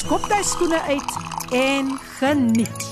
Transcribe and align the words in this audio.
skop 0.00 0.24
jy 0.32 0.38
skoene 0.46 0.78
uit 0.88 1.16
en 1.52 1.90
geniet. 2.16 2.84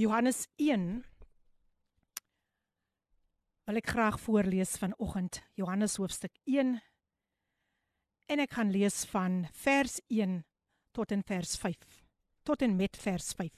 Johannes 0.00 0.46
1 0.56 0.86
wil 3.68 3.80
ek 3.82 3.92
graag 3.92 4.16
voorlees 4.22 4.78
vanoggend. 4.80 5.42
Johannes 5.60 5.98
hoofstuk 6.00 6.32
1 6.48 6.78
en 8.32 8.44
ek 8.46 8.56
gaan 8.56 8.72
lees 8.72 9.02
van 9.12 9.42
vers 9.66 10.00
1 10.08 10.40
tot 10.96 11.12
in 11.12 11.24
vers 11.28 11.56
5 11.60 12.00
tot 12.48 12.64
en 12.64 12.80
met 12.80 12.96
vers 12.96 13.34
5. 13.36 13.50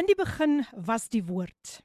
In 0.00 0.08
die 0.08 0.16
begin 0.16 0.62
was 0.72 1.10
die 1.12 1.26
woord 1.28 1.82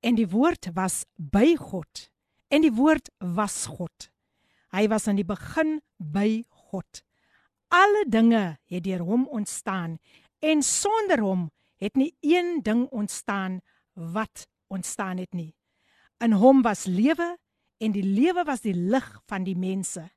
en 0.00 0.16
die 0.16 0.30
woord 0.32 0.72
was 0.78 1.02
by 1.16 1.52
God 1.68 2.08
en 2.48 2.64
die 2.64 2.72
woord 2.72 3.12
was 3.20 3.66
God. 3.76 4.08
Hy 4.72 4.88
was 4.92 5.08
in 5.08 5.16
die 5.16 5.26
begin 5.26 5.78
by 5.96 6.42
God. 6.70 7.02
Alle 7.72 8.04
dinge 8.08 8.58
het 8.68 8.84
deur 8.84 9.04
hom 9.04 9.26
ontstaan 9.32 9.98
en 10.44 10.62
sonder 10.62 11.20
hom 11.24 11.48
het 11.80 11.96
nie 11.96 12.14
een 12.20 12.60
ding 12.62 12.86
ontstaan 12.90 13.60
wat 13.94 14.46
ontstaan 14.68 15.18
het 15.18 15.32
nie. 15.32 15.54
In 16.24 16.32
hom 16.32 16.62
was 16.62 16.84
lewe 16.84 17.36
en 17.78 17.92
die 17.92 18.04
lewe 18.04 18.44
was 18.44 18.64
die 18.64 18.74
lig 18.74 19.08
van 19.26 19.44
die 19.44 19.56
mense. 19.56 20.08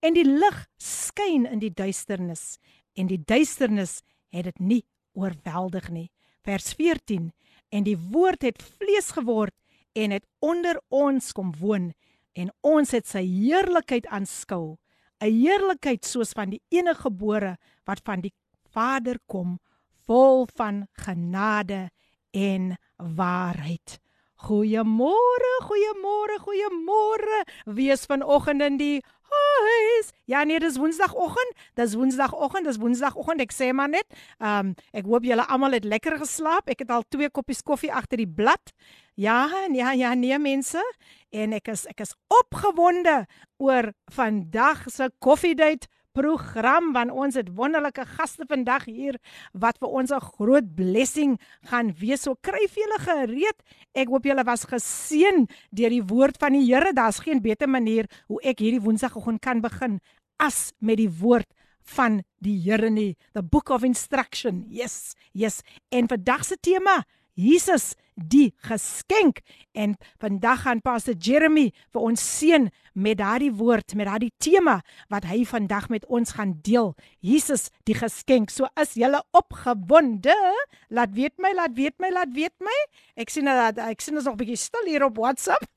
En 0.00 0.14
die 0.14 0.26
lig 0.26 0.66
skyn 0.82 1.46
in 1.48 1.62
die 1.62 1.72
duisternis 1.72 2.58
en 2.94 3.08
die 3.10 3.22
duisternis 3.24 4.00
het 4.34 4.44
dit 4.50 4.60
nie 4.60 4.82
oorweldig 5.16 5.88
nie. 5.90 6.10
Vers 6.44 6.74
14 6.78 7.32
en 7.74 7.86
die 7.86 7.96
woord 7.98 8.44
het 8.46 8.62
vlees 8.62 9.10
geword 9.16 9.54
en 9.96 10.12
het 10.14 10.26
onder 10.44 10.78
ons 10.92 11.32
kom 11.32 11.54
woon 11.58 11.92
en 12.36 12.52
ons 12.60 12.92
het 12.92 13.08
sy 13.08 13.24
heerlikheid 13.24 14.06
aanskou 14.12 14.76
'n 15.20 15.32
heerlikheid 15.32 16.04
soos 16.04 16.34
van 16.36 16.50
die 16.52 16.62
enige 16.68 17.08
gebore 17.08 17.56
wat 17.88 18.02
van 18.04 18.20
die 18.20 18.34
Vader 18.68 19.18
kom 19.26 19.58
vol 20.06 20.46
van 20.56 20.86
genade 20.92 21.90
en 22.30 22.76
waarheid. 22.96 23.98
Goeiemôre 24.36 25.52
goeiemôre 25.64 26.36
goeiemôre. 26.44 27.38
Wees 27.64 28.04
vanoggend 28.04 28.62
in 28.62 28.76
die 28.76 29.02
huis. 29.31 30.11
Ja 30.25 30.43
nee, 30.43 30.59
dis 30.59 30.77
Woensdagoggend. 30.77 31.53
Dis 31.79 31.93
Woensdagoggend, 31.95 32.65
dis 32.65 32.79
Woensdagoggend. 32.81 33.43
Ek 33.43 33.55
sê 33.55 33.71
maar 33.75 33.91
net, 33.91 34.07
ehm 34.39 34.71
um, 34.71 34.73
ek 34.97 35.07
hoop 35.09 35.27
julle 35.27 35.45
almal 35.47 35.77
het 35.77 35.87
lekker 35.87 36.17
geslaap. 36.21 36.69
Ek 36.71 36.83
het 36.83 36.91
al 36.91 37.05
twee 37.09 37.29
koppies 37.29 37.63
koffie 37.63 37.93
agter 37.93 38.21
die 38.21 38.29
blad. 38.29 38.73
Ja, 39.19 39.49
ja, 39.73 39.91
ja, 39.91 40.13
nee 40.15 40.37
mense. 40.39 40.81
En 41.29 41.53
ek 41.53 41.71
is 41.73 41.85
ek 41.91 42.03
is 42.05 42.15
opgewonde 42.31 43.25
oor 43.61 43.91
vandag 44.11 44.87
se 44.89 45.11
koffiedייט 45.19 45.87
program 46.16 46.92
want 46.96 47.12
ons 47.12 47.36
het 47.36 47.52
wonderlike 47.54 48.06
gaste 48.16 48.46
vandag 48.48 48.86
hier 48.88 49.18
wat 49.52 49.78
vir 49.82 49.88
ons 49.88 50.10
'n 50.10 50.26
groot 50.36 50.74
blessing 50.74 51.38
gaan 51.70 51.92
wees. 52.00 52.22
So 52.22 52.34
kryf 52.40 52.74
julle 52.74 52.98
gereed. 52.98 53.58
Ek 53.94 54.08
hoop 54.08 54.24
julle 54.24 54.44
was 54.44 54.64
geseën 54.64 55.46
deur 55.70 55.90
die 55.90 56.02
woord 56.04 56.36
van 56.38 56.52
die 56.52 56.66
Here. 56.66 56.92
Daar's 56.92 57.20
geen 57.20 57.40
beter 57.42 57.68
manier 57.68 58.06
hoe 58.28 58.40
ek 58.42 58.58
hierdie 58.58 58.82
Woensdagoggend 58.82 59.40
kan 59.40 59.60
begin 59.60 60.00
as 60.38 60.72
met 60.80 60.96
die 60.96 61.10
woord 61.10 61.46
van 61.82 62.22
die 62.42 62.58
Here 62.58 62.90
nie. 62.90 63.16
The 63.32 63.42
book 63.42 63.70
of 63.70 63.84
instruction. 63.84 64.64
Yes, 64.68 65.14
yes. 65.32 65.62
En 65.88 66.08
vandag 66.08 66.44
se 66.44 66.56
tema 66.60 67.04
Jesus 67.36 67.94
die 68.16 68.54
geskenk. 68.64 69.42
En 69.76 69.96
vandag 70.18 70.62
gaan 70.64 70.80
Pastor 70.80 71.14
Jeremy 71.20 71.68
vir 71.92 72.00
ons 72.00 72.22
seën 72.38 72.70
met 72.96 73.18
daardie 73.20 73.52
woord 73.52 73.92
met 73.94 74.08
daardie 74.08 74.32
tema 74.40 74.78
wat 75.12 75.28
hy 75.28 75.42
vandag 75.44 75.90
met 75.92 76.06
ons 76.08 76.32
gaan 76.38 76.56
deel. 76.64 76.94
Jesus 77.20 77.68
die 77.84 77.96
geskenk. 77.96 78.50
So 78.50 78.70
is 78.80 78.96
julle 78.96 79.20
opgewonde? 79.36 80.36
Laat 80.88 81.12
weet 81.12 81.36
my 81.36 81.52
laat 81.52 81.76
weet 81.76 82.00
my 82.00 82.10
laat 82.10 82.32
weet 82.32 82.56
my. 82.64 82.78
Ek 83.20 83.32
sien 83.32 83.44
dat 83.44 83.78
ek 83.84 84.00
sien 84.00 84.16
is 84.16 84.24
nog 84.24 84.34
'n 84.34 84.40
bietjie 84.40 84.56
stil 84.56 84.88
hier 84.88 85.04
op 85.04 85.16
WhatsApp. 85.16 85.68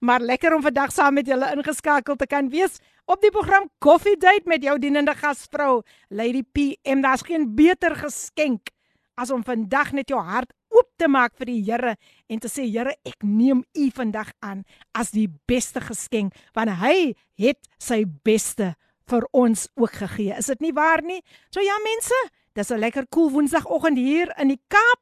Maar 0.00 0.20
lekker 0.20 0.54
om 0.54 0.62
vandag 0.62 0.92
saam 0.92 1.14
met 1.14 1.26
julle 1.26 1.52
ingeskakel 1.56 2.16
te 2.16 2.26
kan 2.26 2.48
wees 2.48 2.80
op 3.04 3.20
die 3.20 3.30
program 3.30 3.68
Coffee 3.78 4.16
Date 4.16 4.44
met 4.44 4.62
jou 4.62 4.78
dienende 4.78 5.14
gasvrou 5.14 5.82
Lady 6.08 6.42
PM 6.42 7.00
daar's 7.00 7.24
geen 7.24 7.54
beter 7.54 7.96
geskenk 7.96 8.68
as 9.16 9.30
om 9.30 9.44
vandag 9.44 9.92
net 9.92 10.10
jou 10.10 10.20
hart 10.20 10.52
oop 10.72 10.88
te 10.98 11.08
maak 11.08 11.36
vir 11.38 11.50
die 11.50 11.60
Here 11.66 11.96
en 12.28 12.40
te 12.40 12.48
sê 12.48 12.64
Here, 12.68 12.94
ek 13.04 13.22
neem 13.22 13.64
U 13.76 13.90
vandag 13.94 14.32
aan 14.40 14.64
as 14.94 15.12
die 15.12 15.28
beste 15.48 15.82
geskenk 15.84 16.36
want 16.56 16.72
hy 16.82 17.14
het 17.40 17.60
sy 17.78 18.04
beste 18.24 18.74
vir 19.10 19.26
ons 19.36 19.66
ook 19.76 19.98
gegee. 20.04 20.32
Is 20.38 20.48
dit 20.52 20.62
nie 20.64 20.72
waar 20.72 21.02
nie? 21.04 21.20
So 21.52 21.60
ja 21.60 21.76
mense, 21.84 22.18
dis 22.54 22.70
'n 22.70 22.80
lekker 22.80 23.06
koel 23.08 23.28
cool 23.28 23.32
woensdagoggend 23.32 23.98
hier 23.98 24.32
in 24.38 24.48
die 24.48 24.60
Kaap. 24.68 25.01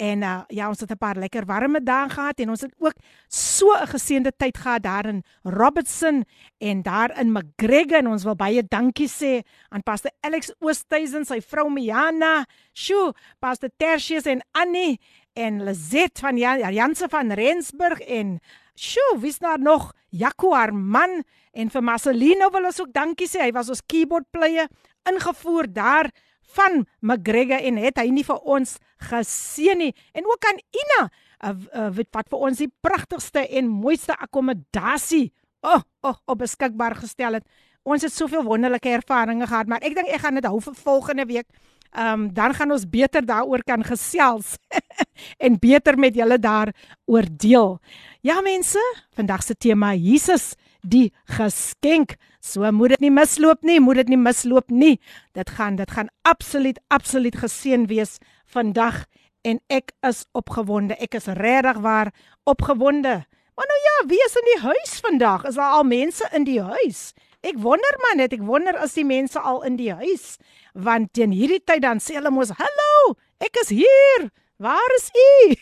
En 0.00 0.22
uh, 0.24 0.40
ja, 0.48 0.68
ons 0.68 0.80
het 0.80 0.90
'n 0.90 0.96
paar 0.96 1.16
lekker 1.16 1.44
warme 1.44 1.82
dae 1.82 2.08
gehad 2.08 2.38
en 2.40 2.48
ons 2.50 2.60
het 2.60 2.74
ook 2.78 2.96
so 3.28 3.66
'n 3.76 3.86
geseënde 3.86 4.32
tyd 4.36 4.56
gehad 4.58 4.82
daar 4.82 5.06
in 5.06 5.22
Robertson 5.42 6.24
en 6.58 6.82
daar 6.82 7.18
in 7.20 7.32
McGregor 7.32 7.98
en 7.98 8.06
ons 8.08 8.24
wil 8.24 8.36
baie 8.36 8.62
dankie 8.68 9.08
sê 9.08 9.42
aan 9.68 9.82
Pastor 9.82 10.10
Alex 10.20 10.52
Oosthuizen, 10.58 11.24
sy 11.24 11.40
vrou 11.40 11.68
Miana, 11.70 12.46
Sjoe, 12.72 13.12
Pastor 13.38 13.68
Tertius 13.76 14.24
en 14.24 14.40
Annie 14.52 15.00
en 15.32 15.64
Lizet 15.64 16.18
van 16.18 16.36
Jan, 16.36 16.72
Janse 16.72 17.08
van 17.08 17.32
Rensburg 17.32 18.00
en 18.00 18.40
Sjoe, 18.74 19.18
wie's 19.18 19.38
daar 19.38 19.60
nog? 19.60 19.92
Jaguar 20.08 20.74
man 20.74 21.22
en 21.52 21.70
vir 21.70 21.82
Marcelino 21.82 22.50
wil 22.50 22.64
ons 22.64 22.80
ook 22.80 22.92
dankie 22.92 23.28
sê. 23.28 23.40
Hy 23.40 23.52
was 23.52 23.68
ons 23.68 23.86
keyboard 23.86 24.30
player 24.30 24.68
ingevoer 25.04 25.72
daar 25.72 26.10
van 26.56 26.84
McGregor 27.00 27.62
en 27.66 27.80
het 27.80 27.98
hy 28.00 28.08
nie 28.14 28.24
vir 28.26 28.40
ons 28.44 28.76
geseën 29.10 29.78
nie 29.78 29.92
en 30.16 30.26
ook 30.28 30.48
aan 30.50 30.60
Ina 30.82 31.02
uh, 31.06 31.50
uh, 31.50 31.90
wat 32.12 32.30
vir 32.30 32.46
ons 32.48 32.62
die 32.62 32.70
pragtigste 32.84 33.46
en 33.48 33.70
mooiste 33.70 34.16
akkommodasie 34.16 35.30
oh, 35.60 35.82
oh, 36.02 36.16
op 36.26 36.38
beskikbaar 36.40 36.96
gestel 37.00 37.38
het. 37.38 37.44
Ons 37.82 38.04
het 38.04 38.12
soveel 38.12 38.44
wonderlike 38.44 38.88
ervarings 38.92 39.48
gehad, 39.48 39.68
maar 39.68 39.84
ek 39.84 39.96
dink 39.96 40.08
ek 40.12 40.22
gaan 40.24 40.36
dit 40.36 40.48
hou 40.48 40.60
vir 40.60 40.76
volgende 40.84 41.26
week. 41.28 41.48
Ehm 41.90 42.12
um, 42.12 42.26
dan 42.30 42.54
gaan 42.54 42.70
ons 42.70 42.86
beter 42.86 43.24
daaroor 43.26 43.64
kan 43.66 43.82
gesels 43.82 44.54
en 45.44 45.58
beter 45.58 45.98
met 45.98 46.14
julle 46.14 46.38
daar 46.38 46.70
oordeel. 47.04 47.80
Ja 48.22 48.40
mense, 48.40 48.80
vandag 49.16 49.42
se 49.42 49.56
tema 49.58 49.94
Jesus 49.94 50.52
die 50.82 51.12
geskenk. 51.36 52.16
So 52.40 52.70
moet 52.72 52.96
dit 52.96 53.06
nie 53.06 53.12
misloop 53.14 53.62
nie, 53.62 53.80
moet 53.80 54.02
dit 54.02 54.12
nie 54.14 54.20
misloop 54.20 54.70
nie. 54.70 54.98
Dit 55.36 55.50
gaan 55.56 55.76
dit 55.76 55.90
gaan 55.90 56.08
absoluut 56.22 56.80
absoluut 56.88 57.36
geseën 57.36 57.86
wees 57.90 58.18
vandag 58.46 59.04
en 59.44 59.60
ek 59.68 59.92
is 60.06 60.24
opgewonde. 60.32 60.96
Ek 61.00 61.14
is 61.14 61.28
regtig 61.40 61.80
waar 61.84 62.12
opgewonde. 62.44 63.20
Maar 63.56 63.68
nou 63.68 63.80
ja, 63.84 63.96
wie 64.08 64.20
is 64.24 64.36
in 64.36 64.46
die 64.54 64.60
huis 64.62 65.00
vandag? 65.04 65.44
Is 65.44 65.54
daar 65.60 65.76
al 65.80 65.84
mense 65.84 66.28
in 66.32 66.44
die 66.44 66.62
huis? 66.62 67.12
Ek 67.40 67.56
wonder 67.60 67.96
maar 68.00 68.16
net, 68.16 68.32
ek 68.36 68.44
wonder 68.44 68.76
as 68.76 68.94
die 68.96 69.04
mense 69.04 69.40
al 69.40 69.62
in 69.64 69.76
die 69.80 69.92
huis 69.92 70.36
want 70.74 71.12
teen 71.16 71.32
hierdie 71.34 71.62
tyd 71.64 71.82
dan 71.82 71.98
sê 71.98 72.14
hulle 72.18 72.30
mos 72.30 72.52
hallo, 72.58 73.16
ek 73.42 73.56
is 73.64 73.72
hier. 73.74 74.28
Waar 74.60 74.94
is 74.96 75.08
u? 75.16 75.56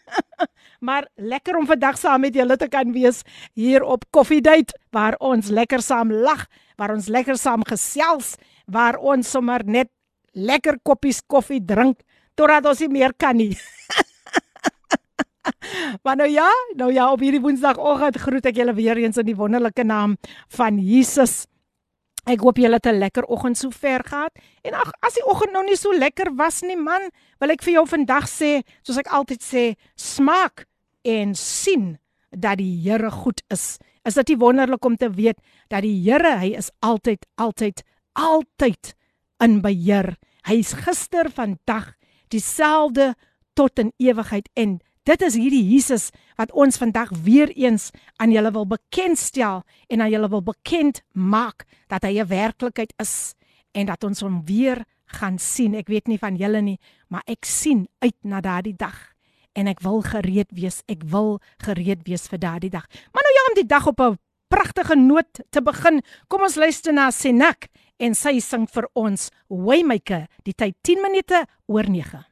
maar 0.80 1.08
lekker 1.16 1.56
om 1.56 1.66
vandag 1.68 1.98
saam 2.00 2.20
met 2.24 2.34
julle 2.34 2.56
te 2.56 2.68
kan 2.68 2.92
wees 2.92 3.22
hier 3.54 3.84
op 3.84 4.04
Coffee 4.10 4.40
Date 4.40 4.74
waar 4.90 5.16
ons 5.20 5.48
lekker 5.48 5.82
saam 5.84 6.12
lag, 6.12 6.46
waar 6.76 6.94
ons 6.94 7.08
lekker 7.08 7.36
saam 7.36 7.64
gesels, 7.68 8.34
waar 8.66 8.96
ons 8.96 9.30
sommer 9.30 9.64
net 9.64 9.90
lekker 10.32 10.78
koppies 10.82 11.20
koffie 11.26 11.60
drink 11.60 12.00
totdat 12.38 12.66
ons 12.70 12.80
nie 12.80 12.92
meer 13.00 13.12
kan 13.18 13.36
nie. 13.36 13.52
maar 16.04 16.16
nou 16.16 16.28
ja, 16.30 16.48
nou 16.78 16.88
ja, 16.92 17.10
op 17.12 17.20
hierdie 17.20 17.42
Woensdagoggend 17.44 18.20
groet 18.22 18.48
ek 18.48 18.60
julle 18.62 18.74
weer 18.76 19.00
eens 19.02 19.20
in 19.20 19.28
die 19.28 19.36
wonderlike 19.36 19.84
naam 19.84 20.16
van 20.56 20.78
Jesus. 20.80 21.44
Ek 22.28 22.40
hoop 22.44 22.60
julle 22.60 22.76
het 22.76 22.86
'n 22.86 23.00
lekker 23.00 23.24
oggend 23.28 23.58
so 23.58 23.70
ver 23.70 24.04
gehad. 24.04 24.32
En 24.62 24.74
ag, 24.74 24.92
as 25.00 25.14
die 25.14 25.26
oggend 25.26 25.52
nou 25.52 25.64
nie 25.64 25.76
so 25.76 25.92
lekker 25.92 26.34
was 26.36 26.62
nie, 26.62 26.76
man, 26.76 27.10
wil 27.40 27.50
ek 27.50 27.62
vir 27.62 27.72
jou 27.72 27.86
vandag 27.86 28.28
sê, 28.28 28.62
soos 28.82 28.98
ek 28.98 29.08
altyd 29.08 29.42
sê, 29.42 29.74
smaak 29.96 30.66
en 31.02 31.34
sien 31.34 31.98
dat 32.30 32.58
die 32.58 32.80
Here 32.82 33.10
goed 33.10 33.42
is 33.48 33.78
Is 34.08 34.16
dit 34.16 34.32
nie 34.32 34.40
wonderlik 34.40 34.84
om 34.84 34.96
te 34.96 35.10
weet 35.12 35.38
dat 35.68 35.84
die 35.84 35.98
Here, 36.00 36.38
hy 36.40 36.54
is 36.56 36.70
altyd 36.80 37.26
altyd 37.36 37.82
altyd 38.16 38.94
in 39.44 39.60
beheer. 39.64 40.14
Hy's 40.48 40.72
gister, 40.84 41.28
vandag 41.30 41.92
dieselfde 42.32 43.14
tot 43.58 43.78
in 43.78 43.92
ewigheid 44.00 44.48
en 44.56 44.78
dit 45.08 45.22
is 45.24 45.36
hierdie 45.36 45.64
Jesus 45.64 46.10
wat 46.38 46.52
ons 46.52 46.78
vandag 46.80 47.12
weer 47.24 47.50
eens 47.56 47.90
aan 48.22 48.32
julle 48.32 48.52
wil 48.54 48.66
bekendstel 48.68 49.62
en 49.88 50.00
aan 50.00 50.12
julle 50.12 50.30
wil 50.32 50.44
bekend 50.44 51.02
maak 51.12 51.66
dat 51.88 52.04
hy 52.04 52.20
'n 52.20 52.28
werklikheid 52.28 52.92
is 52.98 53.34
en 53.72 53.86
dat 53.86 54.04
ons 54.04 54.20
hom 54.20 54.44
weer 54.44 54.84
gaan 55.06 55.38
sien. 55.38 55.74
Ek 55.74 55.88
weet 55.88 56.08
nie 56.08 56.18
van 56.18 56.36
julle 56.36 56.60
nie, 56.60 56.78
maar 57.08 57.22
ek 57.26 57.44
sien 57.44 57.88
uit 57.98 58.16
na 58.22 58.40
daardie 58.40 58.76
dag 58.76 59.14
en 59.52 59.66
ek 59.70 59.82
wil 59.84 60.02
gereed 60.02 60.50
wees. 60.54 60.82
Ek 60.88 61.02
wil 61.04 61.38
gereed 61.64 62.06
wees 62.08 62.28
vir 62.28 62.38
daardie 62.38 62.70
dag. 62.70 62.86
Maar 63.12 63.26
nou 63.26 63.34
ja, 63.36 63.46
om 63.48 63.54
die 63.58 63.66
dag 63.66 63.86
op 63.86 64.00
'n 64.00 64.18
pragtige 64.48 64.96
noot 64.96 65.40
te 65.50 65.62
begin, 65.62 66.02
kom 66.28 66.42
ons 66.42 66.56
luister 66.56 66.92
na 66.92 67.10
Senak 67.10 67.68
en 67.98 68.14
sy 68.14 68.38
sing 68.38 68.66
vir 68.68 68.88
ons 68.94 69.30
Waymaker, 69.48 70.26
die 70.44 70.54
tyd 70.54 70.74
10 70.82 71.02
minute 71.02 71.46
oor 71.66 71.84
9. 71.88 72.24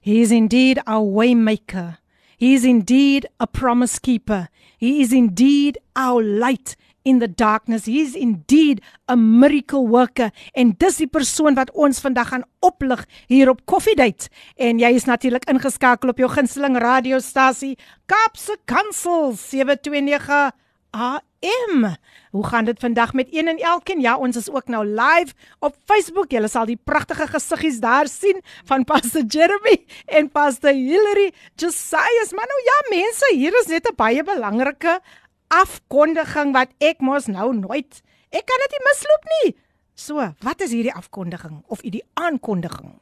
He 0.00 0.20
is 0.20 0.30
indeed 0.30 0.80
our 0.86 1.04
waymaker. 1.04 1.98
He 2.38 2.54
is 2.54 2.64
indeed 2.64 3.26
a 3.38 3.46
promise 3.46 3.98
keeper. 3.98 4.48
He 4.78 5.02
is 5.02 5.12
indeed 5.12 5.78
our 5.94 6.22
light 6.22 6.74
in 7.10 7.18
the 7.18 7.28
darkness. 7.28 7.86
He 7.90 8.00
is 8.00 8.14
indeed 8.14 8.80
a 9.10 9.16
miracle 9.16 9.88
worker. 9.88 10.30
En 10.54 10.74
dis 10.78 11.00
die 11.02 11.10
persoon 11.10 11.58
wat 11.58 11.72
ons 11.74 12.00
vandag 12.02 12.30
gaan 12.32 12.46
oplig 12.64 13.04
hier 13.30 13.50
op 13.50 13.64
Coffee 13.66 13.98
Date. 13.98 14.30
En 14.56 14.78
jy 14.78 14.94
is 14.94 15.08
natuurlik 15.10 15.48
ingeskakel 15.50 16.14
op 16.14 16.22
jou 16.22 16.30
gunsteling 16.30 16.78
radiostasie 16.80 17.76
Kaapse 18.10 18.56
Kansel 18.70 19.34
729 19.36 20.50
AM. 20.90 21.96
Hoe 22.30 22.46
gaan 22.46 22.64
dit 22.64 22.78
vandag 22.78 23.12
met 23.12 23.28
een 23.30 23.48
en 23.48 23.58
elkeen? 23.58 24.00
Ja, 24.00 24.16
ons 24.18 24.36
is 24.36 24.50
ook 24.50 24.68
nou 24.68 24.84
live 24.86 25.34
op 25.58 25.76
Facebook. 25.84 26.30
Julle 26.30 26.48
sal 26.48 26.66
die 26.66 26.78
pragtige 26.84 27.26
gesiggies 27.26 27.80
daar 27.80 28.08
sien 28.08 28.42
van 28.64 28.84
Pastor 28.84 29.22
Jeremy 29.26 29.84
en 30.06 30.30
Pastor 30.30 30.70
Hillary. 30.70 31.32
Josiah, 31.54 32.30
maar 32.34 32.50
nou 32.50 32.62
ja, 32.64 32.78
mense, 32.96 33.32
hier 33.34 33.54
is 33.60 33.66
net 33.66 33.88
'n 33.88 33.94
baie 33.96 34.22
belangrike 34.22 35.00
afkondiging 35.50 36.54
wat 36.54 36.72
ek 36.78 37.02
mos 37.04 37.26
nou 37.26 37.50
nooit 37.56 38.00
ek 38.30 38.46
kan 38.46 38.64
dit 38.64 38.74
nie 38.76 38.86
misloop 38.86 39.30
nie. 39.34 39.52
So, 39.98 40.22
wat 40.46 40.62
is 40.64 40.72
hierdie 40.72 40.94
afkondiging 40.96 41.60
of 41.68 41.82
hierdie 41.84 42.06
aankondiging? 42.14 42.94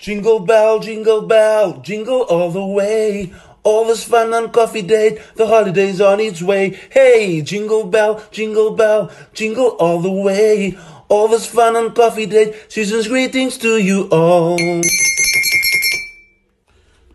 Jingle 0.00 0.40
bell, 0.40 0.80
jingle 0.80 1.22
bell, 1.22 1.80
jingle 1.82 2.22
all 2.28 2.50
the 2.50 2.64
way. 2.64 3.32
All 3.62 3.84
this 3.84 4.02
fun 4.04 4.32
on 4.32 4.50
coffee 4.50 4.82
date, 4.82 5.20
the 5.36 5.46
holidays 5.46 6.00
on 6.00 6.20
its 6.20 6.42
way. 6.42 6.70
Hey, 6.90 7.42
jingle 7.42 7.84
bell, 7.84 8.22
jingle 8.30 8.70
bell, 8.70 9.10
jingle 9.34 9.76
all 9.78 10.00
the 10.00 10.10
way. 10.10 10.78
All 11.08 11.28
this 11.28 11.46
fun 11.46 11.76
on 11.76 11.92
coffee 11.92 12.24
date, 12.24 12.54
season's 12.68 13.08
greetings 13.08 13.58
to 13.58 13.76
you 13.76 14.08
all. 14.10 14.56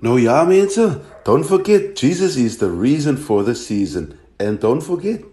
Nou 0.06 0.22
ja, 0.22 0.44
mense, 0.44 1.02
don't 1.24 1.46
forget 1.46 2.00
Jesus 2.00 2.36
is 2.36 2.58
the 2.58 2.70
reason 2.70 3.18
for 3.18 3.44
the 3.44 3.54
season 3.54 4.14
and 4.38 4.60
don't 4.60 4.84
forget 4.84 5.24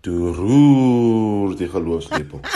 to 0.00 0.32
roer 0.32 1.56
die 1.56 1.68
geloofslepel. 1.68 2.40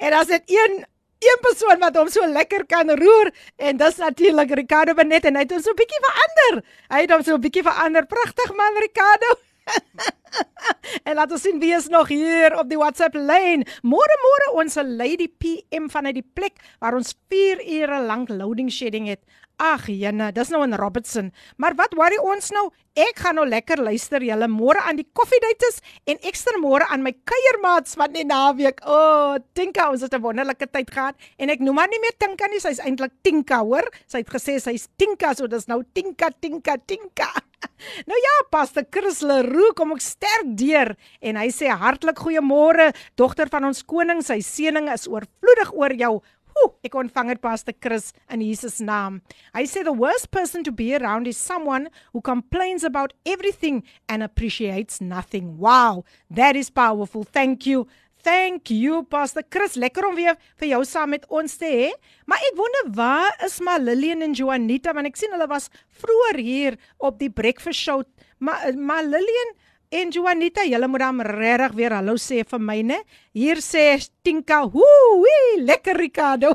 En 0.00 0.12
as 0.16 0.26
dit 0.26 0.42
een 0.46 0.84
een 1.18 1.38
persoon 1.40 1.78
wat 1.78 1.96
hom 1.96 2.08
so 2.08 2.26
lekker 2.26 2.64
kan 2.66 2.90
roer 2.90 3.30
en 3.56 3.76
dis 3.76 3.96
natuurlik 4.00 4.54
Ricardo 4.56 4.94
Benet 4.96 5.28
en 5.28 5.36
hy 5.36 5.42
het 5.44 5.52
hom 5.52 5.60
so 5.62 5.70
'n 5.70 5.80
bietjie 5.82 6.00
verander. 6.06 6.64
Hy 6.88 7.00
het 7.04 7.10
hom 7.12 7.22
so 7.22 7.34
'n 7.36 7.40
bietjie 7.44 7.62
verander. 7.62 8.06
Pragtig 8.06 8.54
man 8.56 8.80
Ricardo. 8.80 9.36
en 11.06 11.14
laat 11.18 11.32
ons 11.32 11.42
sien 11.42 11.60
wie 11.62 11.74
is 11.76 11.88
nog 11.92 12.08
hier 12.12 12.56
op 12.58 12.70
die 12.70 12.78
WhatsApp 12.80 13.14
lyn. 13.14 13.66
Môre 13.82 14.16
môre 14.24 14.48
ons 14.62 14.78
Lady 14.84 15.28
PM 15.28 15.90
vanuit 15.92 16.20
die 16.20 16.26
plek 16.26 16.60
waar 16.80 16.96
ons 16.98 17.14
4 17.32 17.62
ure 17.80 18.02
lank 18.06 18.32
loading 18.32 18.70
shedding 18.72 19.08
het. 19.10 19.22
Ag 19.60 19.90
jene, 19.92 20.30
dis 20.32 20.48
nou 20.48 20.62
in 20.64 20.72
Robertson. 20.80 21.26
Maar 21.60 21.74
wat 21.76 21.92
worry 21.98 22.16
ons 22.24 22.48
nou? 22.56 22.70
Ek 22.96 23.20
gaan 23.20 23.36
nou 23.36 23.44
lekker 23.44 23.82
luister 23.84 24.24
julle 24.24 24.48
môre 24.48 24.80
aan 24.88 24.96
die 24.96 25.06
koffiedates 25.12 25.82
en 26.08 26.16
ekstra 26.26 26.56
môre 26.62 26.88
aan 26.88 27.04
my 27.04 27.12
kuiermaats 27.28 27.98
van 28.00 28.14
die 28.14 28.24
naweek. 28.24 28.80
O, 28.88 28.96
oh, 28.96 29.34
Tinka, 29.52 29.90
ons 29.92 30.00
het 30.00 30.14
'n 30.16 30.22
wonderlike 30.24 30.66
tyd 30.72 30.90
gehad 30.90 31.14
en 31.38 31.50
ek 31.50 31.60
noem 31.60 31.76
haar 31.76 31.92
nie 31.92 32.00
meer 32.00 32.16
Tinka 32.16 32.48
nie, 32.48 32.60
sy's 32.60 32.80
eintlik 32.80 33.12
Tinka, 33.22 33.60
hoor? 33.60 33.84
Sy 34.06 34.24
het 34.24 34.30
gesê 34.30 34.58
sy's 34.58 34.88
Tinka, 34.96 35.34
so 35.34 35.46
dis 35.46 35.68
nou 35.68 35.82
Tinka, 35.92 36.30
Tinka, 36.40 36.76
Tinka. 36.86 37.49
Nou 38.08 38.18
ja, 38.18 38.34
Pastor 38.52 38.84
Chris 38.90 39.20
Leroux 39.26 39.74
kom 39.76 39.94
ek 39.96 40.04
sterk 40.04 40.52
deur 40.58 40.94
en 41.20 41.38
hy 41.40 41.48
sê 41.54 41.70
hartlik 41.70 42.20
goeiemôre, 42.20 42.90
dogter 43.20 43.50
van 43.52 43.68
ons 43.70 43.82
koning, 43.86 44.22
sy 44.24 44.40
seëning 44.44 44.90
is 44.92 45.08
oorvloedig 45.10 45.72
oor 45.76 45.96
jou. 45.98 46.14
Ooh, 46.60 46.72
ek 46.84 46.96
ontvang 46.98 47.30
dit 47.32 47.40
Pastor 47.40 47.76
Chris 47.78 48.10
in 48.32 48.42
Jesus 48.44 48.80
naam. 48.84 49.20
I 49.54 49.64
say 49.70 49.84
the 49.86 49.94
worst 49.94 50.30
person 50.34 50.64
to 50.66 50.72
be 50.72 50.92
around 50.96 51.28
is 51.30 51.38
someone 51.38 51.88
who 52.12 52.20
complains 52.20 52.84
about 52.84 53.14
everything 53.24 53.84
and 54.08 54.22
appreciates 54.22 55.00
nothing. 55.00 55.56
Wow, 55.58 56.04
that 56.28 56.56
is 56.56 56.68
powerful. 56.68 57.24
Thank 57.24 57.66
you. 57.66 57.86
Thank 58.22 58.68
you 58.70 59.02
Pastor 59.08 59.42
Chris. 59.48 59.78
Lekker 59.80 60.04
om 60.08 60.14
weer 60.14 60.36
vir 60.60 60.68
jou 60.74 60.82
saam 60.84 61.14
met 61.14 61.24
ons 61.32 61.56
te 61.56 61.68
hê. 61.68 61.88
Maar 62.28 62.42
ek 62.50 62.58
wonder 62.58 62.92
waar 62.98 63.44
is 63.46 63.56
maar 63.64 63.80
Lillian 63.80 64.22
en 64.26 64.36
Juanita 64.36 64.92
want 64.96 65.08
ek 65.08 65.16
sien 65.16 65.32
hulle 65.32 65.48
was 65.48 65.70
vroeër 66.02 66.40
hier 66.44 66.78
op 66.98 67.18
die 67.20 67.30
breakfast 67.32 67.80
show. 67.80 68.02
Maar 68.38 68.76
maar 68.76 69.04
Lillian 69.04 69.56
En 69.90 70.12
Juanita, 70.14 70.62
julle 70.62 70.86
moet 70.86 71.02
dan 71.02 71.20
regtig 71.26 71.72
weer 71.74 71.90
hallo 71.96 72.12
sê 72.14 72.44
vir 72.46 72.60
my, 72.62 72.76
né? 72.86 73.00
Hier 73.34 73.58
sê 73.58 73.98
Tinka, 74.22 74.60
"Hoo, 74.62 75.24
lekker 75.58 75.98
Ricardo." 75.98 76.52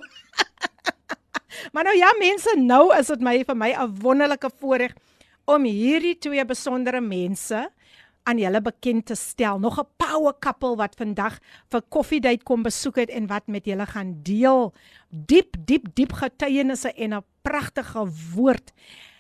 maar 1.74 1.84
nou 1.84 1.96
ja, 1.98 2.14
mense, 2.16 2.56
nou 2.56 2.96
is 2.96 3.08
dit 3.12 3.20
my 3.20 3.44
vir 3.44 3.56
my 3.56 3.72
'n 3.76 3.92
wonderlike 4.00 4.50
voorreg 4.62 4.96
om 5.46 5.64
hierdie 5.68 6.16
twee 6.16 6.46
besondere 6.46 7.02
mense 7.02 7.68
aan 8.26 8.42
julle 8.42 8.62
bekend 8.62 9.06
te 9.06 9.16
stel. 9.16 9.60
Nog 9.60 9.80
'n 9.80 9.88
power 9.98 10.34
couple 10.40 10.76
wat 10.76 10.96
vandag 10.96 11.40
vir 11.70 11.82
Coffee 11.90 12.20
Date 12.20 12.44
kom 12.44 12.64
besoek 12.64 12.96
het 12.96 13.10
en 13.10 13.28
wat 13.28 13.48
met 13.48 13.66
julle 13.66 13.86
gaan 13.86 14.20
deel. 14.24 14.74
Diep, 15.10 15.56
diep, 15.66 15.88
diep 15.94 16.14
getuienisse 16.14 16.94
en 16.94 17.14
'n 17.14 17.24
pragtige 17.42 18.08
woord. 18.36 18.74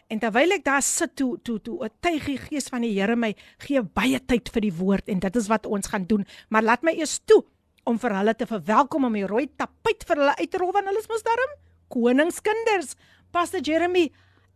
En 0.07 0.19
terwyl 0.19 0.51
ek 0.51 0.63
daar 0.63 0.81
sit 0.81 1.15
toe 1.15 1.39
toe 1.41 1.61
toe 1.61 1.85
'n 1.85 1.91
tuigie 1.99 2.37
gees 2.37 2.67
van 2.69 2.81
die 2.81 2.93
Here 2.99 3.15
my 3.15 3.35
gee 3.57 3.81
baie 3.81 4.19
tyd 4.25 4.49
vir 4.49 4.61
die 4.61 4.73
woord 4.73 5.09
en 5.09 5.19
dit 5.19 5.35
is 5.35 5.47
wat 5.47 5.65
ons 5.65 5.87
gaan 5.87 6.05
doen. 6.05 6.25
Maar 6.49 6.63
laat 6.63 6.83
my 6.83 6.91
eers 6.91 7.19
toe 7.25 7.43
om 7.83 7.99
vir 7.99 8.15
hulle 8.15 8.35
te 8.35 8.45
verwelkom 8.45 9.05
om 9.05 9.13
die 9.13 9.25
rooi 9.25 9.47
tapuit 9.55 10.03
vir 10.07 10.15
hulle 10.15 10.35
uit 10.35 10.51
te 10.51 10.57
rol 10.57 10.71
want 10.71 10.85
hulle 10.85 10.99
is 10.99 11.07
mos 11.07 11.23
daarom 11.23 11.57
koningskinders. 11.87 12.95
Pastor 13.31 13.61
Jeremy 13.61 14.11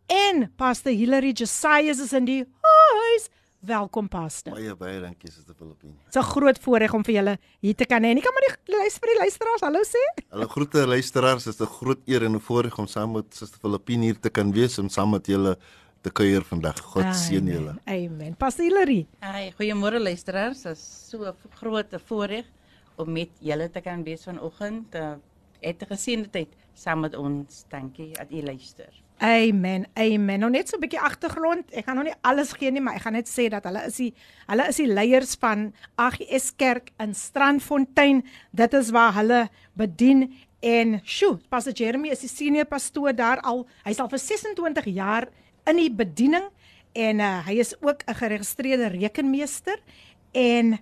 en 0.07 0.51
Pastor 0.55 0.91
Hilary 0.91 1.31
Josiah 1.31 1.89
is 1.89 2.13
in 2.13 2.25
die 2.25 2.43
huis. 2.43 3.29
Welkom 3.59 4.07
pastor. 4.07 4.53
Baie 4.55 4.71
baie 4.79 5.01
dankie 5.03 5.27
Suster 5.27 5.51
Filippine. 5.51 5.97
Dit's 6.05 6.15
'n 6.15 6.23
groot 6.23 6.59
voorreg 6.63 6.93
om 6.93 7.03
vir 7.03 7.15
julle 7.15 7.37
hier 7.59 7.75
te 7.75 7.85
kan 7.85 8.01
hê. 8.03 8.15
Ek 8.15 8.23
kan 8.23 8.33
maar 8.33 8.47
die 8.47 8.71
luister 8.71 9.01
vir 9.01 9.09
die 9.11 9.19
luisteraars 9.19 9.61
hallo 9.61 9.81
sê. 9.83 10.03
Hallo 10.31 10.47
groete 10.47 10.87
luisteraars, 10.87 11.43
dit 11.43 11.53
is 11.53 11.59
'n 11.59 11.65
groot 11.65 11.99
eer 12.07 12.23
en 12.23 12.35
'n 12.35 12.39
voorreg 12.39 12.79
om 12.79 12.87
saam 12.87 13.11
met 13.11 13.25
Suster 13.35 13.59
Filippine 13.59 14.03
hier 14.03 14.19
te 14.19 14.29
kan 14.29 14.51
wees 14.53 14.77
en 14.79 14.89
saam 14.89 15.09
met 15.11 15.27
julle 15.27 15.57
te 16.01 16.09
kuier 16.09 16.41
vandag. 16.41 16.79
God 16.79 17.13
seën 17.13 17.45
julle. 17.45 17.75
Amen. 17.85 18.35
Pastor 18.35 18.63
Hilary. 18.63 19.07
Hi, 19.21 19.51
goeiemôre 19.51 19.99
luisteraars. 19.99 20.61
Dit 20.61 20.77
is 20.77 21.09
so 21.09 21.25
'n 21.25 21.35
groot 21.55 22.01
voorreg 22.05 22.45
om 22.95 23.11
met 23.11 23.29
julle 23.41 23.69
te 23.69 23.81
kan 23.81 24.03
wees 24.03 24.23
vanoggend. 24.23 24.95
Uh, 24.95 25.15
het 25.59 25.83
gesien 25.89 26.27
dit 26.31 26.47
saam 26.73 27.01
met 27.01 27.15
ons. 27.15 27.65
Dankie 27.67 28.13
dat 28.13 28.31
u 28.31 28.41
luister. 28.41 29.08
Amen. 29.19 29.85
Amen. 29.99 30.39
Nou 30.39 30.49
net 30.49 30.69
so 30.69 30.77
'n 30.77 30.79
bietjie 30.79 30.99
agtergrond. 30.99 31.71
Ek 31.71 31.85
gaan 31.85 31.95
nog 31.95 32.05
nie 32.05 32.19
alles 32.21 32.53
gee 32.53 32.71
nie, 32.71 32.81
maar 32.81 32.95
ek 32.95 33.01
gaan 33.01 33.13
net 33.13 33.27
sê 33.27 33.49
dat 33.49 33.63
hulle 33.63 33.85
is 33.85 33.95
die 33.95 34.13
hulle 34.47 34.67
is 34.67 34.75
die 34.75 34.87
leiers 34.87 35.35
van 35.35 35.73
AGS 35.97 36.55
Kerk 36.55 36.91
in 36.99 37.13
Strandfontein. 37.13 38.23
Dit 38.51 38.73
is 38.73 38.89
waar 38.91 39.13
hulle 39.13 39.49
bedien 39.73 40.33
en 40.61 41.01
sjoe, 41.03 41.37
Pastor 41.49 41.73
Jeremy 41.73 42.09
is 42.09 42.19
die 42.19 42.29
senior 42.29 42.65
pastoor 42.65 43.13
daar 43.15 43.39
al. 43.41 43.67
Hy's 43.83 43.99
al 43.99 44.09
vir 44.09 44.19
26 44.19 44.85
jaar 44.85 45.27
in 45.67 45.75
die 45.75 45.91
bediening 45.91 46.49
en 46.93 47.19
uh, 47.19 47.45
hy 47.45 47.59
is 47.59 47.75
ook 47.81 48.03
'n 48.07 48.15
geregistreerde 48.15 48.87
rekenmeester 48.87 49.79
en 50.31 50.79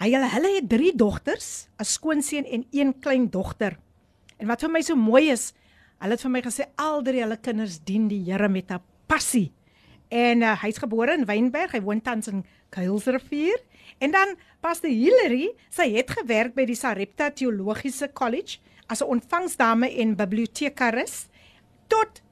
hy 0.00 0.10
hulle 0.10 0.28
hulle 0.28 0.54
het 0.56 0.68
drie 0.68 0.96
dogters, 0.96 1.68
'n 1.78 1.84
skoonseun 1.84 2.44
en 2.44 2.66
een 2.70 2.98
klein 3.00 3.30
dogter. 3.30 3.78
En 4.38 4.46
wat 4.46 4.60
vir 4.60 4.70
my 4.70 4.80
so 4.80 4.96
mooi 4.96 5.30
is, 5.30 5.52
Hulle 6.00 6.16
het 6.16 6.22
vir 6.24 6.32
my 6.32 6.40
gesê 6.40 6.64
al 6.80 7.02
drie 7.04 7.20
hulle 7.20 7.36
kinders 7.44 7.76
dien 7.84 8.06
die 8.08 8.22
Here 8.24 8.48
met 8.48 8.70
'n 8.72 8.80
passie. 9.06 9.52
En 10.08 10.42
uh, 10.42 10.56
hy's 10.62 10.78
gebore 10.78 11.12
in 11.12 11.26
Wynberg, 11.26 11.72
hy 11.72 11.80
woon 11.80 12.00
tans 12.00 12.26
in 12.26 12.44
Kuilsrivier. 12.70 13.60
En 13.98 14.10
dan 14.10 14.34
Pastor 14.60 14.90
Hillary, 14.90 15.52
sy 15.68 15.90
het 15.92 16.10
gewerk 16.10 16.54
by 16.54 16.64
die 16.64 16.74
Sarepta 16.74 17.30
Teologiese 17.30 18.10
College 18.12 18.58
as 18.88 19.02
'n 19.02 19.12
ontvangsdame 19.12 19.90
en 20.00 20.16
bibliotekaris 20.16 21.28
tot 21.86 22.22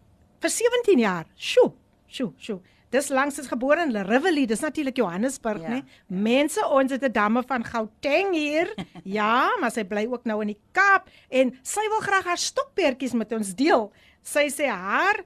vir 0.41 0.51
17 0.51 0.99
jaar. 0.99 1.27
Sjoe, 1.37 1.73
sjoe, 2.07 2.33
sjoe. 2.39 2.61
Dis 2.91 3.09
langs 3.09 3.39
is 3.39 3.47
gebore 3.47 3.83
in 3.85 3.93
Rivoli, 4.07 4.47
dis 4.47 4.61
natuurlik 4.61 4.97
Johannesburg, 4.97 5.61
Ja. 5.63 5.69
né? 5.69 5.83
Mense, 6.07 6.61
ons 6.69 6.91
het 6.91 7.03
'n 7.05 7.13
dame 7.13 7.43
van 7.47 7.65
Gauteng 7.65 8.33
hier. 8.35 8.75
ja, 9.05 9.51
maar 9.61 9.71
sy 9.71 9.85
bly 9.85 10.07
ook 10.07 10.25
nou 10.25 10.41
in 10.41 10.47
die 10.49 10.61
Kaap 10.73 11.09
en 11.29 11.59
sy 11.63 11.81
wil 11.89 12.01
graag 12.01 12.25
haar 12.25 12.39
stokperdjies 12.39 13.13
met 13.13 13.33
ons 13.33 13.55
deel. 13.55 13.93
Sy 14.23 14.49
sê 14.49 14.67
haar 14.69 15.25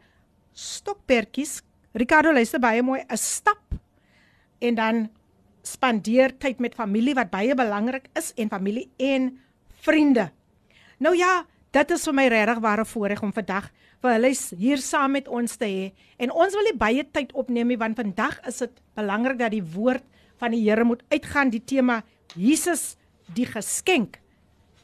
stokperdjies, 0.53 1.63
Ricardo 1.95 2.33
luister 2.33 2.61
baie 2.61 2.83
mooi, 2.83 3.01
'n 3.09 3.17
stap 3.17 3.61
en 4.61 4.75
dan 4.75 5.11
spandeer 5.63 6.33
tyd 6.39 6.59
met 6.61 6.75
familie 6.75 7.15
wat 7.15 7.31
baie 7.31 7.55
belangrik 7.55 8.09
is 8.17 8.33
en 8.37 8.49
familie 8.49 8.91
en 8.99 9.39
vriende. 9.83 10.31
Nou 10.99 11.17
ja, 11.17 11.45
dit 11.71 11.91
is 11.91 12.05
vir 12.05 12.15
my 12.15 12.27
regtig 12.29 12.59
ware 12.59 12.85
voorreg 12.85 13.23
om 13.23 13.33
vandag 13.33 13.71
vir 14.03 14.17
hulle 14.17 14.33
hier 14.59 14.83
saam 14.83 15.15
met 15.17 15.29
ons 15.31 15.57
te 15.57 15.69
hê. 15.69 15.91
En 16.19 16.33
ons 16.35 16.55
wil 16.59 16.69
nie 16.69 16.79
baie 16.79 17.05
tyd 17.15 17.33
opneem 17.39 17.71
nie 17.71 17.79
want 17.81 18.01
vandag 18.01 18.41
is 18.49 18.63
dit 18.65 18.81
belangrik 18.99 19.39
dat 19.39 19.55
die 19.55 19.63
woord 19.63 20.05
van 20.43 20.55
die 20.55 20.65
Here 20.65 20.85
moet 20.85 21.05
uitgaan 21.13 21.53
die 21.53 21.63
tema 21.63 22.03
Jesus 22.35 22.97
die 23.37 23.47
geskenk. 23.47 24.19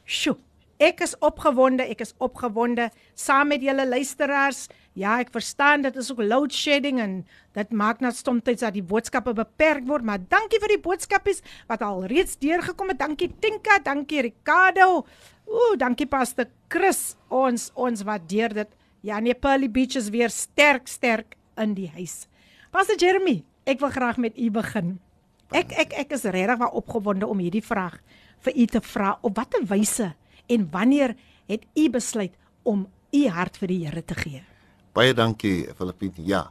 Sjoe, 0.08 0.36
ek 0.78 1.02
is 1.04 1.16
opgewonde, 1.24 1.84
ek 1.90 2.04
is 2.06 2.14
opgewonde 2.22 2.88
saam 3.18 3.50
met 3.52 3.64
julle 3.64 3.86
luisteraars. 3.88 4.68
Ja, 4.98 5.18
ek 5.22 5.30
verstaan 5.34 5.84
dit 5.84 5.98
is 5.98 6.10
ook 6.10 6.22
load 6.22 6.54
shedding 6.54 6.98
en 7.02 7.18
dit 7.54 7.74
maak 7.74 8.00
net 8.02 8.16
soms 8.18 8.46
dat 8.46 8.74
die 8.74 8.82
boodskappe 8.82 9.34
beperk 9.34 9.86
word, 9.86 10.06
maar 10.06 10.22
dankie 10.22 10.58
vir 10.62 10.74
die 10.74 10.82
boodskapies 10.82 11.42
wat 11.70 11.82
al 11.86 12.06
reeds 12.10 12.38
deurgekom 12.42 12.94
het. 12.94 13.02
Dankie 13.02 13.30
Tinka, 13.42 13.78
dankie 13.84 14.24
Ricardo. 14.30 15.04
Ooh, 15.48 15.76
dankie 15.78 16.06
Pastor 16.06 16.50
Chris. 16.68 17.16
Ons 17.28 17.70
ons 17.74 18.02
waardeer 18.06 18.54
dit. 18.62 18.77
Ja, 19.00 19.18
nee, 19.20 19.34
Pearly 19.34 19.70
Beach 19.70 19.94
is 19.94 20.08
weer 20.10 20.30
sterk 20.30 20.88
sterk 20.88 21.36
in 21.56 21.74
die 21.74 21.90
huis. 21.94 22.26
Pastor 22.74 22.98
Jeremy, 22.98 23.44
ek 23.68 23.80
wil 23.80 23.92
graag 23.94 24.18
met 24.18 24.38
u 24.38 24.50
begin. 24.50 24.98
Ek 25.54 25.72
ek 25.72 25.94
ek 26.04 26.14
is 26.16 26.26
regtig 26.28 26.58
wel 26.60 26.74
opgewonde 26.76 27.26
om 27.26 27.38
hierdie 27.40 27.64
vraag 27.64 28.00
vir 28.44 28.56
u 28.56 28.66
te 28.66 28.82
vra. 28.84 29.14
Op 29.22 29.38
watter 29.38 29.64
wyse 29.70 30.10
en 30.48 30.66
wanneer 30.70 31.14
het 31.48 31.64
u 31.74 31.88
besluit 31.90 32.34
om 32.68 32.86
u 33.12 33.22
hart 33.32 33.56
vir 33.56 33.72
die 33.72 33.78
Here 33.86 34.02
te 34.04 34.18
gee? 34.18 34.42
Baie 34.92 35.14
dankie 35.14 35.68
Filippine. 35.78 36.26
Ja. 36.26 36.48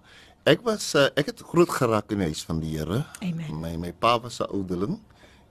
Ek 0.47 0.63
was 0.63 0.93
uh, 0.95 1.09
ek 1.19 1.33
het 1.33 1.43
groot 1.43 1.69
geraak 1.69 2.13
in 2.15 2.23
die 2.23 2.31
huis 2.31 2.45
van 2.47 2.61
die 2.63 2.77
Here. 2.77 3.03
My 3.51 3.75
my 3.75 3.91
pa 3.91 4.15
was 4.23 4.39
'n 4.39 4.47
oudeling 4.47 4.97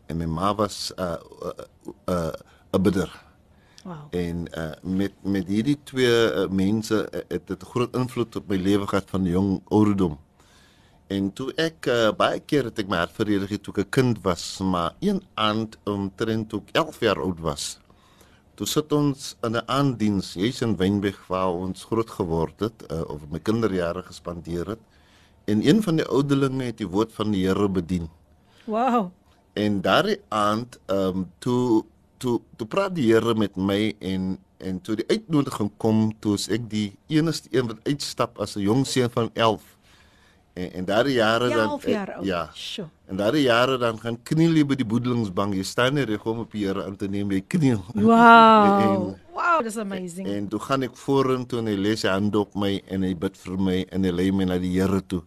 en 0.09 0.17
my 0.17 0.27
ma 0.27 0.55
was 0.55 0.93
'n 0.97 1.03
uh, 1.03 1.21
'n 1.45 2.11
uh, 2.11 2.33
uh, 2.33 2.33
'n 2.73 2.83
bidder. 2.83 3.26
Wow. 3.87 4.11
En 4.11 4.47
uh 4.51 4.75
met 4.83 5.13
met 5.23 5.47
hierdie 5.47 5.79
twee 5.87 6.33
uh, 6.35 6.49
mense 6.51 6.97
uh, 7.07 7.21
het 7.29 7.47
dit 7.47 7.63
groot 7.63 7.95
invloed 7.95 8.37
op 8.37 8.49
my 8.51 8.57
lewe 8.59 8.87
gehad 8.87 9.11
van 9.11 9.25
jong 9.25 9.61
ouderdom. 9.71 10.17
En 11.07 11.29
toe 11.33 11.53
ek 11.55 11.87
uh, 11.87 12.11
baie 12.19 12.41
keer 12.43 12.67
het 12.67 12.83
ek 12.83 12.91
my 12.91 12.99
hart 13.05 13.15
veredig 13.15 13.55
het 13.55 13.63
toe 13.63 13.75
ek 13.77 13.85
'n 13.85 13.95
kind 13.99 14.19
was, 14.27 14.59
maar 14.59 14.97
een 14.99 15.23
aand 15.35 15.79
omtrent 15.85 16.49
toe 16.51 16.61
ek 16.67 16.75
11 16.83 17.01
jaar 17.01 17.23
oud 17.23 17.41
was. 17.41 17.79
Toe 18.59 18.67
sit 18.67 18.93
ons 18.93 19.37
in 19.47 19.55
'n 19.55 19.69
aanddiens, 19.71 20.35
jy's 20.35 20.61
in 20.67 20.77
Wynberg 20.77 21.23
waar 21.31 21.55
ons 21.55 21.85
groot 21.85 22.11
geword 22.11 22.61
het, 22.61 22.91
uh, 22.91 23.07
of 23.07 23.23
my 23.31 23.39
kinderjare 23.39 24.03
gespandeer 24.03 24.67
het. 24.67 24.83
En 25.45 25.63
een 25.63 25.83
van 25.83 25.97
die 25.97 26.07
ouderlinge 26.07 26.65
het 26.65 26.79
die 26.79 26.89
woord 26.89 27.13
van 27.13 27.31
die 27.31 27.47
Here 27.47 27.69
bedien. 27.69 28.09
Wow. 28.65 29.11
En 29.53 29.81
daardie 29.81 30.21
aand 30.29 30.81
ehm 30.87 31.17
um, 31.17 31.31
toe 31.39 31.85
toe 32.19 32.41
toe 32.57 32.67
praat 32.67 32.95
die 32.95 33.13
Here 33.13 33.35
met 33.35 33.57
my 33.57 33.95
en 34.01 34.39
en 34.59 34.81
toe 34.81 34.97
die 34.97 35.05
uitnodiging 35.13 35.71
kom, 35.77 36.13
toe 36.21 36.37
ek 36.51 36.71
die 36.71 36.97
enigste 37.13 37.49
een 37.53 37.67
wat 37.69 37.77
uitstap 37.85 38.39
as 38.41 38.57
'n 38.57 38.61
jong 38.65 38.87
seun 38.87 39.11
van 39.11 39.31
11. 39.35 39.63
En 40.57 40.73
en 40.73 40.85
daardie 40.85 41.15
jare 41.15 41.49
dan 41.49 41.69
11 41.69 41.87
jaar 41.87 42.15
oud. 42.15 42.25
ja. 42.25 42.51
Sjoe. 42.55 42.87
En 43.07 43.17
daardie 43.17 43.43
jare 43.43 43.79
dan 43.79 43.99
gaan 44.01 44.17
kniel 44.23 44.53
jy 44.57 44.65
by 44.67 44.75
die 44.75 44.87
boedelingsbank. 44.87 45.55
Jy 45.55 45.63
staan 45.63 45.95
nie 45.95 46.05
reg 46.05 46.25
om 46.27 46.39
op 46.39 46.53
die 46.53 46.65
Here 46.67 46.85
aan 46.85 46.97
te 46.97 47.09
neem, 47.09 47.31
jy 47.31 47.43
kniel. 47.47 47.85
Wow. 47.95 48.81
En- 48.83 49.25
Wow, 49.37 49.63
dis 49.63 49.77
amazing. 49.77 50.27
En 50.29 50.49
toe 50.49 50.59
gaan 50.61 50.83
ek 50.83 50.97
vorentoe 50.97 51.59
en 51.59 51.67
hy 51.67 51.77
lê 51.77 51.95
sy 51.97 52.09
hande 52.09 52.39
op 52.39 52.55
my 52.55 52.83
en 52.89 53.03
hy 53.03 53.15
bid 53.15 53.37
vir 53.37 53.59
my 53.59 53.87
en 53.93 54.05
hy 54.05 54.11
lei 54.11 54.31
my 54.33 54.45
na 54.45 54.57
die 54.59 54.73
Here 54.81 55.03
toe. 55.07 55.23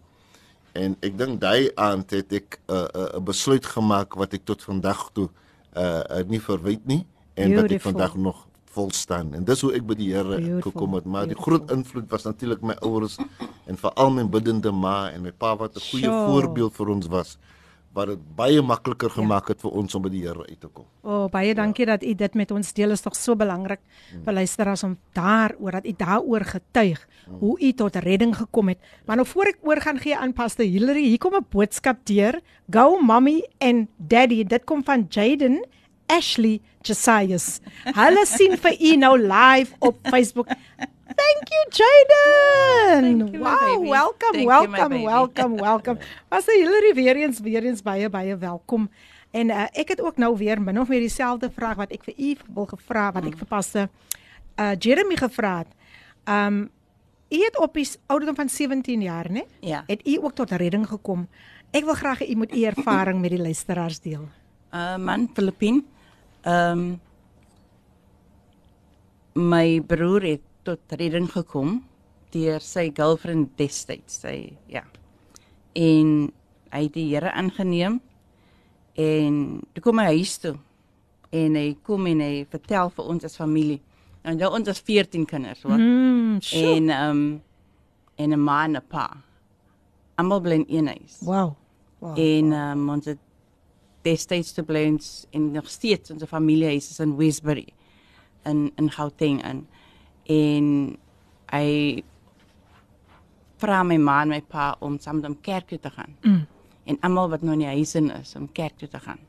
En 0.73 0.95
ek 1.01 1.17
dink 1.17 1.39
daai 1.41 1.69
aand 1.75 2.09
het 2.11 2.33
ek 2.33 2.59
'n 2.67 2.73
uh, 2.73 2.87
'n 2.93 2.97
uh, 2.97 3.17
'n 3.17 3.23
besluit 3.23 3.65
gemaak 3.65 4.15
wat 4.15 4.33
ek 4.33 4.45
tot 4.45 4.63
vandag 4.63 5.09
toe 5.13 5.25
uh, 5.29 5.29
uh 5.77 6.23
nie 6.27 6.39
verwyd 6.41 6.85
nie 6.85 7.05
en 7.35 7.55
wat 7.55 7.63
ek 7.63 7.67
Beautiful. 7.69 7.91
vandag 7.91 8.15
nog 8.15 8.47
vol 8.69 8.91
staan. 8.91 9.33
En 9.33 9.43
dis 9.43 9.61
hoe 9.61 9.73
ek 9.73 9.85
by 9.87 9.95
die 9.95 10.13
Here 10.13 10.37
Beautiful, 10.37 10.71
gekom 10.71 10.93
het. 10.93 11.05
Maar 11.05 11.25
die 11.27 11.35
beautiful. 11.35 11.57
groot 11.57 11.71
invloed 11.71 12.09
was 12.09 12.23
natuurlik 12.23 12.61
my 12.61 12.75
ouers 12.81 13.17
en 13.65 13.77
veral 13.77 14.11
my 14.11 14.23
biddende 14.29 14.71
ma 14.71 15.09
en 15.11 15.21
my 15.21 15.31
pa 15.31 15.55
wat 15.55 15.75
'n 15.75 15.79
goeie 15.89 16.03
Sure. 16.05 16.27
voorbeeld 16.27 16.73
vir 16.75 16.87
ons 16.89 17.07
was 17.07 17.37
wat 17.99 18.13
dit 18.13 18.21
baie 18.37 18.61
makliker 18.63 19.11
gemaak 19.13 19.51
het 19.51 19.61
vir 19.63 19.75
ons 19.81 19.95
om 19.97 20.03
by 20.05 20.11
die 20.13 20.23
Here 20.23 20.45
uit 20.47 20.59
te 20.59 20.67
kom. 20.67 20.87
O, 21.03 21.25
oh, 21.25 21.25
baie 21.31 21.53
dankie 21.57 21.87
dat 21.89 22.03
u 22.03 22.13
dit 22.15 22.37
met 22.39 22.51
ons 22.55 22.73
deel. 22.77 22.95
Is 22.95 23.03
tog 23.05 23.17
so 23.17 23.35
belangrik 23.39 23.81
vir 24.25 24.37
luisteraars 24.39 24.85
om 24.87 24.97
daaroor 25.17 25.79
dat 25.79 25.89
u 25.89 25.93
daaroor 25.99 26.45
getuig 26.53 27.01
hoe 27.39 27.55
u 27.59 27.71
tot 27.73 27.99
redding 28.05 28.35
gekom 28.35 28.71
het. 28.73 28.79
Maar 29.05 29.21
nou 29.21 29.27
voor 29.27 29.51
ek 29.53 29.59
oor 29.67 29.81
gaan 29.83 29.99
gee 30.01 30.17
aan 30.17 30.33
Pastor 30.33 30.65
Hillary, 30.65 31.05
hier 31.11 31.21
kom 31.21 31.35
'n 31.35 31.45
boodskap 31.49 32.05
deur. 32.05 32.39
Go 32.71 32.99
mommy 33.01 33.43
and 33.59 33.87
daddy. 33.97 34.43
Dit 34.43 34.63
kom 34.65 34.83
van 34.83 35.05
Jaden 35.09 35.65
Ashley 36.07 36.61
Josias. 36.81 37.59
Hulle 37.83 38.25
sien 38.25 38.57
vir 38.57 38.75
u 38.79 38.95
nou 38.95 39.17
live 39.17 39.75
op 39.79 39.99
Facebook. 40.09 40.47
Thank 41.15 41.49
you 41.49 41.61
Jaden. 41.69 43.31
You, 43.31 43.39
wow, 43.39 43.89
welcome, 43.89 44.33
Thank 44.33 44.35
you, 44.35 44.47
welcome, 44.47 44.89
baby. 44.89 45.05
welcome, 45.05 45.55
welcome. 45.55 45.97
Pastor 46.29 46.53
Hillary 46.53 46.93
weer 46.93 47.15
eens 47.15 47.39
weer 47.39 47.63
eens 47.63 47.81
baie 47.81 48.09
baie 48.09 48.37
welkom. 48.37 48.89
En 49.31 49.49
uh, 49.49 49.65
ek 49.71 49.87
het 49.87 50.01
ook 50.01 50.17
nou 50.17 50.37
weer 50.37 50.61
min 50.61 50.79
of 50.79 50.87
meer 50.87 50.99
dieselfde 50.99 51.49
vraag 51.53 51.75
wat 51.81 51.91
ek 51.91 52.03
vir 52.03 52.13
u 52.17 52.35
wil 52.53 52.65
gevra 52.65 53.11
wat 53.11 53.25
ek 53.25 53.37
vir 53.37 53.49
Pastor 53.49 53.89
uh 54.59 54.73
Jeremy 54.77 55.15
gevra 55.15 55.57
het. 55.63 55.73
Um 56.29 56.69
u 57.29 57.37
het 57.43 57.57
op 57.61 57.73
die 57.73 57.85
ouderdom 58.09 58.35
van 58.35 58.49
17 58.49 59.01
jaar, 59.01 59.29
né? 59.31 59.45
Ja. 59.61 59.83
Het 59.87 60.07
u 60.07 60.17
ook 60.21 60.33
tot 60.33 60.51
redding 60.51 60.87
gekom? 60.87 61.27
Ek 61.71 61.85
wil 61.85 61.93
graag 61.93 62.19
hê 62.19 62.29
u 62.29 62.35
moet 62.35 62.55
u 62.55 62.63
ervaring 62.65 63.21
met 63.21 63.29
die 63.29 63.41
luisteraars 63.41 63.99
deel. 63.99 64.29
Uh 64.73 64.97
man 64.97 65.29
Filippin. 65.33 65.85
Ehm 66.41 66.79
um, 66.79 66.99
my 69.33 69.81
broer 69.81 70.21
het 70.21 70.48
tot 70.69 70.97
redding 70.99 71.27
gekom 71.31 71.79
deur 72.33 72.61
sy 72.61 72.89
girlfriend 72.93 73.55
destyds, 73.57 74.19
sy 74.21 74.53
ja. 74.69 74.83
En 75.73 76.29
hy 76.69 76.81
het 76.85 76.93
die 76.93 77.07
Here 77.09 77.31
aangeneem 77.33 77.99
en 78.99 79.37
toe 79.73 79.83
kom 79.83 80.01
hy 80.01 80.11
huis 80.19 80.37
toe. 80.43 80.55
En 81.33 81.55
hy 81.57 81.73
kom 81.85 82.07
en 82.09 82.21
hy 82.25 82.45
vertel 82.49 82.91
vir 82.93 83.09
ons 83.13 83.25
as 83.25 83.37
familie. 83.37 83.79
En 84.25 84.37
nou 84.37 84.49
ons 84.53 84.69
is 84.69 84.81
14 84.85 85.25
kinders, 85.29 85.61
hoor. 85.65 85.79
Mm, 85.79 86.41
sure. 86.45 86.75
En 86.75 86.89
ehm 86.89 87.09
um, 87.09 87.41
en 88.19 88.33
'n 88.33 88.43
ma 88.43 88.63
en 88.65 88.75
'n 88.75 88.83
pa. 88.87 89.07
Almal 90.15 90.41
bly 90.41 90.55
in 90.55 90.65
een 90.67 90.87
huis. 90.87 91.19
Wow. 91.21 91.55
Wow. 91.99 92.17
En 92.19 92.51
um, 92.51 92.89
ons 92.89 93.05
het 93.05 93.17
destyds 94.01 94.51
te 94.51 94.63
bly 94.63 94.85
ons 94.87 95.25
en 95.31 95.51
nog 95.51 95.69
steeds 95.69 96.11
ons 96.11 96.23
familiehuis 96.23 96.89
is 96.89 96.99
in 96.99 97.15
Westbury 97.17 97.67
in 98.45 98.71
in 98.75 98.91
Gauteng 98.91 99.43
in. 99.45 99.67
En 100.29 100.97
hy 101.51 101.69
vra 103.59 103.81
my 103.83 103.97
ma 103.99 104.21
en 104.23 104.31
my 104.35 104.41
pa 104.45 104.71
om 104.85 104.97
saam 105.01 105.19
met 105.19 105.27
hom 105.29 105.37
kerk 105.43 105.67
toe 105.71 105.79
te 105.83 105.91
gaan. 105.91 106.15
Mm. 106.23 106.43
En 106.89 106.99
almal 107.05 107.29
wat 107.33 107.41
nou 107.45 107.53
in 107.57 107.65
die 107.65 107.73
huis 107.75 107.95
in 107.99 108.09
is 108.13 108.35
om 108.39 108.47
kerk 108.55 108.77
toe 108.79 108.87
te 108.89 109.01
gaan. 109.03 109.19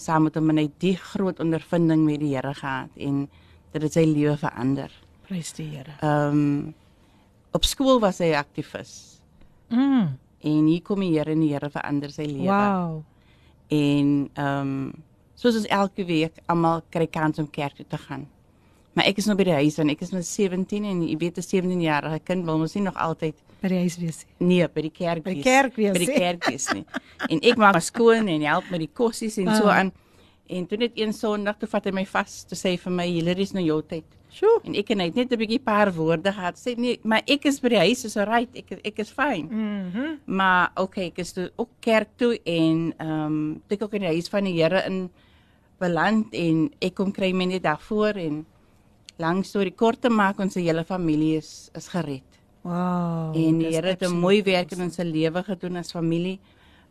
Saam 0.00 0.28
met 0.28 0.36
hom 0.38 0.50
en 0.52 0.60
hy 0.62 0.68
die 0.82 0.94
groot 0.96 1.40
ondervinding 1.42 2.04
met 2.06 2.20
die 2.22 2.34
Here 2.34 2.54
gehad 2.54 2.92
en 2.96 3.24
dit 3.72 3.82
het 3.82 3.92
sy 3.96 4.04
lewe 4.08 4.36
verander. 4.40 4.92
Prys 5.28 5.52
die 5.58 5.68
Here. 5.74 5.96
Ehm 6.00 6.38
um, 6.44 6.74
op 7.52 7.66
skool 7.68 7.98
was 8.00 8.18
hy 8.24 8.30
aktivis 8.36 8.92
Mm. 9.72 10.18
en 10.44 10.66
hier 10.68 10.82
kom 10.84 11.00
die 11.00 11.14
Here 11.14 11.32
en 11.32 11.40
die 11.40 11.52
Here 11.52 11.70
verander 11.70 12.10
sy 12.12 12.26
lewe. 12.28 12.48
Wow. 12.52 13.02
En 13.72 14.12
ehm 14.34 14.60
um, 14.60 14.92
soos 15.34 15.56
ons 15.58 15.66
elke 15.74 16.04
week 16.06 16.36
almal 16.46 16.82
kry 16.92 17.06
kans 17.10 17.38
om 17.40 17.48
kerk 17.50 17.74
toe 17.80 17.86
te 17.88 17.98
gaan. 17.98 18.28
Maar 18.94 19.04
ek 19.06 19.16
is 19.18 19.26
nog 19.26 19.36
by 19.38 19.44
die 19.44 19.52
huis 19.52 19.78
en 19.78 19.88
ek 19.88 20.00
is 20.02 20.10
nou 20.12 20.22
17 20.22 20.84
en 20.84 21.02
jy 21.08 21.16
weet 21.16 21.38
'n 21.38 21.42
17-jarige 21.42 22.20
kind 22.24 22.44
wil 22.44 22.58
mos 22.58 22.74
nie 22.74 22.82
nog 22.84 22.94
altyd 22.96 23.34
By 23.62 23.68
die 23.68 23.78
huis 23.78 23.96
wees. 23.98 24.24
nee 24.38 24.68
by 24.68 24.80
die 24.82 24.90
kerk 24.90 25.22
By 25.24 25.34
die 25.34 25.42
wees- 25.42 25.44
kerk 25.44 25.76
wees, 25.76 25.92
by 25.92 25.98
die 25.98 26.14
kerk 26.14 26.44
wees 26.48 26.72
nie. 26.72 26.84
En 27.28 27.38
ek 27.40 27.56
maak 27.56 27.72
maar 27.72 27.80
skoon 27.82 28.28
en 28.28 28.40
help 28.42 28.64
met 28.70 28.80
die 28.80 28.90
kossies 28.92 29.38
en 29.38 29.46
so 29.56 29.64
Ah. 29.66 29.78
aan. 29.78 29.92
En 30.48 30.66
toe 30.66 30.76
net 30.78 30.92
een 30.94 31.12
Sondag 31.12 31.56
toe 31.58 31.68
vat 31.68 31.84
hy 31.84 31.90
my 31.92 32.04
vas 32.04 32.44
te 32.44 32.54
sê 32.54 32.76
vir 32.78 32.92
my 32.92 33.06
Hilary 33.06 33.40
is 33.42 33.52
nou 33.52 33.64
jou 33.64 33.82
tyd. 33.82 34.04
Sjoe. 34.30 34.60
En 34.64 34.74
ek 34.74 34.90
en 34.90 34.98
hy 35.00 35.04
het 35.06 35.14
net 35.14 35.32
'n 35.32 35.38
bietjie 35.38 35.58
paar 35.62 35.92
woorde 35.94 36.32
gehad. 36.32 36.56
Sê 36.56 36.76
nee, 36.76 36.98
maar 37.02 37.22
ek 37.26 37.44
is 37.46 37.60
by 37.60 37.68
die 37.68 37.78
huis, 37.78 38.04
is 38.04 38.16
alright. 38.16 38.54
Ek 38.56 38.80
ek 38.84 38.98
is 38.98 39.10
fyn. 39.10 39.48
Mhm. 39.48 40.18
Maar 40.26 40.70
okay, 40.76 41.06
ek 41.06 41.18
is 41.18 41.32
toe 41.32 41.50
ook 41.56 41.68
kerk 41.80 42.08
toe 42.18 42.38
en 42.44 42.92
ehm 42.98 43.10
um, 43.26 43.62
ek 43.70 43.82
ook 43.82 43.94
in 43.94 44.00
die 44.00 44.08
huis 44.08 44.28
van 44.28 44.44
die 44.44 44.52
Here 44.62 44.82
in 44.86 45.10
beland 45.80 46.32
en 46.34 46.70
ek 46.80 46.94
kom 46.94 47.12
kry 47.12 47.32
my 47.32 47.44
net 47.44 47.62
daarvoor 47.62 48.16
en 48.16 48.46
lank 49.18 49.44
storie 49.44 49.74
kort 49.74 50.00
te 50.00 50.08
maak 50.10 50.38
ons 50.40 50.54
hele 50.54 50.84
familie 50.84 51.36
is 51.36 51.70
is 51.74 51.88
gered. 51.88 52.22
Wow. 52.62 53.34
en 53.34 53.58
die 53.58 53.72
Here 53.74 53.88
het 53.88 54.02
'n 54.02 54.14
mooi 54.20 54.42
werk 54.42 54.72
in 54.72 54.82
ons 54.82 54.96
lewe 54.96 55.42
gedoen 55.42 55.76
as 55.76 55.90
familie. 55.92 56.38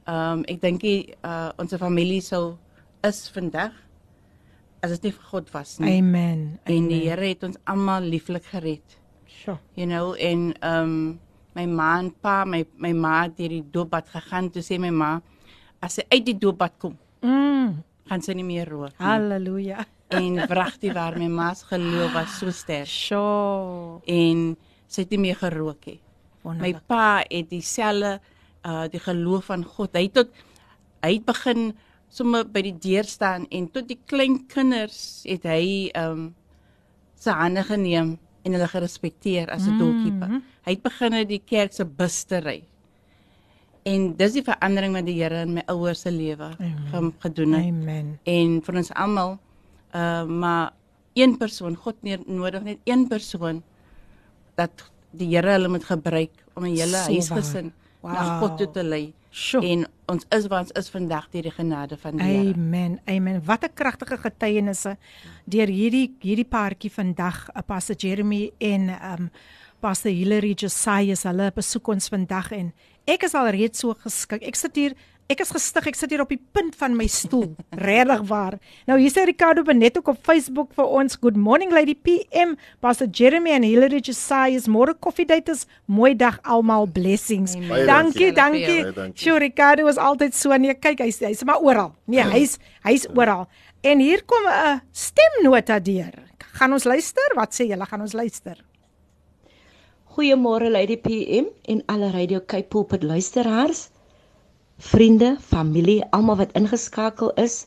Ehm 0.07 0.39
um, 0.39 0.43
ek 0.47 0.61
dink 0.61 0.81
die 0.81 1.13
uh, 1.23 1.49
ons 1.57 1.73
familie 1.75 2.21
sou 2.21 2.57
is 3.03 3.29
vandag 3.29 3.71
as 4.83 4.91
dit 4.91 5.03
nie 5.03 5.11
vir 5.11 5.23
God 5.31 5.51
was 5.53 5.79
nie. 5.79 5.97
Amen. 5.99 6.59
En 6.65 6.87
die 6.87 7.01
Amen. 7.01 7.07
Here 7.09 7.27
het 7.27 7.43
ons 7.43 7.57
almal 7.65 8.01
lieflik 8.03 8.43
gered. 8.45 8.97
Sure. 9.27 9.59
You 9.75 9.87
know 9.87 10.13
en 10.19 10.53
ehm 10.59 10.83
um, 10.83 11.19
my 11.55 11.65
ma 11.65 11.99
en 11.99 12.11
pa, 12.21 12.45
my 12.45 12.65
my 12.77 12.93
ma 12.93 13.23
het 13.23 13.37
deur 13.37 13.49
die 13.49 13.63
doopbad 13.71 14.07
gegaan 14.09 14.49
toe 14.51 14.61
sê 14.61 14.79
my 14.79 14.89
ma 14.89 15.21
as 15.81 15.93
sy 15.93 16.03
uit 16.09 16.25
die 16.25 16.37
doopbad 16.37 16.77
kom, 16.77 16.97
Mm. 17.21 17.83
gaan 18.09 18.21
sy 18.21 18.33
nie 18.33 18.43
meer 18.43 18.69
rook 18.69 18.93
nie. 18.99 19.07
Halleluja. 19.07 19.85
En 20.11 20.35
wragtig 20.47 20.93
waar 20.93 21.17
my 21.17 21.27
ma 21.27 21.53
se 21.53 21.65
geloof 21.65 22.13
was 22.13 22.37
so 22.39 22.51
sterk 22.51 22.87
Sure. 22.87 24.01
en 24.05 24.57
sy 24.87 25.01
het 25.05 25.09
nie 25.11 25.19
meer 25.19 25.35
gerook 25.39 25.85
nie. 25.87 25.99
My 26.43 26.73
pa 26.87 27.23
het 27.29 27.49
dieselfde 27.49 28.19
uh 28.65 28.87
die 28.91 28.99
geloof 28.99 29.45
van 29.45 29.63
God. 29.65 29.93
Hy 29.95 30.03
het 30.07 30.13
tot 30.13 30.29
hy 31.01 31.13
het 31.13 31.25
begin 31.25 31.71
sommer 32.09 32.43
by 32.45 32.61
die 32.61 32.75
deur 32.77 33.03
staan 33.07 33.45
en 33.49 33.69
tot 33.71 33.87
die 33.87 33.99
klein 34.05 34.45
kinders 34.47 35.23
het 35.25 35.43
hy 35.47 35.89
um 35.97 36.33
sy 37.15 37.31
hande 37.31 37.63
geneem 37.63 38.17
en 38.43 38.53
hulle 38.57 38.67
gerespekteer 38.67 39.49
as 39.53 39.67
'n 39.67 39.77
doorkeeper. 39.77 40.41
Hy 40.65 40.71
het 40.75 40.81
begin 40.83 41.13
in 41.13 41.27
die 41.27 41.41
kerk 41.45 41.73
se 41.73 41.85
bus 41.85 42.23
te 42.23 42.39
ry. 42.41 42.63
En 43.85 44.13
dis 44.15 44.33
die 44.33 44.43
verandering 44.43 44.93
wat 44.93 45.05
die 45.05 45.17
Here 45.23 45.41
in 45.41 45.53
my 45.53 45.63
ouers 45.67 46.01
se 46.01 46.11
lewe 46.11 46.51
ge- 46.91 47.13
gedoen 47.19 47.53
het 47.53 47.65
Amen. 47.65 48.19
en 48.25 48.61
vir 48.61 48.75
ons 48.75 48.91
almal 48.93 49.39
uh 49.95 50.23
maar 50.25 50.71
een 51.13 51.37
persoon 51.37 51.75
God 51.75 51.95
neer 52.03 52.19
nodig 52.25 52.63
net 52.63 52.77
een 52.83 53.07
persoon 53.07 53.63
dat 54.55 54.91
die 55.11 55.27
Here 55.35 55.51
hulle 55.51 55.67
moet 55.67 55.83
gebruik 55.83 56.31
om 56.55 56.63
'n 56.65 56.75
hele 56.75 56.97
So 57.03 57.11
huisgesin 57.11 57.73
waar. 58.01 58.13
na 58.13 58.39
God 58.39 58.57
toe 58.57 58.71
te 58.71 58.83
lei 58.83 59.13
Sure. 59.33 59.65
en 59.67 59.85
ons 60.07 60.25
is 60.29 60.47
waar 60.47 60.59
ons 60.59 60.71
is 60.71 60.89
vandag 60.89 61.29
deur 61.31 61.41
die 61.41 61.51
genade 61.51 61.97
van 61.97 62.17
die 62.17 62.25
Here 62.25 62.53
Amen. 62.53 62.99
Amen. 63.05 63.41
Wat 63.45 63.63
'n 63.63 63.73
kragtige 63.73 64.17
getuienisse 64.17 64.97
deur 65.45 65.67
hierdie 65.67 66.15
hierdie 66.19 66.45
paartjie 66.45 66.91
vandag, 66.91 67.49
uh, 67.55 67.61
Pastor 67.65 67.95
Jeremy 67.95 68.51
en 68.59 68.89
um 68.89 69.29
Pastor 69.79 70.11
Hilary 70.11 70.53
Josiah, 70.53 71.15
hulle 71.23 71.51
besoek 71.55 71.87
ons 71.87 72.07
vandag 72.07 72.51
en 72.51 72.73
ek 73.05 73.23
is 73.23 73.33
al 73.33 73.47
reeds 73.49 73.79
so 73.79 73.93
geskik. 73.93 74.43
Ek 74.43 74.55
sit 74.55 74.75
hier 74.75 74.93
Ek 75.31 75.39
is 75.45 75.51
gestig, 75.53 75.85
ek 75.87 75.95
sit 75.95 76.11
hier 76.11 76.23
op 76.25 76.31
die 76.33 76.41
punt 76.51 76.73
van 76.75 76.95
my 76.97 77.05
stoel. 77.07 77.53
Regtig 77.87 78.23
waar. 78.27 78.57
Nou 78.89 78.97
hier 78.99 79.13
sê 79.13 79.23
Ricardo 79.29 79.63
Benet 79.63 79.95
ook 80.01 80.09
op 80.11 80.19
Facebook 80.27 80.73
vir 80.75 80.89
ons. 80.99 81.15
Good 81.21 81.37
morning 81.39 81.71
Lady 81.71 81.95
PM, 81.95 82.57
Pastor 82.83 83.07
Jeremy 83.07 83.53
en 83.55 83.63
Hilary 83.63 84.01
Josiah. 84.03 84.59
Môre 84.67 84.91
koffiedaters. 84.99 85.63
Mooi 85.87 86.11
dag 86.19 86.41
almal. 86.43 86.89
Blessings. 86.91 87.55
Amen. 87.55 87.85
Dankie, 87.87 88.31
dankie. 88.35 88.81
Sure, 89.15 89.39
Ricardo 89.39 89.87
is 89.87 90.01
altyd 90.01 90.35
so 90.35 90.57
nee, 90.59 90.75
kyk 90.75 91.05
hy's 91.05 91.21
hy's 91.23 91.45
maar 91.47 91.63
oral. 91.63 91.93
Nee, 92.11 92.25
hy's 92.33 92.57
hy's 92.83 93.07
oral. 93.15 93.47
En 93.87 94.03
hier 94.03 94.25
kom 94.27 94.43
'n 94.51 94.81
stemnota 94.91 95.79
deur. 95.79 96.11
Gaan 96.59 96.73
ons 96.73 96.83
luister? 96.83 97.31
Wat 97.35 97.55
sê 97.55 97.69
julle? 97.71 97.85
Gaan 97.87 98.01
ons 98.01 98.13
luister? 98.13 98.59
Goeiemôre 100.11 100.67
Lady 100.69 100.97
PM 100.97 101.47
en 101.71 101.83
alle 101.87 102.11
Radio 102.11 102.41
Cape 102.45 102.67
Pulpit 102.67 103.03
luisteraars, 103.03 103.89
vriende, 104.81 105.35
familie, 105.39 106.01
almal 106.09 106.39
wat 106.41 106.55
ingeskakel 106.57 107.31
is 107.37 107.65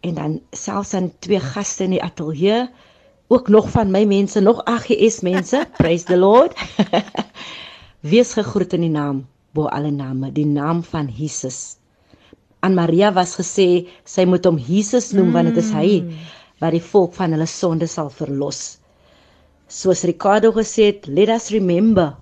en 0.00 0.14
dan 0.16 0.40
selfs 0.56 0.94
aan 0.94 1.10
twee 1.24 1.40
gaste 1.40 1.84
in 1.84 1.96
die 1.96 2.02
ateljee, 2.02 2.66
ook 3.28 3.48
nog 3.48 3.68
van 3.70 3.90
my 3.90 4.04
mense, 4.08 4.40
nog 4.40 4.62
AGS 4.64 5.20
mense. 5.26 5.64
Praise 5.80 6.04
the 6.04 6.16
Lord. 6.16 6.54
Wees 8.10 8.32
gegroet 8.38 8.76
in 8.76 8.86
die 8.86 8.92
naam 8.92 9.24
bo 9.56 9.66
alle 9.72 9.90
name, 9.90 10.30
die 10.32 10.46
naam 10.46 10.82
van 10.84 11.08
Jesus. 11.12 11.76
Aan 12.60 12.76
Maria 12.76 13.12
was 13.12 13.34
gesê 13.38 13.88
sy 14.04 14.26
moet 14.28 14.44
hom 14.46 14.58
Jesus 14.60 15.12
noem 15.16 15.32
want 15.34 15.52
dit 15.52 15.62
is 15.62 15.72
hy 15.74 15.88
wat 16.62 16.76
die 16.76 16.84
volk 16.84 17.16
van 17.16 17.34
hulle 17.36 17.48
sonde 17.50 17.88
sal 17.90 18.12
verlos. 18.12 18.78
Soos 19.68 20.04
Ricardo 20.08 20.52
gesê 20.56 20.92
het, 20.92 21.08
let 21.08 21.32
us 21.32 21.50
remember 21.52 22.14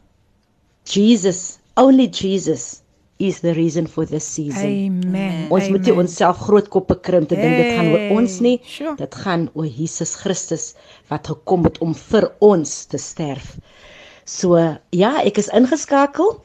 Jesus, 0.89 1.59
only 1.77 2.09
Jesus 2.09 2.84
is 3.19 3.41
the 3.41 3.55
reason 3.55 3.87
for 3.87 4.05
this 4.07 4.25
season. 4.27 4.67
Amen. 4.67 5.47
Ons 5.51 5.69
moet 5.71 5.85
nie 5.87 5.93
Amen. 5.93 6.07
onsself 6.07 6.39
groot 6.49 6.69
koppe 6.69 6.97
krimp 7.01 7.29
te 7.31 7.39
dink 7.39 7.57
dit 7.61 7.71
gaan 7.77 7.93
oor 7.93 8.17
ons 8.19 8.41
nie. 8.43 8.57
Hey, 8.59 8.71
sure. 8.77 8.97
Dit 8.99 9.15
gaan 9.15 9.49
oor 9.55 9.67
Jesus 9.67 10.17
Christus 10.19 10.73
wat 11.13 11.31
gekom 11.31 11.65
het 11.69 11.79
om 11.85 11.95
vir 11.95 12.31
ons 12.45 12.73
te 12.91 12.99
sterf. 12.99 13.55
So 14.27 14.59
ja, 14.91 15.13
ek 15.23 15.39
is 15.39 15.51
ingeskakel 15.55 16.41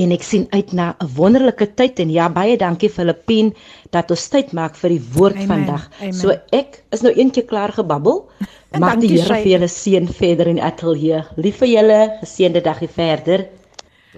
en 0.00 0.12
ek 0.14 0.24
sien 0.24 0.46
uit 0.56 0.72
na 0.72 0.96
'n 1.00 1.08
wonderlike 1.16 1.74
tyd 1.76 2.00
en 2.00 2.10
ja, 2.10 2.28
baie 2.28 2.56
dankie 2.56 2.88
Filippien 2.88 3.52
dat 3.92 4.10
ons 4.10 4.28
tyd 4.28 4.52
maak 4.52 4.74
vir 4.74 4.90
die 4.96 5.04
woord 5.14 5.36
Amen, 5.36 5.48
vandag. 5.48 5.90
amen. 6.00 6.12
So 6.12 6.32
ek 6.52 6.82
is 6.92 7.02
nou 7.02 7.12
eentjie 7.12 7.44
klaar 7.44 7.72
gebabbel. 7.72 8.24
Mag 8.80 8.98
die 9.00 9.08
Here 9.08 9.34
vir 9.42 9.46
julle 9.46 9.68
seën 9.68 10.08
verder 10.08 10.48
in 10.48 10.56
die 10.56 10.64
ateljee. 10.64 11.22
Lief 11.36 11.56
vir 11.62 11.68
julle, 11.68 12.00
geseënde 12.20 12.60
dagie 12.60 12.88
verder. 12.88 13.46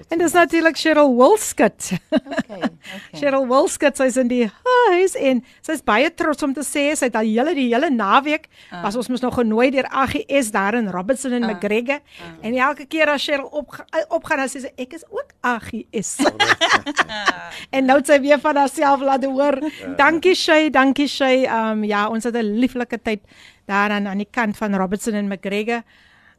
En 0.08 0.18
dis 0.18 0.32
natuurlik 0.32 0.76
Cheryl 0.76 1.16
Wilskut. 1.16 1.90
Okay, 2.11 2.58
okay. 2.58 2.70
Cheryl 3.12 3.46
Wilskut, 3.48 3.96
sy's 3.96 4.16
in 4.16 4.28
die 4.28 4.46
huis 4.88 5.14
en 5.14 5.44
sy's 5.61 5.82
baie 5.82 6.11
trots 6.14 6.42
om 6.42 6.54
te 6.54 6.64
sê 6.66 6.94
sy 6.96 7.08
het 7.11 7.16
al 7.16 7.28
hele 7.28 7.54
die 7.54 7.68
hele 7.74 7.90
naweek 7.90 8.48
Ah. 8.70 8.82
was 8.82 8.96
ons 8.96 9.08
mos 9.08 9.20
nog 9.20 9.34
genooi 9.34 9.70
deur 9.70 9.87
AGS 9.88 10.50
daar 10.50 10.74
in 10.74 10.90
Robertson 10.90 11.32
en 11.32 11.46
McGregor 11.46 12.00
en 12.42 12.54
elke 12.54 12.84
keer 12.87 13.08
as 13.08 13.24
Cheryl 13.24 13.46
op 13.50 13.74
opgaan 14.08 14.38
dan 14.38 14.48
sê 14.48 14.61
sy 14.61 14.72
ek 14.76 14.92
is 14.92 15.04
ook 15.11 15.32
AGS. 15.40 16.18
en 17.76 17.84
nou 17.88 17.98
het 17.98 18.06
sy 18.06 18.20
weer 18.20 18.40
van 18.40 18.56
haarself 18.56 19.00
laat 19.00 19.24
hoor. 19.24 19.58
Dankie 19.96 20.34
Shay, 20.34 20.70
dankie 20.70 21.08
Shay. 21.08 21.44
Um 21.46 21.84
ja, 21.84 22.08
ons 22.08 22.24
het 22.24 22.34
'n 22.37 22.58
lieflike 22.61 22.98
tyd 23.02 23.20
daar 23.66 23.90
aan 23.90 24.06
aan 24.08 24.18
die 24.18 24.28
kant 24.30 24.56
van 24.56 24.76
Robertson 24.76 25.14
en 25.14 25.28
McGregor. 25.28 25.82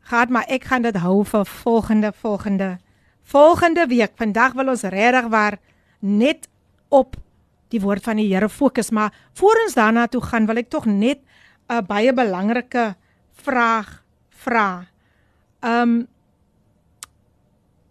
Gaan 0.02 0.32
maar 0.32 0.46
ek 0.48 0.64
gaan 0.64 0.82
dit 0.82 0.96
hou 0.96 1.24
vir 1.26 1.46
volgende 1.46 2.12
volgende 2.22 2.78
volgende 3.30 3.86
week. 3.88 4.16
Vandag 4.18 4.56
wil 4.58 4.72
ons 4.74 4.86
regtig 4.90 5.28
waar 5.30 5.60
net 6.00 6.48
op 6.90 7.18
die 7.70 7.82
woord 7.82 8.04
van 8.04 8.18
die 8.18 8.30
Here 8.32 8.50
fokus, 8.50 8.90
maar 8.90 9.14
voor 9.38 9.60
ons 9.66 9.76
daarna 9.78 10.08
toe 10.10 10.22
gaan, 10.26 10.48
wil 10.50 10.58
ek 10.58 10.70
tog 10.70 10.86
net 10.86 11.22
'n 11.70 11.86
baie 11.86 12.14
belangrike 12.14 12.96
vraag 13.32 14.04
vra. 14.30 14.88
Um 15.62 16.08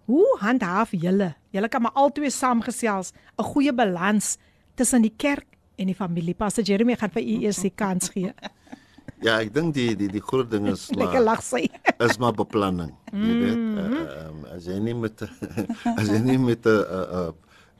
Hoe 0.08 0.38
handhaaf 0.40 0.88
julle? 0.90 1.34
Julle 1.52 1.68
kan 1.68 1.82
maar 1.82 1.92
albei 1.92 2.30
saamgesels 2.30 3.12
'n 3.38 3.42
goeie 3.42 3.72
balans 3.72 4.38
tussen 4.74 5.02
die 5.02 5.14
kerk 5.16 5.46
en 5.76 5.86
die 5.86 5.94
familie. 5.94 6.34
Pastor 6.34 6.64
Jeremy 6.64 6.96
gaan 6.96 7.10
vir 7.10 7.22
u 7.22 7.44
eers 7.44 7.60
die 7.60 7.72
kans 7.74 8.08
gee. 8.08 8.32
Ja, 9.22 9.40
ek 9.40 9.52
dink 9.54 9.74
die 9.74 9.96
die 9.98 10.08
die 10.08 10.20
groot 10.22 10.50
ding 10.50 10.66
is 10.68 10.88
Lekker 11.00 11.20
lag 11.24 11.42
sy. 11.42 11.64
is 12.06 12.18
maar 12.18 12.32
beplanning. 12.38 12.92
Jy 13.12 13.34
weet, 13.42 13.64
uh, 13.78 14.28
um, 14.28 14.44
as 14.54 14.64
jy 14.70 14.78
nie 14.78 14.94
met 14.94 15.22
as 15.98 16.06
jy 16.08 16.18
nie 16.22 16.38
met 16.38 16.66
'n 16.66 16.78
'n 16.84 17.32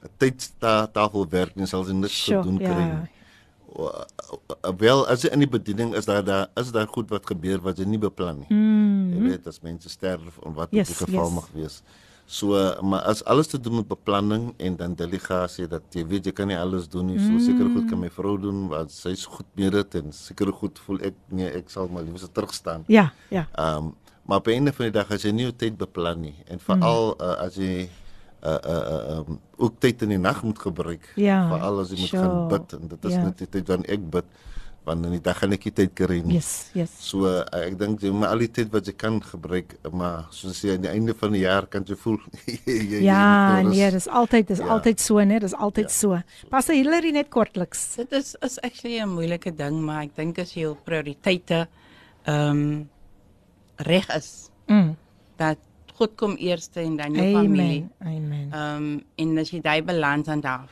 'n 0.03 0.11
tydstafel 0.19 1.27
werk 1.31 1.55
nie, 1.57 1.67
sal 1.67 1.85
jy 1.87 1.95
niks 1.95 2.15
Sure, 2.25 2.43
gedoen 2.43 2.59
kry 2.59 2.69
ja. 2.83 2.99
nie. 3.03 3.09
O- 3.79 4.05
o- 4.33 4.73
Wel, 4.79 5.07
as 5.07 5.23
jy 5.23 5.31
in 5.35 5.41
die 5.45 5.51
bediening 5.51 5.95
is 5.95 6.07
daar 6.07 6.25
daar 6.25 6.49
is 6.57 6.73
daar 6.73 6.87
goed 6.89 7.11
wat 7.11 7.27
gebeur 7.27 7.61
wat 7.63 7.79
jy 7.79 7.85
nie 7.87 7.99
beplan 7.99 8.39
nie. 8.43 8.49
Mm. 8.51 9.13
Jy 9.15 9.21
weet 9.29 9.47
as 9.47 9.61
mense 9.63 9.89
sterf 9.89 10.39
of 10.43 10.55
wat 10.55 10.69
Yes, 10.73 10.89
die 10.89 10.95
geval 11.07 11.25
yes. 11.29 11.35
mag 11.35 11.49
wees. 11.55 11.83
So, 12.29 12.53
maar 12.85 13.07
as 13.09 13.23
alles 13.25 13.47
te 13.49 13.57
doen 13.61 13.79
met 13.81 13.89
beplanning 13.89 14.51
en 14.61 14.75
dan 14.77 14.95
delegasie 14.95 15.65
dat 15.67 15.83
jy 15.97 16.03
weet 16.11 16.27
jy 16.29 16.33
kan 16.37 16.51
nie 16.51 16.59
alles 16.61 16.85
doen 16.93 17.07
nie. 17.09 17.17
So 17.19 17.31
Mm. 17.33 17.41
seker 17.41 17.71
goed 17.73 17.87
kan 17.89 17.99
my 18.03 18.11
vrou 18.13 18.35
doen 18.41 18.67
wat 18.69 18.91
sy 18.93 19.09
is 19.17 19.25
goed 19.25 19.47
meer 19.57 19.71
dit 19.71 19.95
en 19.95 20.13
seker 20.13 20.53
goed 20.53 20.79
voel 20.85 21.01
ek 21.09 21.15
nee, 21.33 21.49
ek 21.49 21.71
sal 21.73 21.89
maar 21.89 22.03
liewer 22.05 22.29
terug 22.33 22.53
staan. 22.55 22.85
Ja, 22.87 23.13
ja. 23.33 23.47
Ehm 23.57 23.77
um, 23.77 23.95
maar 24.29 24.39
op 24.39 24.47
'n 24.47 24.51
einde 24.51 24.73
van 24.77 24.85
die 24.85 24.93
dag 24.93 25.11
as 25.11 25.23
jy 25.25 25.31
nie 25.33 25.43
jou 25.49 25.53
tyd 25.57 25.79
beplan 25.79 26.21
nie 26.21 26.35
en 26.49 26.59
veral 26.61 27.15
mm. 27.17 27.25
uh, 27.25 27.35
as 27.47 27.55
jy 27.57 27.89
uh 28.45 28.59
uh 28.65 29.17
um, 29.27 29.41
ook 29.57 29.81
tyd 29.81 30.03
in 30.03 30.09
die 30.09 30.19
nag 30.19 30.43
moet 30.43 30.59
gebruik 30.59 31.09
Ja, 31.17 31.49
veral 31.49 31.81
as 31.81 31.89
jy 31.91 31.99
moet 32.01 32.09
sure. 32.09 32.23
gaan 32.23 32.49
bid 32.49 32.73
en 32.73 32.89
dit 32.89 33.05
is 33.05 33.13
Ja. 33.13 33.23
net 33.25 33.39
die 33.39 33.49
tyd 33.49 33.69
wanneer 33.69 33.91
ek 33.91 34.11
bid 34.11 34.25
want 34.89 35.05
in 35.07 35.13
die 35.19 35.21
dag 35.23 35.39
gaan 35.39 35.53
ek 35.55 35.65
nie 35.69 35.73
tyd 35.77 35.93
kry 35.99 36.19
nie. 36.25 36.35
Yes, 36.39 36.71
yes. 36.75 36.91
So 37.05 37.27
uh, 37.29 37.45
ek 37.61 37.77
dink 37.79 38.01
jy 38.03 38.11
moet 38.17 38.29
al 38.33 38.43
die 38.43 38.49
tyd 38.59 38.73
wat 38.75 38.89
jy 38.89 38.95
kan 38.99 39.21
gebruik 39.23 39.77
maar 39.93 40.27
soos 40.35 40.63
jy 40.65 40.75
aan 40.75 40.87
die 40.87 40.91
einde 40.91 41.15
van 41.21 41.33
die 41.37 41.45
jaar 41.45 41.67
kan 41.71 41.85
jy 41.89 41.97
voel 42.01 42.19
jy, 42.47 42.59
jy, 42.67 43.03
Ja, 43.07 43.23
jy 43.61 43.69
nee, 43.71 43.91
dis 43.95 44.09
altyd 44.09 44.49
dis 44.49 44.59
Ja. 44.65 44.69
altyd 44.75 45.01
so, 45.05 45.21
nee, 45.25 45.39
dis 45.45 45.55
altyd 45.55 45.89
Ja. 45.93 45.97
so. 46.01 46.21
Pastor 46.51 46.75
Hilary 46.75 47.11
net 47.13 47.29
kortliks. 47.31 47.97
Dit 48.01 48.13
is 48.13 48.35
is 48.43 48.59
actually 48.65 48.99
'n 49.01 49.09
moeilike 49.15 49.55
ding, 49.55 49.79
maar 49.85 50.03
ek 50.09 50.17
dink 50.17 50.39
as 50.39 50.53
jy 50.57 50.63
jou 50.67 50.75
prioriteite 50.85 51.69
ehm 52.27 52.51
um, 52.51 52.89
reg 53.79 54.09
is, 54.17 54.51
Mm. 54.69 54.97
dat 55.39 55.59
God 55.99 56.17
kom 56.17 56.37
eerste 56.37 56.81
en 56.81 56.97
dan 56.97 57.15
jou 57.15 57.33
familie. 57.33 57.87
Amen. 58.01 58.17
Amen. 58.17 58.51
Ehm 58.53 58.83
um, 58.83 59.03
en 59.17 59.39
as 59.39 59.51
jy 59.51 59.61
daai 59.61 59.83
balans 59.83 60.29
aanhou. 60.29 60.67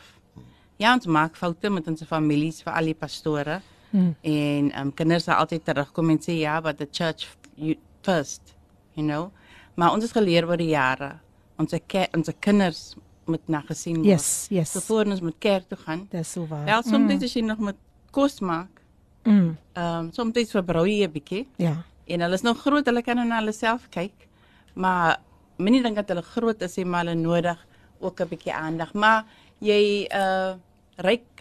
Ja, 0.78 0.92
ons 0.92 1.06
maak 1.06 1.36
foute 1.36 1.70
met 1.70 1.86
ons 1.88 2.02
families, 2.04 2.60
vir 2.62 2.72
al 2.76 2.84
die 2.84 2.94
pastore. 2.94 3.62
Hmm. 3.96 4.12
En 4.20 4.70
um, 4.80 4.92
kinders 4.94 5.24
sal 5.24 5.40
altyd 5.40 5.64
terugkom 5.64 6.10
en 6.12 6.18
sê 6.20 6.36
ja, 6.42 6.60
but 6.60 6.76
the 6.76 6.88
church 6.90 7.30
you, 7.54 7.76
first, 8.04 8.52
you 8.92 9.06
know. 9.06 9.30
Maar 9.74 9.96
ons 9.96 10.04
het 10.04 10.12
geleer 10.12 10.44
oor 10.48 10.60
die 10.60 10.74
jare. 10.74 11.14
Ons 11.56 11.72
ons 12.12 12.30
kinders 12.44 12.82
moet 13.26 13.48
na 13.50 13.62
gesien 13.66 13.96
word. 13.96 14.08
Yes, 14.08 14.46
yes. 14.52 14.74
So 14.76 14.84
voor 14.84 15.08
ons 15.08 15.22
moet 15.24 15.38
kerk 15.42 15.68
toe 15.70 15.78
gaan. 15.78 16.04
Dis 16.12 16.32
so 16.36 16.46
waar. 16.50 16.66
Ja, 16.68 16.82
soms 16.82 17.08
mm. 17.08 17.24
as 17.24 17.34
jy 17.34 17.42
nog 17.44 17.62
met 17.70 17.78
kos 18.14 18.40
maak. 18.40 18.82
Mm. 19.24 19.56
Ehm 19.72 20.06
um, 20.06 20.10
soms 20.12 20.52
verbrou 20.52 20.84
jy 20.86 21.06
'n 21.06 21.12
bietjie. 21.12 21.46
Ja. 21.56 21.82
En 22.06 22.20
hulle 22.20 22.34
is 22.34 22.42
nog 22.42 22.60
groot, 22.60 22.86
hulle 22.86 23.02
kan 23.02 23.16
nou 23.16 23.26
na 23.26 23.40
hulle 23.40 23.52
self 23.52 23.88
kyk. 23.88 24.28
Maar 24.74 25.16
moenie 25.56 25.82
dink 25.82 25.96
dat 25.96 26.08
hulle 26.08 26.22
groot 26.22 26.62
is 26.62 26.76
en 26.76 26.90
maar 26.90 27.04
hulle 27.04 27.18
nodig 27.18 27.66
ook 27.98 28.20
'n 28.20 28.28
bietjie 28.28 28.52
aandag. 28.52 28.92
Maar 28.92 29.24
jy 29.58 30.06
uh 30.12 30.54
ryk 30.96 31.35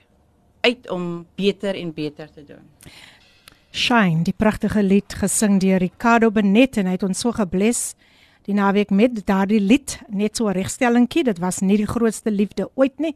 uit 0.65 0.89
om 0.89 1.25
beter 1.38 1.78
en 1.78 1.93
beter 1.93 2.32
te 2.32 2.43
doen. 2.45 2.63
Shine, 3.75 4.23
die 4.23 4.34
pragtige 4.34 4.84
lied 4.84 5.13
gesing 5.19 5.60
deur 5.62 5.82
Ricardo 5.84 6.32
Benet 6.32 6.80
en 6.80 6.89
hy 6.89 6.95
het 6.97 7.04
ons 7.06 7.25
so 7.25 7.36
gebless 7.36 7.93
die 8.45 8.54
naweek 8.56 8.91
met 8.93 9.23
daardie 9.25 9.60
lied, 9.60 9.97
net 10.13 10.38
so 10.38 10.51
regstellingkie, 10.54 11.23
dit 11.25 11.39
was 11.41 11.63
nie 11.65 11.80
die 11.82 11.89
grootste 11.89 12.30
liefde 12.30 12.69
ooit 12.78 12.93
nie. 13.01 13.15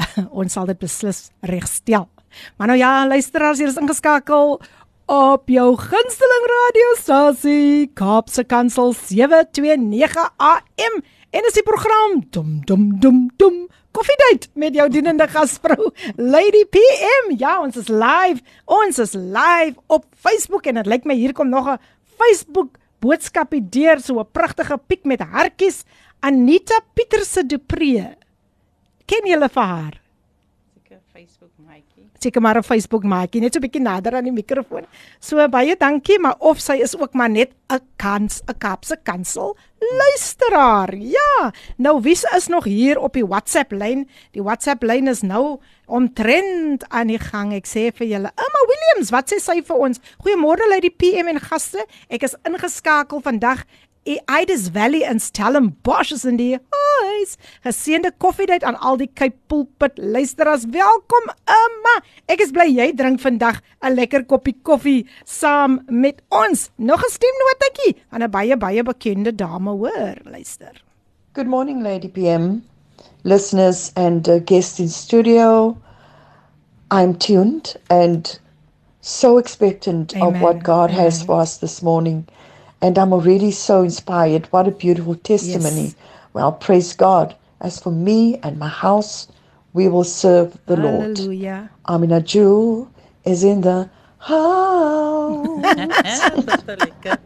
ons 0.40 0.56
sal 0.56 0.70
dit 0.70 0.80
beslis 0.80 1.28
regstel. 1.44 2.08
Maar 2.56 2.72
nou 2.72 2.78
ja, 2.80 2.92
luisteraars, 3.10 3.60
hier 3.60 3.68
is 3.68 3.80
ingeskakel 3.80 4.56
op 5.10 5.50
jou 5.50 5.68
gunsteling 5.74 6.44
radiostasie 6.54 7.90
Kaapse 7.98 8.44
Kansel 8.46 8.94
729 8.94 10.28
AM 10.38 11.00
en 11.30 11.48
is 11.50 11.56
die 11.56 11.66
program 11.66 12.20
dum 12.30 12.60
dum 12.66 12.84
dum 13.02 13.24
dum 13.42 13.64
Koffiedייט 13.91 14.47
met 14.53 14.75
jou 14.75 14.89
dienende 14.89 15.27
gasvrou 15.27 15.91
Lady 16.15 16.65
PM. 16.69 17.35
Ja, 17.37 17.61
ons 17.61 17.77
is 17.77 17.87
live. 17.87 18.41
Ons 18.65 18.99
is 18.99 19.13
live 19.13 19.75
op 19.87 20.05
Facebook 20.15 20.65
en 20.65 20.81
dit 20.81 20.89
lyk 20.89 21.05
my 21.05 21.15
hier 21.15 21.33
kom 21.33 21.49
nog 21.49 21.69
'n 21.69 21.79
Facebook 22.17 22.77
boodskapie 22.99 23.61
deur 23.69 23.99
so 23.99 24.19
'n 24.19 24.31
pragtige 24.31 24.77
piek 24.77 25.03
met 25.05 25.21
hartjies 25.21 25.83
Anita 26.19 26.79
Pieterse 26.93 27.45
Dupree. 27.45 28.15
Ken 29.05 29.27
julle 29.29 29.49
vir 29.49 29.63
haar? 29.63 30.01
Seker 32.20 32.42
maar 32.42 32.58
'n 32.58 32.62
Facebook 32.62 33.02
maatjie, 33.02 33.40
net 33.40 33.54
so 33.54 33.58
'n 33.58 33.64
bietjie 33.64 33.80
nader 33.80 34.14
aan 34.14 34.24
die 34.24 34.32
mikrofoon. 34.32 34.84
So 35.20 35.48
baie 35.48 35.76
dankie, 35.76 36.18
maar 36.18 36.36
of 36.38 36.60
sy 36.60 36.76
is 36.82 36.96
ook 36.96 37.14
maar 37.14 37.30
net 37.30 37.50
'n 37.72 37.80
kans 37.96 38.42
'n 38.46 38.58
Kaapse 38.58 38.96
kansel 39.02 39.56
luisteraar. 39.80 40.94
Ja, 40.96 41.52
nou 41.76 42.00
wie 42.02 42.18
is 42.36 42.46
nog 42.46 42.64
hier 42.64 42.98
op 42.98 43.12
die 43.12 43.26
WhatsApp 43.26 43.72
lyn? 43.72 44.08
Die 44.30 44.42
WhatsApp 44.42 44.82
lyn 44.82 45.08
is 45.08 45.20
nou 45.20 45.60
omtrent 45.86 46.84
aan 46.88 47.06
die 47.06 47.18
gang. 47.18 47.52
Ek 47.52 47.66
sê 47.66 47.88
vir 47.94 48.06
julle, 48.06 48.30
Emma 48.36 48.62
Williams, 48.68 49.10
wat 49.10 49.32
sê 49.32 49.40
sy 49.40 49.62
vir 49.66 49.76
ons? 49.76 50.00
Goeiemôre 50.22 50.68
uit 50.72 50.82
die 50.82 50.94
PM 50.94 51.28
en 51.32 51.40
gaste. 51.40 51.84
Ek 52.08 52.22
is 52.22 52.36
ingeskakel 52.44 53.20
vandag 53.24 53.64
Ides 54.05 54.69
Valley 54.69 55.01
in 55.01 55.19
Stellenbosch 55.19 56.11
is 56.11 56.25
in 56.25 56.37
die 56.37 56.59
huis. 56.59 57.31
Geseënde 57.65 58.11
koffiedייט 58.21 58.63
aan 58.63 58.77
al 58.77 58.99
die 59.01 59.09
Cape 59.17 59.37
Pulpit 59.49 59.97
luisteraars. 59.97 60.67
Welkom, 60.69 61.31
Emma. 61.49 61.95
Ek 62.29 62.43
is 62.45 62.53
bly 62.53 62.67
jy 62.69 62.91
drink 62.93 63.19
vandag 63.23 63.61
'n 63.81 63.95
lekker 63.97 64.25
koppie 64.29 64.53
koffie 64.61 65.07
saam 65.25 65.79
met 65.89 66.21
ons. 66.29 66.69
Nog 66.77 67.01
'n 67.01 67.09
stemnotetjie 67.15 67.95
van 68.11 68.21
'n 68.23 68.29
baie 68.29 68.57
baie 68.57 68.83
bekende 68.83 69.35
dame, 69.35 69.69
hoor. 69.69 70.17
Luister. 70.23 70.83
Good 71.33 71.47
morning, 71.47 71.81
Lady 71.81 72.07
PM, 72.07 72.61
listeners 73.23 73.91
and 73.95 74.27
uh, 74.27 74.39
guests 74.45 74.79
in 74.79 74.89
studio. 74.89 75.77
I'm 76.91 77.17
tuned 77.17 77.75
and 77.89 78.39
so 79.01 79.37
expectant 79.39 80.13
Amen. 80.15 80.35
of 80.35 80.41
what 80.41 80.63
God 80.63 80.91
Amen. 80.91 81.01
has 81.03 81.23
for 81.23 81.41
us 81.41 81.57
this 81.57 81.81
morning. 81.81 82.27
And 82.82 82.98
I'm 82.98 83.12
already 83.12 83.50
so 83.50 83.82
inspired. 83.82 84.46
What 84.46 84.68
a 84.68 84.70
beautiful 84.70 85.14
testimony. 85.16 85.82
Yes. 85.82 85.96
Well, 86.32 86.52
praise 86.52 86.94
God. 86.94 87.36
As 87.60 87.78
for 87.78 87.92
me 87.92 88.38
and 88.42 88.58
my 88.58 88.68
house, 88.68 89.28
we 89.72 89.88
will 89.88 90.04
serve 90.04 90.58
the 90.66 90.76
Lord. 90.76 91.18
Hallelujah. 91.18 91.70
Amina 91.86 92.20
Jewel 92.22 92.90
is 93.24 93.44
in 93.44 93.60
the 93.60 93.90
lekker. 96.76 97.16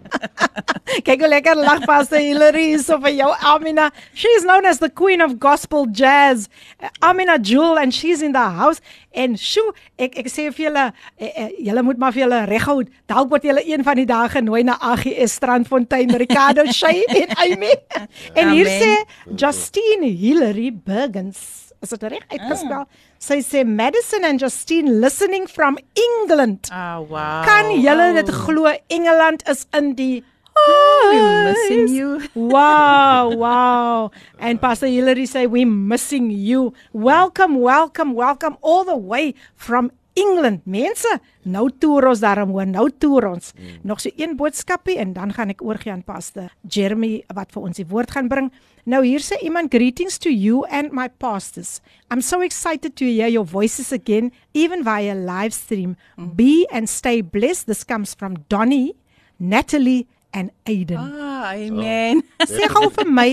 Kyk 1.07 1.25
hoe 1.25 1.29
lekker 1.29 1.57
lag 1.59 1.83
Pastor 1.89 2.21
Hilary 2.23 2.79
so 2.79 2.99
vir 3.03 3.17
jou 3.17 3.31
Amina. 3.51 3.89
She's 4.15 4.45
known 4.47 4.65
as 4.69 4.79
the 4.79 4.91
queen 4.91 5.21
of 5.25 5.41
gospel 5.43 5.87
jazz. 5.91 6.49
Amina 7.03 7.39
Jewel 7.39 7.79
and 7.79 7.93
she's 7.95 8.23
in 8.23 8.33
the 8.33 8.39
house 8.39 8.81
en 9.11 9.35
sjo 9.35 9.73
ek 9.99 10.21
ek 10.23 10.31
sê 10.31 10.47
vir 10.55 10.69
julle 10.69 10.85
eh, 11.19 11.33
eh, 11.33 11.51
julle 11.67 11.83
moet 11.89 11.99
maar 11.99 12.15
vir 12.15 12.27
julle 12.27 12.41
reghou. 12.51 12.79
Dalk 13.11 13.33
word 13.33 13.49
julle 13.49 13.65
een 13.67 13.83
van 13.87 13.99
die 13.99 14.07
dae 14.07 14.31
genooi 14.37 14.63
na 14.69 14.79
AGS 14.93 15.35
Strandfontein 15.41 16.15
Ricardo 16.21 16.67
Shay 16.71 17.03
en 17.11 17.35
Amy. 17.43 17.75
En 18.39 18.55
hier 18.55 18.71
sê 18.71 18.93
Justine 19.35 20.15
Hilary 20.15 20.71
Burgens. 20.71 21.73
Is 21.83 21.91
dit 21.91 22.07
reg 22.15 22.23
uitgespel? 22.31 22.87
Sy 23.25 23.41
sê 23.41 23.65
Madison 23.65 24.21
and 24.29 24.37
Justine 24.37 25.01
listening 25.01 25.47
from 25.49 25.79
England. 25.97 26.69
Ah, 26.69 27.01
wow. 27.01 27.41
Kan 27.49 27.73
julle 27.73 28.13
dit 28.21 28.29
glo 28.29 28.69
Engeland 28.93 29.41
is 29.49 29.65
in 29.73 29.95
die 29.97 30.21
We're 31.09 31.49
missing 31.49 31.89
you. 31.89 32.21
Wow, 32.53 33.33
wow. 33.33 34.11
And 34.39 34.61
Pastor 34.61 34.87
Hilary 34.93 35.25
say 35.25 35.47
we 35.47 35.65
missing 35.65 36.29
you. 36.31 36.75
Welcome, 36.93 37.65
welcome, 37.65 38.13
welcome 38.13 38.61
all 38.61 38.85
the 38.85 38.97
way 38.97 39.33
from 39.57 39.91
England. 40.15 40.61
Mense, 40.69 41.17
nou 41.49 41.71
toer 41.73 42.11
ons 42.13 42.21
daarom 42.21 42.53
hoor, 42.55 42.69
nou 42.69 42.87
toer 42.93 43.31
ons. 43.33 43.55
Nog 43.89 44.05
so 44.05 44.13
een 44.21 44.37
boodskapie 44.37 45.01
en 45.01 45.17
dan 45.17 45.33
gaan 45.33 45.51
ek 45.57 45.65
oorgie 45.65 45.97
aan 45.97 46.05
Pastor 46.05 46.53
Jeremy 46.69 47.25
wat 47.35 47.57
vir 47.57 47.71
ons 47.71 47.81
die 47.81 47.89
woord 47.89 48.13
gaan 48.15 48.29
bring. 48.29 48.53
Nou 48.85 49.01
hier 49.01 49.23
sê 49.25 49.39
iemand 49.41 49.71
greetings 49.73 50.19
to 50.21 50.29
you 50.29 50.67
and 50.69 50.93
my 50.93 51.09
pastors. 51.09 51.81
I'm 52.11 52.21
so 52.21 52.43
excited 52.45 52.97
to 53.01 53.07
hear 53.09 53.29
your 53.33 53.45
voices 53.45 53.93
again 53.93 54.31
even 54.53 54.85
via 54.85 55.15
live 55.15 55.55
stream. 55.57 55.97
Be 56.37 56.67
and 56.71 56.85
stay 56.89 57.23
blessed. 57.23 57.67
This 57.67 57.83
comes 57.83 58.13
from 58.13 58.45
Donnie, 58.51 58.93
Natalie 59.41 60.07
and 60.35 60.51
Aiden. 60.67 60.99
Ah, 60.99 61.55
amen. 61.55 62.23
Sê 62.51 62.67
gou 62.73 62.89
vir 62.91 63.07
my, 63.07 63.29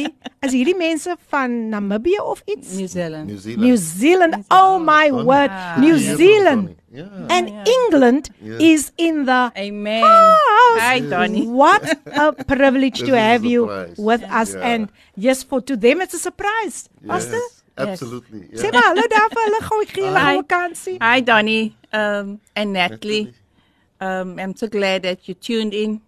is 0.46 0.54
hierdie 0.54 0.76
mense 0.78 1.16
van 1.32 1.50
Namibië 1.74 2.20
of 2.22 2.44
iets? 2.46 2.76
New 2.78 2.88
Zealand. 2.88 3.28
New 3.28 3.38
Zealand. 3.42 3.64
New 3.66 3.78
Zealand. 3.78 4.36
Oh 4.54 4.78
my 4.80 5.10
Donnie. 5.10 5.26
word. 5.26 5.50
Ah. 5.52 5.76
New 5.82 5.96
Hier 5.98 6.16
Zealand. 6.22 6.64
Donnie. 6.68 6.78
Ja. 6.92 7.08
And 7.30 7.50
England 7.74 8.30
Yeah. 8.44 8.60
is 8.62 8.92
in 8.98 9.26
the 9.26 9.50
Amen. 9.58 10.04
house. 10.04 10.82
Hi, 10.82 11.00
Donnie. 11.00 11.48
What 11.48 11.82
a 12.06 12.32
privilege 12.54 13.00
to 13.08 13.14
have 13.18 13.46
you 13.46 13.66
surprise. 13.66 13.98
with 13.98 14.24
us 14.30 14.54
Yeah. 14.54 14.70
and 14.74 14.90
yes 15.16 15.42
for 15.44 15.62
to 15.64 15.76
them 15.78 16.02
it's 16.02 16.14
a 16.14 16.20
surprise. 16.20 16.90
Pastor? 17.08 17.40
Yes, 17.42 17.64
absolutely. 17.78 18.46
Sê 18.54 18.70
Yeah. 18.70 18.74
maar 18.78 18.84
hallo 18.94 19.08
daar 19.10 19.30
vir 19.34 19.44
hulle 19.48 19.62
gou 19.70 19.82
ek 19.82 19.92
gee 19.96 20.06
hulle 20.06 20.20
Hi. 20.20 20.36
gou 20.36 20.68
'n. 20.70 20.98
Hi, 21.02 21.20
Donnie. 21.22 21.76
Um, 21.94 22.40
and 22.56 22.74
Natalie. 22.74 23.34
Um, 24.02 24.38
I'm 24.40 24.56
so 24.56 24.68
glad 24.68 25.04
that 25.04 25.28
you 25.28 25.34
tuned 25.36 25.74
in 25.74 26.02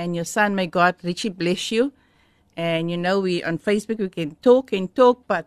and 0.00 0.16
your 0.16 0.24
son, 0.24 0.54
may 0.54 0.66
God 0.66 0.96
richly 1.02 1.30
bless 1.30 1.70
you. 1.70 1.92
And 2.56 2.90
you 2.90 2.96
know, 2.96 3.20
we 3.20 3.44
on 3.44 3.58
Facebook, 3.58 3.98
we 3.98 4.08
can 4.08 4.36
talk 4.42 4.72
and 4.72 4.88
talk, 4.94 5.26
but 5.28 5.46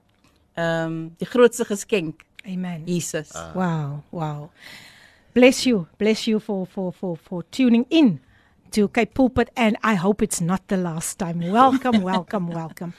um, 0.57 1.15
die 1.19 1.25
grootste 1.25 1.65
geskenk, 1.65 2.21
Amen. 2.45 2.85
Jesus. 2.85 3.33
Wow, 3.55 4.03
wow. 4.11 4.49
Bless 5.33 5.65
you. 5.65 5.87
Bless 5.97 6.27
you 6.27 6.39
for 6.39 6.67
for 6.67 6.93
for 6.93 7.17
for 7.17 7.43
tuning 7.51 7.85
in 7.89 8.19
to 8.71 8.87
Cape 8.89 9.13
Pulpit 9.13 9.49
and 9.55 9.77
I 9.83 9.95
hope 9.95 10.21
it's 10.21 10.41
not 10.41 10.67
the 10.67 10.77
last 10.77 11.17
time. 11.19 11.39
Welcome, 11.39 12.01
welcome, 12.11 12.49
welcome. 12.49 12.93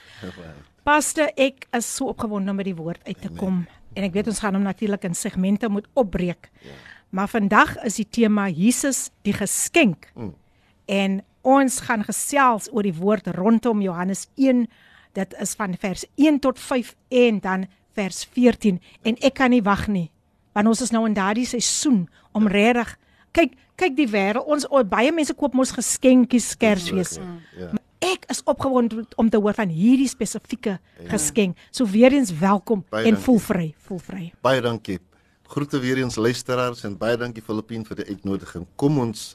Pastor, 0.83 1.31
ek 1.37 1.67
is 1.73 1.87
so 1.87 2.11
opgewonde 2.11 2.51
om 2.51 2.59
met 2.59 2.67
die 2.67 2.75
woord 2.77 3.01
uit 3.07 3.21
te 3.21 3.31
kom 3.39 3.63
en 3.95 4.03
ek 4.05 4.13
weet 4.15 4.27
ons 4.31 4.41
gaan 4.43 4.57
hom 4.57 4.65
natuurlik 4.67 5.07
in 5.07 5.15
segmente 5.15 5.69
moet 5.71 5.87
opbreek. 5.95 6.51
Maar 7.15 7.31
vandag 7.31 7.77
is 7.87 8.01
die 8.01 8.07
tema 8.07 8.49
Jesus 8.51 9.09
die 9.23 9.33
geskenk. 9.33 10.11
En 10.91 11.21
ons 11.45 11.79
gaan 11.85 12.03
gesels 12.03 12.67
oor 12.73 12.83
die 12.85 12.95
woord 12.95 13.29
rondom 13.37 13.83
Johannes 13.85 14.25
1. 14.35 14.65
Dit 15.15 15.35
is 15.39 15.53
van 15.55 15.77
vers 15.79 16.05
1 16.19 16.41
tot 16.43 16.59
5 16.59 16.95
en 17.09 17.39
dan 17.39 17.67
vers 17.95 18.25
14 18.35 18.81
en 19.07 19.17
ek 19.23 19.37
kan 19.39 19.53
nie 19.53 19.63
wag 19.63 19.87
nie. 19.87 20.09
Want 20.55 20.71
ons 20.71 20.81
is 20.83 20.91
nou 20.95 21.05
in 21.07 21.15
daardie 21.15 21.47
seisoen 21.47 22.05
om 22.35 22.49
regtig 22.51 22.95
kyk 23.35 23.55
kyk 23.75 23.95
die 23.97 24.07
wêreld 24.07 24.47
ons 24.47 24.67
o, 24.71 24.79
baie 24.87 25.11
mense 25.11 25.35
koop 25.35 25.55
mos 25.57 25.73
geskenkies 25.75 26.53
Kersfees. 26.59 27.17
Ja. 27.59 27.73
Ek 28.05 28.23
is 28.31 28.39
opgewonde 28.47 29.03
om 29.19 29.29
te 29.31 29.39
hoor 29.41 29.55
van 29.57 29.71
hierdie 29.71 30.07
spesifieke 30.07 30.77
geskenk. 31.11 31.59
So 31.71 31.87
weer 31.89 32.15
eens 32.15 32.31
welkom 32.39 32.85
Baie 32.89 33.09
en 33.09 33.15
dankie. 33.15 33.25
voel 33.25 33.41
vry, 33.43 33.67
voel 33.87 33.99
vry. 33.99 34.23
Baie 34.45 34.63
dankie. 34.63 34.99
Groete 35.51 35.79
weer 35.83 35.99
eens 36.01 36.15
luisteraars 36.15 36.85
en 36.87 36.95
baie 36.97 37.17
dankie 37.19 37.43
Filippien 37.43 37.83
vir 37.85 38.01
die 38.01 38.07
uitnodiging. 38.13 38.65
Kom 38.79 38.99
ons 39.03 39.33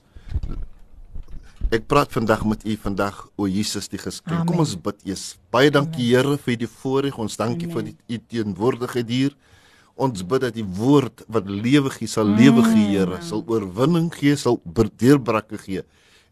Ek 1.71 1.85
praat 1.87 2.11
vandag 2.11 2.41
met 2.51 2.65
u 2.67 2.75
vandag 2.83 3.21
o 3.39 3.47
Jesus 3.47 3.87
die 3.89 3.99
geskenk. 4.01 4.41
Amen. 4.41 4.49
Kom 4.51 4.59
ons 4.65 4.73
bid 4.75 5.05
eers. 5.07 5.37
Baie 5.55 5.71
dankie 5.71 6.09
Here 6.11 6.35
vir 6.43 6.57
die 6.59 6.67
voorreg. 6.71 7.19
Ons 7.23 7.37
dankie 7.39 7.69
Amen. 7.71 7.77
vir 7.77 7.85
die 7.93 8.17
u 8.17 8.19
teenwoordigheid 8.33 9.09
hier. 9.11 9.37
Ons 10.01 10.25
bid 10.27 10.43
dat 10.49 10.57
die 10.57 10.65
woord 10.67 11.23
wat 11.31 11.47
lewe 11.47 11.93
gee 11.95 12.09
sal 12.11 12.27
lewe 12.27 12.65
gee 12.73 12.89
Here, 12.97 13.21
sal 13.23 13.45
oorwinning 13.47 14.09
gee, 14.17 14.35
sal 14.41 14.59
deurbrakke 14.99 15.61
gee. 15.63 15.85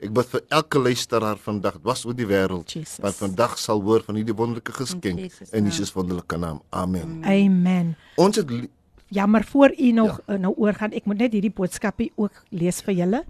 Ek 0.02 0.10
bid 0.14 0.26
vir 0.30 0.42
elke 0.54 0.78
luisteraar 0.78 1.38
vandag, 1.42 1.76
was 1.82 2.04
oor 2.06 2.14
die 2.18 2.26
wêreld, 2.26 2.70
wat 3.02 3.16
vandag 3.18 3.56
sal 3.58 3.82
hoor 3.82 4.02
van 4.06 4.18
hierdie 4.18 4.34
wonderlike 4.38 4.72
geskenk 4.74 5.18
Jesus 5.22 5.50
in. 5.52 5.66
Jesus 5.66 5.92
wonderlike 5.94 6.38
naam. 6.38 6.60
Amen. 6.70 7.20
Amen. 7.26 7.94
Ons 8.16 8.38
het 8.42 8.50
li- 8.50 8.70
Jammer 9.10 9.44
voor 9.44 9.72
u 9.78 9.90
nog 9.96 10.18
ja. 10.26 10.36
nou 10.36 10.52
oorgaan, 10.60 10.92
ek 10.92 11.06
moet 11.08 11.16
net 11.22 11.32
hierdie 11.32 11.50
boodskapie 11.54 12.10
ook 12.16 12.42
lees 12.52 12.82
vir 12.84 12.94
julle. 12.94 13.22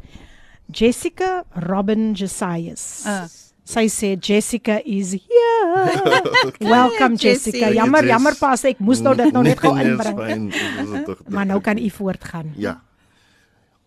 Jessica 0.72 1.44
Robin 1.68 2.14
Jesias. 2.14 3.04
Ah. 3.06 3.26
Sy 3.68 3.84
sê 3.92 4.16
Jessica 4.16 4.80
is 4.84 5.12
here. 5.12 5.92
Welcome 6.60 7.20
Jessie. 7.20 7.52
Jessica. 7.52 7.68
Jammer, 7.68 8.00
jammer 8.08 8.32
pas 8.40 8.64
ek 8.64 8.80
moes 8.80 9.02
nou 9.04 9.12
dit 9.12 9.28
nou 9.28 9.44
net 9.44 9.60
gou 9.60 9.74
Nee, 9.76 9.92
nee, 9.92 9.92
inbring. 9.92 10.48
Maar 11.34 11.48
nou 11.50 11.60
kan 11.60 11.76
u 11.76 11.90
voortgaan. 11.92 12.54
Ja. 12.56 12.78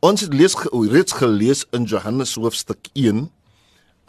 Ons 0.06 0.22
het 0.26 0.34
lees 0.34 0.54
reeds 0.70 1.18
gelees 1.18 1.66
in 1.74 1.90
Johannes 1.90 2.38
hoofstuk 2.38 2.90
1 2.94 3.30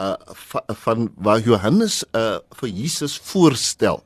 uh 0.01 0.17
va, 0.49 0.61
van 0.85 1.09
waar 1.17 1.41
Johannes 1.41 2.03
uh 2.17 2.41
vir 2.61 2.69
Jesus 2.69 3.17
voorstel. 3.17 4.05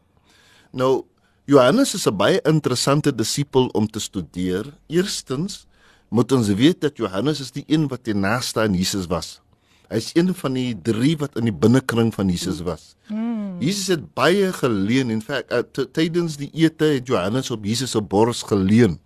Nou 0.71 1.07
Johannes 1.47 1.95
is 1.95 2.07
'n 2.07 2.17
baie 2.17 2.41
interessante 2.43 3.15
disipel 3.15 3.67
om 3.75 3.87
te 3.87 3.99
studeer. 3.99 4.71
Eerstens 4.87 5.67
moet 6.09 6.33
ons 6.33 6.49
weet 6.49 6.81
dat 6.81 6.97
Johannes 6.97 7.41
is 7.41 7.53
die 7.55 7.65
een 7.67 7.89
wat 7.89 8.05
die 8.05 8.15
naaste 8.15 8.61
aan 8.63 8.75
Jesus 8.75 9.09
was. 9.11 9.41
Hy's 9.89 10.11
een 10.19 10.33
van 10.35 10.57
die 10.59 10.75
3 10.83 11.17
wat 11.23 11.37
in 11.39 11.47
die 11.47 11.55
binnekring 11.55 12.13
van 12.15 12.31
Jesus 12.31 12.63
was. 12.67 12.95
Mm. 13.07 13.61
Jesus 13.63 13.87
het 13.95 14.07
baie 14.19 14.51
geleen. 14.53 15.13
Uh, 15.23 15.63
t- 15.63 15.87
tydens 15.95 16.39
die 16.41 16.51
ete 16.53 16.97
het 16.97 17.07
Johannes 17.07 17.51
op 17.55 17.65
Jesus 17.65 17.95
se 17.95 18.03
bors 18.03 18.43
geleen. 18.43 18.99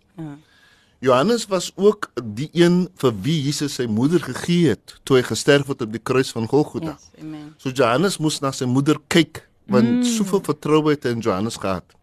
Johannes 1.00 1.46
was 1.48 1.70
ook 1.80 2.10
die 2.36 2.50
een 2.52 2.82
vir 3.00 3.14
wie 3.24 3.38
Jesus 3.40 3.78
sy 3.78 3.86
moeder 3.88 4.20
gegee 4.20 4.74
het 4.74 4.98
toe 5.08 5.16
hy 5.16 5.22
gesterf 5.24 5.70
het 5.72 5.84
op 5.86 5.94
die 5.94 6.02
kruis 6.02 6.28
van 6.36 6.48
Golgotha. 6.48 6.92
Yes, 6.98 7.22
amen. 7.22 7.46
So 7.56 7.72
Johannes 7.72 8.18
moes 8.20 8.36
na 8.44 8.52
sy 8.52 8.68
moeder 8.68 9.00
kyk 9.08 9.46
want 9.70 9.88
mm. 9.88 10.04
soveel 10.04 10.42
vertroue 10.44 10.92
het 10.92 11.06
hy 11.08 11.14
in 11.16 11.24
Johannes 11.24 11.56
gehad. 11.62 11.96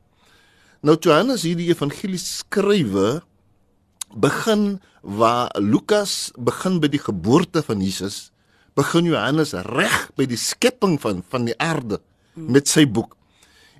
Nou 0.81 0.95
Johannes 0.97 1.45
hierdie 1.45 1.69
evangelie 1.69 2.21
skrywe 2.21 3.19
begin 4.15 4.79
waar 5.01 5.51
Lukas 5.59 6.31
begin 6.35 6.79
by 6.79 6.87
die 6.87 7.01
geboorte 7.01 7.63
van 7.63 7.81
Jesus, 7.81 8.31
begin 8.77 9.09
Johannes 9.09 9.53
reg 9.67 10.11
by 10.15 10.27
die 10.29 10.39
skepping 10.39 10.97
van 11.01 11.23
van 11.29 11.47
die 11.49 11.57
aarde 11.57 11.99
met 12.35 12.69
sy 12.69 12.85
boek. 12.85 13.15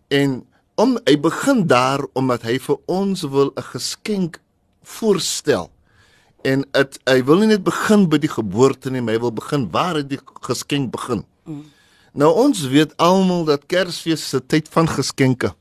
En 0.09 0.41
om 0.77 0.97
hy 1.05 1.15
begin 1.21 1.65
daar 1.67 2.03
omdat 2.17 2.45
hy 2.47 2.57
vir 2.61 2.77
ons 2.85 3.21
wil 3.21 3.51
'n 3.55 3.67
geskenk 3.73 4.39
voorstel. 4.83 5.69
En 6.43 6.63
dit 6.71 6.99
hy 7.05 7.23
wil 7.23 7.37
nie 7.37 7.47
net 7.47 7.63
begin 7.63 8.07
by 8.09 8.17
die 8.17 8.31
geboorte 8.31 8.89
nie, 8.89 9.01
maar 9.01 9.13
hy 9.13 9.19
wil 9.19 9.33
begin 9.33 9.69
waar 9.71 9.95
het 9.95 10.09
die 10.09 10.19
geskenk 10.41 10.91
begin. 10.91 11.25
Mm. 11.45 11.65
Nou 12.13 12.33
ons 12.33 12.61
weet 12.67 12.95
almal 12.97 13.45
dat 13.45 13.65
Kersfees 13.65 14.33
'n 14.33 14.41
tyd 14.47 14.67
van 14.69 14.87
geskenke. 14.87 15.53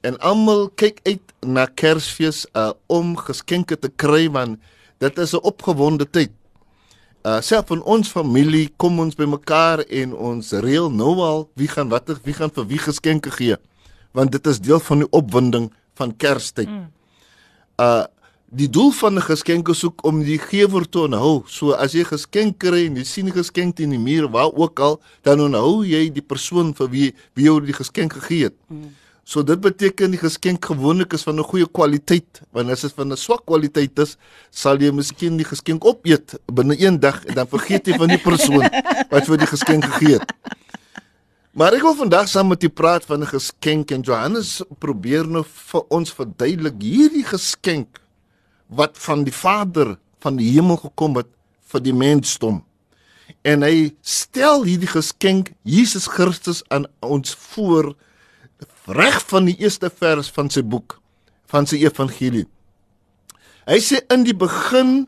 En 0.00 0.18
almal 0.18 0.68
kyk 0.74 1.00
uit 1.02 1.22
na 1.46 1.66
Kersfees 1.66 2.46
uh, 2.52 2.72
om 2.86 3.16
geskenke 3.16 3.78
te 3.78 3.88
kry 3.88 4.30
want 4.30 4.58
dit 4.98 5.18
is 5.18 5.32
'n 5.32 5.42
opgewonde 5.42 6.10
tyd. 6.10 6.30
Uh 7.26 7.40
self 7.40 7.70
in 7.74 7.82
ons 7.82 8.08
familie 8.08 8.68
kom 8.76 9.00
ons 9.02 9.16
bymekaar 9.18 9.80
en 9.90 10.12
ons 10.14 10.52
reël 10.62 10.90
nou 10.90 11.16
al 11.26 11.48
wie 11.58 11.68
gaan 11.68 11.88
watter 11.88 12.20
wie 12.22 12.34
gaan 12.34 12.52
vir 12.54 12.66
wie 12.66 12.78
geskenke 12.78 13.30
gee. 13.30 13.56
Want 14.12 14.32
dit 14.32 14.46
is 14.46 14.60
deel 14.60 14.80
van 14.80 14.98
die 15.02 15.10
opwinding 15.10 15.72
van 15.98 16.16
Kerstyd. 16.16 16.68
Mm. 16.68 16.86
Uh 17.82 18.04
die 18.56 18.70
doel 18.70 18.92
van 18.94 19.14
'n 19.18 19.26
geskenk 19.26 19.68
is 19.68 19.84
ook 19.84 20.04
om 20.06 20.22
die 20.22 20.38
gewer 20.38 20.88
te 20.88 21.00
onthou. 21.00 21.42
So 21.46 21.72
as 21.72 21.92
jy 21.92 22.04
geskenk 22.04 22.58
kry 22.58 22.86
en 22.86 22.96
jy 22.96 23.04
sien 23.04 23.26
'n 23.26 23.32
geskenk 23.32 23.78
in 23.78 23.90
die 23.90 23.98
muur 23.98 24.30
waar 24.30 24.52
ook 24.54 24.80
al, 24.80 25.00
dan 25.22 25.40
onthou 25.40 25.84
jy 25.84 26.12
die 26.12 26.22
persoon 26.22 26.74
vir 26.74 26.88
wie 26.90 27.14
wie 27.34 27.44
jou 27.44 27.60
die 27.60 27.74
geskenk 27.74 28.12
gegee 28.12 28.44
het. 28.44 28.54
Mm. 28.68 28.94
So 29.26 29.42
dit 29.42 29.58
beteken 29.58 30.12
die 30.14 30.20
geskenk 30.22 30.68
gewoonlik 30.70 31.16
is 31.16 31.24
van 31.26 31.34
'n 31.34 31.42
goeie 31.42 31.66
kwaliteit. 31.66 32.42
Want 32.52 32.70
as 32.70 32.80
dit 32.80 32.92
van 32.94 33.10
'n 33.10 33.16
swak 33.16 33.42
kwaliteit 33.44 33.98
is, 33.98 34.16
sal 34.50 34.78
jy 34.78 34.92
miskien 34.92 35.36
die 35.36 35.44
geskenk 35.44 35.84
opeet 35.84 36.38
binne 36.46 36.78
een 36.78 37.00
dag 37.00 37.24
en 37.24 37.34
dan 37.34 37.48
vergeet 37.48 37.86
jy 37.86 37.98
van 37.98 38.08
die 38.08 38.22
persoon 38.22 38.70
wat 39.10 39.26
vir 39.26 39.36
die 39.36 39.46
geskenk 39.46 39.84
gegee 39.84 40.18
het. 40.18 40.32
Maar 41.52 41.74
ek 41.74 41.82
wil 41.82 41.94
vandag 41.94 42.28
saam 42.28 42.48
met 42.48 42.62
u 42.62 42.68
praat 42.68 43.04
van 43.04 43.20
'n 43.20 43.26
geskenk 43.26 43.90
en 43.90 44.00
Johannes 44.00 44.62
probeer 44.78 45.26
nou 45.26 45.44
vir 45.44 45.82
ons 45.88 46.12
verduidelik 46.12 46.78
hierdie 46.78 47.24
geskenk 47.24 47.98
wat 48.68 48.98
van 48.98 49.24
die 49.24 49.34
Vader 49.34 49.98
van 50.20 50.36
die 50.36 50.52
hemel 50.52 50.76
gekom 50.76 51.16
het 51.16 51.26
vir 51.66 51.80
die 51.80 51.94
mensdom. 51.94 52.62
En 53.42 53.62
hy 53.62 53.94
stel 54.02 54.62
hierdie 54.62 54.90
geskenk 54.90 55.50
Jesus 55.62 56.06
Christus 56.06 56.62
aan 56.68 56.86
ons 57.00 57.34
voor 57.34 57.96
reg 58.86 59.22
van 59.28 59.44
die 59.44 59.56
eerste 59.58 59.90
vers 59.90 60.30
van 60.30 60.50
sy 60.50 60.62
boek 60.62 61.00
van 61.50 61.66
sy 61.68 61.80
evangelie. 61.84 62.46
Hy 63.66 63.78
sê 63.82 64.02
in 64.14 64.24
die 64.26 64.36
begin 64.36 65.06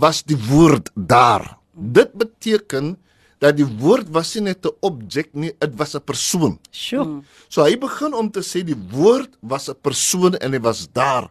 was 0.00 0.22
die 0.28 0.38
woord 0.48 0.90
daar. 0.94 1.58
Dit 1.72 2.14
beteken 2.18 2.96
dat 3.42 3.56
die 3.58 3.66
woord 3.80 4.08
was 4.12 4.34
nie 4.34 4.50
net 4.50 4.66
'n 4.66 4.74
objek 4.82 5.28
nie, 5.32 5.52
dit 5.58 5.74
was 5.76 5.94
'n 5.94 6.00
persoon. 6.00 6.58
Sjoe. 6.70 7.04
Mm. 7.04 7.24
So 7.48 7.62
hy 7.62 7.76
begin 7.78 8.14
om 8.14 8.30
te 8.30 8.40
sê 8.40 8.64
die 8.64 8.80
woord 8.90 9.30
was 9.40 9.68
'n 9.68 9.76
persoon 9.80 10.34
en 10.34 10.52
hy 10.52 10.60
was 10.60 10.88
daar. 10.92 11.30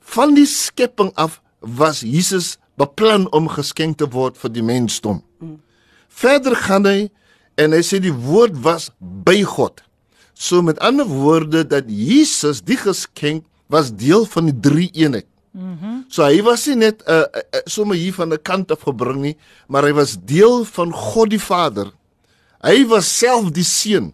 Van 0.00 0.34
die 0.34 0.46
skepping 0.46 1.12
af 1.14 1.40
was 1.60 2.00
Jesus 2.00 2.58
beplan 2.76 3.30
om 3.32 3.48
geskenk 3.48 3.98
te 3.98 4.06
word 4.06 4.36
vir 4.38 4.50
die 4.50 4.62
mensdom. 4.62 5.22
Mm. 5.40 5.60
Verder 6.08 6.56
gaan 6.56 6.84
hy 6.84 7.10
en 7.56 7.72
hy 7.72 7.82
sê 7.82 8.00
die 8.00 8.12
woord 8.12 8.62
was 8.62 8.90
by 9.00 9.42
God. 9.42 9.82
So 10.38 10.62
met 10.62 10.78
ander 10.78 11.06
woorde 11.06 11.64
dat 11.66 11.88
Jesus 11.90 12.62
die 12.62 12.78
geskenk 12.78 13.42
was 13.66 13.90
deel 13.90 14.22
van 14.30 14.46
die 14.46 14.60
drie 14.60 14.88
eenheid. 14.94 15.26
Mm-hmm. 15.50 16.04
So 16.12 16.22
hy 16.22 16.38
was 16.46 16.68
nie 16.70 16.76
net 16.86 17.02
'n 17.02 17.10
uh, 17.10 17.26
uh, 17.26 17.62
sommer 17.66 17.96
hier 17.98 18.14
van 18.14 18.30
'n 18.32 18.42
kant 18.42 18.70
af 18.70 18.86
gebring 18.86 19.20
nie, 19.20 19.36
maar 19.66 19.82
hy 19.82 19.92
was 19.92 20.14
deel 20.14 20.64
van 20.64 20.92
God 20.92 21.30
die 21.30 21.42
Vader. 21.42 21.90
Hy 22.62 22.86
was 22.86 23.10
self 23.18 23.50
die 23.50 23.66
seun 23.66 24.12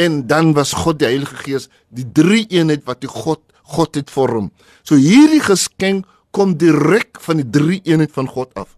en 0.00 0.26
dan 0.26 0.54
was 0.56 0.72
God 0.72 0.98
die 0.98 1.06
Heilige 1.12 1.36
Gees, 1.36 1.68
die 1.88 2.08
drie 2.12 2.46
eenheid 2.48 2.84
wat 2.88 3.00
die 3.00 3.12
God 3.12 3.40
God 3.62 3.94
het 3.94 4.10
vorm. 4.10 4.50
So 4.82 4.96
hierdie 4.96 5.44
geskenk 5.44 6.06
kom 6.30 6.56
direk 6.56 7.20
van 7.20 7.36
die 7.36 7.50
drie 7.50 7.80
eenheid 7.84 8.12
van 8.12 8.26
God 8.26 8.50
af. 8.54 8.76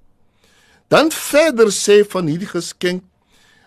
Dan 0.89 1.11
verder 1.11 1.71
sê 1.73 2.03
van 2.05 2.27
hierdie 2.27 2.51
geskenk, 2.51 3.05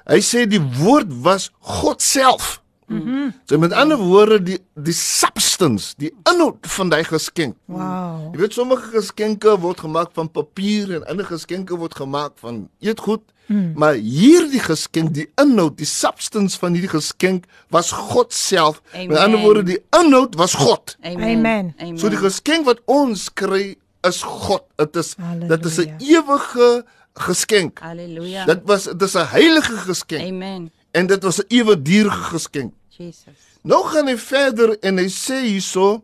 hy 0.05 0.19
sê 0.21 0.45
die 0.45 0.61
woord 0.61 1.09
was 1.23 1.49
God 1.59 2.01
self. 2.01 2.59
Mm 2.87 3.33
so 3.45 3.57
met 3.57 3.73
ander 3.73 3.97
woorde 3.97 4.43
die 4.43 4.57
die 4.73 4.93
substance, 4.93 5.93
die 5.97 6.11
inhoud 6.29 6.67
van 6.75 6.89
daai 6.89 7.03
geskenk. 7.03 7.55
Wow. 7.65 8.33
Jy 8.33 8.39
weet 8.39 8.53
sommige 8.53 8.89
geskenke 8.93 9.55
word 9.61 9.79
gemaak 9.79 10.11
van 10.13 10.29
papier 10.31 10.95
en 10.97 11.05
ander 11.09 11.25
geskenke 11.25 11.77
word 11.77 11.95
gemaak 11.95 12.37
van 12.41 12.67
eetgoed. 12.79 13.23
Hmm. 13.45 13.73
Maar 13.77 13.93
hierdie 14.01 14.59
geskenk, 14.59 15.13
die 15.13 15.27
inhoud, 15.41 15.77
die 15.77 15.85
substance 15.85 16.57
van 16.57 16.73
hierdie 16.73 16.89
geskenk 16.89 17.45
was 17.73 17.91
God 17.93 18.33
self. 18.33 18.81
Met 18.91 19.05
Amen. 19.05 19.21
ander 19.21 19.39
woorde, 19.39 19.63
die 19.63 19.81
inhoud 19.99 20.35
was 20.35 20.53
God. 20.57 20.97
Amen. 21.01 21.37
Amen. 21.37 21.73
Amen. 21.77 21.99
So 22.01 22.09
die 22.09 22.21
geskenk 22.21 22.65
wat 22.65 22.81
ons 22.85 23.29
kry 23.33 23.75
is 24.05 24.23
God. 24.25 24.65
Dit 24.81 24.95
is 24.95 25.15
dit 25.15 25.65
is 25.65 25.77
'n 25.77 25.89
Halleluja. 25.89 25.97
ewige 25.99 26.85
geskenk. 27.13 27.79
Halleluja. 27.79 28.45
Dit 28.45 28.61
was 28.65 28.83
dit 28.83 29.01
is 29.01 29.13
'n 29.15 29.27
heilige 29.29 29.77
geskenk 29.77 30.27
Amen. 30.27 30.71
En 30.95 31.07
dit 31.11 31.23
was 31.23 31.41
'n 31.41 31.45
ewigdurige 31.47 32.23
geskenk. 32.35 32.73
Jesus. 32.89 33.37
Nou 33.61 33.83
gaan 33.91 34.07
hy 34.07 34.17
verder 34.17 34.77
en 34.79 34.97
hy 34.97 35.09
sê 35.09 35.41
hierso 35.43 36.03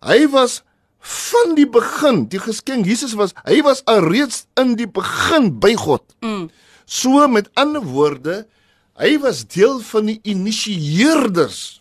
hy 0.00 0.26
was 0.32 0.62
van 1.02 1.54
die 1.58 1.66
begin, 1.66 2.28
die 2.30 2.38
geskenk 2.38 2.86
Jesus 2.86 3.14
was, 3.18 3.34
hy 3.44 3.60
was 3.66 3.82
alreeds 3.90 4.46
in 4.54 4.76
die 4.78 4.86
begin 4.86 5.50
by 5.58 5.74
God. 5.74 6.02
Mm. 6.20 6.48
So 6.86 7.26
met 7.28 7.50
ander 7.54 7.82
woorde, 7.82 8.46
hy 8.98 9.18
was 9.18 9.46
deel 9.46 9.80
van 9.80 10.06
die 10.06 10.18
initieerders. 10.22 11.80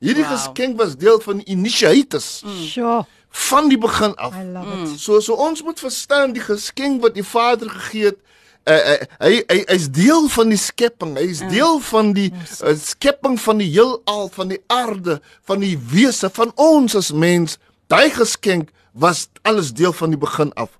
Hierdie 0.00 0.24
Wow. 0.24 0.32
geskenk 0.32 0.78
was 0.78 0.96
deel 0.96 1.20
van 1.20 1.36
die 1.40 1.46
initiators 1.52 2.42
mm. 2.44 2.64
Sjoe. 2.64 3.04
van 3.30 3.68
die 3.68 3.78
begin 3.78 4.14
af. 4.14 4.34
It. 4.36 5.00
So 5.00 5.20
so 5.20 5.34
ons 5.34 5.62
moet 5.62 5.80
verstaan 5.80 6.32
die 6.32 6.42
geskenk 6.42 7.02
wat 7.02 7.14
die 7.14 7.24
Vader 7.24 7.68
gegee 7.70 8.04
het 8.04 8.18
Uh, 8.66 8.96
hy 9.22 9.44
hy 9.46 9.60
hy's 9.68 9.86
deel 9.94 10.26
van 10.34 10.50
die 10.50 10.58
skepping. 10.58 11.14
Hy's 11.20 11.44
deel 11.52 11.78
van 11.86 12.10
die 12.16 12.30
uh, 12.34 12.74
skepping 12.74 13.38
van 13.38 13.62
die 13.62 13.68
heelal, 13.70 14.26
van 14.34 14.50
die 14.50 14.58
aarde, 14.72 15.20
van 15.46 15.62
die 15.62 15.76
wese 15.92 16.30
van 16.34 16.50
ons 16.58 16.98
as 16.98 17.12
mens. 17.14 17.60
Daai 17.92 18.10
geskenk 18.10 18.72
was 18.92 19.28
alles 19.46 19.70
deel 19.76 19.94
van 19.94 20.10
die 20.10 20.20
begin 20.20 20.50
af. 20.58 20.72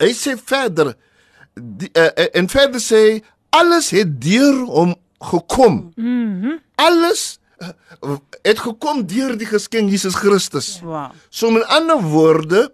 Hy 0.00 0.14
sê 0.16 0.38
verder 0.40 0.94
die, 1.52 1.90
uh, 1.92 2.08
en 2.32 2.48
verder 2.48 2.80
sê 2.80 3.20
alles 3.52 3.90
het 3.92 4.16
deur 4.22 4.64
hom 4.70 4.96
gekom. 5.32 5.90
Mm 6.00 6.60
alles 6.80 7.38
uh, 7.60 8.16
het 8.42 8.60
gekom 8.64 9.04
deur 9.08 9.36
die 9.38 9.48
geskenk 9.48 9.92
Jesus 9.92 10.16
Christus. 10.16 10.78
Wow. 10.80 11.12
So 11.28 11.52
met 11.52 11.66
ander 11.68 12.00
woorde, 12.00 12.70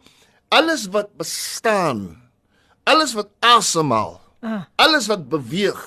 alles 0.54 0.86
wat 0.94 1.10
bestaan, 1.18 2.14
alles 2.86 3.14
wat 3.18 3.28
asemhaal, 3.42 4.20
Ah. 4.44 4.66
Alles 4.78 5.06
wat 5.10 5.24
beweeg. 5.32 5.80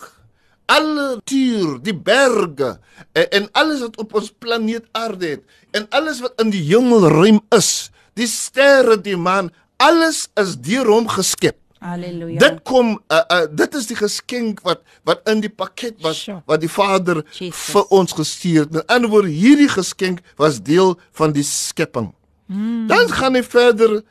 Alle 0.66 1.22
tuur, 1.24 1.78
die 1.86 1.94
berge 1.96 2.80
en, 3.14 3.28
en 3.32 3.46
alles 3.58 3.80
wat 3.86 3.96
op 4.02 4.14
ons 4.20 4.32
planeet 4.42 4.86
Aarde 4.92 5.28
het 5.38 5.44
en 5.78 5.86
alles 5.96 6.20
wat 6.22 6.34
in 6.42 6.50
die 6.54 6.62
hemelruim 6.66 7.40
is, 7.56 7.90
die 8.18 8.28
sterre, 8.28 8.98
die 9.02 9.16
maan, 9.18 9.52
alles 9.78 10.28
is 10.42 10.58
deur 10.60 10.90
hom 10.92 11.08
geskep. 11.10 11.56
Halleluja. 11.80 12.42
Dit 12.42 12.60
kom 12.68 12.98
uh, 13.08 13.22
uh, 13.32 13.46
dit 13.56 13.76
is 13.80 13.88
die 13.88 13.96
geskenk 13.98 14.60
wat 14.68 14.82
wat 15.08 15.22
in 15.32 15.40
die 15.46 15.50
pakket 15.54 15.96
was 16.04 16.26
Sure. 16.26 16.42
wat 16.50 16.60
die 16.66 16.70
Vader 16.74 17.22
Jesus. 17.32 17.70
vir 17.72 17.86
ons 17.96 18.14
gestuur 18.18 18.66
het. 18.66 18.72
Met 18.82 18.88
ander 18.92 19.10
woorde, 19.14 19.32
hierdie 19.32 19.70
geskenk 19.72 20.20
was 20.42 20.60
deel 20.62 20.98
van 21.16 21.32
die 21.38 21.46
skepping. 21.48 22.12
Mm. 22.52 22.88
Dan 22.92 23.08
gaan 23.14 23.38
hy 23.40 23.46
verder 23.46 24.02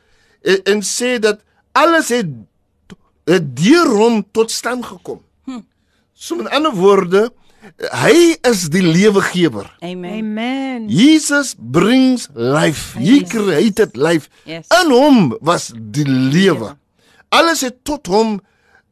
en, 0.42 0.62
en 0.64 0.81
sê 0.87 1.18
dat 1.20 1.42
alles 1.77 2.09
het, 2.14 2.31
het 3.29 3.51
deur 3.57 3.88
hom 3.93 4.23
tot 4.33 4.51
stand 4.51 4.87
gekom. 4.88 5.21
Hm. 5.45 5.61
So 6.17 6.37
met 6.41 6.49
ander 6.57 6.73
woorde, 6.75 7.29
hy 7.93 8.37
is 8.49 8.69
die 8.73 8.83
lewegewer. 8.83 9.69
Amen. 9.85 10.12
Amen. 10.23 10.88
Jesus 10.88 11.55
brings 11.59 12.29
life. 12.35 12.97
He 12.99 13.19
Yes. 13.21 13.29
created 13.29 13.97
life. 13.97 14.29
Yes. 14.49 14.67
In 14.83 14.91
hom 14.91 15.37
was 15.41 15.73
die 15.77 16.07
lewe. 16.09 16.77
Alles 17.29 17.61
het 17.67 17.85
tot 17.85 18.07
hom 18.07 18.38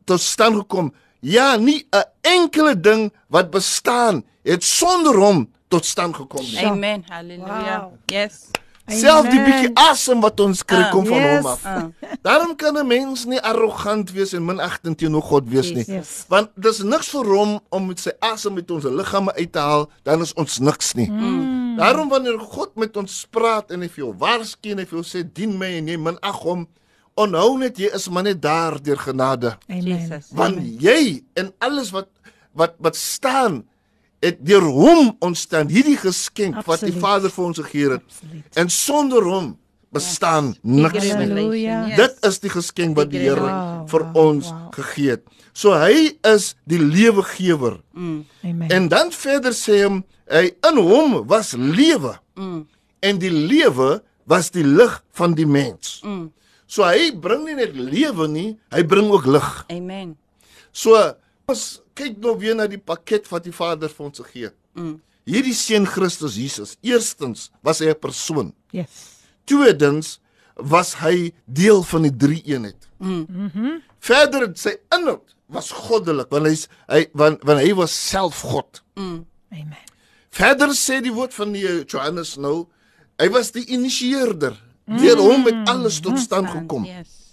tot 0.04 0.20
stand 0.20 0.56
gekom. 0.56 0.92
Ja, 1.20 1.56
nie 1.56 1.86
'n 1.90 2.04
enkele 2.20 2.80
ding 2.80 3.12
wat 3.28 3.50
bestaan 3.50 4.24
het 4.44 4.64
sonder 4.64 5.16
hom 5.16 5.48
tot 5.68 5.84
stand 5.84 6.14
gekom 6.16 6.44
nie. 6.44 6.66
Amen. 6.66 7.04
Halleluja. 7.08 7.80
Wow. 7.80 7.92
Yes. 8.06 8.50
Self 8.86 9.26
die 9.30 9.40
bietjie 9.42 9.70
asem 9.74 10.20
wat 10.22 10.38
ons 10.40 10.62
kry 10.62 10.84
Ah, 10.86 10.90
kom 10.92 11.06
van 11.06 11.18
yes. 11.18 11.36
hom 11.36 11.46
af. 11.50 11.64
Ah. 11.66 11.84
Daarom 12.22 12.54
kan 12.56 12.76
'n 12.78 12.86
mens 12.86 13.24
nie 13.26 13.40
arrogant 13.40 14.10
wees 14.12 14.32
en 14.32 14.44
minagtend 14.44 14.98
teenoor 14.98 15.22
God 15.22 15.48
wees 15.48 15.72
nie. 15.72 15.84
Yes. 15.86 16.24
Want 16.28 16.50
dis 16.54 16.78
niks 16.82 17.08
vir 17.10 17.24
hom 17.26 17.60
om 17.70 17.86
met 17.86 17.98
sy 18.00 18.10
asem 18.20 18.54
met 18.54 18.70
ons 18.70 18.84
liggame 18.84 19.32
uit 19.34 19.52
te 19.52 19.58
haal, 19.58 19.90
dan 20.04 20.20
is 20.22 20.32
ons 20.34 20.58
niks 20.58 20.94
nie. 20.94 21.10
Mm. 21.10 21.76
Daarom 21.76 22.08
wanneer 22.08 22.38
God 22.38 22.76
met 22.76 22.96
ons 22.96 23.26
praat 23.30 23.70
en 23.70 23.80
hy 23.80 23.88
vir 23.88 24.04
jou 24.04 24.14
waarsku 24.18 24.70
en 24.70 24.78
hy 24.78 24.84
vir 24.86 24.98
jou 25.02 25.04
sê 25.04 25.24
dien 25.32 25.58
my 25.58 25.66
en 25.76 25.88
jy 25.88 25.96
minag 25.96 26.38
hom, 26.42 26.68
onthou 27.16 27.58
net 27.58 27.76
jy 27.78 27.90
is 27.94 28.08
maar 28.08 28.22
net 28.22 28.40
daar 28.42 28.82
deur 28.82 28.96
genade. 28.98 29.56
Amen. 29.68 29.82
Jesus. 29.84 30.30
Want 30.32 30.58
jy 30.80 31.22
en 31.34 31.52
alles 31.58 31.90
wat 31.90 32.08
wat 32.54 32.74
wat 32.78 32.96
staan 32.96 33.64
het 34.26 34.42
deur 34.42 34.66
hom 34.66 35.14
ontstaan 35.24 35.70
hierdie 35.72 35.98
geskenk 36.00 36.64
wat 36.66 36.82
die. 36.84 36.94
Vader 36.96 37.30
vir 37.32 37.44
ons 37.44 37.62
gegee 37.62 37.94
het. 37.96 38.02
Absoluut. 38.02 38.58
En 38.62 38.72
sonder 38.72 39.24
hom 39.26 39.54
bestaan 39.94 40.54
niks 40.62 41.06
nie. 41.14 41.62
Yes. 41.62 41.96
Dit 41.96 42.28
is 42.28 42.40
die 42.42 42.52
geskenk 42.52 42.96
wat 42.98 43.10
die 43.12 43.22
Here 43.24 43.46
Wow, 43.46 43.86
vir 43.90 44.04
ons 44.18 44.50
wow. 44.50 44.68
gegee 44.74 45.16
het. 45.16 45.24
So 45.56 45.72
hy 45.78 46.10
is 46.28 46.50
die 46.68 46.80
lewegewer. 46.82 47.78
Amen. 47.96 48.68
En 48.68 48.88
dan 48.92 49.12
verder 49.14 49.56
sê 49.56 49.84
hom 49.86 50.02
hy 50.28 50.50
in 50.68 50.80
hom 50.82 51.20
was 51.30 51.54
lewe. 51.56 52.16
Mm. 52.36 52.64
En 53.00 53.20
die 53.22 53.32
lewe 53.32 54.00
was 54.28 54.50
die 54.52 54.66
lig 54.66 54.98
van 55.16 55.36
die 55.38 55.46
mens. 55.48 56.00
Mm. 56.04 56.28
So 56.66 56.84
hy 56.84 57.12
bring 57.22 57.46
nie 57.46 57.54
net 57.54 57.76
lewe 57.78 58.26
nie, 58.28 58.48
hy 58.74 58.82
bring 58.84 59.08
ook 59.14 59.28
lig. 59.30 59.50
Amen. 59.72 60.16
So 60.74 60.98
ons 61.46 61.66
kyk 61.96 62.20
nou 62.22 62.36
weer 62.40 62.56
na 62.58 62.68
die 62.70 62.80
pakket 62.80 63.28
wat 63.32 63.46
die 63.46 63.54
Vader 63.54 63.92
vir 63.92 64.06
ons 64.06 64.22
gegee 64.22 64.50
het. 64.50 64.56
Mm. 64.76 64.96
Hierdie 65.26 65.56
seun 65.58 65.88
Christus 65.90 66.36
Jesus, 66.38 66.76
eerstens 66.86 67.50
was 67.66 67.80
hy 67.82 67.90
'n 67.90 68.00
persoon. 68.00 68.52
Yes. 68.70 69.24
Tweedens 69.44 70.20
was 70.54 70.94
hy 71.02 71.32
deel 71.46 71.82
van 71.82 72.02
die 72.02 72.16
drie 72.16 72.42
eenheid. 72.44 72.88
Mm. 72.98 73.26
Mhm. 73.28 73.80
Verder 73.98 74.46
het 74.46 74.58
sy 74.58 74.76
inhoud 74.94 75.34
was 75.46 75.70
goddelik 75.70 76.30
want 76.30 76.46
hy's 76.46 76.66
hy 76.88 77.06
want, 77.14 77.42
want 77.46 77.60
hy 77.60 77.72
was 77.74 77.92
self 77.92 78.42
God. 78.42 78.82
Mm. 78.94 79.26
Amen. 79.52 79.84
Verder 80.30 80.74
sê 80.76 81.00
die 81.00 81.12
woord 81.12 81.34
van 81.34 81.52
die 81.52 81.64
eh, 81.66 81.84
Johannes 81.86 82.36
nou, 82.36 82.66
hy 83.18 83.28
was 83.32 83.52
die 83.54 83.64
initieerder. 83.72 84.56
Deur 84.86 85.18
hom 85.18 85.46
het 85.48 85.68
alles 85.68 85.98
tot 86.00 86.18
stand 86.18 86.50
gekom. 86.52 86.84
Yes. 86.86 87.25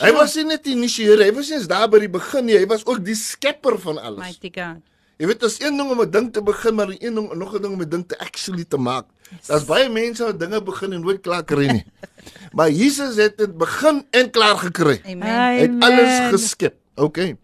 Hy 0.00 0.12
was 0.16 0.34
nie 0.38 0.46
net 0.48 0.64
die 0.64 0.76
initieerder, 0.76 1.26
hy 1.26 1.32
was 1.36 1.50
nie 1.50 1.58
eens 1.58 1.68
daar 1.70 1.88
by 1.92 2.00
die 2.00 2.12
begin 2.12 2.46
nie, 2.48 2.56
hy 2.56 2.66
was 2.70 2.86
ook 2.86 3.02
die 3.04 3.16
skepper 3.18 3.76
van 3.82 4.00
alles. 4.00 4.22
Mighty 4.22 4.50
God. 4.54 4.80
Jy 5.20 5.28
weet, 5.28 5.40
dit 5.42 5.50
is 5.50 5.58
een 5.60 5.76
ding 5.76 5.90
om 5.92 6.00
'n 6.00 6.10
ding 6.10 6.32
te 6.32 6.40
begin, 6.42 6.74
maar 6.74 6.88
een 6.88 7.14
ding 7.14 7.32
nog 7.36 7.54
'n 7.54 7.62
ding 7.62 7.74
om 7.74 7.82
'n 7.82 7.88
ding 7.88 8.04
te 8.08 8.18
actually 8.18 8.64
te 8.64 8.78
maak. 8.78 9.06
Daar's 9.46 9.64
baie 9.64 9.88
mense 9.88 10.24
wat 10.24 10.40
dinge 10.40 10.62
begin 10.62 10.92
en 10.92 11.00
nooit 11.00 11.20
klaar 11.20 11.44
kry 11.44 11.66
nie. 11.66 11.84
maar 12.56 12.70
Jesus 12.70 13.16
het 13.16 13.38
dit 13.38 13.58
begin 13.58 14.06
en 14.10 14.30
klaar 14.30 14.56
gekry. 14.56 15.00
Amen. 15.04 15.28
Hy 15.28 15.60
het 15.60 15.70
Amen. 15.70 15.82
alles 15.82 16.30
geskep. 16.32 16.74
Okay. 16.94 17.36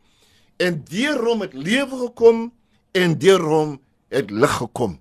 En 0.56 0.82
deur 0.88 1.24
hom 1.24 1.40
het 1.40 1.52
lewe 1.52 1.96
gekom 1.96 2.52
en 2.92 3.18
deur 3.18 3.40
hom 3.40 3.80
het 4.08 4.30
lig 4.30 4.56
gekom. 4.56 5.00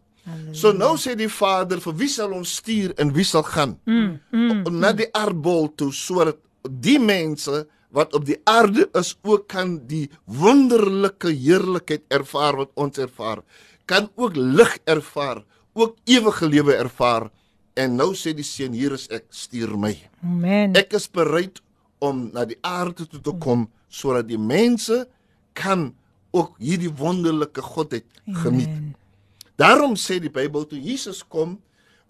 So 0.52 0.74
nou 0.74 0.96
sê 0.98 1.14
die 1.18 1.30
Vader, 1.30 1.78
vir 1.84 1.94
wie 2.00 2.10
sal 2.10 2.32
ons 2.34 2.56
stuur 2.58 2.96
en 3.02 3.12
wie 3.14 3.26
sal 3.28 3.44
gaan? 3.46 3.76
Mm, 3.86 4.16
mm, 4.32 4.64
na 4.74 4.92
die 4.98 5.08
aardbol 5.14 5.70
toe 5.78 5.92
sodat 5.94 6.40
die 6.70 7.00
mense 7.00 7.66
wat 7.96 8.14
op 8.18 8.26
die 8.28 8.38
aarde 8.44 8.90
is 8.98 9.14
ook 9.24 9.48
kan 9.52 9.78
die 9.88 10.10
wonderlike 10.26 11.32
heerlikheid 11.32 12.04
ervaar 12.12 12.58
wat 12.64 12.72
ons 12.76 13.00
ervaar. 13.00 13.44
Kan 13.86 14.10
ook 14.16 14.36
lig 14.36 14.78
ervaar, 14.84 15.44
ook 15.74 15.96
ewige 16.04 16.50
lewe 16.50 16.76
ervaar. 16.76 17.30
En 17.76 17.96
nou 17.96 18.14
sê 18.16 18.34
die 18.36 18.46
seun, 18.48 18.76
hier 18.76 18.96
is 18.96 19.08
ek, 19.14 19.28
stuur 19.30 19.76
my. 19.80 19.94
Amen. 20.24 20.76
Ek 20.80 20.96
is 20.98 21.08
bereid 21.12 21.62
om 22.04 22.30
na 22.34 22.46
die 22.48 22.60
aarde 22.66 23.08
toe 23.08 23.22
te 23.22 23.36
kom 23.40 23.70
sodat 23.92 24.28
die 24.28 24.40
mense 24.40 25.06
kan 25.56 25.94
ook 26.36 26.58
hierdie 26.60 26.92
wonderlike 26.92 27.64
godheid 27.64 28.08
geniet. 28.44 28.72
Amen. 28.72 28.96
Daarom 29.56 29.96
sê 29.96 30.18
die 30.20 30.32
Bybel 30.32 30.66
toe 30.68 30.80
Jesus 30.82 31.22
kom, 31.24 31.56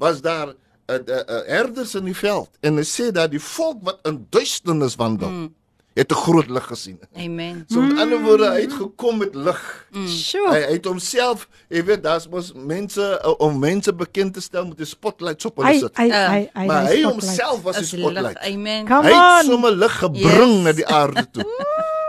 was 0.02 0.24
daar 0.26 0.56
uh, 0.88 0.96
uh, 0.96 1.16
uh, 1.30 1.42
herders 1.48 1.96
in 1.96 2.06
die 2.06 2.16
veld 2.16 2.50
en 2.62 2.78
hy 2.78 2.84
sê 2.84 3.12
dat 3.12 3.32
die 3.32 3.40
volk 3.42 3.78
wat 3.84 4.00
in 4.04 4.28
duisternis 4.30 4.96
wandel, 4.96 5.30
mm. 5.30 5.54
het 5.96 6.12
'n 6.12 6.16
groot 6.16 6.50
lig 6.50 6.66
gesien. 6.68 7.00
Amen. 7.16 7.66
So 7.70 7.82
met 7.82 8.00
ander 8.00 8.20
woorde, 8.22 8.50
hy 8.52 8.62
het 8.62 8.74
gekom 8.74 9.18
met 9.18 9.36
lig. 9.36 9.88
Mm. 9.92 10.08
Sure. 10.08 10.52
Hy, 10.52 10.60
hy 10.62 10.72
het 10.74 10.86
homself, 10.86 11.48
jy 11.70 11.84
weet, 11.84 12.04
daar's 12.04 12.28
mos 12.28 12.52
mense 12.56 13.22
uh, 13.26 13.34
om 13.40 13.60
mense 13.60 13.94
bekend 13.94 14.34
te 14.34 14.42
stel 14.42 14.66
met 14.68 14.78
die 14.78 14.86
spotlights 14.86 15.46
op 15.46 15.58
hulle 15.58 15.80
sit. 15.80 15.98
hy 15.98 16.10
Ah. 16.12 16.30
hy 16.32 16.50
hy 16.54 16.66
Maar 16.68 16.82
hy 16.82 16.88
spotlight. 17.00 17.12
homself 17.12 17.62
was 17.64 17.76
die 17.76 17.84
Is 17.84 17.92
lig. 17.92 18.02
spotlight. 18.02 18.38
Amen. 18.38 18.86
Come 18.88 19.08
Hy 19.08 19.14
het 19.38 19.46
sommer 19.46 19.72
lig 19.72 19.98
gebring 20.00 20.54
Yes. 20.54 20.64
na 20.64 20.72
die 20.74 20.88
aarde 20.88 21.28
toe. 21.32 21.46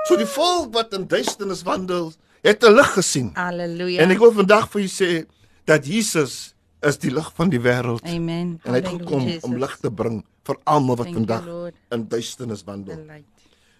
so 0.08 0.16
die 0.16 0.26
volk 0.26 0.74
wat 0.74 0.92
in 0.94 1.06
duisternis 1.06 1.62
wandel, 1.62 2.12
het 2.42 2.62
'n 2.64 2.74
lig 2.74 2.92
gesien. 2.92 3.30
Halleluja. 3.34 4.00
En 4.02 4.10
ek 4.10 4.18
wil 4.18 4.32
vandag 4.32 4.68
vir 4.70 4.80
julle 4.82 5.22
sê 5.22 5.26
dat 5.64 5.86
Jesus 5.86 6.54
is 6.80 6.98
die 7.00 7.10
lig 7.10 7.28
van 7.36 7.50
die 7.52 7.60
wêreld 7.60 8.04
Amen. 8.04 8.56
en 8.62 8.74
hy 8.74 8.80
het 8.82 8.88
gekom 8.88 9.24
Jesus. 9.24 9.46
om 9.48 9.56
lig 9.60 9.76
te 9.80 9.90
bring 9.90 10.20
vir 10.46 10.58
almal 10.64 10.98
wat 11.00 11.08
Thank 11.08 11.16
vandag 11.16 11.72
in 11.94 12.04
duisternis 12.08 12.64
wandel. 12.66 13.00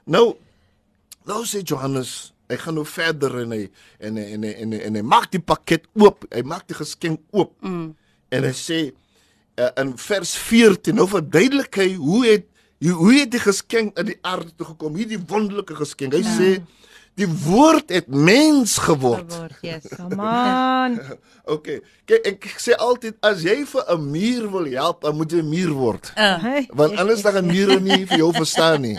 Nou 0.05 0.27
nou 1.27 1.43
sê 1.47 1.63
Johannes, 1.67 2.33
hy 2.49 2.59
gaan 2.63 2.79
nou 2.79 2.87
verder 2.87 3.41
en 3.43 3.55
hy 3.55 3.63
en 3.99 4.19
en 4.23 4.47
hy, 4.47 4.53
en 4.63 4.75
hy, 4.75 4.81
en 4.89 4.99
hy 4.99 5.03
maak 5.03 5.31
die 5.35 5.43
pakket 5.43 5.87
oop. 5.99 6.27
Hy 6.31 6.43
maak 6.47 6.67
die 6.71 6.79
geskenk 6.79 7.23
oop. 7.35 7.55
Mm. 7.61 7.91
En 8.35 8.47
hy 8.47 8.55
sê 8.57 8.81
uh, 9.59 9.71
in 9.83 9.95
vers 10.01 10.37
14 10.47 10.97
nou 10.97 11.09
verduidelik 11.11 11.83
hy 11.83 11.93
hoe 11.99 12.23
het 12.27 12.53
hoe 12.87 13.13
het 13.15 13.31
die 13.33 13.41
geskenk 13.41 13.97
in 13.99 14.11
die 14.11 14.19
aarde 14.27 14.53
toe 14.53 14.67
gekom? 14.69 14.99
Hierdie 15.01 15.21
wonderlike 15.29 15.79
geskenk. 15.79 16.13
Hy 16.13 16.25
sê 16.27 16.51
die 17.17 17.29
woord 17.29 17.89
het 17.91 18.09
mens 18.09 18.77
geword. 18.79 19.33
Geword, 19.33 19.59
Yes. 19.63 19.89
Come 19.97 20.21
on. 20.23 21.01
Okay. 21.47 21.79
Kyk 22.11 22.25
ek 22.27 22.47
sê 22.59 22.75
altyd 22.75 23.15
as 23.23 23.45
jy 23.47 23.61
vir 23.71 23.85
'n 23.95 24.03
muur 24.11 24.49
wil 24.51 24.65
help, 24.67 25.03
dan 25.07 25.15
moet 25.17 25.31
jy 25.31 25.39
'n 25.45 25.49
muur 25.49 25.73
word. 25.79 26.13
Uh, 26.19 26.39
Hey. 26.43 26.67
Want 26.75 26.97
anders 26.99 27.23
dan 27.23 27.33
gaan 27.39 27.47
mure 27.47 27.81
nie 27.81 28.03
vir 28.07 28.19
jou 28.19 28.33
verstaan 28.35 28.81
nie. 28.83 28.99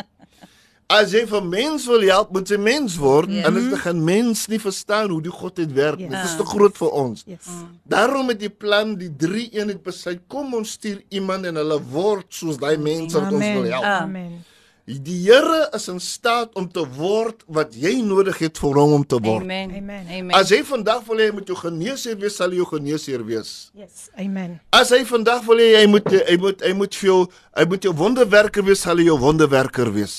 As 0.87 1.11
jy 1.11 1.25
vir 1.27 1.43
mens 1.43 1.83
wil 1.85 1.99
help, 2.07 2.31
moet 2.31 2.47
jy 2.47 2.55
mens 2.57 2.95
word. 2.95 3.27
Ja. 3.29 3.43
Anders 3.49 3.67
dan 3.69 3.79
gaan 3.79 4.03
mens 4.03 4.47
nie 4.47 4.59
verstaan 4.59 5.09
hoe 5.11 5.21
die 5.21 5.31
godheid 5.31 5.73
werk 5.75 5.97
nie. 5.99 6.07
Ja. 6.07 6.21
Dit 6.23 6.29
is 6.31 6.37
te 6.39 6.45
groot 6.47 6.77
vir 6.77 6.89
ons. 6.91 7.23
Yes. 7.27 7.47
Daarom 7.83 8.29
het 8.31 8.39
die 8.39 8.49
plan 8.49 8.95
die 8.95 9.11
drie 9.15 9.49
eenheid 9.51 9.83
besluit, 9.83 10.21
kom 10.31 10.53
ons 10.55 10.71
stuur 10.79 11.01
iemand 11.09 11.45
en 11.45 11.55
hulle 11.59 11.81
word 11.91 12.25
soos 12.31 12.55
daai 12.57 12.77
mense 12.77 13.19
wat 13.19 13.33
ons 13.33 13.43
wil 13.43 13.67
Amen. 13.67 13.71
help. 13.71 13.83
Amen. 13.83 14.43
Die 14.87 15.17
Here 15.27 15.67
is 15.75 15.89
in 15.91 15.99
staat 15.99 16.53
om 16.55 16.63
te 16.71 16.85
word 16.95 17.41
wat 17.51 17.73
jy 17.75 17.97
nodig 18.07 18.37
het 18.39 18.59
vir 18.61 18.77
hom 18.79 18.93
om 18.95 19.03
te 19.03 19.17
word. 19.19 19.43
Amen. 19.43 19.73
Amen. 19.75 20.05
Amen. 20.07 20.31
As 20.37 20.53
hy 20.55 20.61
vandag 20.63 21.01
wil 21.09 21.19
hê 21.19 21.25
hy 21.27 21.33
moet 21.35 21.51
jou 21.51 21.57
geneesheer 21.59 22.15
wees, 22.21 22.37
sal 22.39 22.55
hy 22.55 22.61
jou 22.61 22.67
geneesheer 22.69 23.25
wees. 23.27 23.51
Yes. 23.75 24.05
Amen. 24.15 24.55
As 24.71 24.93
hy 24.95 25.01
vandag 25.09 25.43
wil 25.43 25.59
hê 25.59 25.73
hy 25.81 25.89
moet 25.91 26.07
hy 26.15 26.37
moet 26.39 26.63
hy 26.63 26.71
moet 26.79 26.95
vir 27.01 27.09
jou 27.09 27.19
hy 27.27 27.67
moet 27.67 27.89
jou 27.89 27.93
wonderwerker 27.99 28.63
wees, 28.69 28.85
sal 28.87 29.03
hy 29.03 29.09
jou 29.09 29.19
wonderwerker 29.19 29.91
wees. 29.91 30.15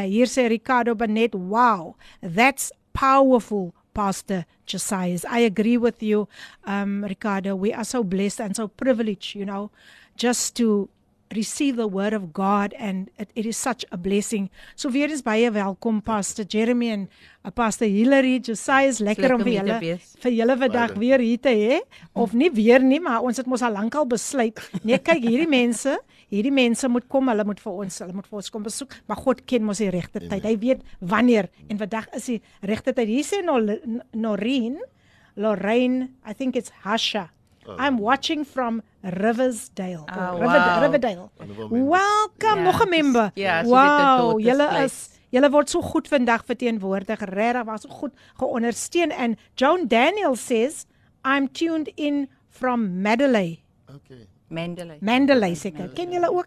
Ricardo 0.48 0.94
Burnett, 0.94 1.34
wow, 1.34 1.96
that's 2.22 2.72
powerful, 2.94 3.74
Pastor 3.92 4.46
Josiah. 4.64 5.18
I 5.28 5.40
agree 5.40 5.76
with 5.76 6.02
you, 6.02 6.26
um, 6.64 7.04
Ricardo. 7.04 7.54
We 7.54 7.74
are 7.74 7.84
so 7.84 8.02
blessed 8.02 8.40
and 8.40 8.56
so 8.56 8.68
privileged, 8.68 9.34
you 9.34 9.44
know, 9.44 9.70
just 10.16 10.56
to 10.56 10.88
receive 11.34 11.76
the 11.76 11.86
word 11.86 12.12
of 12.12 12.32
God 12.32 12.74
and 12.78 13.10
it, 13.18 13.30
it 13.34 13.46
is 13.46 13.56
such 13.56 13.84
a 13.90 13.96
blessing. 13.96 14.50
So 14.76 14.90
weer 14.90 15.10
is 15.10 15.22
baie 15.22 15.50
welkom 15.52 16.00
Pastor 16.02 16.44
Jeremy 16.44 16.90
en 16.92 17.08
uh, 17.44 17.50
Pastor 17.50 17.86
Hilary 17.88 18.38
Josiah 18.40 18.88
is 18.88 19.00
lekker 19.00 19.22
lekker 19.22 19.36
om 19.36 19.44
vir 19.46 19.54
julle 19.56 19.98
vir 20.24 20.36
julle 20.36 20.56
vandag 20.62 20.94
weer 21.00 21.24
hier 21.24 21.40
te 21.42 21.52
hê 21.56 21.80
of 22.12 22.34
nie 22.36 22.50
weer 22.52 22.84
nie 22.84 23.00
maar 23.00 23.24
ons 23.24 23.40
het 23.40 23.48
mos 23.50 23.64
al 23.64 23.76
lankal 23.76 24.06
besluit. 24.08 24.60
Nee 24.84 25.00
kyk 25.00 25.24
hierdie 25.24 25.50
mense, 25.60 25.96
hierdie 26.32 26.54
mense 26.54 26.88
moet 26.88 27.08
kom, 27.08 27.28
hulle 27.32 27.46
moet 27.48 27.60
vir 27.60 27.82
ons, 27.84 28.00
hulle 28.04 28.16
moet 28.16 28.28
vir 28.30 28.40
ons 28.42 28.54
kom 28.54 28.64
besoek, 28.66 28.96
maar 29.08 29.20
God 29.20 29.44
ken 29.48 29.66
mos 29.68 29.82
die 29.82 29.92
regte 29.92 30.24
tyd. 30.24 30.42
Hy 30.44 30.56
weet 30.62 30.86
wanneer 31.00 31.50
en 31.68 31.80
vandag 31.80 32.10
is 32.18 32.30
die 32.34 32.40
regte 32.62 32.94
tyd. 32.96 33.10
Hier 33.12 33.26
sê 33.26 33.42
Noreen, 33.44 34.80
Lorraine, 35.36 36.10
I 36.28 36.34
think 36.36 36.56
it's 36.56 36.72
Hasha. 36.84 37.30
I'm 37.78 37.98
watching 38.00 38.44
from 38.44 38.82
Riversdale. 39.02 40.04
Ah, 40.08 40.32
River, 40.32 40.46
wow. 40.46 40.80
Riverdale. 40.82 41.28
Welcome, 41.70 42.56
Ja, 42.56 42.62
nog 42.62 42.84
'n 42.84 42.88
member. 42.88 43.30
ja, 43.34 43.62
so 43.64 43.70
weet 43.70 43.80
dit 43.80 44.06
wow, 44.06 44.30
tot 44.30 44.42
julle 44.42 44.82
is 44.84 45.08
julle 45.30 45.50
word 45.50 45.70
so 45.70 45.80
goed 45.82 46.08
vandag 46.08 46.44
verteenwoordig. 46.44 47.20
Regtig 47.20 47.64
was 47.64 47.80
so 47.82 47.88
goed 47.88 48.12
geondersteun 48.36 49.10
en 49.10 49.36
Joan 49.54 49.86
Daniel 49.88 50.34
says 50.36 50.86
I'm 51.24 51.48
tuned 51.52 51.90
in 51.94 52.28
from 52.48 53.00
Mandalay. 53.02 53.62
Okay. 53.94 54.26
Mandalay. 54.48 54.98
Mandalay 55.00 55.54
seker. 55.54 55.88
Ken 55.94 56.10
julle 56.12 56.30
ook? 56.30 56.46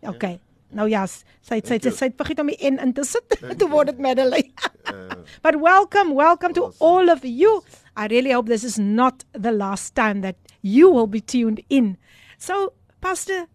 Okay. 0.00 0.38
Nou 0.70 0.88
ja, 0.88 1.06
s- 1.06 1.22
sy 1.40 1.54
het- 1.54 1.66
sy 1.66 1.72
het- 1.74 1.94
sy 1.96 2.04
het 2.04 2.14
vergeet 2.16 2.38
om 2.40 2.46
die 2.46 2.70
N 2.70 2.78
in 2.78 2.92
te 2.92 3.04
sit. 3.04 3.58
Toe 3.58 3.68
word 3.74 3.86
dit 3.86 3.98
Mandalay. 3.98 4.50
But 5.42 5.54
welcome, 5.60 6.14
welcome 6.14 6.52
to 6.54 6.72
all 6.78 7.08
of 7.10 7.20
you. 7.24 7.62
I 7.96 8.06
really 8.06 8.32
hope 8.32 8.48
this 8.48 8.64
is 8.64 8.78
not 8.78 9.24
the 9.32 9.52
last 9.52 9.94
time 9.94 10.20
that 10.20 10.34
you 10.62 10.90
will 10.94 11.08
be 11.08 11.20
tuned 11.20 11.62
in. 11.68 11.98
So, 12.38 12.72
Pastor 12.98 13.46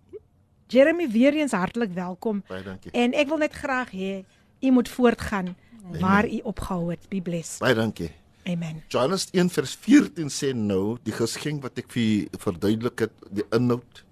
Jeremy 0.68 1.10
weer 1.10 1.34
eens 1.34 1.52
hartlik 1.52 1.92
welkom. 1.96 2.44
Baie 2.48 2.64
dankie. 2.64 2.92
En 2.92 3.16
ek 3.16 3.32
wil 3.32 3.42
net 3.42 3.56
graag 3.56 3.92
hê 3.96 4.24
u 4.60 4.72
moet 4.72 4.90
voortgaan 4.90 5.56
waar 6.00 6.28
u 6.28 6.40
opgehou 6.44 6.92
het. 6.92 7.08
Be 7.10 7.22
blessed. 7.22 7.60
Baie 7.64 7.76
dankie. 7.76 8.12
Amen. 8.48 8.84
Johannes 8.88 9.28
1 9.32 9.50
vers 9.52 9.76
14 9.76 10.32
sê 10.32 10.54
nou 10.56 10.98
die 11.04 11.16
geskenk 11.16 11.64
wat 11.66 11.80
ek 11.82 11.90
vir 11.92 12.28
verduidelik 12.40 13.08
het, 13.08 13.16
die 13.32 13.44
inhoud 13.56 14.04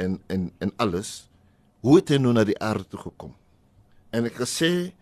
en 0.00 0.18
en 0.28 0.50
en 0.60 0.72
alles, 0.76 1.30
hoe 1.84 1.96
het 2.00 2.12
hy 2.12 2.18
nou 2.20 2.34
na 2.36 2.44
die 2.44 2.58
aarde 2.60 2.84
toe 2.92 3.00
gekom? 3.00 3.32
En 4.12 4.28
ek 4.28 4.36
gesê 4.40 4.92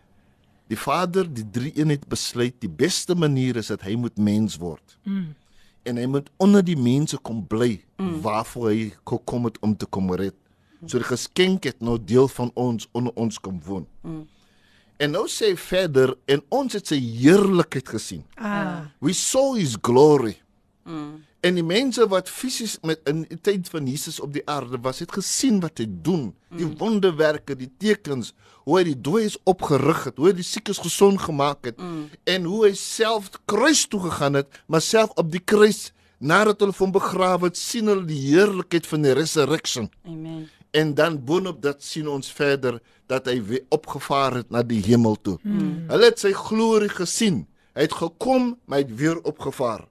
die 0.70 0.78
Vader, 0.78 1.26
die 1.26 1.47
drie 1.51 1.72
eenheid 1.74 2.05
besluit 2.11 2.59
die 2.62 2.70
beste 2.70 3.16
manier 3.18 3.59
is 3.59 3.70
dat 3.72 3.82
hy 3.86 3.97
moet 3.99 4.18
mens 4.20 4.59
word. 4.62 4.99
Mm. 5.09 5.34
En 5.83 5.97
hy 5.97 6.07
moet 6.07 6.31
onder 6.37 6.64
die 6.64 6.76
mense 6.76 7.18
kom 7.22 7.45
bly 7.47 7.79
mm. 7.97 8.20
waarvoor 8.24 8.70
hy 8.70 8.91
gekom 9.05 9.45
het 9.49 9.59
om 9.61 9.76
te 9.76 9.87
kom 9.87 10.11
red. 10.14 10.35
So 10.87 10.99
die 10.99 11.09
geskenk 11.09 11.64
het 11.66 11.81
nou 11.83 11.97
deel 11.99 12.29
van 12.31 12.51
ons 12.55 12.87
onder 12.93 13.14
ons 13.18 13.39
kom 13.43 13.61
woon. 13.66 13.87
Mm. 14.03 14.26
En 14.99 15.11
nou 15.14 15.24
sê 15.31 15.53
verder 15.59 16.14
en 16.26 16.43
ons 16.55 16.74
het 16.74 16.91
sy 16.91 16.99
heerlikheid 16.99 17.89
gesien. 17.89 18.24
Ah, 18.35 18.91
We 18.99 19.14
saw 19.14 19.55
his 19.55 19.76
glory. 19.83 20.37
Mm. 20.85 21.24
En 21.41 21.55
die 21.55 21.62
mense 21.62 22.03
wat 22.11 22.30
fisies 22.30 22.78
met 22.82 23.05
in 23.07 23.22
die 23.28 23.39
tyd 23.39 23.68
van 23.70 23.86
Jesus 23.86 24.18
op 24.20 24.32
die 24.34 24.43
aarde 24.51 24.80
was, 24.82 24.99
het 24.99 25.12
gesien 25.14 25.61
wat 25.62 25.78
hy 25.78 25.86
doen, 25.86 26.32
die 26.51 26.66
mm. 26.66 26.78
wonderwerke, 26.80 27.55
die 27.55 27.70
tekens, 27.78 28.32
hoe 28.66 28.80
hy 28.80 28.89
die 28.91 28.97
dooies 29.07 29.36
opgerig 29.49 30.09
het, 30.09 30.18
hoe 30.18 30.32
hy 30.32 30.34
die 30.41 30.47
siekes 30.47 30.80
gesond 30.82 31.22
gemaak 31.22 31.68
het 31.70 31.78
mm. 31.78 32.09
en 32.34 32.49
hoe 32.51 32.64
hy 32.66 32.72
self 32.78 33.30
kruis 33.49 33.84
toe 33.86 34.03
gegaan 34.09 34.41
het, 34.41 34.51
maar 34.66 34.82
self 34.82 35.14
op 35.20 35.30
die 35.30 35.43
kruis 35.43 35.93
nadat 36.18 36.64
hulle 36.64 36.74
hom 36.74 36.93
begrawe 36.97 37.53
het, 37.53 37.61
sien 37.61 37.86
hulle 37.86 38.07
die 38.09 38.18
heerlikheid 38.26 38.89
van 38.91 39.07
die 39.07 39.14
resurrection. 39.14 39.86
Amen. 40.11 40.49
En 40.74 40.91
dan 40.99 41.20
boonop 41.24 41.62
dat 41.62 41.86
sien 41.86 42.09
ons 42.11 42.32
verder 42.34 42.80
dat 43.09 43.30
hy 43.30 43.39
weer 43.47 43.62
opgevaar 43.72 44.43
het 44.43 44.51
na 44.53 44.64
die 44.66 44.82
hemel 44.84 45.14
toe. 45.22 45.39
Mm. 45.47 45.86
Hulle 45.93 46.11
het 46.11 46.18
sy 46.20 46.34
glorie 46.36 46.91
gesien. 46.93 47.47
Hy 47.78 47.86
het 47.86 47.95
gekom, 47.95 48.57
maar 48.66 48.82
hy 48.82 48.84
het 48.84 48.99
weer 48.99 49.22
opgevaar. 49.22 49.86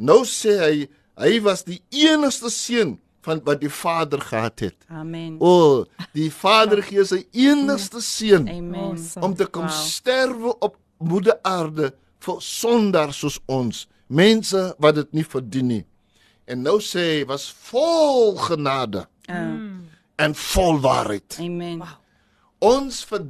Nou 0.00 0.22
sê 0.28 0.56
hy 0.64 0.88
hy 1.20 1.34
was 1.44 1.62
die 1.66 1.82
enigste 1.92 2.48
seun 2.50 2.94
van 3.26 3.42
wat 3.44 3.60
die 3.60 3.68
Vader 3.68 4.20
gehad 4.24 4.62
het. 4.64 4.76
Amen. 4.88 5.34
O, 5.44 5.50
oh, 5.50 6.06
die 6.16 6.30
Vader 6.32 6.80
gee 6.86 7.04
sy 7.04 7.18
enigste 7.36 8.00
seun. 8.00 8.46
Awesome. 8.48 9.26
om 9.26 9.34
te 9.36 9.44
kom 9.46 9.66
Wow. 9.68 9.76
sterwe 9.90 10.54
op 10.64 10.78
moeder 10.98 11.36
aarde 11.44 11.90
vir 12.20 12.40
sondaars 12.40 13.18
soos 13.20 13.38
ons, 13.48 13.86
mense 14.08 14.62
wat 14.80 14.94
dit 14.94 15.12
nie 15.20 15.24
verdien 15.24 15.68
nie. 15.68 15.84
En 16.48 16.62
nou 16.64 16.78
sê 16.80 17.04
hy 17.20 17.26
was 17.28 17.50
vol 17.70 18.36
genade 18.48 19.06
Uh, 19.30 19.76
en 20.18 20.32
vol 20.34 20.80
waarheid. 20.82 21.36
amen. 21.38 21.82
Ons 22.58 23.04
ver, 23.06 23.22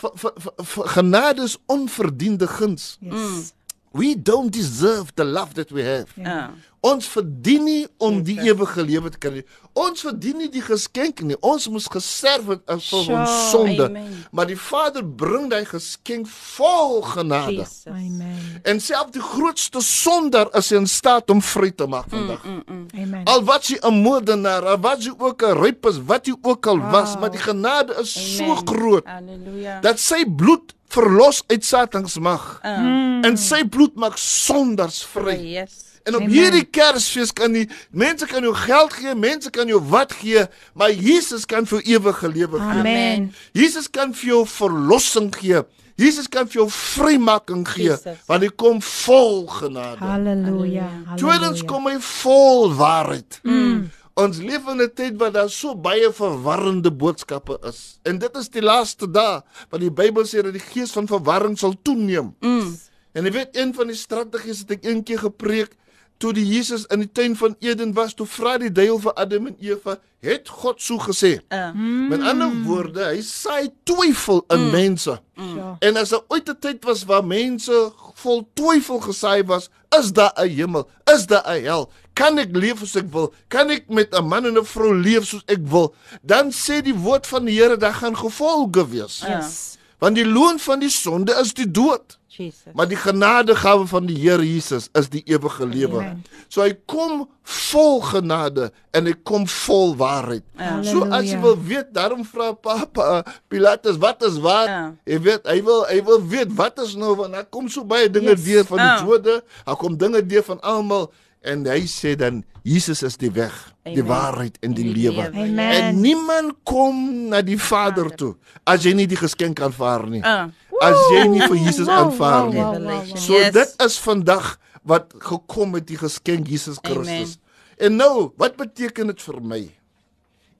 ver, 0.00 0.10
ver, 0.16 0.32
ver, 0.40 0.52
ver, 0.64 0.88
genade 0.94 1.42
is 1.44 1.58
onverdiende 1.68 2.46
guns. 2.48 2.96
yes. 3.02 3.52
We 3.94 4.14
don't 4.18 4.50
deserve 4.50 5.14
the 5.14 5.24
love 5.24 5.54
that 5.54 5.70
we 5.70 5.82
have. 5.86 6.06
Uh, 6.18 6.48
Ons 6.84 7.06
verdien 7.08 7.62
nie 7.64 7.86
om 8.02 8.18
die 8.26 8.34
ewige 8.44 8.82
lewe 8.84 9.08
te 9.08 9.18
kry. 9.18 9.30
nie. 9.38 9.44
Ons 9.72 10.02
verdien 10.04 10.36
nie 10.36 10.48
die 10.52 10.60
geskenk 10.60 11.22
nie. 11.24 11.36
Ons 11.40 11.68
moes 11.72 11.86
gesterf 11.88 12.46
het 12.50 12.60
as 12.68 12.88
vir 12.90 13.04
Sure, 13.06 13.20
ons 13.20 13.50
sonde. 13.50 13.86
amen. 13.86 14.24
Maar 14.32 14.46
die 14.50 14.58
Vader 14.58 15.00
bring 15.06 15.46
daai 15.50 15.64
geskenk 15.64 16.26
vol 16.28 17.00
genade. 17.02 17.54
Jesus. 17.62 17.86
Amen. 17.86 18.60
En 18.64 18.80
selfs 18.80 19.12
die 19.12 19.22
grootste 19.22 19.80
sondaar 19.80 20.50
is 20.58 20.72
in 20.72 20.86
staat 20.86 21.30
om 21.30 21.40
vry 21.40 21.70
te 21.70 21.86
maak 21.86 22.10
vandag. 22.10 22.44
Mm, 22.44 22.62
mm. 22.66 22.86
Amen. 23.00 23.24
Al 23.24 23.44
wat 23.44 23.66
jy 23.66 23.78
'n 23.80 24.02
moordenaar, 24.02 24.66
al 24.66 24.78
wat 24.80 25.02
jy 25.04 25.12
ook 25.18 25.42
'n 25.42 25.54
rapist, 25.56 26.04
wat 26.04 26.26
jy 26.26 26.34
ook 26.42 26.66
al 26.66 26.78
was, 26.90 27.16
maar 27.18 27.30
die 27.30 27.40
genade 27.40 27.94
is 28.00 28.12
so 28.36 28.44
Amen. 28.44 28.66
groot 28.68 29.06
Halleluja. 29.06 29.80
dat 29.80 29.98
sy 29.98 30.24
bloed 30.36 30.74
verlos 30.94 31.42
uit 31.50 31.64
Satans 31.66 32.18
mag. 32.22 32.60
Uh, 32.64 33.22
En 33.24 33.36
sy 33.40 33.62
bloed 33.64 33.94
maak 33.96 34.18
sondaars 34.20 35.02
vry. 35.14 35.36
yes. 35.56 35.80
En 36.04 36.14
op 36.18 36.20
Amen. 36.20 36.34
hierdie 36.36 36.64
Kersfees 36.68 37.30
kan 37.32 37.54
die 37.56 37.64
mense 37.90 38.26
kan 38.28 38.44
jou 38.44 38.52
geld 38.54 38.92
gee, 38.92 39.14
mense 39.16 39.48
kan 39.50 39.64
jou 39.70 39.78
wat 39.88 40.12
gee, 40.12 40.42
maar 40.76 40.92
Jesus 40.92 41.46
kan 41.48 41.64
vir 41.66 41.80
ewige 41.94 42.28
lewe 42.28 42.58
gee. 42.60 42.80
Amen. 42.82 43.30
Jesus 43.56 43.88
kan 43.90 44.12
vir 44.12 44.28
jou 44.34 44.42
verlossing 44.46 45.30
gee. 45.40 45.62
Jesus 45.96 46.28
kan 46.28 46.44
vir 46.50 46.58
jou 46.60 46.66
vrymaking 46.74 47.64
gee 47.70 47.88
Jesus. 47.94 48.18
want 48.28 48.42
hy 48.44 48.50
kom 48.52 48.82
vol 48.82 49.46
genade. 49.48 50.02
Halleluja. 50.04 50.88
Tweedens 51.16 51.62
halleluja. 51.62 51.68
kom 51.72 51.86
hy 51.88 51.96
vol 52.10 52.74
waarheid. 52.76 53.40
Mm. 53.46 53.86
Ons 54.14 54.38
leef 54.38 54.66
in 54.70 54.80
'n 54.80 54.90
tyd 54.94 55.16
waar 55.18 55.32
daar 55.32 55.50
so 55.50 55.74
baie 55.74 56.12
verwarrende 56.12 56.92
boodskappe 56.92 57.58
is. 57.66 57.98
En 58.02 58.18
dit 58.18 58.36
is 58.36 58.48
die 58.48 58.62
laaste 58.62 59.10
dae, 59.10 59.42
want 59.70 59.82
die 59.82 59.90
Bybel 59.90 60.24
sê 60.24 60.42
dat 60.42 60.52
die 60.52 60.62
gees 60.72 60.92
van 60.92 61.06
verwarring 61.06 61.58
sal 61.58 61.74
toeneem. 61.82 62.34
Mm. 62.40 62.78
En 63.12 63.24
jy 63.24 63.32
weet 63.32 63.56
een 63.56 63.74
van 63.74 63.86
die 63.86 63.96
strategies 63.96 64.58
het 64.58 64.70
ek 64.70 64.84
eendag 64.84 65.20
gepreek 65.20 65.76
toe 66.16 66.32
die 66.32 66.44
Jesus 66.46 66.86
in 66.94 67.02
die 67.04 67.12
tuin 67.12 67.36
van 67.36 67.56
Eden 67.58 67.92
was, 67.94 68.14
toe 68.14 68.26
vra 68.26 68.56
die 68.58 68.72
duiwel 68.72 69.00
vir 69.02 69.16
Adam 69.20 69.48
en 69.50 69.56
Eva, 69.60 69.98
het 70.24 70.48
God 70.48 70.80
so 70.80 70.98
gesê? 71.02 71.34
Uh, 71.52 71.72
Met 72.08 72.22
ander 72.22 72.52
woorde, 72.64 73.02
hy 73.10 73.20
saai 73.26 73.72
twyfel 73.88 74.44
in 74.54 74.68
mm. 74.68 74.70
mense. 74.72 75.18
Ja. 75.34 75.74
En 75.84 76.00
as 76.00 76.14
daar 76.14 76.24
ooit 76.28 76.48
'n 76.48 76.56
tyd 76.60 76.84
was 76.84 77.04
waar 77.04 77.24
mense 77.26 77.92
vol 78.22 78.46
twyfel 78.54 79.00
gesaai 79.00 79.42
was, 79.44 79.68
is 79.98 80.12
daar 80.12 80.32
'n 80.36 80.48
hemel, 80.48 80.88
is 81.14 81.26
daar 81.26 81.44
'n 81.44 81.64
hel? 81.64 81.90
Kan 82.14 82.38
ek 82.38 82.54
leef 82.56 82.78
soos 82.78 82.96
ek 82.96 83.08
wil? 83.12 83.32
Kan 83.48 83.70
ek 83.70 83.88
met 83.88 84.14
'n 84.14 84.24
man 84.28 84.46
en 84.46 84.58
'n 84.58 84.64
vrou 84.64 84.94
leef 84.94 85.24
soos 85.26 85.42
ek 85.46 85.60
wil? 85.66 85.94
Dan 86.22 86.50
sê 86.52 86.82
die 86.82 86.94
woord 86.94 87.26
van 87.26 87.44
die 87.44 87.58
Here, 87.60 87.76
daar 87.76 87.94
gaan 87.94 88.16
gevolge 88.16 88.88
wees. 88.88 89.22
Yes. 89.26 89.78
Want 89.98 90.14
die 90.16 90.26
loon 90.26 90.58
van 90.58 90.78
die 90.80 90.90
sonde 90.90 91.32
is 91.40 91.52
die 91.54 91.70
dood. 91.70 92.18
Jesus. 92.28 92.72
Maar 92.74 92.88
die 92.88 92.96
genadegawe 92.96 93.86
van 93.86 94.06
die 94.06 94.16
Here 94.18 94.42
Jesus 94.42 94.88
is 94.92 95.08
die 95.08 95.22
ewige 95.24 95.66
lewe. 95.66 96.16
So 96.48 96.62
hy 96.62 96.74
kom 96.86 97.28
vol 97.42 98.00
genade 98.00 98.72
en 98.90 99.06
hy 99.06 99.14
kom 99.22 99.46
vol 99.46 99.94
waarheid. 99.96 100.42
Ja. 100.58 100.82
So 100.82 101.04
as 101.04 101.30
jy 101.30 101.38
wil 101.40 101.54
weet, 101.62 101.92
daarom 101.94 102.24
vra 102.24 102.52
Papa 102.52 103.18
uh, 103.18 103.22
Pilatus, 103.48 103.96
wat 103.98 104.22
is 104.24 104.38
waar? 104.38 104.66
Ja. 104.68 104.94
Jy 105.06 105.20
weet, 105.20 105.46
hy 105.46 105.62
wil 105.62 105.84
hy 105.86 106.02
wil 106.02 106.26
weet 106.26 106.50
wat 106.56 106.78
is 106.78 106.94
nou 106.96 107.14
want 107.16 107.32
daar 107.32 107.46
kom 107.46 107.68
so 107.68 107.84
baie 107.84 108.10
dinge 108.10 108.30
Yes. 108.34 108.44
deur 108.44 108.64
van 108.64 108.78
die 108.78 108.86
Ja. 108.86 109.04
Jode, 109.06 109.42
daar 109.64 109.76
kom 109.76 109.96
dinge 109.96 110.26
deur 110.26 110.42
van 110.42 110.60
almal 110.60 111.12
en 111.44 111.64
hy 111.68 111.82
sê 111.90 112.14
dan 112.16 112.42
Jesus 112.64 113.02
is 113.04 113.16
die 113.20 113.30
weg, 113.30 113.52
die 113.84 114.00
Amen. 114.00 114.06
waarheid 114.08 114.56
en 114.64 114.72
die 114.74 114.84
En 114.88 114.92
die 114.94 115.02
lewe. 115.02 115.22
lewe. 115.30 115.42
Amen. 115.44 115.58
En 115.82 116.00
niemand 116.00 116.54
kom 116.64 117.28
na 117.28 117.42
die 117.44 117.58
Vader 117.60 118.08
toe 118.16 118.34
as 118.64 118.82
jy 118.86 118.94
nie 118.96 119.06
die 119.06 119.16
geskenk 119.20 119.60
aanvaar 119.60 120.06
nie. 120.08 120.22
Uh, 120.24 120.46
As 120.82 120.96
jy 121.12 121.28
nie 121.28 121.40
vir 121.46 121.56
Jesus 121.56 121.86
Wow, 121.86 121.96
aanvaar 121.96 122.48
nie. 122.50 122.58
wow, 122.60 122.72
wow, 122.80 123.06
wow. 123.06 123.16
So 123.16 123.32
Yes. 123.38 123.52
dit 123.52 123.74
is 123.84 123.98
vandag 123.98 124.58
wat 124.82 125.12
gekom 125.18 125.74
het 125.74 125.86
die 125.86 125.96
geskenk 126.00 126.48
Jesus 126.48 126.78
Christus. 126.82 127.36
Amen. 127.38 127.40
En 127.78 127.96
nou, 127.96 128.32
wat 128.36 128.56
beteken 128.56 129.06
dit 129.06 129.22
vir 129.22 129.40
my? 129.42 129.70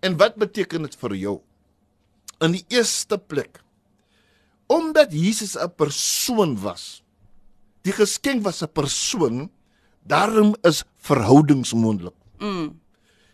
En 0.02 0.16
wat 0.16 0.34
beteken 0.36 0.82
dit 0.82 0.94
vir 1.00 1.14
jou? 1.16 1.40
In 2.40 2.52
die 2.52 2.64
eerste 2.68 3.18
plek 3.18 3.60
omdat 4.66 5.12
Jesus 5.12 5.56
'n 5.56 5.68
persoon 5.76 6.56
was. 6.60 7.02
Die 7.82 7.92
geskenk 7.92 8.42
was 8.42 8.62
'n 8.62 8.68
persoon, 8.72 9.50
daarom 10.06 10.54
is 10.62 10.84
verhoudings 10.96 11.72
moontlik. 11.72 12.14
mm, 12.38 12.72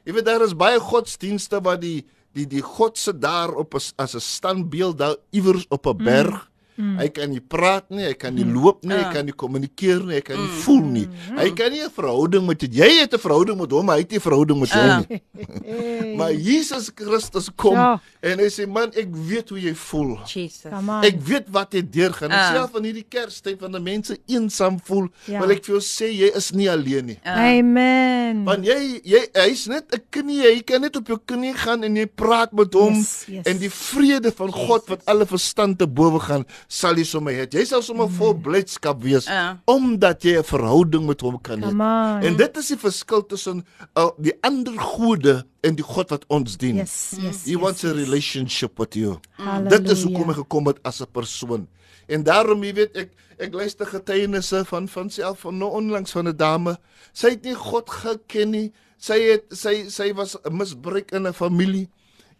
Jy 0.04 0.12
weet 0.16 0.24
daar 0.24 0.42
is 0.42 0.56
baie 0.56 0.80
godsdienste 0.80 1.60
waar 1.60 1.78
die 1.80 2.06
die 2.32 2.46
die 2.46 2.62
God 2.62 2.98
se 2.98 3.12
daar 3.18 3.50
op 3.58 3.74
as, 3.74 3.92
as 3.96 4.14
'n 4.14 4.20
standbeeld 4.20 4.98
daar 4.98 5.16
iewers 5.30 5.66
op 5.68 5.86
'n 5.86 5.96
berg. 5.96 6.30
Mm. 6.44 6.49
Hy 6.98 7.08
kan 7.08 7.30
nie 7.30 7.40
praat 7.40 7.90
nie, 7.90 8.04
hy 8.04 8.14
kan 8.14 8.34
nie 8.34 8.44
loop 8.44 8.84
nie, 8.84 8.94
hy 8.96 9.00
Ja. 9.02 9.12
kan 9.12 9.24
nie 9.26 9.32
kommunikeer 9.32 10.04
nie, 10.04 10.14
hy 10.14 10.20
kan 10.20 10.36
nie 10.36 10.48
voel 10.62 10.80
nie. 10.84 11.08
Hy 11.36 11.50
kan 11.54 11.70
nie 11.72 11.82
'n 11.82 11.90
verhouding 11.90 12.46
met 12.46 12.60
jou. 12.60 12.70
Jy 12.72 13.00
het 13.00 13.12
'n 13.14 13.18
verhouding 13.18 13.58
met 13.58 13.70
hom, 13.70 13.84
maar 13.86 13.96
hy 13.96 14.02
het 14.02 14.10
nie 14.10 14.18
'n 14.18 14.22
verhouding 14.22 14.60
met 14.60 14.68
jou 14.70 15.04
nie. 15.08 15.20
Maar 16.16 16.32
Jesus 16.32 16.90
Christus 16.94 17.48
kom 17.56 17.74
Ja. 17.74 18.00
en 18.22 18.38
hy 18.38 18.48
sê 18.50 18.66
man, 18.68 18.90
ek 18.94 19.08
weet 19.14 19.48
hoe 19.48 19.60
jy 19.60 19.74
voel. 19.74 20.18
Jesus. 20.26 20.64
Ek 21.02 21.20
weet 21.22 21.46
wat 21.50 21.72
jy 21.72 21.82
deurgaan. 21.90 22.30
Ek 22.30 22.38
Ah. 22.38 22.52
self 22.54 22.74
in 22.76 22.84
hierdie 22.84 23.06
Kerstyd 23.08 23.60
wanneer 23.60 23.80
mense 23.82 24.18
eensaam 24.26 24.78
voel, 24.84 25.08
Ja. 25.26 25.40
wil 25.40 25.50
ek 25.50 25.64
vir 25.64 25.74
jou 25.74 25.80
sê 25.80 26.10
jy 26.12 26.30
is 26.36 26.52
nie 26.52 26.68
alleen 26.70 27.06
nie. 27.06 27.18
Uh, 27.24 27.58
Amen. 27.58 28.44
Want 28.44 28.64
jy 28.66 29.00
jy 29.04 29.26
hy's 29.34 29.66
net 29.66 29.84
'n 29.94 30.00
knie, 30.10 30.42
jy 30.42 30.62
kan 30.62 30.80
net 30.80 30.96
op 30.96 31.06
jou 31.06 31.18
knie 31.24 31.54
gaan 31.54 31.82
en 31.84 31.96
jy 31.96 32.06
praat 32.06 32.52
met 32.52 32.72
hom 32.74 32.94
Yes, 32.94 33.24
yes. 33.28 33.46
en 33.46 33.58
die 33.58 33.70
vrede 33.70 34.32
van 34.32 34.52
God 34.52 34.88
wat 34.88 35.02
alle 35.06 35.26
verstand 35.26 35.78
te 35.78 35.86
bowe 35.86 36.18
gaan, 36.20 36.44
sal 36.70 36.98
jy 37.00 37.04
sommer 37.08 37.34
hê. 37.34 37.46
Jy 37.50 37.64
sal 37.66 37.82
sommer 37.82 38.06
vol 38.14 38.36
blydskap 38.38 39.00
wees 39.02 39.26
Ja. 39.26 39.58
omdat 39.66 40.22
jy 40.22 40.38
'n 40.38 40.44
verhouding 40.44 41.06
met 41.06 41.20
hom 41.20 41.40
kan 41.42 41.60
hê. 41.60 42.26
En 42.26 42.36
dit 42.36 42.56
is 42.56 42.68
die 42.68 42.76
verskil 42.76 43.26
tussen 43.26 43.64
uh, 43.96 44.10
die 44.18 44.34
ander 44.42 44.78
gode 44.78 45.44
en 45.62 45.74
die 45.74 45.82
God 45.84 46.10
wat 46.10 46.24
ons 46.28 46.56
dien. 46.56 46.76
Yes, 46.76 47.16
yes. 47.18 47.44
He 47.44 47.52
yes, 47.52 47.60
wants 47.60 47.84
a 47.84 47.88
yes. 47.88 47.96
relationship 47.96 48.78
with 48.78 48.94
you. 48.94 49.18
Halleluja. 49.36 49.68
Dit 49.68 49.90
is 49.90 50.02
hoekom 50.04 50.28
hy 50.28 50.34
gekom 50.34 50.66
het 50.66 50.78
as 50.84 51.00
'n 51.00 51.10
persoon. 51.12 51.66
En 52.06 52.22
daarom, 52.22 52.62
jy 52.64 52.74
weet, 52.74 52.96
ek 52.96 53.10
ek 53.38 53.54
luister 53.54 53.86
getuienisse 53.86 54.64
van 54.64 54.88
van 54.88 55.10
self 55.10 55.40
van 55.40 55.58
nou 55.58 55.70
onlangs 55.70 56.12
van 56.12 56.28
'n 56.28 56.36
dame. 56.36 56.78
Sy 57.12 57.30
het 57.30 57.42
nie 57.44 57.54
God 57.54 57.90
geken 57.90 58.50
nie. 58.50 58.72
Sy 58.98 59.18
het 59.18 59.44
sy 59.50 59.88
sy 59.88 60.12
was 60.14 60.36
misbruik 60.50 61.10
in 61.12 61.26
'n 61.26 61.32
familie 61.32 61.88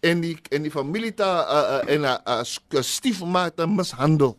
en 0.00 0.20
die 0.20 0.36
en 0.50 0.62
die 0.62 0.70
familie 0.70 1.12
ta 1.14 1.30
uh, 1.44 1.62
uh, 1.86 1.94
en 1.94 2.00
'n 2.00 2.04
uh, 2.04 2.42
uh, 2.74 2.82
stiefma 2.82 3.50
haar 3.56 3.68
mishandel. 3.68 4.36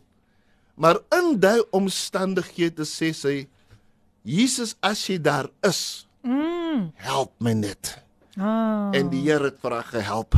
Maar 0.74 0.98
in 1.10 1.38
daai 1.40 1.62
omstandighede 1.70 2.84
sê 2.84 3.12
sy 3.12 3.48
Jesus 4.24 4.76
as 4.80 5.06
jy 5.06 5.18
daar 5.18 5.50
is, 5.62 6.06
Mm. 6.22 6.92
help 6.94 7.32
my 7.40 7.52
net. 7.52 7.98
Ah. 8.38 8.90
En 8.94 9.08
die 9.10 9.22
Here 9.26 9.44
het 9.50 9.58
vir 9.60 9.70
haar 9.70 9.88
gehelp. 9.90 10.36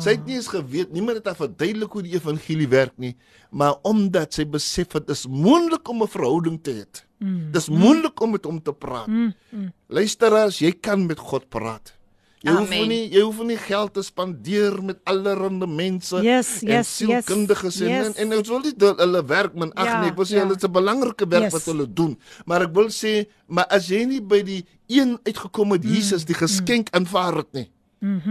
Sy 0.00 0.16
het 0.16 0.24
nie 0.26 0.34
eens 0.34 0.48
geweet, 0.50 0.90
niemand 0.90 1.20
het 1.20 1.26
haar 1.30 1.36
verduidelik 1.36 1.92
hoe 1.92 2.02
die 2.02 2.14
evangelie 2.16 2.66
werk 2.68 2.96
nie, 2.98 3.12
maar 3.54 3.76
omdat 3.86 4.34
sy 4.34 4.46
besef 4.48 4.96
het 4.96 5.06
dis 5.06 5.26
moontlik 5.28 5.88
om 5.88 6.02
'n 6.02 6.08
verhouding 6.08 6.62
te 6.62 6.72
hê. 6.72 6.86
Mm. 7.20 7.52
Dis 7.52 7.68
moontlik 7.68 8.20
om 8.20 8.30
met 8.30 8.44
hom 8.44 8.62
te 8.62 8.72
praat. 8.72 9.06
Mm. 9.06 9.34
Mm. 9.50 9.72
Luisteraars, 9.88 10.58
jy 10.58 10.72
kan 10.72 11.06
met 11.06 11.18
God 11.18 11.48
praat. 11.48 11.95
Jy 12.46 12.52
hoef 12.54 12.70
Amen. 12.70 12.88
nie 12.88 13.08
jy 13.10 13.22
hoef 13.26 13.38
nie 13.48 13.56
geld 13.58 13.92
te 13.96 14.02
spandeer 14.06 14.76
met 14.82 14.98
allerlei 15.10 15.66
mense 15.66 16.20
Yes, 16.22 16.62
en 16.62 16.68
yes, 16.76 16.92
sielkundiges 17.00 17.80
yes, 17.82 17.88
en, 17.90 18.12
yes. 18.12 18.16
en 18.22 18.34
ons 18.38 18.48
wil 18.54 18.60
nie 18.66 18.72
dat 18.78 19.00
hulle 19.02 19.22
werk 19.26 19.54
min 19.58 19.72
ag 19.74 19.86
Ja, 19.90 20.00
nee, 20.00 20.10
ek 20.12 20.16
wil 20.20 20.28
sê 20.30 20.36
ja. 20.38 20.44
hulle 20.44 20.54
het 20.54 20.64
'n 20.64 20.72
belangrike 20.72 21.26
werk 21.28 21.48
Yes. 21.50 21.52
wat 21.52 21.64
hulle 21.72 21.86
doen, 21.92 22.16
maar 22.46 22.62
ek 22.62 22.72
wil 22.74 22.88
sê 22.94 23.26
maar 23.48 23.66
as 23.70 23.88
jy 23.90 24.04
nie 24.06 24.20
by 24.20 24.42
die 24.42 24.62
een 24.88 25.18
uitgekom 25.26 25.72
het 25.72 25.84
Jesus 25.84 26.24
die 26.24 26.34
geskenk 26.38 26.88
aanvaar 26.94 27.36
het 27.42 27.52
nie, 27.52 27.70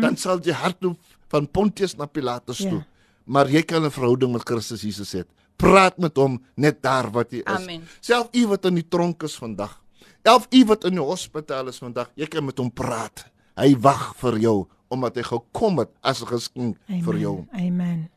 dan 0.01 0.16
sal 0.18 0.39
jy 0.39 0.53
hardloop 0.53 0.97
van 1.28 1.47
Pontius 1.51 1.95
na 1.97 2.05
Pilatus 2.05 2.57
Ja. 2.59 2.70
toe. 2.70 2.86
Maar 3.26 3.49
jy 3.49 3.63
kan 3.63 3.84
'n 3.84 3.91
verhouding 3.91 4.32
met 4.32 4.43
Christus 4.45 4.82
Jesus 4.82 5.13
hê. 5.13 5.24
Praat 5.57 5.97
met 5.97 6.16
hom 6.18 6.41
net 6.55 6.82
daar 6.82 7.11
wat 7.11 7.32
jy 7.32 7.38
is. 7.39 7.43
Amen. 7.45 7.82
Self 7.99 8.30
u 8.34 8.47
wat 8.47 8.66
in 8.66 8.76
die 8.76 8.88
tronk 8.88 9.24
is 9.24 9.36
vandag. 9.36 9.82
Elf 10.24 10.47
u 10.51 10.66
wat 10.66 10.84
in 10.86 10.91
die 10.91 10.99
hospitaal 11.01 11.68
is 11.68 11.78
vandag, 11.78 12.09
jy 12.16 12.26
kan 12.28 12.45
met 12.45 12.57
hom 12.57 12.72
praat. 12.72 13.26
Hy 13.58 13.76
wag 13.80 14.16
vir 14.20 14.38
jou 14.39 14.68
omdat 14.91 15.16
hy 15.16 15.24
gekom 15.24 15.80
het 15.80 15.89
as 16.03 16.22
'n 16.22 16.28
geskenk 16.28 16.78
vir 17.03 17.18
jou. 17.18 17.45
Amen. 17.53 18.10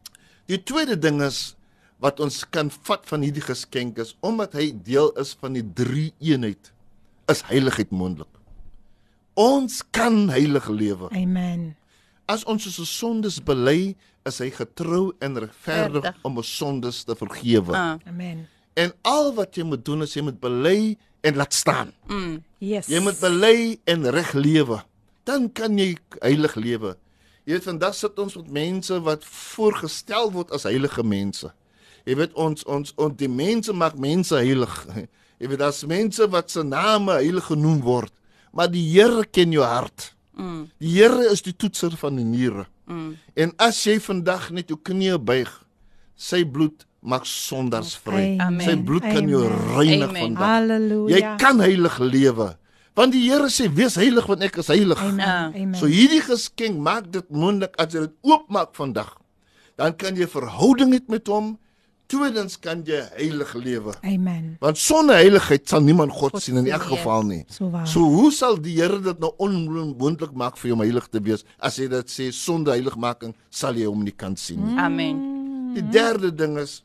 Die 0.46 0.62
tweede 0.62 0.98
ding 0.98 1.22
is 1.22 1.54
wat 2.00 2.20
ons 2.20 2.44
kan 2.50 2.70
vat 2.70 3.06
van 3.06 3.22
hierdie 3.22 3.42
geskenk 3.42 3.98
is 3.98 4.16
omdat 4.20 4.52
hy 4.52 4.72
deel 4.82 5.10
is 5.18 5.36
van 5.40 5.52
die 5.52 5.64
drie 5.74 6.12
eenheid 6.20 6.72
is 7.28 7.42
heiligheid 7.42 7.90
moontlik. 7.90 8.28
Ons 9.34 9.82
kan 9.90 10.28
heilig 10.28 10.68
lewe. 10.68 11.08
Amen. 11.14 11.76
As 12.28 12.44
ons 12.44 12.66
ons 12.66 12.98
sondes 12.98 13.38
bely, 13.42 13.94
is 14.26 14.38
hy 14.38 14.50
getrou 14.50 15.12
en 15.20 15.38
regverdig 15.38 16.02
Regverdig. 16.02 16.24
om 16.24 16.36
ons 16.36 16.56
sondes 16.56 17.04
te 17.04 17.14
vergewe. 17.16 17.72
uh, 17.72 17.94
Amen. 18.06 18.46
En 18.76 18.92
al 19.02 19.32
wat 19.34 19.54
jy 19.56 19.62
moet 19.64 19.84
doen 19.84 20.02
is 20.02 20.12
jy 20.14 20.22
moet 20.22 20.40
bely 20.40 20.96
en 21.22 21.34
laat 21.36 21.54
staan. 21.54 21.92
mm, 22.08 22.42
Yes. 22.58 22.86
Jy 22.86 23.00
moet 23.00 23.18
bely 23.20 23.78
en 23.86 24.10
reg 24.10 24.32
lewe. 24.32 24.82
Dan 25.28 25.50
kan 25.52 25.76
jy 25.78 25.90
heilig 26.24 26.54
lewe. 26.56 26.94
Jy 27.48 27.56
weet 27.58 27.66
vandag 27.68 27.94
sit 27.96 28.18
ons 28.20 28.36
met 28.40 28.50
mense 28.58 28.96
wat 29.04 29.24
voorgestel 29.28 30.30
word 30.34 30.52
as 30.56 30.64
heilige 30.68 31.04
mense. 31.04 31.50
Jy 32.08 32.16
weet 32.16 32.34
ons 32.40 32.64
ons 32.68 32.92
ons 32.96 33.16
die 33.20 33.28
mense 33.28 33.72
maak 33.76 33.96
mense 34.00 34.36
heilig. 34.36 34.74
Jy 35.38 35.50
weet 35.52 35.60
daar's 35.60 35.84
mense 35.88 36.26
wat 36.32 36.50
se 36.50 36.64
name 36.66 37.12
heilig 37.20 37.46
genoem 37.52 37.82
word, 37.84 38.12
maar 38.52 38.70
die 38.72 38.82
Here 38.90 39.22
ken 39.30 39.52
jou 39.54 39.62
hart. 39.64 40.14
mm, 40.34 40.64
Die 40.80 40.94
Here 40.96 41.28
is 41.30 41.42
die 41.46 41.52
toetser 41.54 41.92
van 42.00 42.16
die 42.18 42.24
niere. 42.26 42.64
mm. 42.88 43.12
En 43.36 43.52
as 43.58 43.78
jy 43.86 43.98
vandag 44.00 44.48
net 44.50 44.68
jou 44.72 44.78
knieë 44.82 45.18
buig, 45.22 45.52
sy 46.16 46.42
bloed 46.44 46.86
maak 47.00 47.26
sondaars 47.28 47.94
vry. 48.02 48.36
Amen. 48.42 48.64
Sy 48.66 48.74
bloed 48.82 49.02
kan 49.06 49.28
jou 49.30 49.44
Amen. 49.46 49.76
reinig 49.76 50.08
Amen. 50.08 50.22
vandag. 50.24 50.48
Halleluja. 50.48 51.14
Jy 51.14 51.36
kan 51.38 51.60
heilig 51.62 51.98
lewe. 52.02 52.48
Want 52.98 53.14
die 53.14 53.22
Here 53.28 53.46
sê 53.52 53.68
wees 53.70 53.94
heilig 54.00 54.26
want 54.26 54.42
ek 54.42 54.58
is 54.58 54.72
heilig. 54.74 54.98
Amen. 54.98 55.54
Amen. 55.54 55.78
So 55.78 55.86
hierdie 55.86 56.24
geskenk 56.26 56.80
maak 56.82 57.12
dit 57.14 57.30
moontlik 57.30 57.78
as 57.78 57.94
jy 57.94 58.08
dit 58.08 58.16
oopmaak 58.26 58.74
vandag. 58.74 59.14
Dan 59.78 59.94
kan 59.94 60.18
jy 60.18 60.26
verhouding 60.26 60.96
hê 60.96 61.02
met 61.06 61.30
hom 61.30 61.54
Tweedens 62.08 62.54
kan 62.56 62.80
jy 62.88 63.02
heilig 63.18 63.50
lewe. 63.60 63.92
Amen. 64.00 64.54
Want 64.64 64.78
sonder 64.80 65.18
heiligheid 65.20 65.68
sal 65.68 65.82
niemand 65.84 66.14
God, 66.16 66.32
God 66.32 66.42
sien 66.42 66.56
in 66.56 66.70
elk 66.72 66.86
geval 66.88 67.26
nie. 67.28 67.42
So 67.52 67.68
waar. 67.68 67.84
So 67.84 68.06
hoe 68.08 68.30
sal 68.32 68.56
die 68.64 68.78
Here 68.78 68.96
dit 69.04 69.20
nou 69.20 69.34
onmoontlik 69.44 70.32
maak 70.32 70.56
vir 70.56 70.70
jou 70.70 70.78
om 70.78 70.84
heilig 70.86 71.10
te 71.12 71.20
wees 71.20 71.44
as 71.60 71.76
hy 71.76 71.90
dit 71.92 72.08
sê 72.14 72.30
sonder 72.32 72.78
heiligmaking 72.78 73.36
sal 73.52 73.76
jy 73.76 73.84
hom 73.90 74.06
nie 74.08 74.16
kan 74.16 74.38
sien 74.40 74.64
nie. 74.64 74.78
Amen. 74.80 75.20
Die 75.76 75.84
derde 75.84 76.32
ding 76.32 76.56
is 76.62 76.78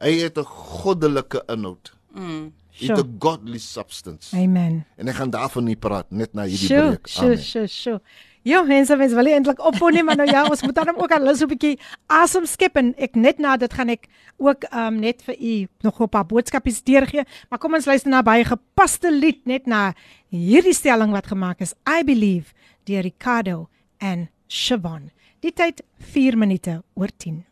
hy 0.00 0.16
het 0.22 0.40
'n 0.40 0.48
goddelike 0.48 1.44
inhoud. 1.52 1.92
Mm. 2.16 2.52
Sure. 2.74 3.02
'n 3.02 3.16
godly 3.18 3.58
substance. 3.58 4.36
Amen. 4.36 4.84
En 4.96 5.08
ek 5.08 5.14
gaan 5.14 5.30
daarvan 5.30 5.64
nie 5.64 5.76
praat 5.76 6.10
net 6.10 6.34
na 6.34 6.42
hierdie 6.42 6.68
breek. 6.68 7.06
sjoe, 7.06 7.24
Amen. 7.24 7.38
sjoe, 7.38 7.66
sjoe. 7.66 8.00
Ja, 8.44 8.62
mense, 8.62 8.96
mens 8.96 9.12
wil 9.16 9.26
eintlik 9.26 9.60
ophou 9.64 9.88
nie, 9.92 10.02
maar 10.04 10.16
nou 10.16 10.28
ja, 10.28 10.42
ons 10.44 10.62
moet 10.62 10.74
dan 10.74 10.90
ook 11.00 11.12
al 11.12 11.34
so 11.36 11.44
'n 11.46 11.48
bietjie 11.48 11.78
asem 12.06 12.46
skep 12.46 12.76
en 12.76 12.94
ek 12.98 13.14
net 13.16 13.38
na 13.38 13.56
dit 13.56 13.72
gaan 13.72 13.88
ek 13.88 14.06
ook 14.36 14.64
um 14.74 14.98
net 15.00 15.22
vir 15.22 15.36
u 15.40 15.66
nog 15.82 16.00
'n 16.00 16.08
paar 16.08 16.26
boodskapies 16.26 16.82
deurgee, 16.82 17.24
maar 17.48 17.58
kom 17.58 17.74
ons 17.74 17.86
luister 17.86 18.10
na 18.10 18.22
baie 18.22 18.44
gepaste 18.44 19.10
lied 19.10 19.46
net 19.46 19.66
na 19.66 19.94
hierdie 20.30 20.74
stelling 20.74 21.12
wat 21.12 21.26
gemaak 21.26 21.60
is. 21.60 21.74
I 21.88 22.02
believe 22.04 22.52
deur 22.84 23.02
Ricardo 23.02 23.68
en 23.98 24.28
Siobhan. 24.46 25.10
Die 25.40 25.52
tyd 25.52 25.82
4 25.98 26.36
minute 26.36 26.82
oor 26.94 27.08
10. 27.16 27.44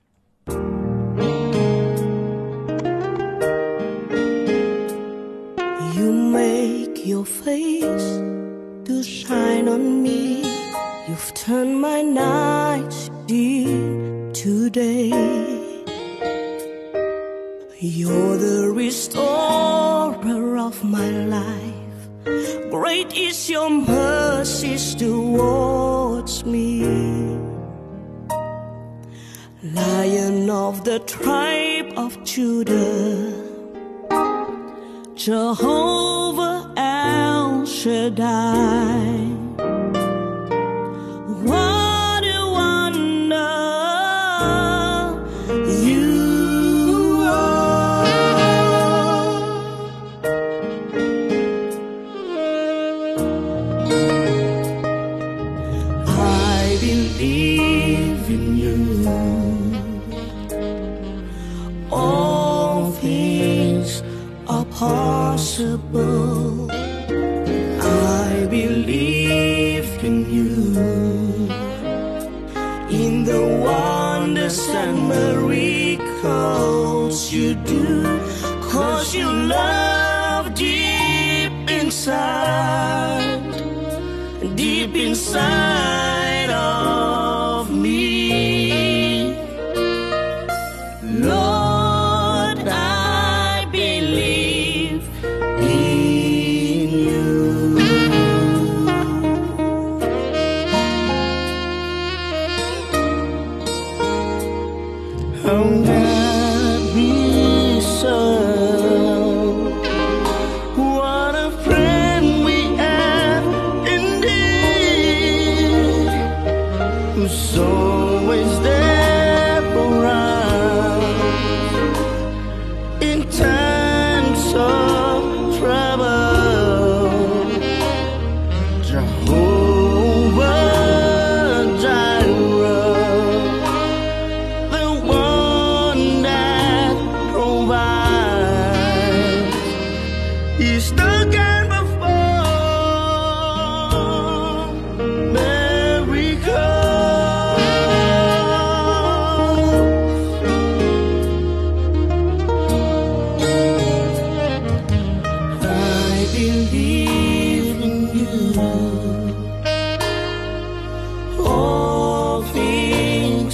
On 9.83 10.03
me. 10.03 10.43
You've 11.09 11.33
turned 11.35 11.81
my 11.81 12.01
night 12.03 12.95
into 13.29 14.71
day. 14.71 15.11
You're 17.79 18.37
the 18.49 18.73
restorer 18.85 20.59
of 20.69 20.85
my 20.85 21.11
life. 21.39 22.01
Great 22.71 23.11
is 23.17 23.51
your 23.51 23.71
mercy 23.71 24.77
towards 24.97 26.45
me. 26.45 26.69
Lion 29.63 30.49
of 30.51 30.85
the 30.85 30.99
tribe 31.01 31.93
of 31.97 32.11
Judah. 32.25 33.33
Jehovah 35.15 35.82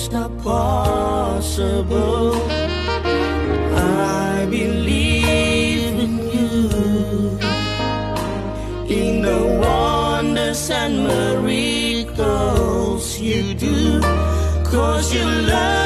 things 0.09 0.15
are 0.15 0.31
possible. 0.43 2.35
I 3.77 4.47
believe 4.51 5.99
in 5.99 6.19
you. 6.35 7.39
In 8.89 9.23
the 9.23 9.41
wonders 9.63 10.71
and 10.71 11.05
miracles 11.05 12.25
you 13.21 13.55
do. 13.55 14.01
Cause 14.65 15.15
you 15.15 15.25
love 15.25 15.78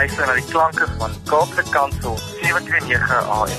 luister 0.00 0.26
na 0.26 0.34
die 0.34 0.42
klanke 0.48 0.86
van 0.98 1.12
Kaapse 1.28 1.62
Kansel 1.72 2.16
729 2.42 2.96
AM. 3.20 3.50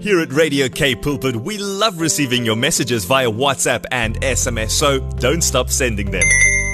Here 0.00 0.20
at 0.20 0.32
Radio 0.32 0.68
K 0.68 0.94
Pulpit, 0.94 1.36
we 1.36 1.58
love 1.58 2.00
receiving 2.00 2.44
your 2.44 2.56
messages 2.56 3.04
via 3.04 3.30
WhatsApp 3.30 3.84
and 3.92 4.20
SMS, 4.20 4.70
so 4.70 5.00
don't 5.18 5.42
stop 5.42 5.70
sending 5.70 6.10
them. 6.10 6.24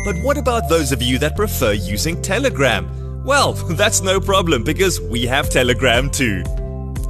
But 0.05 0.17
what 0.23 0.37
about 0.39 0.69
those 0.69 0.93
of 0.93 1.03
you 1.03 1.19
that 1.19 1.37
prefer 1.37 1.73
using 1.73 2.21
Telegram? 2.23 2.89
Well, 3.25 3.53
that's 3.77 4.01
no 4.01 4.21
problem 4.21 4.65
because 4.65 5.01
we 5.01 5.27
have 5.27 5.51
Telegram 5.51 6.11
too. 6.11 6.43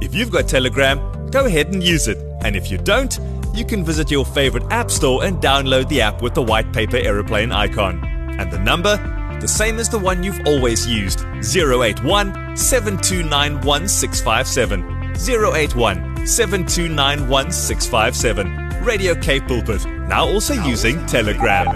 If 0.01 0.13
you've 0.13 0.31
got 0.31 0.47
Telegram, 0.47 0.99
go 1.31 1.45
ahead 1.45 1.67
and 1.73 1.81
use 1.83 2.07
it. 2.07 2.17
And 2.43 2.55
if 2.55 2.69
you 2.69 2.77
don't, 2.77 3.17
you 3.53 3.65
can 3.65 3.83
visit 3.83 4.11
your 4.11 4.25
favorite 4.25 4.63
app 4.71 4.89
store 4.89 5.23
and 5.23 5.41
download 5.41 5.87
the 5.89 6.01
app 6.01 6.21
with 6.21 6.33
the 6.33 6.41
white 6.41 6.73
paper 6.73 6.97
aeroplane 6.97 7.51
icon. 7.51 8.03
And 8.39 8.51
the 8.51 8.59
number? 8.59 8.97
The 9.39 9.47
same 9.47 9.79
as 9.79 9.89
the 9.89 9.99
one 9.99 10.23
you've 10.23 10.41
always 10.45 10.87
used 10.87 11.19
081 11.41 12.57
7291 12.57 13.87
081 15.15 16.27
7291 16.27 18.83
Radio 18.83 19.15
K 19.15 19.39
Pulpit, 19.39 19.85
now 20.07 20.27
also 20.27 20.53
using 20.53 21.05
Telegram. 21.05 21.67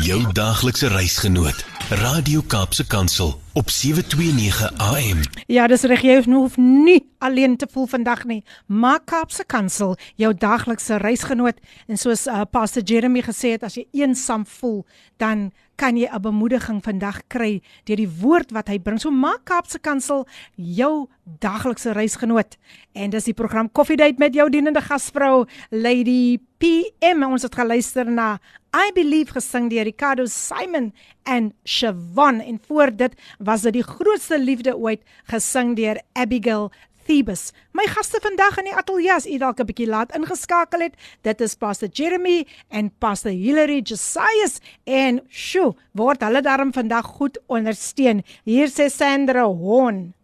Jou 0.00 0.32
daaglikse 0.32 0.88
reisgenoot, 0.88 1.64
Radio 1.92 2.40
Kaapse 2.46 2.86
Kansel 2.86 3.40
op 3.52 3.70
729 3.70 4.78
AM. 4.78 5.20
Ja, 5.46 5.66
dis 5.68 5.82
reg 5.84 6.00
jy 6.00 6.14
hoef 6.16 6.28
hoef 6.32 6.54
nie 6.56 7.02
alleen 7.20 7.58
te 7.60 7.68
voel 7.68 7.84
vandag 7.86 8.22
nie. 8.24 8.38
Maak 8.66 9.04
Kaapse 9.12 9.44
Kansel 9.44 9.98
jou 10.16 10.30
daaglikse 10.32 10.96
reisgenoot 11.02 11.60
en 11.86 12.00
soos 12.00 12.24
uh, 12.26 12.46
Pastor 12.50 12.82
Jeremy 12.82 13.20
gesê 13.26 13.52
het 13.58 13.66
as 13.68 13.76
jy 13.76 13.84
eensaam 13.92 14.46
voel, 14.48 14.86
dan 15.20 15.50
kan 15.76 15.96
jy 15.96 16.08
'n 16.08 16.22
bemoediging 16.22 16.80
vandag 16.80 17.20
kry 17.28 17.60
deur 17.84 18.00
die 18.00 18.08
woord 18.20 18.52
wat 18.56 18.68
hy 18.68 18.78
bring. 18.78 19.00
So 19.00 19.10
maak 19.10 19.44
Kaapse 19.44 19.78
Kansel 19.78 20.26
jou 20.56 21.08
daaglikse 21.40 21.92
reisgenoot. 21.92 22.56
En 22.94 23.10
dis 23.10 23.24
die 23.24 23.34
program 23.34 23.72
Coffee 23.72 23.96
Date 23.96 24.18
met 24.18 24.34
jou 24.34 24.48
dienende 24.48 24.80
gasvrou 24.80 25.44
Lady 25.70 26.38
PM. 26.58 27.22
Ons 27.22 27.42
het 27.42 27.54
geluister 27.54 28.10
na 28.10 28.38
I 28.72 28.88
Believe 28.96 29.34
gesing 29.36 29.68
deur 29.68 29.84
Ricardo 29.84 30.24
Simon 30.24 30.94
en 31.28 31.50
Siobhan 31.64 32.40
en 32.40 32.60
voor 32.66 32.88
dit 32.96 33.12
was 33.38 33.66
dit 33.66 33.76
die 33.76 33.84
grootste 33.84 34.38
liefde 34.40 34.72
ooit 34.76 35.02
gesing 35.28 35.74
deur 35.76 36.00
Abigail 36.16 36.70
Thebus. 37.04 37.50
My 37.76 37.84
gaste 37.90 38.16
vandag 38.24 38.56
in 38.62 38.70
die 38.70 38.74
ateljee 38.76 39.18
is 39.18 39.28
dalk 39.42 39.60
'n 39.60 39.68
bietjie 39.68 39.90
laat 39.90 40.16
ingeskakel 40.16 40.80
het. 40.80 40.96
Dit 41.20 41.40
is 41.40 41.54
Pastor 41.54 41.88
Jeremy 41.92 42.46
en 42.70 42.90
Pastor 42.98 43.30
Hilary 43.32 43.82
Josias 43.82 44.60
en 44.84 45.20
sjo, 45.28 45.76
word 45.92 46.22
hulle 46.22 46.40
daarom 46.40 46.72
vandag 46.72 47.04
goed 47.04 47.38
ondersteun. 47.48 48.22
Hier 48.44 48.68
sê 48.68 48.88
Sandra 48.88 49.44
Horn. 49.44 50.14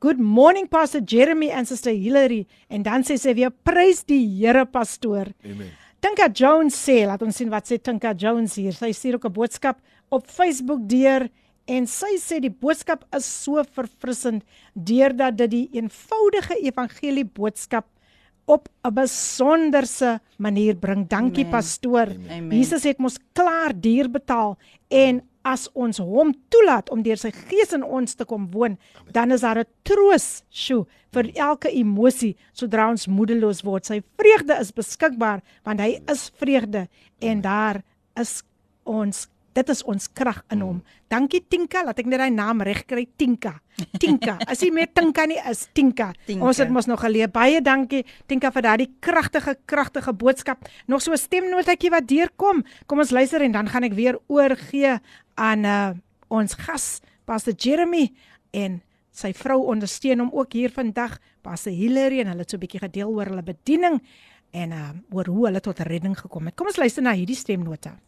Good 0.00 0.18
morning 0.18 0.68
Pastor 0.68 1.00
Jeremy 1.00 1.50
and 1.50 1.68
Sister 1.68 1.92
Hilary 1.92 2.46
en 2.68 2.82
dan 2.82 3.02
sê 3.02 3.18
sy 3.18 3.34
weer 3.34 3.50
prys 3.50 4.04
die 4.04 4.24
Here 4.40 4.64
pastoor. 4.64 5.28
Amen. 5.44 5.83
Tinka 6.04 6.26
Jones 6.28 6.76
sê, 6.76 7.06
laat 7.08 7.22
ons 7.24 7.32
sien 7.32 7.48
wat 7.48 7.64
sê 7.64 7.78
Tinka 7.80 8.10
Jones 8.20 8.58
hier. 8.60 8.74
Sy 8.76 8.90
stuur 8.92 9.16
ook 9.16 9.24
'n 9.24 9.32
boodskap 9.32 9.78
op 10.12 10.26
Facebook 10.28 10.84
deur 10.84 11.30
en 11.66 11.86
sy 11.86 12.18
sê 12.20 12.40
die 12.44 12.52
boodskap 12.52 13.06
is 13.16 13.24
so 13.24 13.64
verfrissend 13.64 14.44
deurdat 14.74 15.38
dit 15.38 15.50
die 15.50 15.68
eenvoudige 15.72 16.60
evangelie 16.60 17.24
boodskap 17.24 17.86
op 18.44 18.68
'n 18.84 18.92
besonderse 18.92 20.20
manier 20.36 20.76
bring. 20.76 21.08
Dankie 21.08 21.46
Amen. 21.46 21.52
pastoor. 21.52 22.08
Amen. 22.28 22.50
Jesus 22.50 22.84
het 22.84 22.98
mos 22.98 23.16
klaar 23.32 23.72
duur 23.72 24.10
betaal 24.10 24.58
en 24.90 25.22
as 25.44 25.68
ons 25.74 26.00
hom 26.00 26.32
toelaat 26.48 26.90
om 26.90 27.02
deur 27.04 27.20
sy 27.20 27.30
gees 27.30 27.74
in 27.76 27.84
ons 27.84 28.16
te 28.16 28.24
kom 28.24 28.48
woon, 28.50 28.78
dan 29.12 29.32
is 29.32 29.42
daar 29.44 29.58
'n 29.58 29.68
troos, 29.84 30.42
sjo, 30.50 30.86
vir 31.12 31.30
elke 31.34 31.70
emosie 31.70 32.36
sodra 32.52 32.88
ons 32.90 33.06
moedeloos 33.06 33.62
word. 33.62 33.86
Sy 33.86 34.02
vreugde 34.18 34.58
is 34.60 34.72
beskikbaar 34.72 35.42
want 35.64 35.80
hy 35.80 36.00
is 36.10 36.30
vreugde 36.40 36.88
en 37.20 37.40
daar 37.40 37.82
is 38.16 38.42
ons 38.84 39.28
dit 39.54 39.70
is 39.70 39.82
ons 39.90 40.06
krag 40.12 40.40
in 40.52 40.62
hom. 40.64 40.80
Dankie 41.12 41.40
Tinka, 41.48 41.84
laat 41.86 42.00
ek 42.02 42.08
net 42.10 42.20
daai 42.22 42.34
naam 42.34 42.62
reg 42.66 42.82
kry, 42.90 43.04
Tinka. 43.18 43.54
Tinka. 44.02 44.36
As 44.50 44.62
jy 44.64 44.70
meer 44.74 44.90
Tinka 44.94 45.26
nie 45.30 45.38
is, 45.50 45.64
Tinka. 45.76 46.10
Tinka. 46.26 46.44
Ons 46.44 46.60
het 46.62 46.72
mos 46.74 46.88
nog 46.90 47.02
geleer. 47.04 47.30
Baie 47.32 47.60
dankie 47.64 48.02
Tinka 48.30 48.50
vir 48.54 48.66
daardie 48.66 48.88
kragtige 49.04 49.56
kragtige 49.70 50.14
boodskap. 50.14 50.66
Nog 50.86 51.02
so 51.02 51.12
'n 51.12 51.18
stemnotetjie 51.18 51.90
wat 51.90 52.06
deurkom. 52.06 52.64
Kom 52.86 52.98
ons 52.98 53.10
luister 53.10 53.42
en 53.42 53.52
dan 53.52 53.68
gaan 53.68 53.84
ek 53.84 53.94
weer 53.94 54.18
oorgee 54.26 54.98
aan 55.34 55.64
uh, 55.64 55.90
ons 56.28 56.54
gas, 56.54 57.00
Pastor 57.24 57.54
Jeremy 57.54 58.12
en 58.52 58.82
sy 59.12 59.32
vrou 59.32 59.66
ondersteun 59.70 60.18
hom 60.18 60.30
ook 60.32 60.52
hier 60.52 60.70
vandag, 60.70 61.18
Pastor 61.42 61.72
Hilary 61.72 62.20
en 62.20 62.28
hulle 62.28 62.42
het 62.42 62.50
so 62.50 62.56
'n 62.56 62.60
bietjie 62.60 62.80
gedeel 62.80 63.08
oor 63.08 63.26
hulle 63.26 63.42
bediening 63.42 64.02
en 64.52 64.70
uh, 64.72 64.90
oor 65.10 65.26
hoe 65.26 65.46
hulle 65.46 65.60
tot 65.60 65.78
redding 65.78 66.18
gekom 66.18 66.46
het. 66.46 66.54
Kom 66.56 66.66
ons 66.66 66.76
luister 66.76 67.02
na 67.02 67.12
hierdie 67.12 67.36
stemnota. 67.36 67.98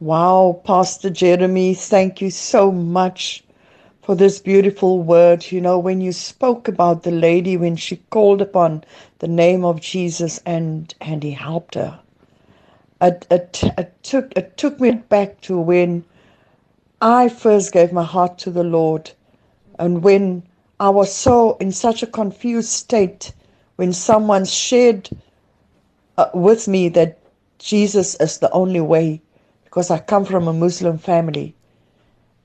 Wow, 0.00 0.62
Pastor 0.64 1.10
Jeremy, 1.10 1.74
thank 1.74 2.20
you 2.20 2.30
so 2.30 2.72
much 2.72 3.44
for 4.02 4.14
this 4.14 4.38
beautiful 4.40 5.02
word. 5.02 5.50
You 5.50 5.60
know, 5.60 5.80
when 5.80 6.00
you 6.00 6.12
spoke 6.12 6.68
about 6.68 7.02
the 7.02 7.10
lady 7.10 7.56
when 7.56 7.76
she 7.76 7.96
called 8.10 8.40
upon 8.40 8.84
the 9.18 9.28
name 9.28 9.64
of 9.64 9.80
Jesus 9.80 10.38
and 10.46 10.94
and 11.00 11.24
he 11.24 11.32
helped 11.32 11.74
her. 11.74 12.00
It, 13.02 13.26
it, 13.30 13.64
it 13.78 13.94
took 14.04 14.32
it 14.36 14.56
took 14.56 14.80
me 14.80 14.92
back 14.92 15.40
to 15.42 15.58
when 15.58 16.04
I 17.02 17.28
first 17.28 17.72
gave 17.72 17.92
my 17.92 18.04
heart 18.04 18.38
to 18.40 18.50
the 18.50 18.64
Lord 18.64 19.12
and 19.78 20.02
when 20.04 20.44
I 20.80 20.90
was 20.90 21.14
so 21.14 21.56
in 21.58 21.72
such 21.72 22.02
a 22.02 22.08
confused 22.08 22.70
state 22.70 23.32
when 23.76 23.92
someone 23.92 24.44
shared 24.44 25.10
uh, 26.18 26.30
with 26.34 26.68
me 26.68 26.88
that 26.90 27.18
Jesus 27.58 28.16
is 28.20 28.38
the 28.38 28.50
only 28.52 28.80
way 28.80 29.22
because 29.68 29.90
I 29.90 29.98
come 29.98 30.24
from 30.24 30.48
a 30.48 30.52
Muslim 30.54 30.96
family. 30.96 31.54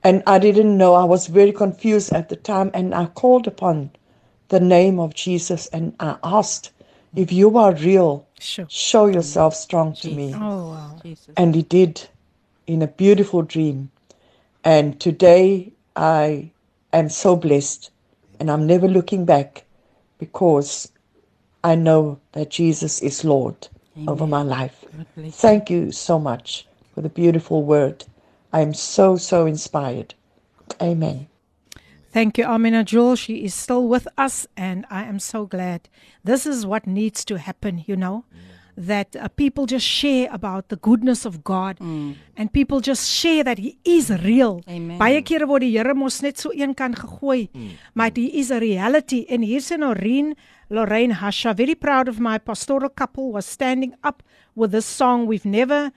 And 0.02 0.22
I 0.26 0.38
didn't 0.38 0.76
know, 0.76 0.92
I 0.92 1.04
was 1.04 1.26
very 1.26 1.52
confused 1.52 2.12
at 2.12 2.28
the 2.28 2.36
time, 2.36 2.70
and 2.74 2.94
I 2.94 3.06
called 3.06 3.46
upon 3.46 3.90
the 4.48 4.60
name 4.60 5.00
of 5.00 5.14
Jesus 5.14 5.66
and 5.68 5.96
I 5.98 6.18
asked, 6.22 6.70
If 7.16 7.32
you 7.32 7.56
are 7.56 7.72
real, 7.72 8.26
Sure. 8.38 8.66
show 8.68 9.06
yourself 9.06 9.56
strong 9.56 9.94
to 9.94 10.10
me. 10.10 10.34
Oh 10.36 10.68
wow. 10.68 11.00
And 11.38 11.54
he 11.54 11.62
did 11.62 12.06
in 12.66 12.82
a 12.82 12.86
beautiful 12.86 13.40
dream. 13.40 13.90
And 14.62 15.00
today 15.00 15.72
I 15.96 16.50
am 16.92 17.08
so 17.08 17.34
blessed, 17.34 17.90
and 18.38 18.50
I'm 18.50 18.66
never 18.66 18.86
looking 18.86 19.24
back 19.24 19.64
because 20.18 20.92
I 21.62 21.74
know 21.74 22.20
that 22.32 22.50
Jesus 22.50 23.00
is 23.00 23.24
Lord 23.24 23.68
over 24.06 24.26
my 24.26 24.42
life. 24.42 24.84
God 24.94 25.06
bless 25.16 25.24
you. 25.26 25.32
Thank 25.32 25.70
you 25.70 25.90
so 25.90 26.18
much 26.18 26.66
for 26.94 27.02
the 27.02 27.08
beautiful 27.08 27.62
word. 27.62 28.04
I 28.52 28.60
am 28.60 28.72
so, 28.72 29.16
so 29.16 29.46
inspired. 29.46 30.14
Amen. 30.80 31.26
Thank 32.12 32.38
you, 32.38 32.44
Amina 32.44 32.84
Jewel. 32.84 33.16
She 33.16 33.44
is 33.44 33.54
still 33.54 33.88
with 33.88 34.06
us, 34.16 34.46
and 34.56 34.86
I 34.88 35.02
am 35.02 35.18
so 35.18 35.46
glad. 35.46 35.88
This 36.22 36.46
is 36.46 36.64
what 36.64 36.86
needs 36.86 37.24
to 37.24 37.38
happen, 37.38 37.82
you 37.88 37.96
know, 37.96 38.24
that 38.76 39.16
uh, 39.16 39.26
people 39.26 39.66
just 39.66 39.84
share 39.84 40.28
about 40.30 40.68
the 40.68 40.76
goodness 40.76 41.24
of 41.24 41.42
God, 41.42 41.80
and 41.80 42.52
people 42.52 42.80
just 42.80 43.10
share 43.10 43.42
that 43.42 43.58
He 43.58 43.78
is 43.84 44.10
real. 44.10 44.62
Amen. 44.68 44.98
Baie 44.98 45.22
kere 45.22 45.46
word 45.46 45.66
die 45.66 45.74
Here 45.74 45.94
mos 45.94 46.22
net 46.22 46.38
so 46.38 46.52
een 46.54 46.74
kan 46.74 46.94
gegooi, 46.94 47.50
maar 47.94 48.14
He 48.14 48.30
is 48.38 48.52
a 48.52 48.58
reality. 48.58 49.24
En 49.28 49.42
hier's 49.42 49.72
in 49.72 49.80
Noreen, 49.80 50.36
Lorraine 50.70 51.14
Hasha, 51.14 51.52
very 51.54 51.74
proud 51.74 52.08
of 52.08 52.20
my 52.20 52.38
pastoral 52.38 52.90
couple, 52.90 53.32
was 53.32 53.46
standing 53.46 53.94
up 54.04 54.22
with 54.54 54.70
this 54.70 54.86
song. 54.86 55.26
We've 55.26 55.44
never 55.44 55.90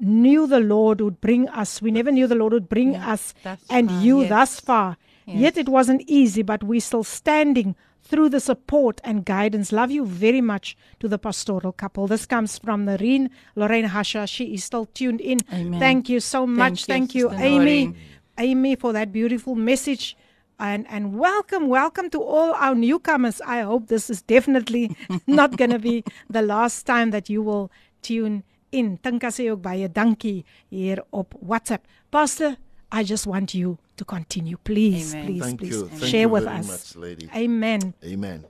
knew 0.00 0.46
the 0.46 0.60
Lord 0.60 1.00
would 1.00 1.20
bring 1.20 1.48
us. 1.48 1.80
We 1.80 1.90
never 1.90 2.10
knew 2.10 2.26
the 2.26 2.34
Lord 2.34 2.52
would 2.52 2.68
bring 2.68 2.92
Yeah, 2.94 3.12
us 3.12 3.34
and 3.70 3.88
far, 3.90 4.00
you 4.02 4.20
yes. 4.22 4.28
thus 4.28 4.60
far. 4.60 4.96
Yet 5.26 5.56
it 5.56 5.68
wasn't 5.70 6.02
easy, 6.06 6.42
but 6.42 6.62
we're 6.62 6.80
still 6.82 7.04
standing 7.04 7.74
through 8.02 8.28
the 8.28 8.40
support 8.40 9.00
and 9.02 9.24
guidance. 9.24 9.72
Love 9.72 9.90
you 9.90 10.04
very 10.04 10.42
much 10.42 10.76
to 11.00 11.08
the 11.08 11.16
pastoral 11.18 11.72
couple. 11.72 12.06
This 12.06 12.26
comes 12.26 12.58
from 12.58 12.84
Noreen 12.84 13.30
Lorraine 13.56 13.86
Hasha. 13.86 14.26
She 14.26 14.52
is 14.52 14.64
still 14.64 14.84
tuned 14.84 15.22
in. 15.22 15.38
Amen. 15.50 15.80
Thank 15.80 16.10
you 16.10 16.20
so 16.20 16.46
much. 16.46 16.80
you, 16.82 16.86
Thank 16.86 17.14
you, 17.14 17.30
Amy. 17.30 17.94
Amy, 18.36 18.76
for 18.76 18.92
that 18.92 19.12
beautiful 19.12 19.54
message. 19.54 20.14
And 20.58 20.86
and 20.90 21.18
welcome, 21.18 21.68
welcome 21.68 22.10
to 22.10 22.20
all 22.22 22.52
our 22.54 22.74
newcomers. 22.74 23.40
I 23.46 23.62
hope 23.62 23.88
this 23.88 24.10
is 24.10 24.20
definitely 24.22 24.94
not 25.26 25.56
going 25.56 25.70
to 25.70 25.78
be 25.78 26.04
the 26.28 26.42
last 26.42 26.84
time 26.86 27.10
that 27.12 27.28
you 27.30 27.42
will 27.42 27.72
tune 28.02 28.44
in. 28.74 28.96
Tinka 29.02 29.30
sê 29.34 29.48
ook 29.52 29.62
baie 29.64 29.88
dankie 29.92 30.42
hier 30.74 31.04
op 31.14 31.34
WhatsApp. 31.40 31.86
Pastor, 32.10 32.56
I 32.92 33.04
just 33.06 33.26
want 33.30 33.54
you 33.54 33.78
to 33.96 34.04
continue. 34.04 34.56
Please, 34.64 35.14
Amen. 35.14 35.26
please, 35.26 35.44
Thank 35.46 35.58
please 35.62 35.76
you. 35.78 35.88
Thank 35.88 36.10
share 36.10 36.26
you 36.28 36.34
with 36.34 36.44
very 36.44 36.58
us. 36.58 36.66
much, 36.66 36.96
lady. 36.96 37.28
Amen. 37.34 37.94
Amen. 38.04 38.44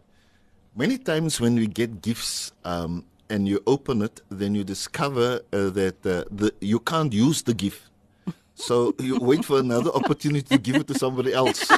Many 0.74 0.98
times 0.98 1.40
when 1.40 1.54
we 1.54 1.66
get 1.68 2.02
gifts, 2.02 2.52
um, 2.64 3.04
and 3.30 3.48
you 3.48 3.60
open 3.66 4.02
it, 4.02 4.20
then 4.28 4.54
you 4.54 4.64
discover 4.64 5.40
uh, 5.52 5.70
that 5.70 6.04
uh, 6.06 6.24
the 6.30 6.52
you 6.60 6.78
can't 6.78 7.12
use 7.12 7.42
the 7.42 7.54
gift. 7.54 7.82
So 8.54 8.94
you 9.00 9.18
wait 9.18 9.44
for 9.44 9.58
another 9.58 9.90
opportunity 9.90 10.46
to 10.56 10.58
give 10.58 10.76
it 10.76 10.86
to 10.88 10.94
somebody 10.98 11.32
else. 11.32 11.66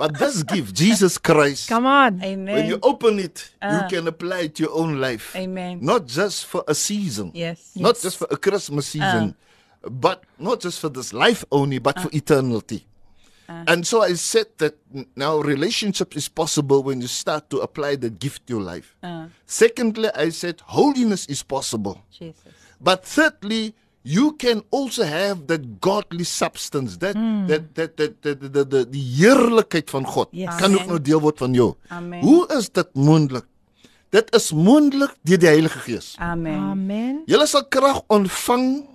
but 0.00 0.18
this 0.18 0.42
gift, 0.42 0.74
Jesus 0.74 1.18
Christ, 1.18 1.68
Come 1.68 1.84
on. 1.86 2.22
Amen. 2.24 2.54
when 2.56 2.66
you 2.66 2.78
open 2.82 3.18
it, 3.18 3.50
you 3.62 3.68
Ah. 3.84 3.86
can 3.92 4.08
apply 4.08 4.40
it 4.46 4.54
to 4.56 4.62
your 4.64 4.74
own 4.82 4.98
life. 5.00 5.36
Amen. 5.36 5.78
Not 5.82 6.06
just 6.06 6.46
for 6.46 6.64
a 6.66 6.74
season. 6.74 7.30
Yes. 7.34 7.72
Not 7.76 7.94
Yes. 7.96 8.02
just 8.02 8.16
for 8.16 8.26
a 8.30 8.36
Christmas 8.36 8.86
season, 8.86 9.34
but 9.82 10.24
not 10.38 10.60
just 10.64 10.80
for 10.80 10.88
this 10.88 11.12
life 11.12 11.44
only, 11.52 11.78
but 11.78 11.96
for 12.00 12.08
eternity. 12.12 12.86
And 13.66 13.84
so 13.84 14.00
I 14.00 14.14
said 14.14 14.46
that 14.58 14.74
now 15.16 15.38
relationship 15.38 16.16
is 16.16 16.28
possible 16.28 16.84
when 16.84 17.00
you 17.00 17.08
start 17.08 17.50
to 17.50 17.58
apply 17.58 17.96
the 17.96 18.08
gift 18.08 18.46
to 18.46 18.54
your 18.54 18.62
life. 18.62 18.94
Uh, 19.02 19.26
Secondly, 19.44 20.08
I 20.14 20.30
said 20.30 20.62
holiness 20.66 21.26
is 21.26 21.42
possible. 21.42 21.96
Jesus. 22.16 22.54
But 22.80 23.04
thirdly, 23.04 23.74
you 24.02 24.32
can 24.36 24.62
also 24.70 25.04
have 25.04 25.46
that 25.46 25.80
godly 25.80 26.24
substance, 26.24 26.96
that 26.98 27.14
that 27.46 27.74
that 27.74 27.96
that 27.96 28.22
that 28.22 28.40
the 28.52 28.64
the 28.68 28.84
die 28.90 29.04
heerlikheid 29.20 29.90
van 29.90 30.06
God 30.06 30.28
Yes. 30.32 30.56
kan 30.56 30.74
ook 30.74 30.86
nou 30.86 31.00
deel 31.00 31.20
word 31.20 31.38
van 31.38 31.52
jou. 31.54 31.74
Amen. 31.88 32.20
Hoe 32.22 32.46
is 32.56 32.70
dit 32.70 32.88
moontlik? 32.94 33.44
Dit 34.10 34.34
is 34.34 34.52
moontlik 34.52 35.12
deur 35.22 35.38
die 35.38 35.48
Heilige 35.48 35.78
Gees. 35.78 36.14
Amen. 36.18 36.58
Amen. 36.58 37.22
Julle 37.26 37.46
sal 37.46 37.64
krag 37.68 38.00
ontvang 38.10 38.86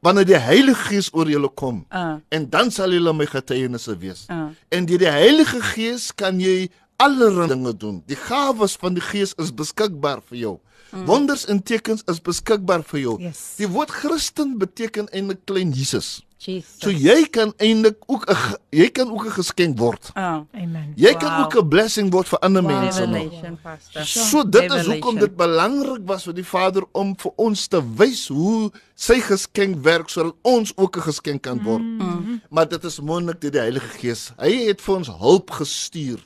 wanneer 0.00 0.24
die 0.24 0.38
Heilige 0.40 0.88
Gees 0.88 1.10
oor 1.12 1.28
julle 1.28 1.48
kom. 1.48 1.84
Uh, 1.92 2.14
En 2.28 2.48
dan 2.50 2.70
sal 2.70 2.90
julle 2.94 3.12
my 3.12 3.26
getuienisse 3.26 3.98
wees. 3.98 4.24
uh, 4.30 4.46
En 4.70 4.86
deur 4.86 4.98
die 4.98 5.10
Heilige 5.12 5.60
Gees 5.62 6.12
kan 6.14 6.40
jy 6.40 6.70
allerlei 6.96 7.48
dinge 7.48 7.74
doen. 7.76 8.02
Die 8.06 8.16
gawes 8.16 8.76
van 8.80 8.94
die 8.94 9.02
Gees 9.04 9.34
is 9.38 9.52
beskikbaar 9.54 10.22
vir 10.30 10.38
jou. 10.38 10.54
Mm. 10.92 11.04
Wonders 11.06 11.46
en 11.46 11.62
tekens 11.62 12.02
is 12.06 12.20
beskikbaar 12.20 12.82
vir 12.84 13.00
jou. 13.00 13.20
Yes. 13.22 13.54
Die 13.56 13.68
woord 13.68 13.90
Christen 13.90 14.58
beteken 14.58 15.08
eintlik 15.12 15.44
klein 15.44 15.70
Jesus. 15.72 16.20
Jesus. 16.42 16.80
So 16.82 16.90
jy 16.90 17.28
kan 17.30 17.52
eintlik 17.62 17.96
ook 18.06 18.24
'n 18.28 18.36
jy 18.70 18.88
kan 18.90 19.10
ook 19.10 19.24
'n 19.26 19.30
geskenk 19.30 19.78
word. 19.78 20.10
Uh, 20.16 20.40
Amen. 20.52 20.92
Jy 20.96 21.14
kan 21.14 21.30
Wow. 21.32 21.44
ook 21.44 21.54
'n 21.56 21.68
blessing 21.68 22.10
word 22.12 22.28
vir 22.28 22.38
ander 22.38 22.62
Wow. 22.62 22.72
mense 22.80 23.00
revelation, 23.00 23.58
Pastor. 23.62 24.04
So 24.04 24.42
dit 24.44 24.62
is 24.62 24.68
Revelation. 24.68 24.92
hoekom 24.92 25.18
dit 25.18 25.36
belangrik 25.36 26.02
was 26.04 26.24
vir 26.24 26.34
die 26.34 26.44
Vader 26.44 26.82
om 26.92 27.14
vir 27.16 27.32
ons 27.36 27.66
te 27.68 27.80
wys 27.96 28.28
hoe 28.28 28.70
sy 28.94 29.20
geskenk 29.20 29.84
werk 29.84 30.08
sodat 30.10 30.34
ons 30.42 30.72
ook 30.76 30.96
'n 30.96 31.00
geskenk 31.02 31.42
kan 31.42 31.62
word. 31.62 31.82
Mm. 31.82 32.40
Maar 32.50 32.68
dit 32.68 32.84
is 32.84 33.00
moontlik 33.00 33.40
deur 33.40 33.50
die 33.50 33.60
Heilige 33.60 33.98
Gees. 33.98 34.32
Hy 34.38 34.66
het 34.66 34.80
vir 34.80 34.96
ons 34.96 35.08
hulp 35.08 35.50
gestuur. 35.50 36.18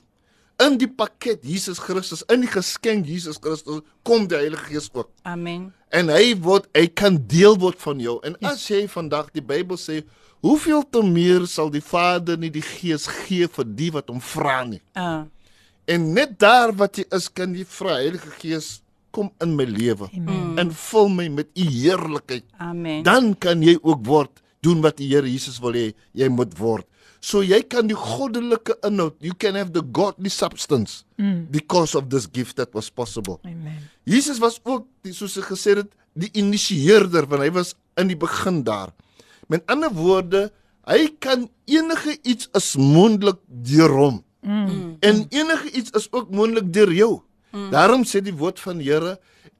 In 0.62 0.78
die 0.80 0.88
pakket 0.88 1.42
Jesus 1.44 1.78
Christus, 1.78 2.22
in 2.32 2.40
die 2.40 2.48
geskenk 2.48 3.04
Jesus 3.06 3.36
Christus 3.42 3.82
kom 4.06 4.24
die 4.28 4.38
Heilige 4.38 4.70
Gees 4.70 4.86
ook. 4.94 5.10
Amen. 5.28 5.72
En 5.92 6.08
hy 6.08 6.32
word 6.40 6.64
hy 6.76 6.86
kan 6.88 7.18
deel 7.28 7.58
word 7.60 7.76
van 7.84 8.00
jou. 8.00 8.16
En 8.24 8.38
as 8.48 8.64
jy 8.70 8.86
vandag 8.88 9.28
die 9.36 9.44
Bybel 9.44 9.76
sê, 9.76 10.00
hoeveel 10.40 10.82
te 10.90 11.02
meer 11.04 11.44
sal 11.50 11.68
die 11.74 11.84
Vader 11.84 12.38
nie 12.40 12.50
die 12.54 12.64
Gees 12.64 13.04
gee 13.26 13.48
vir 13.52 13.68
die 13.76 13.90
wat 13.92 14.08
hom 14.12 14.20
vra 14.20 14.62
nie. 14.64 14.80
Uh, 14.96 15.24
En 15.86 16.08
net 16.16 16.32
daar 16.42 16.72
wat 16.74 16.96
jy 16.98 17.04
is, 17.14 17.28
kan 17.30 17.52
jy 17.54 17.62
vra 17.70 18.00
Heilige 18.00 18.32
Gees, 18.40 18.80
kom 19.14 19.28
in 19.40 19.52
my 19.56 19.64
lewe 19.64 20.08
Amen. 20.12 20.56
en 20.58 20.72
vul 20.74 21.06
my 21.08 21.28
met 21.32 21.46
u 21.56 21.62
heerlikheid. 21.62 22.44
amen. 22.58 23.02
Dan 23.06 23.34
kan 23.38 23.62
jy 23.62 23.76
ook 23.82 24.02
word 24.04 24.42
doen 24.60 24.82
wat 24.82 24.96
die 24.98 25.06
Here 25.14 25.28
Jesus 25.30 25.60
wil 25.62 25.72
hê 25.78 25.92
jy 26.12 26.28
moet 26.28 26.52
word. 26.58 26.84
So 27.26 27.40
jy 27.42 27.58
kan 27.66 27.88
die 27.90 27.96
goddelike 27.98 28.76
inhoud, 28.86 29.16
you 29.24 29.34
can 29.34 29.56
have 29.58 29.72
the 29.74 29.82
godly 29.82 30.30
substance 30.30 31.02
Mm. 31.18 31.46
because 31.50 31.96
of 31.98 32.10
this 32.12 32.26
gift 32.30 32.56
that 32.60 32.74
was 32.76 32.90
possible. 32.90 33.40
Amen. 33.44 33.88
Jesus 34.04 34.38
was 34.38 34.60
ook 34.68 34.84
die 35.02 35.14
soos 35.16 35.34
hy 35.40 35.42
gesê 35.48 35.74
het 35.80 35.88
die 36.14 36.28
initieerder 36.38 37.26
want 37.26 37.42
hy 37.42 37.50
was 37.56 37.72
in 37.98 38.10
die 38.12 38.18
begin 38.20 38.60
daar. 38.66 38.92
Met 39.48 39.64
ander 39.72 39.90
woorde, 39.96 40.50
hy 40.86 41.08
kan 41.18 41.48
enige 41.66 42.14
iets 42.22 42.50
is 42.54 42.74
moontlik 42.78 43.40
deur 43.48 43.90
hom. 43.96 44.20
Mm. 44.46 44.96
En 45.00 45.24
enige 45.34 45.70
iets 45.72 45.90
is 45.98 46.06
ook 46.12 46.30
moontlik 46.30 46.68
deur 46.72 46.92
jou. 46.94 47.10
Mm. 47.50 47.70
Daarom 47.72 48.04
sê 48.06 48.20
die 48.22 48.34
woord 48.36 48.60
van 48.60 48.78
die 48.78 48.90
Here 48.92 49.16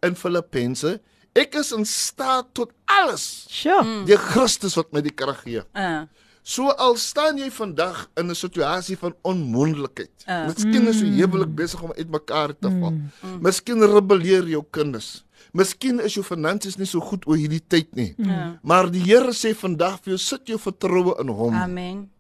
in 0.07 0.15
Filippense, 0.15 0.99
ek 1.37 1.57
is 1.59 1.73
in 1.75 1.85
staat 1.89 2.53
tot 2.55 2.71
alles 2.85 3.47
Sure. 3.51 3.83
Mm. 3.83 4.05
deur 4.07 4.23
Christus 4.31 4.77
wat 4.79 4.93
my 4.95 5.03
die 5.03 5.15
krag 5.17 5.43
gee. 5.49 5.65
Uh, 5.75 6.05
So 6.47 6.71
al 6.79 6.95
staan 7.03 7.41
jy 7.43 7.49
vandag 7.51 8.05
in 8.15 8.31
'n 8.31 8.35
situasie 8.39 8.97
van 8.97 9.15
onmoontlikheid. 9.27 10.11
Ah. 10.27 10.47
Miskien 10.47 10.87
is 10.87 11.01
jy 11.03 11.11
heeltemal 11.19 11.47
besig 11.51 11.83
om 11.83 11.91
uitmekaar 11.97 12.55
te 12.61 12.71
val. 12.81 12.95
Miskien 13.41 13.83
rebelleer 13.83 14.47
jou 14.49 14.63
kinders. 14.71 15.25
Miskien 15.53 15.99
is 16.01 16.15
jou 16.15 16.23
finansies 16.25 16.77
nie 16.79 16.87
so 16.87 17.01
goed 17.01 17.27
oor 17.27 17.37
hierdie 17.37 17.63
tyd 17.69 17.95
nie. 17.97 18.15
Ja. 18.19 18.59
Maar 18.63 18.91
die 18.91 19.03
Here 19.03 19.33
sê 19.35 19.55
vandag 19.55 19.99
vir 20.05 20.15
jou 20.15 20.19
sit 20.19 20.47
jou 20.47 20.59
vertroue 20.59 21.17
in 21.21 21.29
hom, 21.29 21.55
amen. 21.55 22.11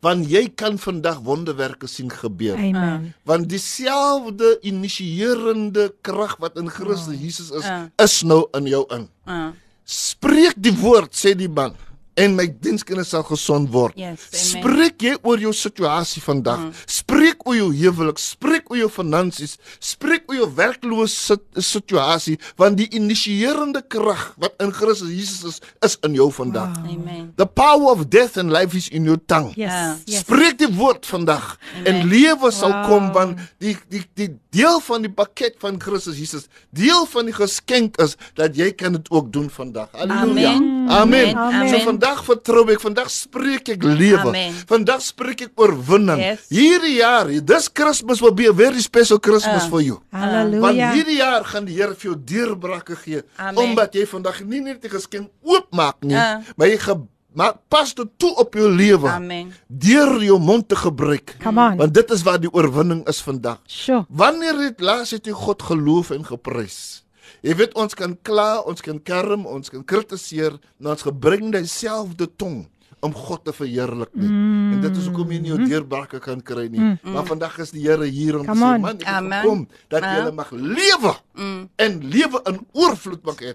want 0.00 0.26
jy 0.30 0.48
kan 0.48 0.78
vandag 0.78 1.20
wonderwerke 1.22 1.86
sien 1.86 2.10
gebeur. 2.10 2.56
Amen. 2.56 3.14
Want 3.24 3.48
dieselfde 3.48 4.58
initieerende 4.62 5.92
krag 6.02 6.36
wat 6.40 6.56
in 6.58 6.68
Christus 6.70 7.20
Jesus 7.20 7.50
is, 7.50 7.64
Ah. 7.64 7.84
is 7.98 8.22
nou 8.22 8.48
in 8.54 8.66
jou 8.66 8.84
in. 8.94 9.08
Uh, 9.26 9.50
Spreek 9.84 10.54
die 10.56 10.72
woord, 10.72 11.12
sê 11.14 11.34
die 11.36 11.48
man, 11.48 11.74
en 12.14 12.34
my 12.36 12.46
dienskinders 12.60 13.08
sal 13.14 13.22
gesond 13.24 13.70
word. 13.72 13.94
Yes, 13.96 14.26
amen. 14.32 14.42
Spreek 14.42 15.02
jy 15.02 15.14
oor 15.22 15.38
jou 15.40 15.52
situasie 15.56 16.20
vandag. 16.22 16.58
Mm. 16.58 16.72
Spreek 16.86 17.46
oor 17.48 17.56
jou 17.56 17.70
huwelik, 17.72 18.18
spreek 18.20 18.70
oor 18.70 18.76
jou 18.82 18.88
finansies, 18.92 19.56
spreek 19.80 20.28
oor 20.28 20.36
jou 20.42 20.48
werklose 20.58 21.14
sit- 21.16 21.62
situasie, 21.64 22.38
want 22.60 22.76
die 22.76 22.88
initieerende 22.98 23.82
krag 23.88 24.34
wat 24.36 24.54
in 24.60 24.72
Christus 24.76 25.08
Jesus 25.14 25.44
is, 25.44 25.60
is 25.82 25.96
in 26.04 26.14
jou 26.18 26.28
vandag. 26.32 26.76
Wow. 26.82 26.92
amen. 26.92 27.32
The 27.36 27.46
power 27.46 27.92
of 27.96 28.08
death 28.10 28.36
and 28.36 28.52
life 28.52 28.76
is 28.76 28.88
in 28.88 29.04
your 29.08 29.18
tongue. 29.26 29.52
Yes. 29.56 29.72
Ah. 29.72 29.96
Yes. 30.06 30.20
Spreek 30.26 30.58
die 30.60 30.68
woord 30.76 31.06
vandag 31.06 31.56
en 31.84 31.94
Amen. 32.02 32.08
lewe 32.12 32.50
sal 32.52 32.70
Wow. 32.72 32.86
kom 32.88 33.12
want 33.12 33.38
die 33.60 33.76
die 33.88 34.04
die 34.14 34.30
deel 34.52 34.80
van 34.84 35.02
die 35.06 35.10
pakket 35.10 35.56
van 35.62 35.78
Christus 35.80 36.18
Jesus, 36.20 36.46
deel 36.76 37.06
van 37.08 37.28
die 37.30 37.34
geskenk 37.36 37.96
is 38.04 38.16
dat 38.38 38.56
jy 38.58 38.70
kan 38.76 38.92
dit 38.98 39.08
ook 39.10 39.30
doen 39.32 39.48
vandag. 39.50 39.88
Halleluja. 39.96 40.52
Amen. 40.52 40.90
Amen. 40.92 41.36
Amen. 41.36 41.68
So 41.72 41.78
vandag 41.86 42.20
vertrou 42.26 42.66
ek, 42.72 42.80
vandag 42.82 43.08
spreek 43.10 43.68
ek 43.72 43.82
lewe. 43.86 44.32
Vandag 44.68 45.00
spreek 45.04 45.46
ek 45.48 45.52
oorwinning. 45.56 46.20
Yes. 46.20 46.46
Hierdie 46.52 46.98
jaar, 47.00 47.30
this 47.46 47.70
Christmas 47.72 48.20
will 48.20 48.34
be 48.36 48.48
a 48.50 48.52
very 48.52 48.80
special 48.84 49.18
Christmas 49.18 49.64
Ah. 49.64 49.68
for 49.72 49.80
you. 49.82 50.00
Want 50.12 50.24
Hallelujah. 50.24 50.92
hierdie 50.92 51.16
jaar 51.16 51.44
gaan 51.48 51.64
die 51.64 51.74
Here 51.78 51.94
vir 51.96 52.10
jou 52.12 52.16
deurbrake 52.24 52.96
gee 52.96 53.22
Amen. 53.36 53.56
omdat 53.64 53.94
jy 53.94 54.04
vandag 54.06 54.42
nie 54.44 54.60
net 54.60 54.82
die 54.82 54.90
geskenk 54.90 55.30
oopmaak 55.42 56.02
nie, 56.04 56.16
Ah. 56.16 56.40
maar 56.56 56.68
jy 56.68 56.76
ge 56.78 56.94
maar 57.34 57.54
pas 57.68 57.94
dit 57.94 58.08
toe 58.16 58.34
op 58.36 58.54
jou 58.54 58.68
lewe 58.70 59.08
Amen. 59.08 59.52
deur 59.68 60.22
jou 60.24 60.38
mond 60.40 60.68
te 60.68 60.76
gebruik. 60.76 61.36
Want 61.42 61.94
dit 61.94 62.10
is 62.10 62.22
waar 62.22 62.40
die 62.40 62.52
oorwinning 62.52 63.06
is 63.08 63.22
vandag. 63.22 63.60
Sure. 63.66 64.04
Wanneer 64.08 64.58
het 64.58 64.80
laas 64.80 65.10
het 65.10 65.26
jy 65.26 65.32
God 65.32 65.62
geloof 65.62 66.10
en 66.10 66.24
geprys? 66.24 67.04
Jy 67.42 67.54
weet 67.58 67.72
ons 67.74 67.94
kan 67.94 68.16
kla, 68.22 68.60
ons 68.60 68.80
kan 68.80 69.02
kerm, 69.02 69.46
ons 69.46 69.70
kan 69.70 69.84
kritiseer, 69.84 70.58
maar 70.78 70.92
ons 70.92 71.02
gebring 71.02 71.50
dieselfde 71.52 72.28
tong 72.36 72.68
om 73.02 73.14
God 73.14 73.44
te 73.44 73.52
verheerlik 73.52 74.12
nie. 74.14 74.28
Mm. 74.28 74.72
En 74.76 74.80
dit 74.84 74.96
is 74.96 75.06
hoekom 75.08 75.30
jy 75.34 75.38
nie 75.42 75.50
jou 75.50 75.58
deurbrake 75.66 76.20
kan 76.22 76.38
kry 76.40 76.68
nie. 76.70 76.78
Mm. 76.80 76.98
Maar 77.02 77.26
vandag 77.26 77.58
is 77.58 77.72
die 77.74 77.82
Here 77.82 78.04
hier 78.06 78.36
om 78.38 78.44
te 78.46 78.52
Come 78.52 78.62
sê, 78.62 78.74
on. 78.76 78.80
man, 78.80 78.96
ek 79.00 79.06
het 79.08 79.32
gekom 79.32 79.64
dat 79.90 80.02
Ja. 80.04 80.12
jy 80.26 80.30
mag 80.32 80.50
lewe 80.52 81.14
Mm. 81.34 81.68
en 81.76 81.98
lewe 82.08 82.40
in 82.46 82.60
oorvloed 82.72 83.24
mag 83.24 83.40
hê. 83.42 83.54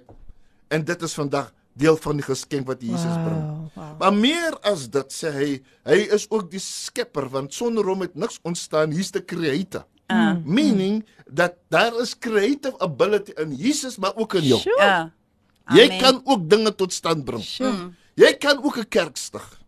En 0.68 0.84
dit 0.84 1.02
is 1.02 1.14
vandag 1.14 1.54
deel 1.78 1.98
van 2.02 2.18
die 2.20 2.26
geskenk 2.26 2.68
wat 2.68 2.82
Jesus 2.82 3.18
bring. 3.24 3.42
Wow. 3.44 3.70
wow. 3.76 4.00
Maar 4.00 4.14
meer 4.14 4.58
as 4.66 4.88
dit 4.90 5.14
sê 5.14 5.32
hy, 5.36 5.50
hy 5.88 6.00
is 6.18 6.26
ook 6.30 6.50
die 6.52 6.62
skepper 6.64 7.30
want 7.34 7.54
sonder 7.54 7.86
hom 7.86 8.02
het 8.06 8.16
niks 8.16 8.40
ontstaan. 8.44 8.92
He's 8.96 9.12
the 9.12 9.22
creator. 9.26 9.86
Uh, 10.08 10.38
Meaning 10.46 11.02
dat 11.28 11.58
daar 11.70 11.92
is 12.02 12.14
creative 12.16 12.78
ability 12.80 13.34
in 13.44 13.54
Jesus 13.56 13.98
maar 13.98 14.16
ook 14.16 14.34
in 14.40 14.44
jou. 14.44 14.60
Sure. 14.64 14.80
uh, 14.88 15.06
Jy 15.76 15.84
Amen. 15.90 16.00
kan 16.00 16.22
ook 16.24 16.50
dinge 16.50 16.72
tot 16.76 16.94
stand 16.94 17.26
bring. 17.28 17.44
Sure. 17.44 17.72
Mm. 17.72 17.96
Jy 18.16 18.34
kan 18.40 18.64
ook 18.64 18.78
'n 18.80 18.88
kerk 18.90 19.18
stig. 19.18 19.60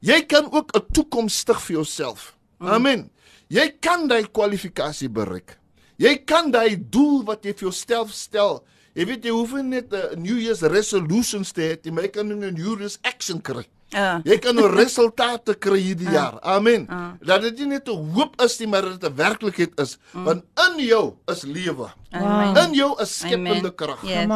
Jy 0.00 0.22
kan 0.26 0.46
ook 0.52 0.70
'n 0.76 0.86
toekoms 0.92 1.38
stig 1.38 1.60
vir 1.60 1.74
jouself. 1.76 2.36
Amen. 2.58 3.10
Jy 3.48 3.76
kan 3.80 4.08
daai 4.08 4.26
kwalifikasie 4.30 5.08
bereik. 5.08 5.58
Jy 5.96 6.16
kan 6.24 6.50
daai 6.50 6.76
doel 6.90 7.24
wat 7.24 7.42
jy 7.44 7.52
vir 7.52 7.68
jouself 7.68 8.12
stel. 8.12 8.64
Jy 8.98 9.04
weet 9.06 9.26
jy 9.28 9.30
hoef 9.30 9.52
net 9.62 9.92
'n 9.94 10.18
New 10.18 10.38
Year's 10.42 10.62
resolutions 10.66 11.52
te 11.54 11.62
hê, 11.62 11.74
jy 11.78 11.92
jy 11.94 12.08
kan 12.10 12.26
'n 12.26 12.50
New 12.50 12.74
Year's 12.74 12.98
action 13.06 13.38
kry. 13.40 13.62
Ja. 13.88 14.20
Jy 14.24 14.36
kan 14.38 14.54
nou 14.54 14.66
resultate 14.68 15.54
kry 15.56 15.78
hierdie 15.80 16.08
Ah. 16.08 16.12
jaar. 16.12 16.40
Amen. 16.42 16.86
Ah. 16.90 17.12
Dat 17.24 17.40
dit 17.42 17.58
nie 17.58 17.66
net 17.66 17.88
'n 17.88 18.12
hoop 18.14 18.40
is 18.42 18.58
nie, 18.58 18.68
maar 18.68 18.82
dat 18.82 19.00
dit 19.00 19.10
'n 19.10 19.14
werklikheid 19.16 19.80
is. 19.80 19.98
Want 20.12 20.42
in 20.54 20.84
jou 20.84 21.14
is 21.26 21.42
lewe. 21.42 21.88
Amen. 22.10 22.56
In 22.68 22.74
jou 22.74 23.00
is 23.00 23.18
skepende 23.18 23.74
krag. 23.74 24.02
Yes. 24.02 24.26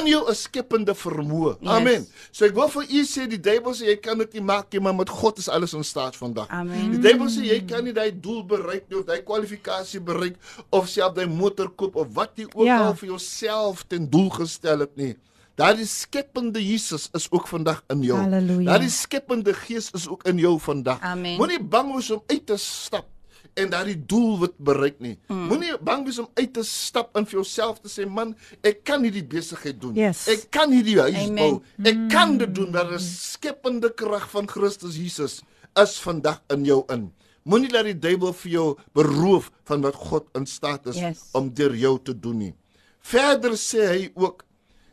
In 0.00 0.06
jou 0.06 0.30
is 0.30 0.42
skepende 0.42 0.94
vermoë. 0.94 1.56
Yes. 1.60 1.70
Amen. 1.70 2.06
So 2.30 2.44
ek 2.44 2.54
wil 2.54 2.68
vir 2.68 2.82
u 2.88 3.02
sê 3.04 3.26
die 3.28 3.40
duiwel 3.40 3.72
sê 3.74 3.84
jy 3.86 3.96
kan 4.00 4.18
dit 4.18 4.32
nie 4.32 4.42
maak 4.42 4.72
nie, 4.72 4.80
maar 4.80 4.94
met 4.94 5.08
God 5.08 5.38
is 5.38 5.48
alles 5.48 5.72
in 5.74 5.84
staat 5.84 6.16
vandag. 6.16 6.48
Amen. 6.48 6.90
Die 6.90 6.98
duiwel 7.00 7.28
sê 7.28 7.42
jy 7.44 7.60
kan 7.66 7.84
nie 7.84 7.92
daai 7.92 8.20
doel 8.20 8.44
bereik 8.46 8.84
nie 8.88 8.98
of 8.98 9.04
daai 9.06 9.22
kwalifikasie 9.22 10.00
bereik 10.00 10.36
of 10.70 10.88
self 10.88 11.14
daai 11.14 11.26
motor 11.26 11.68
koop 11.70 11.96
of 11.96 12.06
wat 12.14 12.30
jy 12.36 12.46
ook 12.54 12.64
Ja. 12.64 12.86
al 12.86 12.94
vir 12.94 13.08
jouself 13.08 13.84
ten 13.88 14.08
doel 14.10 14.28
gestel 14.30 14.78
het 14.78 14.96
nie. 14.96 15.16
Daardie 15.62 15.86
skepende 15.86 16.58
Jesus 16.58 17.08
is 17.14 17.28
ook 17.30 17.46
vandag 17.46 17.84
in 17.92 18.02
jou. 18.02 18.18
Halleluja. 18.18 18.66
Daardie 18.72 18.90
skepende 18.90 19.54
Gees 19.54 19.90
is 19.94 20.08
ook 20.10 20.24
in 20.26 20.40
jou 20.42 20.56
vandag. 20.60 20.98
Moenie 21.14 21.60
bang 21.62 21.92
wees 21.94 22.10
om 22.10 22.22
uit 22.26 22.46
te 22.46 22.56
stap 22.58 23.06
en 23.54 23.70
daardie 23.70 23.98
doel 24.08 24.38
wat 24.40 24.56
bereik 24.56 24.98
nie. 25.04 25.14
Mm. 25.28 25.46
Moenie 25.52 25.76
bang 25.84 26.04
wees 26.08 26.18
om 26.18 26.28
uit 26.34 26.52
te 26.56 26.64
stap 26.66 27.14
en 27.18 27.28
vir 27.28 27.38
jouself 27.42 27.78
te 27.84 27.90
sê 27.92 28.08
man, 28.08 28.34
ek 28.64 28.82
kan 28.88 29.04
hierdie 29.06 29.22
besigheid 29.22 29.78
doen. 29.82 29.94
Yes. 29.98 30.24
Ek 30.32 30.48
kan 30.54 30.72
hierdie 30.74 30.98
huis 30.98 31.20
Amen. 31.28 31.38
bou. 31.38 31.88
Ek 31.92 32.04
kan 32.10 32.36
dit 32.42 32.54
doen. 32.58 32.72
Daar 32.74 32.94
is 32.98 33.08
skepende 33.36 33.92
krag 33.94 34.26
van 34.34 34.48
Christus 34.50 34.98
Jesus 34.98 35.42
is 35.78 35.98
vandag 36.02 36.42
in 36.54 36.66
jou 36.66 36.82
in. 36.92 37.10
Moenie 37.46 37.70
laat 37.74 37.90
die 37.90 37.98
duiwel 37.98 38.34
vir 38.42 38.50
jou 38.56 38.68
beroof 38.98 39.50
van 39.70 39.82
wat 39.86 39.98
God 40.10 40.26
in 40.38 40.46
staat 40.46 40.86
is 40.90 40.98
Yes. 40.98 41.28
om 41.38 41.54
deur 41.54 41.74
jou 41.76 41.98
te 42.02 42.14
doen 42.18 42.38
nie. 42.38 42.54
Verder 43.02 43.54
sê 43.58 43.86
hy 43.90 44.10
ook 44.14 44.42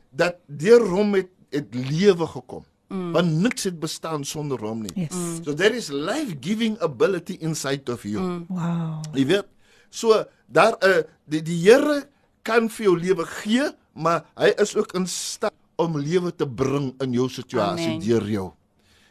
dat 0.09 0.39
deur 0.47 0.85
hom 0.89 1.13
het, 1.13 1.29
het 1.49 1.73
lewe 1.73 2.27
gekom. 2.27 2.65
Mm. 2.89 3.11
Want 3.13 3.31
niks 3.45 3.63
het 3.69 3.77
bestaan 3.79 4.23
sonder 4.25 4.59
hom 4.65 4.81
nie. 4.81 4.91
Yes. 4.95 5.13
Mm. 5.13 5.43
So 5.45 5.53
there 5.53 5.75
is 5.75 5.91
life-giving 5.93 6.79
ability 6.81 7.37
inside 7.39 7.85
of 7.91 8.03
you. 8.03 8.17
Mm. 8.17 8.45
Wow. 8.49 9.03
Jy 9.13 9.25
weet, 9.29 9.45
so 9.89 10.23
daar 10.47 10.73
'n 10.81 10.89
uh, 10.89 11.01
die 11.25 11.41
die 11.41 11.59
Here 11.69 12.09
kan 12.41 12.69
vir 12.69 12.85
jou 12.85 12.97
lewe 12.97 13.25
gee, 13.25 13.69
maar 13.93 14.25
hy 14.35 14.53
is 14.57 14.75
ook 14.75 14.93
in 14.97 15.05
staat 15.07 15.53
om 15.75 15.97
lewe 15.97 16.35
te 16.35 16.47
bring 16.47 16.93
in 17.01 17.13
jou 17.13 17.29
situasie 17.29 17.93
Amen. 17.93 18.07
deur 18.07 18.25
jou. 18.29 18.51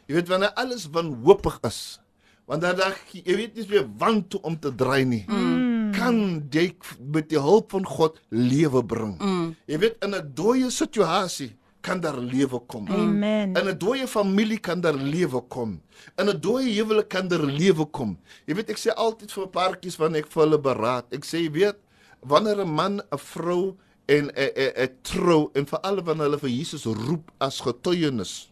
Jy 0.05 0.15
weet 0.15 0.27
wanneer 0.27 0.53
alles 0.53 0.89
wanhoopig 0.91 1.59
is, 1.63 1.99
want 2.45 2.61
dan 2.61 2.75
dan 2.75 2.93
jy 3.13 3.35
weet 3.35 3.55
nie 3.55 3.67
meer 3.69 3.87
want 3.97 4.29
toe 4.29 4.41
om 4.41 4.59
te 4.59 4.75
draai 4.75 5.05
nie. 5.05 5.23
Mm. 5.27 5.68
Kan 5.99 6.47
jy 6.53 6.65
met 7.11 7.29
die 7.29 7.39
hulp 7.39 7.71
van 7.75 7.85
God 7.85 8.19
lewe 8.29 8.83
bring. 8.85 9.17
Mm. 9.19 9.55
Jy 9.67 9.79
weet 9.79 10.05
in 10.05 10.15
'n 10.15 10.31
dooie 10.33 10.69
situasie 10.71 11.51
kan 11.81 11.99
daar 11.99 12.17
lewe 12.19 12.59
kom. 12.67 12.87
Amen. 12.87 13.55
In 13.55 13.67
'n 13.67 13.77
dooie 13.77 14.07
familie 14.07 14.59
kan 14.59 14.81
daar 14.81 14.95
lewe 14.95 15.41
kom. 15.47 15.81
In 16.17 16.29
'n 16.29 16.39
dooie 16.39 16.73
huwelik 16.75 17.07
kan 17.07 17.27
daar 17.27 17.45
lewe 17.45 17.85
kom. 17.85 18.17
Jy 18.45 18.55
weet 18.55 18.69
ek 18.69 18.77
sê 18.77 18.93
altyd 18.95 19.31
vir 19.31 19.47
paartjies 19.47 19.97
wanneer 19.97 20.23
ek 20.23 20.31
vir 20.31 20.43
hulle 20.43 20.59
beraad. 20.59 21.05
Ek 21.11 21.25
sê 21.25 21.37
jy 21.43 21.51
weet 21.51 21.77
wanneer 22.21 22.61
'n 22.61 22.69
man 22.69 23.01
'n 23.11 23.17
vrou 23.17 23.77
en 24.07 24.25
'n 24.35 24.51
'n 24.55 24.73
'n 24.75 24.89
trou 25.01 25.49
en 25.53 25.65
veral 25.65 26.03
wanneer 26.03 26.25
hulle 26.25 26.39
vir 26.39 26.49
Jesus 26.49 26.85
roep 26.85 27.31
as 27.39 27.59
getuienis. 27.59 28.51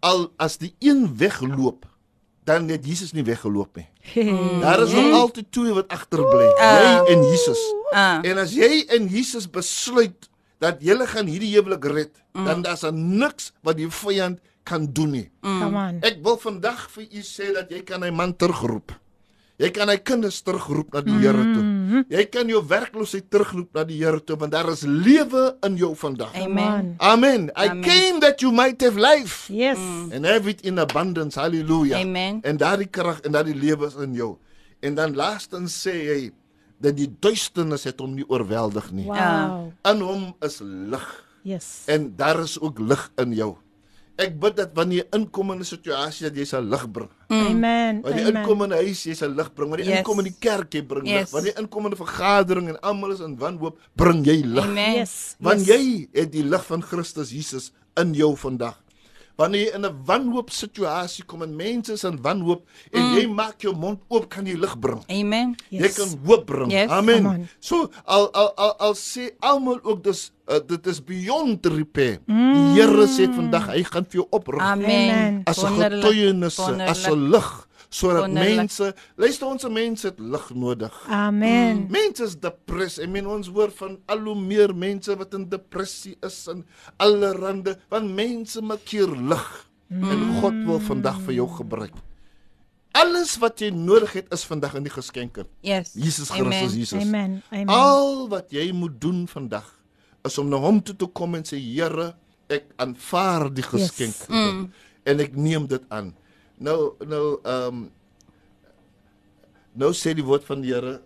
Al 0.00 0.32
as 0.38 0.56
die 0.56 0.74
een 0.78 1.16
wegloop, 1.16 1.86
dan 2.44 2.68
het 2.68 2.86
Jesus 2.86 3.12
nie 3.12 3.24
weggeloop 3.24 3.76
nie. 3.76 3.88
Daar 4.64 4.82
is 4.82 4.92
nog 4.92 5.12
altyd 5.12 5.52
twee 5.52 5.72
wat 5.76 5.88
agterbly. 5.88 6.48
Jy 6.58 7.14
en 7.14 7.24
Jesus. 7.28 7.62
Ah. 7.90 8.18
En 8.22 8.38
as 8.38 8.52
jy 8.56 8.84
en 8.94 9.08
Jesus 9.08 9.48
besluit 9.50 10.28
dat 10.62 10.82
jy 10.82 10.96
gaan 11.06 11.26
hierdie 11.30 11.54
huwelik 11.54 11.84
red, 11.84 12.14
mm. 12.32 12.44
dan 12.44 12.62
daar's 12.62 12.82
er 12.82 12.92
niks 12.92 13.52
wat 13.62 13.78
die 13.78 13.88
vyand 13.90 14.40
kan 14.68 14.88
doen 14.92 15.10
nie. 15.10 15.26
On. 15.42 16.00
Ek 16.04 16.18
wil 16.24 16.36
vandag 16.42 16.88
vir 16.92 17.06
u 17.08 17.22
sê 17.24 17.52
dat 17.56 17.70
jy 17.72 17.84
kan 17.86 18.02
hy 18.04 18.10
man 18.12 18.34
terugroep. 18.36 18.92
Jy 19.58 19.72
kan 19.74 19.90
hy 19.90 19.96
kinders 19.98 20.36
terugroep 20.46 20.92
na 20.94 21.00
die 21.02 21.16
Here 21.18 21.42
toe. 21.42 21.64
Jy 22.14 22.24
kan 22.30 22.46
jou 22.46 22.60
werkloosheid 22.62 23.26
terugroep 23.32 23.72
na 23.74 23.82
die 23.88 23.96
Here 23.98 24.20
toe 24.22 24.36
want 24.38 24.52
daar 24.54 24.68
is 24.70 24.84
lewe 24.86 25.56
in 25.66 25.74
jou 25.80 25.90
vandag. 25.98 26.30
Amen. 26.38 26.92
Amen. 27.02 27.48
I 27.58 27.66
Amen. 27.72 27.82
came 27.82 28.20
that 28.22 28.38
you 28.44 28.52
might 28.54 28.78
have 28.86 28.94
life 28.94 29.50
Yes. 29.50 29.78
and 30.14 30.22
have 30.24 30.46
it 30.46 30.62
in 30.62 30.78
abundance. 30.78 31.34
Hallelujah. 31.34 31.98
Amen. 31.98 32.38
En 32.46 32.56
daardie 32.56 32.86
krag 32.86 33.18
en 33.26 33.34
daardie 33.34 33.56
lewe 33.58 33.86
is 33.90 33.98
in 33.98 34.14
jou. 34.14 34.36
En 34.80 34.94
dan 34.94 35.16
laastens 35.18 35.74
sê 35.82 35.96
hy 36.06 36.20
dat 36.78 36.94
die 36.94 37.10
duisternis 37.18 37.82
het 37.90 37.98
hom 37.98 38.14
nie 38.14 38.28
oorweldig 38.30 38.92
nie. 38.94 39.08
Wow. 39.10 39.72
In 39.90 40.00
hom 40.06 40.28
is 40.46 40.60
lig 40.62 41.08
Yes. 41.42 41.82
en 41.90 42.12
daar 42.14 42.44
is 42.46 42.60
ook 42.60 42.78
lig 42.78 43.10
in 43.18 43.32
jou. 43.34 43.56
Ek 44.18 44.32
bid 44.42 44.56
dat 44.58 44.72
wanneer 44.74 45.04
jy 45.04 45.06
inkom 45.14 45.52
in 45.54 45.60
'n 45.62 45.64
situasie 45.64 46.26
dat 46.26 46.34
jy 46.36 46.44
sal 46.44 46.62
lig 46.62 46.84
bring. 46.90 47.08
Amen. 47.30 48.02
Wanneer 48.02 48.24
jy 48.26 48.32
inkom 48.34 48.62
in 48.64 48.72
'n 48.72 48.78
huis, 48.82 49.04
jy 49.06 49.14
sal 49.14 49.30
lig 49.30 49.54
bring. 49.54 49.70
Wanneer 49.70 49.86
jy 49.86 49.92
Yes. 49.92 50.00
inkom 50.02 50.18
in 50.18 50.24
die 50.24 50.36
kerk, 50.40 50.70
jy 50.74 50.82
bring 50.82 51.04
lig. 51.04 51.12
Yes. 51.14 51.30
Wanneer 51.30 51.54
jy 51.54 51.60
inkom 51.62 51.86
in 51.86 51.92
'n 51.92 51.96
vergadering 51.96 52.68
en 52.68 52.80
almal 52.82 53.12
is 53.12 53.20
in 53.20 53.36
wanhoop, 53.38 53.78
bring 53.94 54.24
jy 54.24 54.42
lig. 54.44 54.64
Amen. 54.64 54.94
Yes. 54.94 55.36
Want 55.38 55.60
yes. 55.64 55.68
jy 55.68 56.08
het 56.12 56.32
die 56.32 56.42
lig 56.42 56.64
van 56.66 56.82
Christus 56.82 57.30
Jesus 57.30 57.70
in 57.96 58.12
jou 58.14 58.34
vandag. 58.36 58.74
Wanneer 59.38 59.60
jy 59.68 59.74
in 59.76 59.84
'n 59.86 59.94
wanhoop 60.04 60.50
situasie 60.50 61.24
kom 61.24 61.42
en 61.46 61.54
mense 61.54 61.92
is 61.92 62.02
in 62.04 62.18
wanhoop 62.22 62.64
en 62.90 63.02
mm. 63.02 63.12
jy 63.14 63.26
maak 63.30 63.62
jou 63.62 63.70
mond 63.76 64.00
oop, 64.10 64.26
kan 64.28 64.46
jy 64.46 64.56
lig 64.58 64.74
bring. 64.82 64.98
Amen. 65.06 65.54
Yes. 65.70 65.82
Jy 65.84 65.90
kan 65.94 66.16
hoop 66.26 66.46
bring. 66.46 66.72
Yes. 66.74 66.90
Amen. 66.90 67.22
Come 67.22 67.34
on. 67.34 67.48
So 67.60 67.86
al 68.04 68.26
al 68.34 68.50
al, 68.56 68.74
al 68.88 68.94
sê 68.98 69.30
almal 69.38 69.78
ook 69.84 70.02
dis 70.02 70.32
uh, 70.50 70.58
dit 70.66 70.86
is 70.86 70.98
beyond 71.04 71.66
repair. 71.70 72.18
Mm. 72.26 72.50
Die 72.50 72.82
Here 72.82 73.06
sê 73.06 73.30
vandag 73.30 73.70
hy 73.70 73.84
gaan 73.86 74.10
vir 74.10 74.24
jou 74.24 74.26
oprig 74.34 74.58
Amen. 74.58 74.90
Amen. 74.90 75.40
as 75.46 75.62
'n 75.62 75.78
getuienis, 75.78 76.58
as. 76.58 77.06
'n 77.06 77.30
lig 77.30 77.67
sodat 77.88 78.30
mense, 78.32 78.90
luister 79.16 79.46
ons 79.48 79.64
mense 79.72 80.06
het 80.06 80.18
lig 80.20 80.48
nodig. 80.54 80.96
Amen. 81.08 81.86
Mense 81.90 82.26
is 82.26 82.36
depressed. 82.40 83.04
Ek 83.04 83.12
meen 83.12 83.26
ons 83.26 83.48
hoor 83.48 83.72
van 83.78 83.96
al 84.12 84.26
hoe 84.28 84.36
meer 84.36 84.74
mense 84.76 85.16
wat 85.16 85.32
in 85.38 85.48
depressie 85.48 86.16
is 86.24 86.42
en 86.52 86.66
allerhande, 87.00 87.78
want 87.92 88.12
mense 88.12 88.60
maak 88.64 88.84
hier 88.92 89.08
lig. 89.08 89.48
Mm. 89.88 90.10
En 90.12 90.26
God 90.42 90.60
wil 90.68 90.80
vandag 90.84 91.22
vir 91.24 91.38
jou 91.38 91.48
gebruik. 91.56 91.96
Alles 92.98 93.36
wat 93.40 93.60
jy 93.62 93.70
nodig 93.72 94.12
het 94.18 94.32
is 94.34 94.44
vandag 94.48 94.74
in 94.78 94.84
die 94.84 94.92
geskenke. 94.92 95.46
Yes. 95.64 95.92
Jesus 95.94 96.30
Amen. 96.30 96.52
Christus 96.52 96.76
Jesus. 96.76 97.04
Amen. 97.04 97.42
Amen. 97.52 97.72
Al 97.72 98.26
wat 98.32 98.52
jy 98.52 98.70
moet 98.76 99.00
doen 99.00 99.26
vandag 99.30 99.68
is 100.26 100.38
om 100.40 100.48
na 100.50 100.58
hom 100.60 100.80
toe 100.84 100.96
te 100.98 101.06
kom 101.06 101.36
en 101.38 101.44
sê 101.46 101.56
Here, 101.60 102.12
ek 102.52 102.72
aanvaar 102.80 103.48
die 103.54 103.64
geskenk 103.64 104.16
Yes. 104.16 104.28
mm. 104.28 104.62
en 105.08 105.20
ek 105.24 105.36
neem 105.36 105.68
dit 105.70 105.84
aan. 105.94 106.12
Nou 106.58 106.94
nou 107.06 107.38
ehm 107.44 107.66
um, 107.66 107.90
nou 109.78 109.92
sê 109.94 110.14
die 110.16 110.24
woord 110.26 110.44
van 110.48 110.60
die 110.64 110.72
Here 110.74 110.96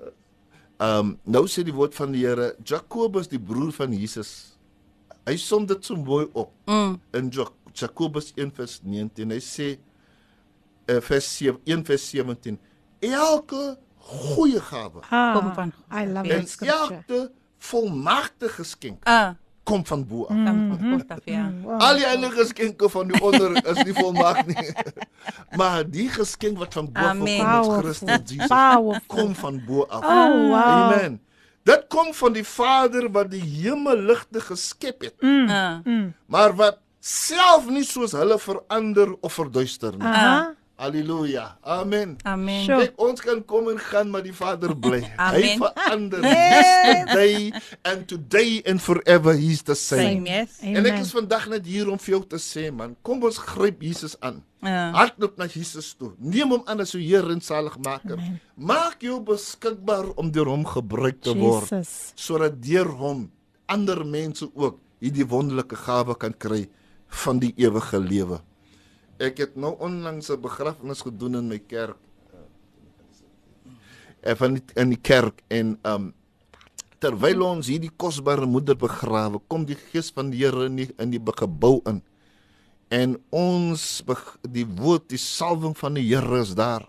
ehm 0.82 0.98
um, 0.98 1.18
nou 1.24 1.44
sê 1.46 1.62
die 1.66 1.74
woord 1.76 1.94
van 1.94 2.12
die 2.14 2.24
Here 2.26 2.54
Jakobus 2.64 3.28
die 3.28 3.38
broer 3.40 3.72
van 3.76 3.92
Jesus. 3.92 4.56
Hy 5.28 5.36
som 5.38 5.66
dit 5.66 5.84
so 5.84 5.96
mooi 5.96 6.26
op 6.32 6.50
Mm. 6.66 6.96
in 7.14 7.28
Jak 7.30 7.52
Jakobus 7.74 8.32
1:19. 8.36 9.30
Hy 9.32 9.40
sê 9.40 9.68
uh, 10.90 11.00
vers 11.00 11.28
7 11.38 11.60
1 11.64 11.84
vers 11.84 12.08
17 12.10 12.58
elke 13.02 13.76
goeie 13.98 14.60
gawe 14.60 15.00
Ah, 15.10 15.34
Kom 15.36 15.52
van- 15.54 15.72
I 15.92 16.06
love 16.06 16.28
that 16.28 16.48
scripture. 16.48 17.04
elke 17.08 17.30
volmaakte 17.58 18.48
geskenk 18.48 18.98
Ah. 19.06 19.34
Kom 19.64 19.84
van 19.86 20.06
bo 20.06 20.24
af. 20.26 20.36
Kom 20.78 20.96
dit 21.06 21.20
ja. 21.24 21.50
Wow. 21.62 21.80
Al 21.80 21.96
die 22.00 22.06
ander 22.08 22.30
geskenke 22.34 22.88
van 22.90 23.08
die 23.08 23.20
onder 23.22 23.54
is 23.66 23.82
nie 23.84 23.94
volmaak 23.94 24.46
nie. 24.46 24.72
maar 25.58 25.84
die 25.90 26.08
geskenk 26.10 26.58
wat 26.58 26.72
van 26.74 26.88
bo 26.92 27.00
af 27.00 27.18
kom, 27.18 27.26
is. 27.26 27.78
Christus 27.78 28.30
Jesus, 28.34 28.46
Powerful. 28.48 29.06
kom 29.06 29.34
van 29.34 29.60
bo 29.66 29.84
af. 29.88 30.02
Oh, 30.04 30.48
wow. 30.50 30.54
Amen. 30.54 31.20
Dit 31.62 31.84
kom 31.88 32.10
van 32.14 32.32
die 32.34 32.44
Vader 32.44 33.06
wat 33.14 33.30
die 33.30 33.42
hemelligte 33.42 34.40
geskep 34.40 35.00
het, 35.06 35.14
Ah. 35.22 35.78
maar 36.26 36.56
wat 36.58 36.78
self 37.00 37.68
nie 37.70 37.84
soos 37.86 38.12
hulle 38.18 38.38
verander 38.38 39.14
of 39.20 39.32
verduister 39.32 39.92
nie. 39.96 40.06
Aha. 40.06 40.54
Halleluja. 40.76 41.58
Amen. 41.62 42.16
Amen. 42.24 42.64
Sure. 42.64 42.86
Kyk, 42.86 42.94
ons 43.00 43.20
kan 43.22 43.42
kom 43.46 43.68
en 43.70 43.78
gaan, 43.78 44.08
maar 44.10 44.24
die 44.24 44.32
Vader 44.34 44.72
bly. 44.74 45.00
Hy 45.04 45.16
Amen. 45.16 45.60
verander 45.62 46.24
yesterday 46.26 47.52
and 47.86 48.06
today 48.10 48.62
and 48.66 48.82
forever 48.82 49.36
he's 49.36 49.62
the 49.62 49.76
same. 49.78 50.02
Same, 50.02 50.26
yes. 50.26 50.58
En 50.64 50.80
ek 50.80 50.96
Amen. 50.96 51.04
is 51.04 51.12
vandag 51.14 51.46
net 51.52 51.68
hier 51.68 51.90
om 51.92 52.00
vir 52.02 52.16
jou 52.16 52.22
te 52.34 52.40
sê 52.42 52.70
man, 52.74 52.96
kom 53.06 53.22
ons 53.22 53.38
gryp 53.38 53.84
Jesus 53.84 54.16
aan. 54.20 54.40
Ja. 54.62 54.90
Hardloop 54.94 55.38
na 55.38 55.46
Jesus 55.50 55.92
toe. 55.98 56.12
Neem 56.22 56.54
hom 56.54 56.62
aan 56.70 56.82
as 56.84 56.94
jou 56.94 57.02
Here 57.02 57.30
en 57.34 57.42
Saligmaker. 57.42 58.20
Maak 58.54 59.02
jou 59.02 59.18
beskikbaar 59.26 60.12
om 60.16 60.30
deur 60.34 60.50
hom 60.50 60.62
gebruik 60.66 61.20
te 61.22 61.34
word 61.34 61.66
Jesus. 61.70 62.12
sodat 62.14 62.60
deur 62.62 62.90
hom 63.00 63.26
ander 63.70 64.04
mense 64.06 64.46
ook 64.54 64.78
hierdie 65.02 65.26
wonderlike 65.26 65.76
gawe 65.82 66.14
kan 66.18 66.34
kry 66.38 66.64
van 67.22 67.40
die 67.42 67.52
ewige 67.58 67.98
lewe. 67.98 68.38
Ek 69.22 69.38
het 69.38 69.54
nou 69.54 69.76
onlangs 69.78 70.30
'n 70.30 70.40
begrafnis 70.40 71.02
gedoen 71.02 71.36
in 71.38 71.48
my 71.48 71.58
kerk. 71.58 71.98
Eh 74.20 74.34
van 74.34 74.54
die, 74.54 74.62
in 74.74 74.88
die 74.88 75.00
kerk 75.00 75.42
en 75.48 75.78
um 75.82 76.14
terwyl 76.98 77.42
ons 77.42 77.66
hierdie 77.66 77.90
kosbare 77.96 78.46
moeder 78.46 78.76
begrawe, 78.78 79.40
kom 79.48 79.64
die 79.66 79.78
gees 79.90 80.10
van 80.14 80.30
die 80.30 80.44
Here 80.44 80.66
in 80.66 80.76
die, 80.76 80.88
in 80.98 81.10
die 81.10 81.20
gebou 81.34 81.80
in. 81.90 82.02
En 82.88 83.16
ons 83.30 84.02
die 84.42 84.66
woord, 84.66 85.08
die 85.08 85.18
salwing 85.18 85.74
van 85.78 85.94
die 85.94 86.06
Here 86.06 86.40
is 86.40 86.54
daar. 86.54 86.86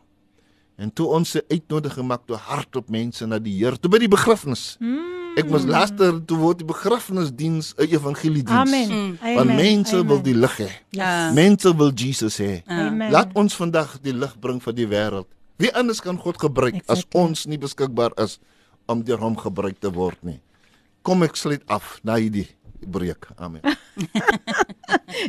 En 0.78 0.94
toe 0.94 1.08
ons 1.08 1.30
se 1.30 1.46
uitnodiging 1.50 2.08
maak 2.08 2.28
toe 2.28 2.38
hardop 2.38 2.90
mense 2.90 3.26
na 3.26 3.40
die 3.40 3.58
Here, 3.58 3.78
toe 3.78 3.90
by 3.90 3.98
die 3.98 4.12
begrafnis. 4.12 4.78
Mm. 4.80 5.13
Ek 5.38 5.50
moes 5.50 5.66
later 5.66 6.20
toe 6.30 6.38
word 6.38 6.60
die 6.62 6.68
begrafnisdiens 6.70 7.74
'n 7.78 7.88
evangeliediens. 7.90 8.70
Amen. 8.70 8.90
Mm. 8.90 9.18
Amen. 9.22 9.36
Want 9.36 9.50
mense 9.56 9.96
Amen. 9.96 10.08
wil 10.08 10.22
die 10.22 10.36
lig 10.36 10.58
hê. 10.58 10.70
Ja. 10.90 11.32
Mense 11.34 11.76
wil 11.76 11.92
Jesus 11.96 12.38
hê. 12.38 12.62
Amen. 12.68 13.12
Laat 13.12 13.34
ons 13.34 13.56
vandag 13.56 13.98
die 14.02 14.14
lig 14.14 14.40
bring 14.40 14.62
vir 14.62 14.74
die 14.74 14.88
wêreld. 14.88 15.26
Wie 15.58 15.74
anders 15.74 16.02
kan 16.02 16.18
God 16.18 16.38
gebruik 16.38 16.76
as 16.88 17.00
Exactly. 17.04 17.22
ons 17.22 17.46
nie 17.46 17.58
beskikbaar 17.58 18.12
is 18.18 18.40
om 18.86 19.04
deur 19.04 19.18
hom 19.18 19.36
gebruik 19.38 19.80
te 19.80 19.90
word 19.92 20.18
nie. 20.24 20.40
Kom 21.02 21.24
ek 21.24 21.36
sluit 21.36 21.62
af 21.68 22.00
na 22.04 22.16
hierdie 22.16 22.48
breek. 22.86 23.28
Amen. 23.38 23.62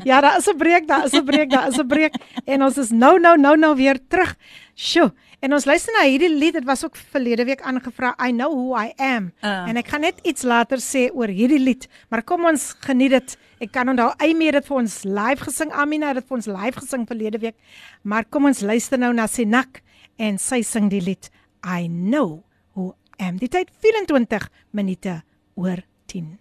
Ja, 0.04 0.20
daar 0.20 0.38
is 0.38 0.46
'n 0.48 0.56
breek, 0.56 0.88
daar 0.88 1.04
is 1.04 1.12
'n 1.12 1.24
breek, 1.24 1.50
daar 1.50 1.68
is 1.68 1.76
'n 1.78 1.86
breek 1.86 2.14
en 2.46 2.62
ons 2.62 2.78
is 2.78 2.90
nou 2.90 3.18
nou 3.20 3.36
nou 3.36 3.56
nou 3.56 3.76
weer 3.76 3.98
terug. 4.08 4.34
Sjoe. 4.74 5.12
En 5.44 5.52
ons 5.52 5.66
luister 5.68 5.92
na 5.92 6.06
hierdie 6.08 6.30
lied. 6.32 6.56
Dit 6.56 6.64
was 6.64 6.84
ook 6.86 6.96
verlede 6.96 7.44
week 7.44 7.60
aangevra. 7.68 8.14
I 8.16 8.30
know 8.32 8.48
who 8.52 8.72
I 8.80 8.94
am. 8.96 9.32
Ah. 9.44 9.68
En 9.68 9.76
ek 9.76 9.90
gaan 9.92 10.06
net 10.06 10.22
iets 10.24 10.46
later 10.48 10.80
sê 10.80 11.10
oor 11.12 11.28
hierdie 11.28 11.60
lied, 11.60 11.84
maar 12.08 12.24
kom 12.24 12.46
ons 12.48 12.70
geniet 12.86 13.12
dit. 13.12 13.36
Ek 13.66 13.74
kan 13.74 13.92
onthou 13.92 14.08
Amy 14.24 14.48
het 14.48 14.62
dit 14.62 14.70
vir 14.70 14.78
ons 14.80 14.96
live 15.04 15.44
gesing. 15.44 15.74
Amina 15.76 16.14
het 16.14 16.22
dit 16.22 16.30
vir 16.30 16.38
ons 16.38 16.48
live 16.48 16.80
gesing 16.80 17.04
verlede 17.10 17.42
week. 17.44 17.58
Maar 18.02 18.24
kom 18.24 18.48
ons 18.48 18.64
luister 18.64 19.00
nou 19.00 19.12
na 19.12 19.28
Senak 19.28 19.82
en 20.16 20.40
sy 20.40 20.62
sing 20.64 20.88
die 20.92 21.04
lied 21.04 21.28
I 21.60 21.90
know 21.92 22.44
who 22.72 22.94
I 23.20 23.28
am. 23.28 23.36
Die 23.36 23.52
tyd 23.52 23.68
24 23.84 24.48
minute 24.72 25.20
oor 25.60 25.84
10. 26.08 26.38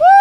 Woo! 0.00 0.15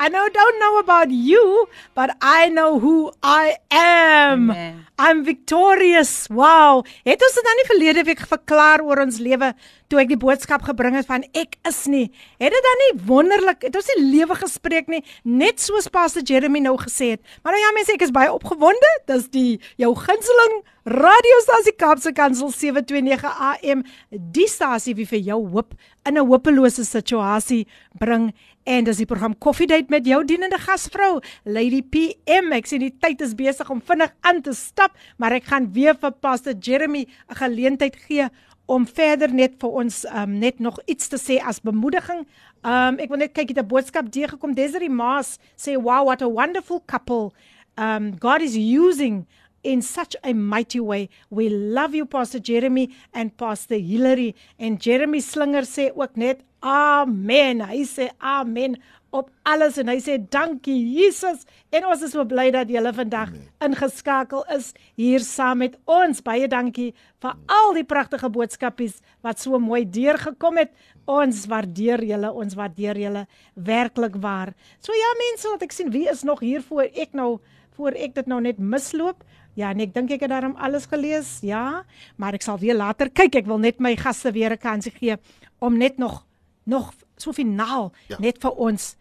I 0.00 0.08
know 0.08 0.28
don't 0.28 0.58
know 0.60 0.78
about 0.78 1.10
you, 1.10 1.68
but 1.94 2.16
I 2.22 2.48
know 2.48 2.78
who 2.78 3.10
I 3.22 3.56
am. 3.70 4.50
Amen. 4.50 4.86
I'm 4.98 5.24
victorious. 5.24 6.26
Wow. 6.30 6.84
Het 7.02 7.22
ons 7.22 7.34
dit 7.34 7.46
dan 7.46 7.58
nie 7.58 7.66
verlede 7.66 8.04
week 8.06 8.22
verklaar 8.26 8.82
oor 8.82 9.02
ons 9.02 9.18
lewe 9.22 9.52
toe 9.88 10.00
ek 10.02 10.10
die 10.10 10.20
boodskap 10.20 10.62
gebring 10.68 10.98
het 10.98 11.06
van 11.08 11.22
ek 11.38 11.54
is 11.68 11.84
nie. 11.90 12.06
Het 12.42 12.54
dit 12.54 12.66
dan 12.66 12.82
nie 12.84 12.90
wonderlik, 13.08 13.62
het 13.66 13.78
ons 13.78 13.90
nie 13.94 14.08
lewe 14.12 14.36
gespreek 14.38 14.90
nie, 14.92 15.02
net 15.24 15.62
soos 15.62 15.88
Pastor 15.90 16.22
Jeremy 16.26 16.60
nou 16.62 16.76
gesê 16.78 17.14
het. 17.14 17.22
Maar 17.42 17.56
nou 17.56 17.62
ja 17.62 17.70
mense, 17.76 17.94
ek 17.94 18.06
is 18.06 18.14
baie 18.14 18.32
opgewonde. 18.32 18.90
Dis 19.10 19.30
die 19.34 19.60
jou 19.80 19.94
gunsteling 19.98 20.60
radiostasie 20.88 21.74
Kaapse 21.78 22.12
Kansel 22.16 22.52
729 22.54 23.24
AM, 23.52 23.82
die 24.10 24.48
stasie 24.50 24.96
wie 24.98 25.08
vir 25.08 25.20
jou 25.32 25.40
hoop 25.52 25.74
in 26.06 26.16
'n 26.18 26.26
hopelose 26.26 26.84
situasie 26.84 27.66
bring 27.98 28.32
en 28.68 28.84
dis 28.84 29.00
die 29.00 29.08
program 29.08 29.32
Coffee 29.40 29.66
Date 29.68 29.88
met 29.88 30.06
jou 30.06 30.20
dienende 30.28 30.58
gasvrou 30.60 31.22
Lady 31.48 31.80
PM. 31.80 32.52
Ek 32.52 32.68
sien 32.68 32.82
die 32.84 32.92
tyd 33.00 33.22
is 33.24 33.32
besig 33.38 33.70
om 33.72 33.80
vinnig 33.80 34.12
aan 34.28 34.42
te 34.44 34.52
stap, 34.56 34.96
maar 35.16 35.32
ek 35.36 35.48
gaan 35.48 35.70
weer 35.72 35.96
vir 35.96 36.12
Pastor 36.20 36.52
Jeremy 36.52 37.06
'n 37.06 37.38
geleentheid 37.40 37.96
gee 37.96 38.28
om 38.66 38.84
verder 38.86 39.32
net 39.32 39.56
vir 39.60 39.70
ons 39.70 40.04
um, 40.04 40.38
net 40.38 40.60
nog 40.60 40.78
iets 40.86 41.08
te 41.08 41.16
sê 41.16 41.40
as 41.40 41.60
bemoediging. 41.60 42.26
Um 42.62 42.98
ek 43.00 43.08
wil 43.08 43.18
net 43.24 43.32
kyk 43.32 43.48
het 43.48 43.58
'n 43.58 43.68
boodskap 43.68 44.12
deurgekom. 44.12 44.54
Desiree 44.54 44.90
Maas 44.90 45.38
sê 45.56 45.80
wow 45.80 46.04
what 46.04 46.22
a 46.22 46.28
wonderful 46.28 46.82
couple. 46.86 47.32
Um 47.76 48.18
God 48.20 48.42
is 48.42 48.54
using 48.54 49.26
in 49.62 49.82
such 49.82 50.16
a 50.22 50.32
mighty 50.32 50.80
way. 50.80 51.08
We 51.30 51.48
love 51.48 51.94
you 51.94 52.06
Pastor 52.06 52.38
Jeremy 52.38 52.90
and 53.12 53.36
Pastor 53.36 53.76
Hilary 53.76 54.34
en 54.58 54.76
Jeremy 54.76 55.20
Slinger 55.20 55.66
sê 55.66 55.90
ook 55.94 56.16
net 56.16 56.44
amen. 56.60 57.62
Hy 57.66 57.82
sê 57.86 58.10
amen 58.18 58.78
op 59.10 59.30
alles 59.48 59.78
en 59.80 59.88
hy 59.88 59.96
sê 60.04 60.18
dankie 60.20 60.76
Jesus 60.92 61.46
en 61.72 61.86
ons 61.88 62.02
is 62.04 62.12
so 62.12 62.24
bly 62.28 62.50
dat 62.52 62.68
julle 62.68 62.90
vandag 62.92 63.30
ingeskakel 63.64 64.44
is 64.54 64.72
hier 65.00 65.24
saam 65.24 65.62
met 65.64 65.78
ons. 65.88 66.20
Baie 66.24 66.48
dankie 66.50 66.90
vir 67.22 67.36
al 67.48 67.74
die 67.78 67.86
pragtige 67.88 68.28
boodskapies 68.32 68.98
wat 69.24 69.40
so 69.40 69.58
mooi 69.62 69.84
deurgekom 69.88 70.60
het. 70.60 70.74
Ons 71.08 71.46
waardeer 71.48 72.04
julle, 72.04 72.32
ons 72.36 72.56
waardeer 72.58 73.00
julle 73.00 73.24
werklik 73.54 74.18
waar. 74.20 74.52
So 74.84 74.92
ja 74.92 75.14
mense, 75.22 75.48
laat 75.48 75.64
ek 75.64 75.72
sien 75.72 75.92
wie 75.94 76.04
is 76.10 76.26
nog 76.28 76.44
hier 76.44 76.64
voor 76.66 76.90
ek 76.92 77.16
nou 77.16 77.38
voor 77.78 77.94
ek 77.94 78.16
dit 78.18 78.26
nou 78.28 78.40
net 78.42 78.58
misloop. 78.58 79.22
Ja, 79.58 79.72
en 79.74 79.82
ek 79.82 79.90
dink 79.96 80.12
ek 80.14 80.22
het 80.22 80.30
daarom 80.30 80.54
alles 80.54 80.86
gelees. 80.86 81.38
Ja, 81.42 81.82
maar 82.16 82.36
ek 82.38 82.44
sal 82.46 82.60
weer 82.62 82.76
later 82.78 83.10
kyk. 83.10 83.40
Ek 83.40 83.48
wil 83.50 83.58
net 83.58 83.80
my 83.82 83.96
gaste 83.98 84.30
weer 84.32 84.54
'n 84.54 84.62
kansie 84.62 84.92
gee 84.94 85.16
om 85.58 85.76
net 85.76 85.98
nog 85.98 86.24
nog 86.64 86.92
so 87.16 87.32
finaal 87.32 87.90
ja. 88.06 88.14
Ja. 88.14 88.16
net 88.20 88.38
vir 88.38 88.50
ons 88.50 88.94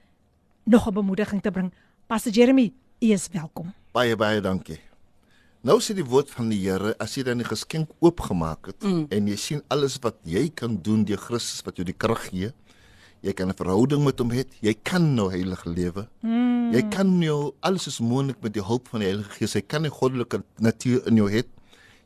nog 0.64 0.88
'n 0.88 0.94
bemoediging 0.94 1.42
te 1.42 1.52
bring. 1.52 1.72
Pastor 2.08 2.32
Jeremy, 2.32 2.74
u 3.00 3.12
is 3.12 3.28
welkom. 3.32 3.74
Baie 3.92 4.16
baie 4.16 4.42
dankie. 4.42 4.80
Nou 5.62 5.80
sê 5.80 5.94
die 5.94 6.06
woord 6.06 6.30
van 6.32 6.50
die 6.50 6.60
Here, 6.70 6.96
as 6.98 7.16
jy 7.16 7.24
dan 7.24 7.38
die 7.38 7.48
geskenk 7.48 7.90
oopgemaak 8.00 8.66
het 8.66 8.84
mm. 8.84 9.06
en 9.10 9.28
jy 9.28 9.36
sien 9.36 9.62
alles 9.68 9.98
wat 10.00 10.16
jy 10.24 10.50
kan 10.50 10.80
doen 10.82 11.04
deur 11.04 11.18
Christus 11.18 11.62
wat 11.66 11.76
jou 11.76 11.86
die 11.86 11.98
krag 11.98 12.30
gee. 12.30 12.52
Jy 13.22 13.34
kan 13.34 13.50
'n 13.50 13.54
verhouding 13.54 14.04
met 14.04 14.20
hom 14.20 14.32
hê. 14.32 14.46
Jy 14.62 14.74
kan 14.84 15.16
nou 15.16 15.30
heilig 15.30 15.66
lewe. 15.66 16.08
Mm. 16.22 16.74
Jy 16.74 16.82
kan 16.90 17.22
jou 17.22 17.54
alles 17.62 17.88
is 17.88 18.00
moontlik 18.00 18.42
met 18.42 18.54
die 18.54 18.64
hulp 18.64 18.88
van 18.88 19.00
die 19.00 19.08
Heilige 19.08 19.32
Gees. 19.32 19.54
Jy 19.54 19.62
kan 19.62 19.86
'n 19.86 19.90
goddelike 19.90 20.44
natuur 20.60 21.08
in 21.08 21.16
jou 21.16 21.30
hê. 21.30 21.44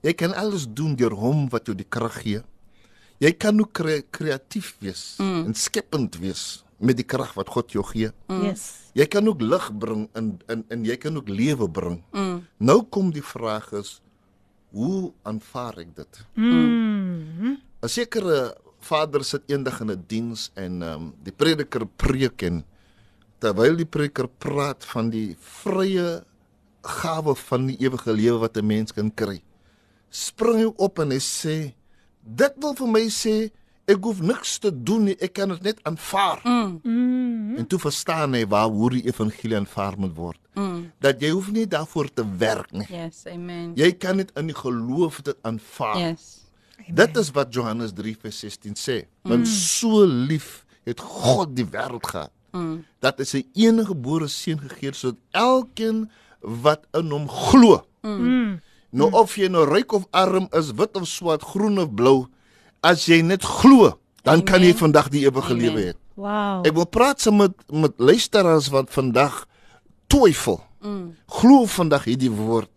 Jy 0.02 0.14
kan 0.14 0.34
alles 0.34 0.66
doen 0.66 0.96
deur 0.96 1.14
hom 1.14 1.50
wat 1.50 1.66
jou 1.66 1.76
die 1.76 1.88
krag 1.90 2.22
gee. 2.22 2.42
Jy 3.22 3.32
kan 3.38 3.60
ook 3.60 3.74
kre 3.74 4.02
kreatief 4.10 4.76
wees 4.80 5.16
mm. 5.20 5.46
en 5.46 5.54
skepend 5.54 6.18
wees 6.18 6.64
met 6.82 6.98
die 6.98 7.06
krag 7.06 7.36
wat 7.38 7.50
God 7.54 7.72
jou 7.72 7.84
gee. 7.86 8.10
Mm. 8.28 8.46
Yes. 8.50 8.64
Jy 8.98 9.06
kan 9.06 9.28
ook 9.28 9.42
lig 9.42 9.68
bring 9.78 10.08
in 10.18 10.40
in 10.50 10.64
en 10.74 10.86
jy 10.86 10.98
kan 10.98 11.18
ook 11.18 11.30
lewe 11.30 11.70
bring. 11.70 12.02
Mm. 12.12 12.42
Nou 12.58 12.82
kom 12.90 13.12
die 13.14 13.24
vraag 13.24 13.72
is 13.78 14.00
hoe 14.72 15.12
aanvaar 15.28 15.78
ek 15.84 15.96
dit? 15.96 16.26
Mm. 16.36 17.58
'n 17.82 17.90
Sekere 17.90 18.56
vader 18.86 19.24
sit 19.24 19.44
eendag 19.48 19.82
in 19.82 19.92
'n 19.92 20.04
diens 20.08 20.52
en 20.56 20.82
ehm 20.82 20.94
um, 20.94 21.14
die 21.24 21.34
prediker 21.34 21.86
preek 21.86 22.42
en 22.42 22.64
terwyl 23.40 23.76
die 23.76 23.86
prediker 23.86 24.28
praat 24.28 24.86
van 24.86 25.10
die 25.10 25.36
vrye 25.40 26.24
gawe 26.82 27.36
van 27.36 27.68
die 27.68 27.78
ewige 27.80 28.14
lewe 28.14 28.38
wat 28.40 28.58
'n 28.58 28.66
mens 28.66 28.92
kan 28.92 29.14
kry. 29.14 29.42
Spring 30.10 30.58
hy 30.58 30.74
op 30.78 31.00
en 31.00 31.12
hy 31.12 31.20
sê 31.20 31.74
dit 32.22 32.54
wil 32.58 32.74
vir 32.74 32.88
my 32.88 33.10
sê 33.10 33.52
ek 33.86 34.04
hoef 34.04 34.22
niks 34.22 34.60
te 34.60 34.72
doen 34.72 35.04
nie, 35.04 35.16
ek 35.20 35.34
kan 35.34 35.50
dit 35.50 35.62
net 35.62 35.80
aanvaar. 35.84 36.42
Mm. 36.44 36.80
Mm. 36.84 37.58
En 37.58 37.68
toe 37.68 37.80
verstaan 37.80 38.34
hy 38.34 38.46
waar 38.48 38.70
hoe 38.70 38.90
die 38.90 39.06
evangelie 39.08 39.58
aanvaar 39.58 39.98
moet 39.98 40.16
word. 40.16 40.40
Mm. 40.54 40.92
Dat 41.00 41.22
jy 41.22 41.30
hoef 41.30 41.52
nie 41.52 41.68
daarvoor 41.68 42.14
te 42.14 42.26
werk 42.38 42.72
nie. 42.72 42.88
Yes, 42.90 43.26
amen. 43.28 43.74
Jy 43.76 43.92
kan 43.92 44.18
dit 44.18 44.32
in 44.36 44.46
die 44.52 44.56
geloof 44.56 45.22
dit 45.22 45.38
aanvaar. 45.42 45.98
Yes. 45.98 46.41
Dit 46.90 47.18
is 47.18 47.32
wat 47.32 47.54
Johannes 47.54 47.92
3:16 47.94 48.74
sê. 48.76 49.06
Want 49.24 49.48
so 49.48 50.06
lief 50.06 50.66
het 50.86 51.00
God 51.00 51.56
die 51.56 51.66
wêreld 51.66 52.06
gehad 52.08 52.32
Mm. 52.52 52.84
dat 53.00 53.18
hy 53.18 53.24
sy 53.24 53.40
enige 53.56 53.88
gebore 53.94 54.28
seun 54.28 54.60
gegee 54.60 54.90
het 54.90 54.96
sodat 55.00 55.20
elkeen 55.32 56.10
wat 56.42 56.84
in 57.00 57.08
hom 57.12 57.30
glo. 57.30 57.78
Mm. 58.04 58.58
Nou 58.92 59.08
of 59.16 59.36
jy 59.40 59.48
nou 59.48 59.64
ryk 59.70 59.94
of 59.96 60.04
arm 60.12 60.48
is, 60.52 60.72
wit 60.76 60.96
of 61.00 61.08
swart, 61.08 61.42
groen 61.44 61.80
of 61.80 61.94
blou, 61.96 62.28
as 62.84 63.06
jy 63.08 63.22
net 63.24 63.44
glo, 63.48 63.94
dan 64.28 64.44
kan 64.44 64.60
jy 64.60 64.74
Amen. 64.74 64.82
vandag 64.84 65.08
die 65.10 65.24
ewige 65.24 65.54
Amen. 65.54 65.64
lewe 65.64 65.82
hê. 65.86 65.94
Wow. 66.20 66.66
Ek 66.68 66.76
wil 66.76 66.86
praat 66.92 67.22
saam 67.24 67.38
met 67.40 67.56
met 67.72 67.94
luisteraars 67.98 68.68
wat 68.70 68.92
vandag 68.92 69.46
twyfel. 70.12 70.60
Mm. 70.84 71.16
Glo 71.28 71.66
vandag 71.66 72.04
hierdie 72.10 72.32
woord 72.36 72.70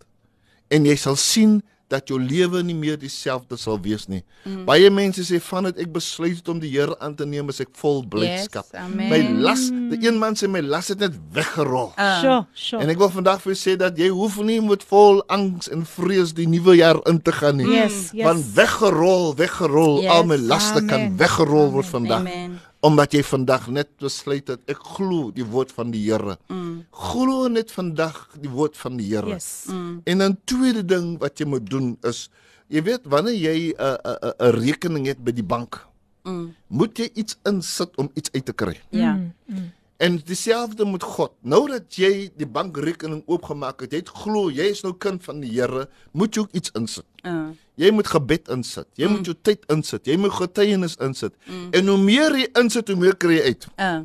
en 0.71 0.85
jy 0.87 0.95
sal 0.97 1.17
sien 1.17 1.63
dat 1.93 2.09
jou 2.09 2.19
lewe 2.21 2.63
nie 2.65 2.75
meer 2.75 2.97
dieselfde 2.99 3.57
sal 3.61 3.79
wees 3.85 4.07
nie. 4.09 4.23
Mm. 4.45 4.65
Baie 4.69 4.91
mense 4.91 5.23
sê 5.27 5.41
vandat 5.43 5.79
ek 5.83 5.93
besluit 5.93 6.37
het 6.39 6.49
om 6.49 6.59
die 6.63 6.71
Here 6.75 6.97
aan 7.05 7.15
te 7.15 7.27
neem, 7.29 7.49
is 7.53 7.61
ek 7.61 7.71
vol 7.81 8.03
blydskap. 8.11 8.67
Yes, 8.73 8.81
amen. 8.81 9.11
my 9.13 9.21
las, 9.45 9.67
die 9.93 10.01
een 10.09 10.19
man 10.19 10.35
sê 10.39 10.49
my 10.51 10.63
las 10.65 10.89
het 10.93 10.99
net 11.05 11.15
weggerol. 11.37 11.93
Ah. 11.97 12.21
Sure, 12.21 12.41
sure. 12.55 12.83
En 12.83 12.93
ek 12.93 12.99
wil 12.99 13.13
vandag 13.15 13.43
vir 13.45 13.53
jou 13.55 13.61
sê 13.61 13.77
dat 13.81 13.99
jy 14.01 14.09
hoef 14.15 14.41
nie 14.43 14.61
met 14.65 14.83
vol 14.91 15.23
angs 15.33 15.69
en 15.73 15.85
vrees 15.87 16.35
die 16.35 16.49
nuwe 16.51 16.77
jaar 16.81 17.01
in 17.11 17.21
te 17.23 17.33
gaan 17.33 17.61
nie. 17.61 17.69
Yes, 17.77 18.11
yes. 18.13 18.25
Want 18.27 18.45
weggerol, 18.57 19.35
weggerol, 19.39 20.01
Yes. 20.03 20.11
al 20.13 20.25
my 20.25 20.37
laste 20.37 20.81
kan 20.87 21.01
Amen. 21.01 21.17
weggerol 21.21 21.71
word 21.71 21.87
vandag 21.87 22.21
Amen. 22.25 22.61
Omdat 22.85 23.15
jy 23.17 23.23
vandag 23.25 23.69
net 23.73 23.89
besluit 24.03 24.51
het 24.53 24.61
ek 24.69 24.81
glo 24.97 25.31
die 25.33 25.47
woord 25.49 25.73
van 25.73 25.93
die 25.95 26.03
Here. 26.05 26.37
Mm. 26.53 26.83
Glo 26.93 27.49
net 27.49 27.73
vandag 27.73 28.19
die 28.43 28.51
woord 28.53 28.77
van 28.77 28.99
die 29.01 29.07
Here. 29.09 29.31
Yes. 29.33 29.65
Mm. 29.73 30.03
En 30.05 30.19
dan 30.25 30.37
tweede 30.45 30.85
ding 30.85 31.15
wat 31.23 31.41
jy 31.41 31.47
moet 31.49 31.65
doen 31.71 31.95
is 32.05 32.27
jy 32.69 32.83
weet 32.85 33.09
wanneer 33.09 33.37
jy 33.41 33.73
'n 33.73 33.97
'n 34.05 34.19
'n 34.21 34.35
'n 34.39 34.53
rekening 34.61 35.07
het 35.07 35.25
by 35.25 35.33
die 35.33 35.47
bank, 35.47 35.81
Mm. 36.25 36.55
moet 36.69 36.97
jy 36.99 37.11
iets 37.15 37.37
insit 37.45 37.97
om 37.97 38.11
iets 38.15 38.31
uit 38.33 38.45
te 38.45 38.53
kry. 38.53 38.81
Ja. 38.91 39.13
Mm. 39.47 39.73
En 39.97 40.17
dieselfde 40.25 40.85
met 40.87 41.03
God. 41.03 41.33
Nou 41.41 41.69
dat 41.69 41.95
jy 41.97 42.31
die 42.37 42.47
bankrekening 42.47 43.23
oopgemaak 43.27 43.81
het, 43.81 43.93
jy 43.93 43.99
het 43.99 44.09
glo 44.09 44.51
jy 44.51 44.71
is 44.71 44.83
nou 44.83 44.95
kind 44.99 45.23
van 45.25 45.41
die 45.41 45.51
Here, 45.53 45.89
moet 46.13 46.35
jy 46.35 46.41
ook 46.41 46.53
iets 46.53 46.71
insit. 46.75 47.05
Uh. 47.23 47.49
Jy 47.81 47.91
moet 47.91 48.07
gebed 48.07 48.51
insit. 48.55 48.87
Jy 48.95 49.09
mm. 49.09 49.17
moet 49.17 49.31
jou 49.31 49.37
tyd 49.43 49.65
insit. 49.75 50.07
Jy 50.07 50.17
moet 50.23 50.35
getuienis 50.37 50.99
insit. 51.03 51.35
Mm. 51.45 51.71
En 51.75 51.95
hoe 51.95 52.01
meer 52.01 52.37
jy 52.39 52.51
insit, 52.61 52.91
hoe 52.93 52.99
meer 52.99 53.17
kry 53.19 53.39
jy 53.41 53.55
uit. 53.55 53.71
Uh. 53.75 54.03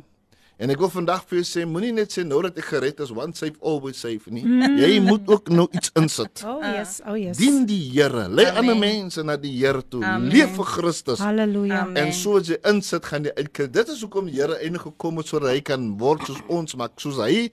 En 0.60 0.68
ek 0.68 0.80
wil 0.82 0.90
vandag 0.92 1.22
vir 1.30 1.38
jou 1.38 1.46
sê, 1.48 1.62
moenie 1.64 1.92
net 1.96 2.12
sê 2.12 2.20
nou 2.26 2.42
dat 2.44 2.58
ek 2.60 2.66
gered 2.68 2.98
is, 3.00 3.12
one 3.16 3.32
save 3.38 3.56
always 3.64 3.96
save 4.02 4.28
nie. 4.28 4.42
Mm. 4.44 4.74
Jy 4.82 4.90
moet 5.06 5.30
ook 5.32 5.48
nou 5.54 5.64
iets 5.72 5.92
insit. 5.96 6.42
Oh 6.50 6.60
yes, 6.66 6.98
oh 7.08 7.14
yes. 7.16 7.38
Dien 7.38 7.62
die 7.68 7.78
Here. 7.94 8.26
Lei 8.28 8.44
ander 8.50 8.76
mense 8.76 9.22
na 9.24 9.38
die 9.40 9.54
Here 9.54 9.80
toe. 9.86 10.02
Amen. 10.04 10.28
Leef 10.34 10.52
vir 10.58 10.68
Christus. 10.68 11.22
Halleluja. 11.24 11.86
Amen. 11.86 11.96
En 12.02 12.12
so 12.16 12.36
as 12.40 12.50
jy 12.50 12.58
insit, 12.68 13.06
gaan 13.08 13.24
jy 13.28 13.32
uitkry. 13.38 13.70
Dit 13.72 13.94
is 13.94 14.02
hoekom 14.04 14.28
die 14.28 14.36
Here 14.36 14.58
eintlik 14.58 14.90
gekom 14.90 15.22
het 15.22 15.30
sodat 15.30 15.54
hy 15.54 15.62
kan 15.64 15.86
word 16.02 16.26
soos 16.28 16.42
ons, 16.52 16.76
maar 16.76 16.92
soos 17.00 17.22
hy 17.22 17.46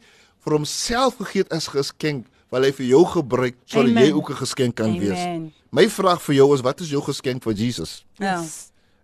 vir 0.44 0.57
homself 0.57 1.22
gegee 1.22 1.45
het 1.45 1.56
as 1.56 1.69
geskenk, 1.72 2.27
wil 2.51 2.63
hy 2.63 2.71
vir 2.71 2.85
jou 2.85 3.03
gebruik 3.05 3.55
sodat 3.65 3.97
jy 4.03 4.11
ook 4.13 4.29
'n 4.31 4.35
geskenk 4.43 4.75
kan 4.75 4.99
wees. 4.99 5.19
Amen. 5.19 5.51
My 5.71 5.89
vraag 5.89 6.21
vir 6.21 6.35
jou 6.35 6.53
is 6.53 6.61
wat 6.61 6.79
is 6.81 6.89
jou 6.89 7.01
geskenk 7.01 7.43
vir 7.43 7.53
Jesus? 7.53 8.05
Ja. 8.19 8.41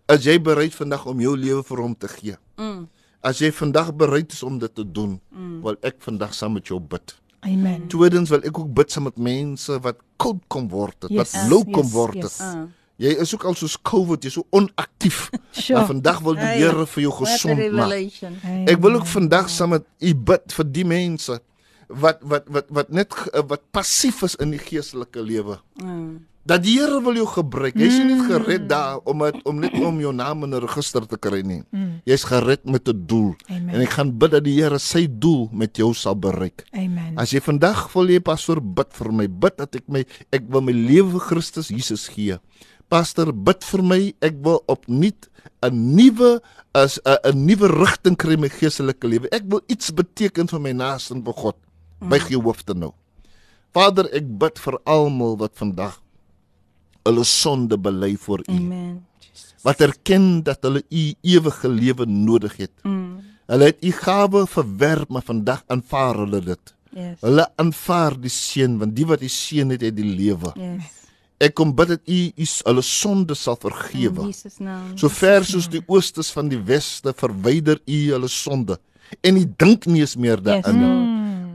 Is 0.08 0.24
jy 0.24 0.38
bereid 0.40 0.74
vandag 0.74 1.06
om 1.06 1.20
jou 1.20 1.36
lewe 1.36 1.62
vir 1.62 1.78
hom 1.80 1.94
te 1.96 2.08
gee? 2.08 2.36
Mm. 2.56 2.88
As 3.22 3.38
jy 3.38 3.50
vandag 3.52 3.94
bereid 3.96 4.32
is 4.32 4.42
om 4.42 4.58
dit 4.58 4.74
te 4.74 4.84
doen, 4.92 5.20
wil 5.62 5.76
ek 5.82 5.94
vandag 5.98 6.34
saam 6.34 6.52
met 6.52 6.66
jou 6.66 6.80
bid. 6.80 7.14
Amen. 7.40 7.88
Tweedens 7.88 8.30
wil 8.30 8.40
ek 8.44 8.58
ook 8.58 8.74
bid 8.74 8.90
saam 8.92 9.04
met 9.04 9.16
mense 9.16 9.80
wat 9.80 9.96
koud 10.16 10.40
kom 10.48 10.68
word, 10.68 10.96
het, 11.02 11.10
wat 11.10 11.32
Yes, 11.32 11.48
lou 11.48 11.64
kom 11.64 11.84
yes, 11.84 11.92
word. 11.92 12.14
yes. 12.14 12.40
Ah. 12.40 12.64
Jy 12.96 13.10
is 13.20 13.34
ook 13.34 13.44
al 13.44 13.54
soos 13.54 13.76
COVID, 13.82 14.22
jy's 14.22 14.32
so 14.32 14.46
onaktief. 14.50 15.30
Sure. 15.52 15.78
Maar 15.78 15.86
vandag 15.86 16.20
wil 16.20 16.34
die 16.34 16.44
Here 16.44 16.86
vir 16.86 17.02
jou 17.02 17.12
gesond 17.12 17.72
maak. 17.72 17.92
Ek 18.68 18.78
wil 18.80 18.94
ook 18.94 19.06
vandag 19.06 19.48
saam 19.50 19.68
met 19.70 19.84
u 20.00 20.14
bid 20.14 20.52
vir 20.52 20.64
die 20.72 20.84
mense 20.84 21.40
wat 22.00 22.18
wat 22.22 22.44
wat 22.48 22.66
wat 22.70 22.88
net 22.90 23.12
ge- 23.14 23.42
wat 23.48 23.62
passief 23.72 24.22
is 24.22 24.34
in 24.36 24.50
die 24.50 24.58
geestelike 24.58 25.20
lewe. 25.22 25.58
Mm. 25.82 26.26
Dat 26.46 26.60
die 26.62 26.74
Here 26.78 27.00
wil 27.00 27.14
jou 27.16 27.26
gebruik. 27.26 27.74
Jy's 27.74 27.94
nie 28.04 28.14
net 28.16 28.26
gered 28.28 28.68
daar 28.68 28.98
om 29.08 29.22
het, 29.24 29.36
om 29.48 29.60
net 29.60 29.72
om 29.80 29.96
jou 30.00 30.12
naam 30.12 30.44
in 30.44 30.52
'n 30.54 30.60
register 30.60 31.06
te 31.06 31.16
kry 31.16 31.40
nie. 31.40 31.62
Jy's 32.04 32.24
gered 32.24 32.64
met 32.66 32.86
'n 32.88 33.06
doel. 33.06 33.34
Amen. 33.48 33.74
En 33.74 33.80
ek 33.80 33.90
gaan 33.90 34.18
bid 34.18 34.30
dat 34.30 34.44
die 34.44 34.60
Here 34.60 34.78
sy 34.78 35.06
doel 35.08 35.48
met 35.52 35.76
jou 35.76 35.94
sal 35.94 36.14
bereik. 36.14 36.64
Amen. 36.72 37.16
As 37.16 37.30
jy 37.30 37.40
vandag 37.40 37.92
wil 37.94 38.08
jy 38.10 38.20
pastoor 38.20 38.60
bid 38.60 38.92
vir 38.92 39.12
my, 39.12 39.26
bid 39.28 39.56
dat 39.56 39.74
ek 39.74 39.88
my 39.88 40.04
ek 40.32 40.42
wil 40.48 40.60
my 40.60 40.72
lewe 40.72 41.18
Christus 41.18 41.68
Jesus 41.68 42.08
gee. 42.08 42.38
Pastor, 42.90 43.32
bid 43.32 43.64
vir 43.64 43.82
my, 43.82 44.14
ek 44.20 44.34
wil 44.42 44.62
opnuut 44.68 45.28
'n 45.62 45.94
nuwe 45.96 46.40
as 46.74 47.00
'n 47.24 47.46
nuwe 47.46 47.68
rigting 47.68 48.16
kry 48.16 48.32
in 48.34 48.40
my 48.40 48.48
geestelike 48.48 49.08
lewe. 49.08 49.28
Ek 49.32 49.44
wil 49.48 49.62
iets 49.66 49.90
beteken 49.90 50.46
vir 50.48 50.60
my 50.60 50.72
naaste 50.72 51.14
en 51.14 51.22
vir 51.24 51.32
God. 51.32 51.56
Buig 52.08 52.28
jou 52.32 52.42
hoofde 52.42 52.74
nou. 52.74 52.92
Vader, 53.74 54.08
ek 54.14 54.26
bid 54.38 54.60
vir 54.62 54.78
almal 54.86 55.36
wat 55.40 55.56
vandag 55.58 55.98
hulle 57.04 57.24
sonde 57.28 57.76
bely 57.78 58.14
voor 58.16 58.44
U. 58.46 58.54
Amen. 58.54 59.02
Wat 59.64 59.80
erken 59.80 60.42
dat 60.44 60.62
hulle 60.64 60.84
U 60.88 61.04
ewige 61.20 61.68
lewe 61.68 62.06
nodig 62.06 62.56
het. 62.56 62.72
Mm. 62.82 63.20
Hulle 63.46 63.70
het 63.72 63.84
U 63.84 63.92
gawe 63.92 64.46
verwerp, 64.48 65.08
maar 65.08 65.24
vandag 65.26 65.64
aanvaar 65.66 66.22
hulle 66.24 66.40
dit. 66.44 66.74
Yes. 66.94 67.18
Hulle 67.20 67.48
aanvaar 67.58 68.14
die 68.20 68.30
seën 68.30 68.76
want 68.78 68.94
die 68.96 69.06
wat 69.08 69.24
die 69.24 69.32
seën 69.32 69.74
het, 69.74 69.82
het 69.82 69.96
die 69.96 70.06
lewe. 70.06 70.52
Yes. 70.54 71.00
Ek 71.42 71.56
kom 71.58 71.74
bid 71.76 71.90
dat 71.96 72.04
U 72.06 72.20
U 72.30 72.46
hulle 72.68 72.84
sonde 72.86 73.34
sal 73.34 73.58
In 73.58 73.64
vergewe. 73.66 74.28
Jesus 74.30 74.60
naam. 74.62 74.94
So 74.96 75.08
ver 75.08 75.44
soos 75.44 75.68
die 75.68 75.82
oostes 75.86 76.30
van 76.32 76.48
die 76.48 76.60
weste 76.62 77.12
verwyder 77.16 77.80
U 77.84 77.98
hulle 78.12 78.30
sonde 78.30 78.78
en 79.20 79.36
U 79.36 79.44
dink 79.58 79.86
nie 79.86 80.00
eens 80.00 80.16
meer 80.16 80.38
Yes, 80.38 80.62
daarin. 80.62 80.80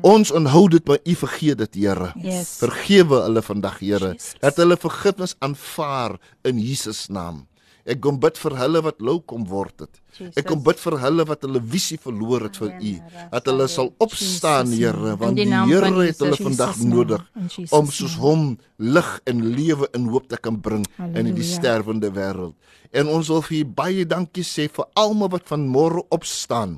Ons 0.01 0.31
onthou 0.31 0.67
dit, 0.71 0.85
maar 0.87 0.99
U 1.03 1.15
vergeet 1.15 1.57
dit, 1.57 1.75
Here. 1.83 2.11
Yes. 2.23 2.57
Vergewe 2.61 3.21
hulle 3.25 3.41
vandag, 3.43 3.79
Here. 3.83 4.15
Dat 4.41 4.57
hulle 4.61 4.77
vergifnis 4.79 5.35
aanvaar 5.43 6.17
in 6.47 6.59
Jesus 6.59 7.07
naam. 7.09 7.45
Ek 7.89 7.97
kom 8.03 8.19
bid 8.21 8.37
vir 8.37 8.53
hulle 8.59 8.83
wat 8.85 8.99
lou 9.01 9.15
kom 9.25 9.47
word 9.49 9.81
het. 9.81 9.95
Ek 10.37 10.45
kom 10.45 10.59
bid 10.61 10.77
vir 10.77 10.97
hulle 11.01 11.23
wat 11.25 11.41
hulle 11.47 11.61
visie 11.71 11.97
verloor 11.97 12.43
het 12.45 12.59
vir 12.59 12.75
U. 12.75 12.91
Dat 13.31 13.47
hulle 13.49 13.65
sal 13.71 13.89
opstaan, 14.03 14.69
Here, 14.75 15.15
want 15.17 15.39
die 15.39 15.47
Here 15.49 15.89
het 16.03 16.19
hulle 16.21 16.35
Jesus. 16.37 16.43
vandag 16.45 16.75
Jesus 16.75 16.91
nodig 16.91 17.23
In 17.39 17.47
Jesus 17.49 17.73
om 17.73 17.89
soos 17.89 18.17
hom 18.21 18.43
lig 18.77 19.09
en 19.25 19.41
lewe 19.55 19.89
en 19.97 20.05
hoop 20.11 20.27
te 20.29 20.37
kan 20.37 20.59
bring 20.61 20.85
in 20.99 21.13
die 21.13 21.23
Halleluja. 21.23 21.47
sterwende 21.55 22.11
wêreld. 22.13 22.53
En 22.91 23.07
ons 23.07 23.27
wil 23.29 23.41
vir 23.47 23.57
U 23.63 23.65
baie 23.81 24.05
dankie 24.05 24.45
sê 24.45 24.67
vir 24.69 24.85
almal 24.97 25.29
wat 25.33 25.49
vanmôre 25.49 26.05
opstaan. 26.13 26.77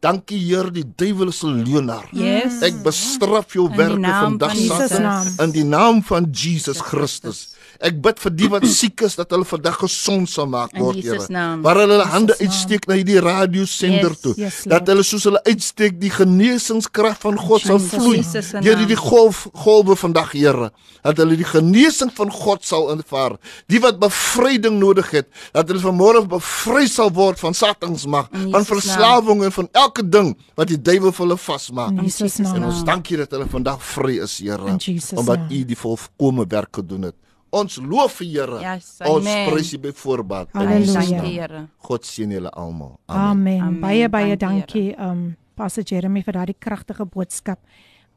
Dankie 0.00 0.38
Heer, 0.38 0.68
die 0.70 0.84
duiwel 0.86 1.32
is 1.32 1.42
'n 1.42 1.62
leienaar. 1.66 2.06
Yes. 2.12 2.60
Ek 2.62 2.82
bestraf 2.82 3.52
jou 3.52 3.68
werke 3.74 4.12
vandag 4.22 4.54
van 4.54 4.88
Satan, 4.88 5.26
in 5.38 5.50
die 5.50 5.64
naam 5.64 6.02
van 6.02 6.30
Jesus 6.30 6.78
Christus. 6.80 7.57
Ek 7.78 7.94
bid 8.02 8.18
vir 8.18 8.32
die 8.34 8.48
wat 8.50 8.64
siek 8.80 9.02
is 9.06 9.14
dat 9.14 9.30
hulle 9.30 9.46
vandag 9.46 9.76
gesond 9.78 10.26
sal 10.30 10.48
maak 10.50 10.72
word, 10.78 10.96
Here. 10.98 11.18
Waar 11.62 11.78
hulle 11.78 11.94
hulle 11.94 12.06
hande 12.10 12.34
uitsteek 12.42 12.88
na 12.90 12.96
hierdie 12.98 13.20
radiosender 13.22 14.10
Yes, 14.16 14.20
toe. 14.24 14.32
yes, 14.36 14.56
dat 14.64 14.80
Lord. 14.80 14.88
hulle 14.88 15.04
soos 15.06 15.24
hulle 15.28 15.42
uitsteek 15.46 16.00
die 16.00 16.10
genesingskrag 16.10 17.20
van 17.22 17.38
God 17.38 17.62
sal 17.62 17.78
vloei. 17.78 18.22
Deur 18.64 18.82
die 18.90 18.96
golf 18.98 19.44
golwe 19.64 19.94
vandag, 19.96 20.32
Here. 20.34 20.70
Dat 21.06 21.22
hulle 21.22 21.36
die 21.38 21.46
genesing 21.46 22.10
van 22.16 22.32
God 22.34 22.64
sal 22.66 22.90
aanvaar. 22.90 23.36
Die 23.70 23.78
wat 23.84 24.00
bevryding 24.02 24.80
nodig 24.82 25.12
het, 25.14 25.28
dat 25.54 25.70
hulle 25.70 25.80
vanmôre 25.84 26.24
bevry 26.28 26.86
sal 26.90 27.12
word 27.14 27.38
van 27.38 27.54
Satans 27.54 28.06
mag, 28.10 28.26
van 28.32 28.66
verslawing 28.68 29.44
en 29.46 29.54
van 29.54 29.68
elke 29.72 30.02
ding 30.02 30.34
wat 30.58 30.68
die 30.72 30.80
duiwel 30.82 31.14
vir 31.14 31.24
hulle 31.28 31.38
vasmaak. 31.38 31.94
En 32.02 32.66
ons 32.66 32.82
dankie 32.84 33.16
dat 33.22 33.30
hulle 33.38 33.46
vandag 33.54 33.78
vry 33.94 34.18
is, 34.26 34.40
Here, 34.42 34.74
omdat. 35.14 35.46
U 35.48 35.62
die 35.64 35.76
volkomme 35.78 36.44
werk 36.50 36.82
gedoen 36.82 37.08
het. 37.12 37.14
Ons 37.50 37.78
loof 37.80 38.20
U, 38.20 38.24
Here. 38.24 38.60
Yes, 38.60 38.98
ons 39.00 39.26
amen. 39.26 39.50
prys 39.50 39.72
U 39.72 39.78
by 39.78 39.92
voorbaat. 39.96 40.52
Dankie. 40.52 41.20
Here. 41.24 41.66
God 41.88 42.04
seën 42.04 42.30
julle 42.30 42.50
almal. 42.50 42.98
Amen. 43.06 43.28
Amen. 43.30 43.62
Amen. 43.62 43.80
Baie 43.80 44.08
baie 44.08 44.36
Dankie, 44.36 44.92
dankie 44.92 44.96
um 45.00 45.36
Pastor 45.56 45.82
Jeremy 45.86 46.22
vir 46.22 46.36
daardie 46.36 46.56
kragtige 46.58 47.06
boodskap. 47.08 47.58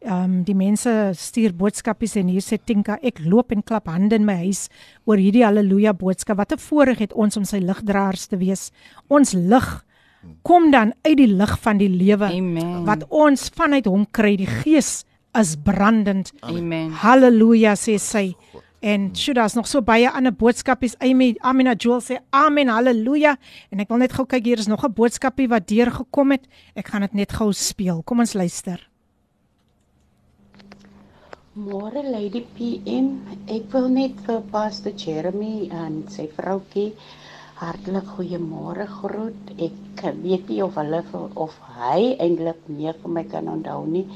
Um 0.02 0.41
die 0.44 0.56
mense 0.58 0.90
stuur 1.18 1.53
boodskapies 1.53 2.16
en 2.18 2.28
hier 2.34 2.41
sê 2.41 2.58
Tinka, 2.58 2.98
ek 3.02 3.22
loop 3.24 3.52
en 3.53 3.62
klap 3.64 3.88
hande 3.88 4.18
in 4.18 4.26
my 4.26 4.36
huis 4.44 4.68
oor 5.06 5.22
hierdie 5.22 5.45
haleluja 5.45 5.94
boodskap. 5.94 6.38
Wat 6.38 6.52
'n 6.53 6.58
voorreg 6.58 6.99
het 6.99 7.14
ons 7.14 7.38
om 7.38 7.45
sy 7.45 7.60
ligdraers 7.60 8.28
te 8.28 8.38
wees. 8.38 8.72
Ons 9.10 9.34
lig 9.34 9.86
kom 10.44 10.72
dan 10.72 10.94
uit 11.03 11.18
die 11.18 11.28
lig 11.28 11.60
van 11.60 11.78
die 11.78 11.90
lewe 11.90 12.30
Amen. 12.30 12.86
wat 12.86 13.06
ons 13.10 13.49
vanuit 13.49 13.86
hom 13.86 14.06
kry. 14.12 14.36
Die 14.36 14.45
Gees 14.45 15.06
is 15.34 15.56
brandend. 15.56 16.32
Amen. 16.41 16.91
Halleluja 16.91 17.74
sê 17.76 17.98
sy. 17.98 18.36
En 18.82 19.12
sjoe, 19.14 19.36
daar's 19.38 19.53
nog 19.53 19.68
so 19.70 19.84
baie 19.86 20.10
ander 20.10 20.34
boodskapies. 20.34 20.95
Amy, 21.06 21.36
Amina 21.45 21.76
Joel 21.78 22.02
sê 22.02 22.16
amen, 22.34 22.72
halleluja. 22.74 23.36
En 23.70 23.84
ek 23.84 23.91
wil 23.94 24.02
net 24.02 24.16
gou 24.18 24.26
kyk 24.26 24.48
hier 24.49 24.58
is 24.58 24.70
nog 24.72 24.82
'n 24.84 24.94
boodskapie 24.98 25.48
wat 25.48 25.68
deurgekom 25.70 26.32
het. 26.32 26.48
Ek 26.74 26.88
gaan 26.88 27.02
dit 27.02 27.14
net 27.14 27.32
gou 27.32 27.53
speel. 27.53 28.02
Kom 28.02 28.20
ons 28.20 28.34
luister. 28.34 28.90
Môre 31.53 32.02
Lady 32.02 32.41
PM, 32.58 33.22
ek 33.48 33.70
wil 33.72 33.90
net 33.90 34.18
vir 34.26 34.41
Pastor 34.52 34.94
Jeremy 34.95 35.70
en 35.70 36.08
sy 36.10 36.28
vroutjie 36.28 36.94
hartlik 37.62 38.08
goeiemôre 38.16 38.88
groet. 38.88 39.52
Ek 39.60 40.02
weet 40.24 40.49
nie 40.49 40.64
of 40.64 40.76
hulle 40.80 41.03
of 41.36 41.53
hy 41.78 42.16
eintlik 42.18 42.66
meer 42.68 42.95
vir 43.03 43.12
my 43.12 43.24
kan 43.24 43.48
onthou 43.48 43.86
nie. 43.86 44.08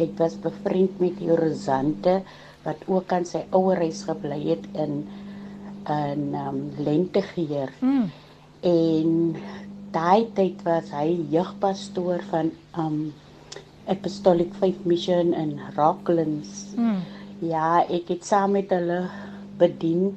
Ek 0.00 0.16
was 0.18 0.38
bevriend 0.40 1.00
met 1.00 1.18
die 1.18 1.28
Rosante 1.28 2.22
wat 2.64 2.84
ook 2.86 3.12
aan 3.12 3.26
sy 3.28 3.44
ouer 3.50 3.82
huis 3.84 4.02
gebly 4.08 4.40
het 4.48 4.66
in 4.72 5.04
in 5.84 6.34
um, 6.34 6.60
Lentegeer. 6.80 7.72
Mm. 7.80 8.08
En 8.64 9.36
daai 9.92 10.30
tyd 10.34 10.62
was 10.64 10.88
hy 10.96 11.10
jeugpastoor 11.30 12.24
van 12.30 12.50
um 12.80 13.12
Apostolic 13.86 14.54
Faith 14.56 14.86
Mission 14.88 15.34
in 15.36 15.58
Rocklands. 15.76 16.72
Mm. 16.76 17.02
Ja, 17.44 17.84
ek 17.84 18.08
het 18.14 18.24
saam 18.24 18.56
met 18.56 18.72
hulle 18.72 19.02
bedien 19.60 20.14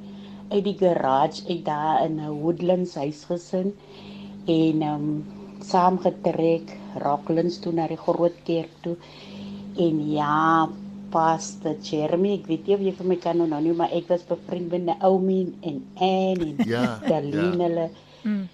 uit 0.48 0.64
die 0.64 0.76
garage 0.80 1.44
uit 1.48 1.64
daar 1.66 2.04
in 2.06 2.16
'n 2.16 2.40
Woodlands 2.40 2.94
huis 2.94 3.24
gesin 3.28 3.74
en 4.46 4.82
um 4.82 5.06
saamgetrek 5.60 6.72
Rocklands 7.02 7.58
toe 7.60 7.72
na 7.72 7.86
die 7.86 8.00
groot 8.00 8.36
kerk 8.44 8.72
toe. 8.80 8.96
En 9.76 10.10
ja, 10.10 10.68
Pastor 11.10 11.74
Jeremy, 11.82 12.34
ek 12.38 12.46
weet 12.46 12.66
nie 12.66 12.74
of 12.74 12.80
jy 12.80 12.92
vir 12.92 13.06
my 13.06 13.16
kan 13.16 13.40
onthou 13.40 13.60
nie, 13.64 13.72
maar 13.72 13.90
ek 13.92 14.08
was 14.08 14.22
bevriend 14.28 14.70
met 14.72 14.84
Naomi 14.90 15.52
en 15.62 15.82
Anne 15.96 16.48
en 16.50 16.56
Ja, 16.66 16.98
Darlene 17.06 17.56
ja. 17.56 17.68
hulle. 17.68 17.88
Mm. 18.24 18.48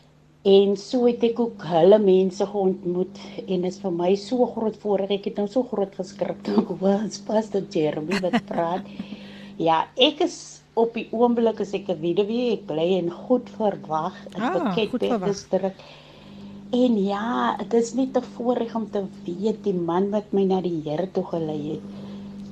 En 0.45 0.77
so 0.77 1.07
het 1.07 1.23
ek 1.25 1.39
ook 1.41 1.63
hulle 1.65 1.99
mense 1.99 2.45
geontmoet 2.47 3.17
en 3.49 3.63
dit 3.63 3.71
is 3.73 3.79
vir 3.81 3.91
my 3.91 4.15
so 4.15 4.45
groot 4.47 4.77
voorreg. 4.83 5.11
Ek 5.11 5.25
het 5.31 5.37
nou 5.41 5.47
so 5.49 5.63
groot 5.71 5.95
geskrik 5.97 6.43
toe 6.45 6.59
ek 6.61 6.75
was 6.83 7.19
Pastor 7.27 7.63
Jeremy 7.73 8.21
wat 8.21 8.45
praat. 8.47 8.85
ja, 9.69 9.87
ek 9.97 10.21
is 10.21 10.61
op 10.77 10.93
die 10.95 11.07
oomblik 11.15 11.61
as 11.61 11.73
ek 11.75 11.89
'n 11.89 12.01
weduwee, 12.03 12.53
ek 12.59 12.67
bly 12.67 12.89
in 12.99 13.11
goed 13.11 13.49
verwag 13.57 14.15
in 14.37 14.43
Ah, 14.43 14.53
Pakket 14.53 14.91
Goed 14.91 15.01
Verwag. 15.01 15.29
distrik. 15.31 15.75
En 16.75 16.97
ja, 16.99 17.57
dit 17.57 17.75
is 17.75 17.95
net 17.95 18.17
'n 18.17 18.23
voorreg 18.37 18.75
om 18.75 18.91
te 18.91 19.05
weet 19.25 19.63
die 19.65 19.73
man 19.73 20.11
wat 20.11 20.33
my 20.33 20.45
na 20.45 20.61
die 20.61 20.83
Here 20.85 21.07
toe 21.13 21.25
gelei 21.25 21.71
het, 21.79 21.81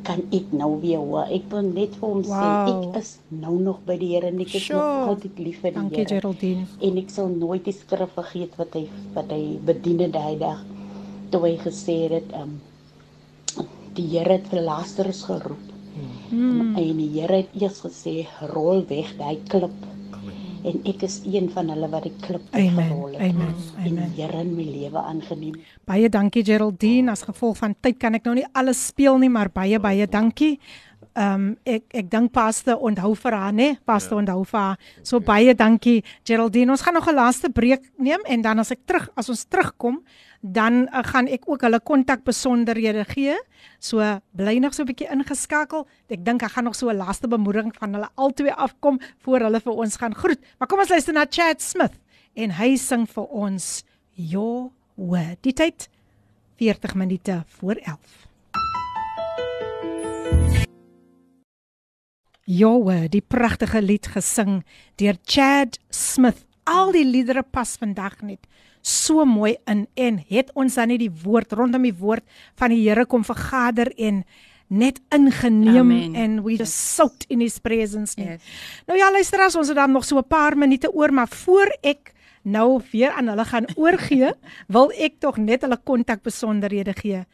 kan 0.04 0.22
ek 0.32 0.52
nou 0.52 0.80
weer 0.80 0.98
hoor. 0.98 1.26
Ek 1.30 1.42
wil 1.50 1.62
net 1.62 1.94
vir 2.00 2.08
hom 2.08 2.22
Wow. 2.22 2.68
sê 2.68 2.88
ek 2.88 2.96
is 3.02 3.18
nou 3.30 3.54
nog 3.60 3.78
by 3.86 3.96
die 3.98 4.08
Here 4.14 4.26
en 4.26 4.40
ek 4.40 4.54
is 4.54 4.62
Sure. 4.62 4.78
nog 4.78 5.08
altyd 5.14 5.38
lief 5.38 5.60
vir 5.60 5.70
die 5.70 5.78
Dankie 5.80 5.96
Here 5.96 6.08
Geraldine. 6.20 6.66
en 6.82 6.98
ek 6.98 7.10
sal 7.10 7.28
nooit 7.28 7.64
die 7.64 7.72
skrif 7.72 8.10
vergeet 8.14 8.56
wat 8.58 8.74
hy 8.74 8.88
wat 9.14 9.30
hy 9.30 9.58
bedien 9.64 9.98
het 10.00 10.12
daai 10.12 10.38
dag. 10.38 10.64
toe 11.30 11.40
hy 11.46 11.56
gesê 11.56 12.10
het 12.10 12.32
um 12.34 12.60
die 13.94 14.06
Here 14.08 14.32
het 14.32 14.46
vir 14.48 14.60
Lazarus 14.62 15.22
geroep. 15.24 15.68
Hmm. 16.30 16.76
En 16.76 16.96
die 16.96 17.08
Here 17.20 17.36
het 17.42 17.48
eers 17.60 17.80
gesê 17.84 18.26
rol 18.52 18.84
weg 18.88 19.16
daai 19.18 19.38
klip. 19.48 19.70
En 20.62 20.78
ek 20.86 21.02
is 21.02 21.20
een 21.26 21.48
van 21.50 21.68
hulle 21.72 21.88
wat 21.90 22.06
die 22.06 22.12
klip 22.22 22.44
weggerol 22.54 23.16
het. 23.16 23.20
amen, 23.20 23.54
En 23.82 23.86
amen. 23.86 24.12
die 24.14 24.22
Here 24.22 24.40
in 24.40 24.54
my 24.54 24.64
lewe 24.64 24.98
aangeneem. 24.98 25.58
Baie 25.84 26.08
dankie 26.08 26.44
Geraldine. 26.44 27.10
As 27.10 27.22
gevolg 27.26 27.56
van 27.58 27.74
tyd 27.80 27.98
kan 27.98 28.14
ek 28.14 28.24
nou 28.24 28.36
nie 28.38 28.46
alles 28.52 28.86
speel 28.86 29.18
nie, 29.18 29.30
maar 29.30 29.50
baie 29.50 29.80
baie 29.82 30.06
dankie. 30.06 30.58
Ehm 31.12 31.34
um, 31.34 31.56
ek 31.68 31.82
ek 31.90 32.10
dink 32.10 32.32
paste 32.32 32.76
onthou 32.78 33.14
vir 33.14 33.34
haar 33.36 33.52
nê, 33.52 33.74
paste 33.84 34.14
ja. 34.14 34.20
onthou 34.20 34.44
vir 34.44 34.60
haar. 34.60 34.78
So 35.02 35.16
okay. 35.16 35.26
baie 35.26 35.54
dankie 35.54 36.04
Geraldine. 36.24 36.70
Ons 36.70 36.82
gaan 36.82 36.94
nog 36.94 37.08
'n 37.08 37.14
laaste 37.14 37.50
breek 37.50 37.90
neem 37.98 38.20
en 38.24 38.42
dan 38.42 38.58
as 38.58 38.70
ek 38.70 38.86
terug 38.86 39.10
as 39.14 39.28
ons 39.28 39.44
terugkom, 39.44 40.00
dan 40.42 40.88
uh, 40.90 41.04
gaan 41.06 41.28
ek 41.30 41.46
ook 41.46 41.62
hulle 41.62 41.78
kontak 41.80 42.24
besonderhede 42.26 43.04
gee. 43.14 43.38
So 43.78 44.02
bly 44.34 44.58
nog 44.58 44.74
so 44.74 44.82
'n 44.82 44.90
bietjie 44.90 45.10
ingeskakel. 45.10 45.86
Ek 46.10 46.24
dink 46.24 46.42
ek 46.42 46.50
gaan 46.50 46.64
nog 46.64 46.74
so 46.74 46.90
'n 46.90 46.96
laaste 46.96 47.28
bemoediging 47.28 47.74
van 47.78 47.94
hulle 47.94 48.08
albei 48.14 48.50
afkom 48.50 49.00
voor 49.22 49.40
hulle 49.40 49.60
vir 49.60 49.72
ons 49.72 49.96
gaan 49.96 50.14
groet. 50.14 50.40
Maar 50.58 50.68
kom 50.68 50.78
ons 50.78 50.88
luister 50.88 51.14
na 51.14 51.26
Chad 51.30 51.62
Smith 51.62 51.94
en 52.34 52.50
hy 52.50 52.76
sing 52.76 53.06
vir 53.06 53.26
ons 53.26 53.84
Your 54.14 54.70
Word. 54.96 55.38
Die 55.42 55.52
tyd 55.52 55.88
40 56.56 56.94
minute 56.94 57.44
voor 57.46 57.74
11. 57.74 57.98
Your 62.44 62.82
Word, 62.82 63.12
die 63.12 63.22
pragtige 63.22 63.82
lied 63.82 64.06
gesing 64.06 64.64
deur 64.96 65.16
Chad 65.24 65.78
Smith. 65.88 66.44
Al 66.64 66.92
die 66.92 67.04
liedere 67.04 67.42
pas 67.42 67.76
vandag 67.76 68.20
net 68.22 68.46
so 68.82 69.24
mooi 69.24 69.56
in 69.70 69.86
en 69.94 70.18
het 70.28 70.50
ons 70.58 70.74
dan 70.74 70.90
nie 70.90 70.98
die 70.98 71.12
woord 71.22 71.52
rondom 71.52 71.82
die 71.86 71.94
woord 71.94 72.24
van 72.58 72.74
die 72.74 72.82
Here 72.82 73.06
kom 73.06 73.24
vergader 73.24 73.92
en 73.96 74.24
net 74.72 75.00
ingeneem 75.12 75.90
Amen. 75.90 76.14
en 76.16 76.42
we 76.42 76.56
just 76.56 76.74
soaked 76.96 77.26
in 77.28 77.40
his 77.40 77.58
presence 77.60 78.16
nie. 78.16 78.26
Yes. 78.26 78.42
Nou 78.88 78.98
ja, 78.98 79.10
luister 79.12 79.40
as 79.44 79.56
ons 79.56 79.68
het 79.68 79.76
dan 79.76 79.92
nog 79.92 80.04
so 80.04 80.18
'n 80.18 80.26
paar 80.28 80.56
minute 80.56 80.92
oor, 80.92 81.12
maar 81.12 81.28
voor 81.28 81.68
ek 81.82 82.12
nou 82.42 82.80
weer 82.90 83.10
aan 83.10 83.28
hulle 83.28 83.44
gaan 83.44 83.66
oorgee, 83.76 84.32
wil 84.74 84.90
ek 84.90 85.20
tog 85.20 85.36
net 85.36 85.62
hulle 85.62 85.78
kontak 85.84 86.22
besonderhede 86.22 86.92
gee. 86.92 87.24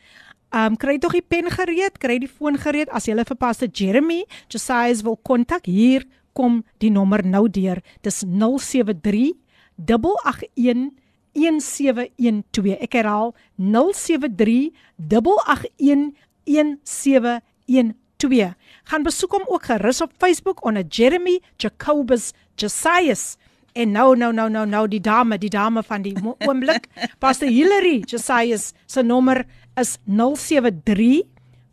Um 0.51 0.77
kry 0.77 0.99
tog 0.99 1.13
die 1.13 1.23
pen 1.23 1.51
gereed, 1.51 1.99
kry 1.99 2.19
die 2.19 2.29
foon 2.29 2.59
gereed 2.59 2.89
as 2.89 3.05
jy 3.07 3.13
hulle 3.13 3.25
vir 3.25 3.37
Pastor 3.37 3.69
Jeremy 3.69 4.25
Josiah's 4.49 5.03
wil 5.03 5.17
kontak. 5.17 5.67
Hier 5.67 6.05
kom 6.33 6.65
die 6.79 6.91
nommer 6.91 7.25
nou 7.25 7.49
deur. 7.49 7.83
Dis 8.03 8.25
073 8.25 9.35
881 9.77 11.08
1712. 11.39 12.79
Ek 12.83 12.99
herhaal 12.99 13.35
073 13.57 14.73
881 14.97 16.13
1712. 16.45 18.55
Gaan 18.89 19.07
besoek 19.07 19.37
hom 19.37 19.47
ook 19.47 19.69
gerus 19.71 20.01
op 20.01 20.13
Facebook 20.19 20.65
onder 20.65 20.85
Jeremy 20.89 21.39
Jacobus 21.57 22.33
Josias. 22.57 23.37
En 23.73 23.93
nou 23.95 24.17
nou 24.17 24.33
nou 24.33 24.51
nou 24.51 24.67
nou 24.67 24.89
die 24.89 25.01
dame, 25.01 25.39
die 25.39 25.51
dame 25.51 25.83
van 25.83 26.03
die 26.03 26.17
oomblik, 26.47 26.89
Pastor 27.23 27.49
Hillary 27.49 28.03
Josias 28.07 28.73
se 28.87 29.03
nommer 29.03 29.45
is 29.79 29.99
073 30.05 31.23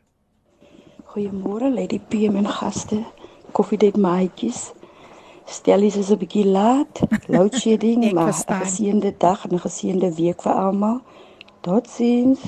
Goeiemôre 1.05 1.71
Lady 1.75 2.01
PM 2.09 2.37
en 2.37 2.49
gaste. 2.49 3.05
Koffiedייט 3.53 3.97
maatjies. 3.97 4.73
Stellies 5.50 5.96
is 5.98 6.10
'n 6.12 6.18
bietjie 6.22 6.46
laat. 6.46 7.00
Load 7.28 7.56
shedding, 7.58 8.02
maar 8.14 8.34
'n 8.34 8.62
geseënde 8.64 9.14
dag 9.18 9.44
en 9.46 9.54
'n 9.54 9.66
geseënde 9.68 10.16
week 10.16 10.42
vir 10.42 10.54
almal. 10.54 11.02
Totsiens. 11.62 12.40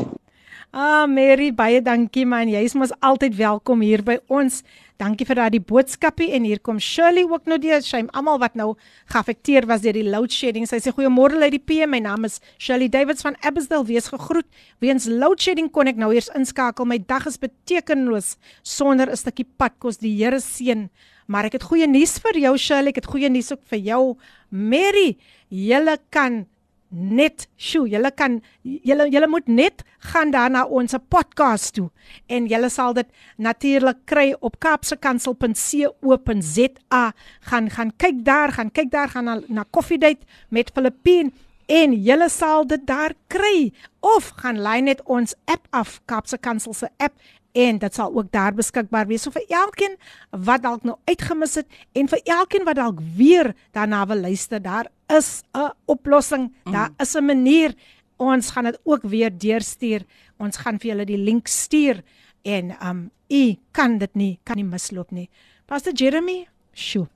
Ah 0.72 1.08
Mary, 1.08 1.54
baie 1.54 1.82
dankie 1.82 2.26
man. 2.26 2.48
Jy 2.48 2.62
is 2.64 2.74
mos 2.74 2.94
altyd 3.00 3.36
welkom 3.36 3.82
hier 3.82 4.04
by 4.04 4.20
ons. 4.28 4.64
Dankie 5.02 5.26
vir 5.26 5.40
daardie 5.40 5.64
boodskapie 5.66 6.28
en 6.36 6.44
hier 6.46 6.60
kom 6.62 6.78
Shirley 6.78 7.24
ook 7.26 7.48
nou 7.50 7.56
deur. 7.62 7.82
Sy 7.82 8.04
almal 8.14 8.38
wat 8.44 8.54
nou 8.60 8.76
geaffekteer 9.10 9.66
was 9.66 9.82
deur 9.82 9.98
die 9.98 10.06
load 10.06 10.30
shedding. 10.30 10.68
Sy 10.70 10.78
sê 10.78 10.94
goeiemôre 10.94 11.40
uit 11.42 11.56
die 11.56 11.62
PM. 11.72 11.90
My 11.96 12.02
naam 12.06 12.28
is 12.28 12.38
Shirley 12.62 12.86
Davids 12.92 13.26
van 13.26 13.34
Abbotsdale. 13.42 13.88
Wees 13.90 14.12
gegroet. 14.14 14.46
Weens 14.84 15.08
load 15.10 15.42
shedding 15.42 15.72
kon 15.74 15.90
ek 15.90 15.98
nou 15.98 16.12
eers 16.14 16.30
inskakel. 16.38 16.86
My 16.86 17.00
dag 17.02 17.26
is 17.26 17.42
betekenloos 17.42 18.36
sonder 18.62 19.10
'n 19.10 19.18
stukkie 19.18 19.48
padkos. 19.58 19.98
Die 19.98 20.14
Here 20.22 20.38
seën. 20.38 20.90
Maar 21.26 21.46
ek 21.46 21.54
het 21.54 21.64
goeie 21.64 21.88
nuus 21.88 22.20
vir 22.20 22.38
jou 22.38 22.56
Shirley. 22.58 22.90
Ek 22.90 23.02
het 23.02 23.10
goeie 23.10 23.30
nuus 23.30 23.52
ook 23.52 23.66
vir 23.66 23.80
jou 23.80 24.18
Mary. 24.52 25.18
Julle 25.50 25.98
kan 26.12 26.46
net 26.91 27.49
sjoe, 27.59 27.89
julle 27.91 28.11
kan 28.15 28.43
julle 28.63 29.09
julle 29.11 29.27
moet 29.29 29.49
net 29.51 29.83
gaan 30.13 30.31
daar 30.31 30.51
na 30.51 30.65
ons 30.65 30.95
podcast 31.11 31.75
toe 31.75 31.91
en 32.31 32.47
julle 32.47 32.71
sal 32.71 32.95
dit 32.95 33.07
natuurlik 33.37 33.97
kry 34.07 34.35
op 34.41 34.59
kapsekansel.co.za 34.63 37.13
gaan 37.51 37.71
gaan 37.71 37.93
kyk 37.97 38.25
daar, 38.25 38.53
gaan 38.53 38.71
kyk 38.71 38.91
daar 38.91 39.09
gaan 39.09 39.25
na, 39.25 39.41
na 39.49 39.65
koffiedייט 39.71 40.23
met 40.49 40.71
Filippien 40.75 41.33
en 41.67 42.03
julle 42.03 42.29
sal 42.31 42.67
dit 42.67 42.87
daar 42.87 43.13
kry 43.27 43.73
of 44.01 44.29
gaan 44.39 44.63
lei 44.63 44.81
net 44.81 45.03
ons 45.05 45.35
app 45.45 45.67
af 45.71 46.01
Kapse 46.07 46.39
Kansel 46.39 46.75
se 46.75 46.89
app 46.97 47.15
en 47.54 47.80
dit 47.82 47.94
sal 47.94 48.14
ook 48.16 48.32
daar 48.32 48.54
beskikbaar 48.56 49.08
wees. 49.08 49.26
So 49.26 49.34
vir 49.36 49.46
elkeen 49.50 49.98
wat 50.32 50.64
dalk 50.64 50.84
nou 50.88 50.98
uitgemis 51.10 51.58
het 51.60 51.68
en 51.98 52.10
vir 52.12 52.22
elkeen 52.24 52.66
wat 52.68 52.80
dalk 52.80 53.00
weer 53.18 53.54
daarna 53.76 54.06
wil 54.08 54.24
luister 54.28 54.62
daar 54.62 54.88
is 55.08 55.44
'n 55.54 55.72
oplossing 55.86 56.52
daar 56.64 56.90
is 57.00 57.16
'n 57.16 57.26
manier. 57.26 57.76
Ons 58.18 58.52
gaan 58.52 58.64
dit 58.64 58.80
ook 58.84 59.02
weer 59.02 59.38
deurstuur. 59.38 60.06
Ons 60.38 60.58
gaan 60.58 60.80
vir 60.80 60.92
julle 60.92 61.06
die 61.06 61.18
link 61.18 61.48
stuur 61.48 62.04
en 62.44 62.76
um 62.88 63.12
u 63.30 63.56
kan 63.72 63.98
dit 63.98 64.16
nie 64.16 64.40
kan 64.44 64.56
nie 64.56 64.66
misloop 64.66 65.12
nie. 65.12 65.30
Pastor 65.66 65.94
Jeremy 65.94 66.48
sjoe. 66.74 67.08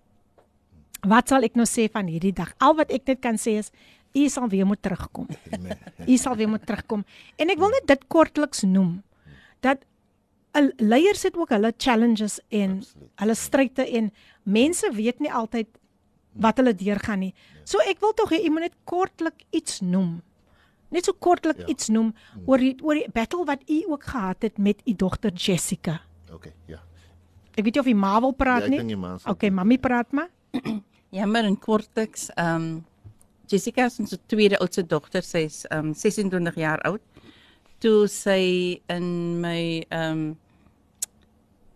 Wat 1.02 1.28
sal 1.28 1.44
ek 1.44 1.56
nou 1.56 1.66
sê 1.66 1.90
van 1.91 2.07
hierdie 2.07 2.34
dag? 2.34 2.53
Al 2.57 2.76
wat 2.76 2.91
ek 2.91 3.06
net 3.07 3.22
kan 3.22 3.36
sê 3.36 3.57
is 3.60 3.72
u 4.16 4.30
sal 4.30 4.48
weer 4.49 4.66
moet 4.66 4.82
terugkom. 4.82 5.28
U 6.07 6.18
sal 6.18 6.36
weer 6.36 6.49
moet 6.49 6.66
terugkom. 6.66 7.03
En 7.36 7.49
ek 7.49 7.60
wil 7.60 7.70
net 7.70 7.88
dit 7.88 8.07
kortliks 8.07 8.64
noem 8.64 9.03
dat 9.66 9.84
leiers 10.80 11.23
het 11.23 11.36
ook 11.38 11.49
hulle 11.49 11.73
challenges 11.77 12.40
en 12.49 12.77
Absoluut. 12.77 13.10
hulle 13.22 13.36
stryde 13.36 13.86
en 13.98 14.11
mense 14.44 14.91
weet 14.94 15.19
nie 15.19 15.32
altyd 15.34 15.68
wat 16.40 16.57
hulle 16.57 16.73
deurgaan 16.76 17.19
nie. 17.19 17.34
So 17.64 17.80
ek 17.88 17.99
wil 18.03 18.14
tog 18.14 18.32
hê 18.32 18.41
u 18.45 18.49
moet 18.49 18.68
net 18.69 18.76
kortlik 18.84 19.45
iets 19.56 19.82
noem. 19.82 20.22
Net 20.91 21.06
so 21.06 21.14
kortlik 21.14 21.57
Ja. 21.60 21.65
iets 21.68 21.90
noem 21.90 22.14
oor 22.45 22.57
die 22.57 22.76
oor 22.84 22.94
die 22.95 23.07
battle 23.14 23.45
wat 23.45 23.64
u 23.69 23.84
ook 23.90 24.03
gehad 24.03 24.41
het 24.41 24.57
met 24.57 24.82
u 24.86 24.94
dogter 24.94 25.32
Jessica. 25.34 26.02
Okay, 26.32 26.53
ja. 26.68 26.80
Ek 27.56 27.64
weet 27.64 27.73
nie 27.76 27.82
of 27.82 27.88
u 27.88 27.94
ma 27.95 28.19
wil 28.19 28.32
praat 28.34 28.60
Ja, 28.60 28.65
ek 28.65 28.69
nie. 28.69 28.77
dink 28.77 28.90
die 28.90 28.98
ma 28.98 29.18
sal 29.18 29.32
Okay, 29.34 29.49
mami 29.49 29.77
praat 29.77 30.11
maar. 30.11 30.30
Ja, 31.11 31.26
maar 31.26 31.45
in 31.45 31.60
korteks, 31.60 32.30
ehm 32.36 32.56
um, 32.61 32.86
Jessica 33.48 33.86
is 33.86 33.99
ons 33.99 34.18
tweede 34.27 34.57
oudste 34.60 34.84
dogter. 34.84 35.22
Sy's 35.23 35.65
ehm 35.69 35.86
um, 35.88 35.94
26 35.94 36.56
jaar 36.56 36.82
oud. 36.82 37.02
Toe 37.80 38.07
sy 38.07 38.82
in 38.90 39.40
my 39.41 39.86
ehm 39.90 40.11
um, 40.11 40.38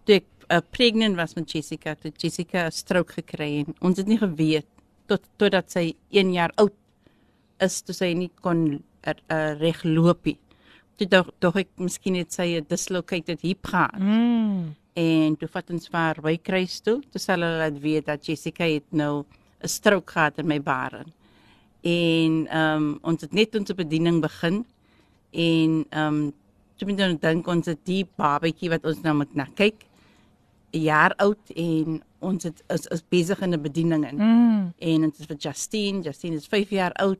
toe 0.09 0.17
ek 0.17 0.27
uh, 0.49 0.57
pregnant 0.73 1.17
was 1.19 1.35
met 1.37 1.51
Jessica, 1.53 1.93
toe 1.93 2.09
Jessica 2.17 2.65
'n 2.65 2.73
stroke 2.73 3.13
gekry 3.21 3.61
en 3.61 3.75
ons 3.85 3.97
het 3.97 4.07
nie 4.09 4.17
geweet 4.17 4.65
tot 5.05 5.21
totdat 5.37 5.69
sy 5.69 5.93
1 6.09 6.33
jaar 6.33 6.51
oud 6.57 6.73
is 7.61 7.81
toe 7.85 7.93
sy 7.93 8.13
nie 8.17 8.31
kon 8.41 8.81
uh, 9.05 9.13
uh, 9.29 9.53
regloop 9.61 10.25
nie. 10.25 10.37
toe 10.99 11.07
dog, 11.07 11.29
dog 11.39 11.55
ek 11.61 11.69
miskien 11.79 12.17
net 12.17 12.33
sy 12.33 12.57
'n 12.59 12.65
dislocated 12.67 13.39
hip 13.41 13.63
gehad. 13.71 13.95
Mm. 13.95 14.75
En 14.99 15.35
toe 15.39 15.47
vat 15.47 15.69
ons 15.71 15.87
vir 15.87 15.99
haar 15.99 16.19
by 16.21 16.35
kruis 16.37 16.81
toe. 16.81 16.99
Toe 17.11 17.21
sal 17.21 17.39
hulle 17.39 17.59
laat 17.61 17.79
weet 17.79 18.05
dat 18.05 18.25
Jessica 18.25 18.65
het 18.65 18.89
nou 18.91 19.23
'n 19.63 19.67
stroke 19.67 20.11
gehad 20.11 20.39
in 20.39 20.47
my 20.47 20.59
baren. 20.59 21.13
En 21.83 22.47
ehm 22.47 22.75
um, 22.75 22.99
ons 23.01 23.21
het 23.21 23.31
net 23.31 23.55
ons 23.55 23.71
bediening 23.71 24.21
begin 24.21 24.65
en 25.31 25.85
ehm 25.89 26.07
um, 26.07 26.33
toe 26.77 26.87
moet 26.87 26.99
ons 26.99 27.19
dink 27.19 27.47
ons 27.47 27.65
het 27.65 27.79
die 27.85 28.05
babatjie 28.17 28.69
wat 28.69 28.83
ons 28.85 29.01
nou 29.01 29.15
moet 29.15 29.35
na 29.35 29.47
kyk 29.55 29.88
'n 30.71 30.81
jaar 30.81 31.13
oud 31.15 31.49
en 31.55 32.01
ons 32.19 32.43
het, 32.43 32.63
is 32.67 32.85
is 32.85 33.03
besig 33.09 33.39
in 33.41 33.53
'n 33.53 33.61
bediening 33.61 34.09
in. 34.09 34.17
Mm. 34.17 34.73
En 34.77 35.01
dit 35.01 35.19
is 35.19 35.25
vir 35.25 35.37
Justine. 35.37 36.01
Justine 36.01 36.35
is 36.35 36.47
5 36.47 36.69
jaar 36.69 36.93
oud 36.93 37.19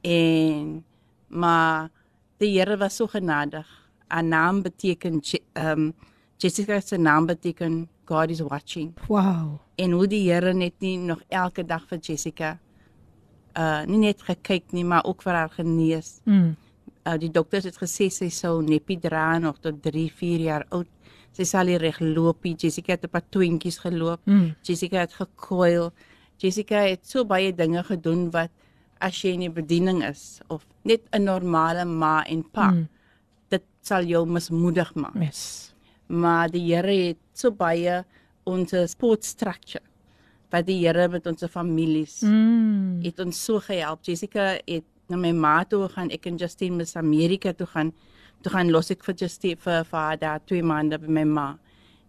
en 0.00 0.84
maar 1.28 1.90
die 2.36 2.58
Here 2.58 2.76
was 2.76 2.96
so 2.96 3.06
genadig. 3.06 3.66
Haar 4.08 4.24
naam 4.24 4.62
beteken 4.62 5.20
ehm 5.52 5.80
um, 5.80 5.94
Jessica 6.36 6.80
se 6.80 6.96
naam 6.96 7.26
beteken 7.26 7.88
God 8.04 8.30
is 8.30 8.40
watching. 8.40 8.92
Wow. 9.06 9.60
En 9.74 9.90
hoe 9.90 10.06
die 10.06 10.30
Here 10.30 10.52
net 10.52 10.72
nie 10.78 10.98
nog 10.98 11.22
elke 11.28 11.64
dag 11.64 11.86
vir 11.88 11.98
Jessica 11.98 12.58
uh 13.52 13.84
nie 13.84 13.98
net 13.98 14.22
gekyk 14.24 14.72
nie, 14.72 14.84
maar 14.84 15.04
ook 15.04 15.22
vir 15.22 15.32
haar 15.32 15.50
genees. 15.50 16.20
Mm. 16.24 16.56
Uh 17.04 17.18
die 17.18 17.30
dokters 17.30 17.64
het 17.64 17.78
gesê 17.78 18.08
sy 18.10 18.30
sou 18.32 18.62
neppie 18.62 18.98
dra 19.00 19.38
nog 19.38 19.58
tot 19.60 19.82
3, 19.82 20.12
4 20.16 20.40
jaar 20.40 20.66
oud. 20.70 20.88
Sy 21.32 21.44
sal 21.48 21.66
nie 21.66 21.78
reg 21.78 21.98
loop 22.00 22.44
nie. 22.44 22.54
Jessica 22.56 22.92
het 22.92 23.04
'n 23.04 23.08
paar 23.08 23.24
twintjies 23.30 23.78
geloop. 23.78 24.20
Mm. 24.26 24.54
Jessica 24.62 24.98
het 25.00 25.12
gekwyl. 25.12 25.92
Jessica 26.38 26.76
het 26.88 27.06
so 27.06 27.24
baie 27.24 27.52
dinge 27.52 27.82
gedoen 27.82 28.30
wat 28.30 28.50
as 29.00 29.22
jy 29.22 29.32
in 29.32 29.40
die 29.40 29.50
bediening 29.50 30.02
is 30.04 30.40
of 30.48 30.66
net 30.84 31.00
'n 31.12 31.24
normale 31.24 31.84
ma 31.84 32.22
en 32.24 32.42
pa, 32.52 32.70
Mm. 32.70 32.88
dit 33.50 33.62
sal 33.80 34.04
jou 34.04 34.26
mismoedig 34.26 34.94
maak. 34.94 35.14
Yes. 35.20 35.72
Maar 36.08 36.48
die 36.50 36.74
Here 36.74 37.06
het 37.08 37.16
so 37.32 37.50
baie 37.50 38.04
ons 38.44 38.70
support 38.70 39.24
structure 39.24 39.82
wat 40.50 40.66
die 40.66 40.86
Here 40.86 41.08
met 41.08 41.26
ons 41.26 41.42
families 41.50 42.22
Mm. 42.22 43.02
het 43.02 43.18
ons 43.20 43.44
so 43.44 43.58
gehelp. 43.60 44.02
Jessica 44.02 44.58
het 44.66 44.84
na 45.08 45.16
my 45.16 45.32
ma 45.32 45.64
toe 45.64 45.88
gaan, 45.88 46.10
ek 46.10 46.26
en 46.26 46.36
Justine 46.36 46.76
mis 46.76 46.96
Amerika 46.96 47.52
toe 47.52 47.66
gaan. 47.66 47.92
Toe 48.42 48.52
gaan 48.52 48.70
los 48.70 48.90
ek 48.90 49.04
vir 49.06 49.14
Justine 49.14 49.56
vir 49.56 49.84
vir 49.84 49.98
haar 49.98 50.18
daar 50.18 50.40
twee 50.46 50.62
maande 50.62 50.98
by 50.98 51.08
my 51.08 51.24
ma. 51.24 51.48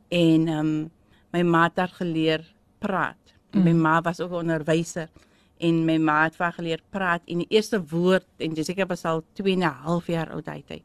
En 0.09 0.47
ehm 0.47 0.59
um, 0.59 0.91
my 1.33 1.41
ma 1.41 1.63
het 1.63 1.75
daar 1.75 1.93
geleer 1.97 2.43
praat. 2.79 3.33
Mm. 3.51 3.63
My 3.63 3.73
ma 3.73 4.01
was 4.01 4.19
ook 4.19 4.31
'n 4.31 4.43
onderwyser 4.45 5.09
en 5.57 5.85
my 5.85 5.97
ma 5.97 6.23
het 6.23 6.35
vir 6.35 6.45
haar 6.45 6.53
geleer 6.53 6.81
praat 6.89 7.21
en 7.25 7.37
die 7.37 7.49
eerste 7.49 7.79
woord 7.89 8.25
en 8.37 8.53
Jessica 8.53 8.85
was 8.85 9.05
al 9.05 9.23
2 9.33 9.53
en 9.53 9.59
'n 9.59 9.73
half 9.85 10.07
jaar 10.07 10.31
oud 10.31 10.47
uit 10.47 10.69
hy. 10.69 10.83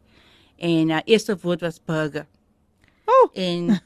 En 0.57 0.91
haar 0.91 1.03
uh, 1.07 1.13
eerste 1.13 1.37
woord 1.43 1.61
was 1.61 1.81
burger. 1.85 2.27
Oh. 3.05 3.31
En 3.33 3.81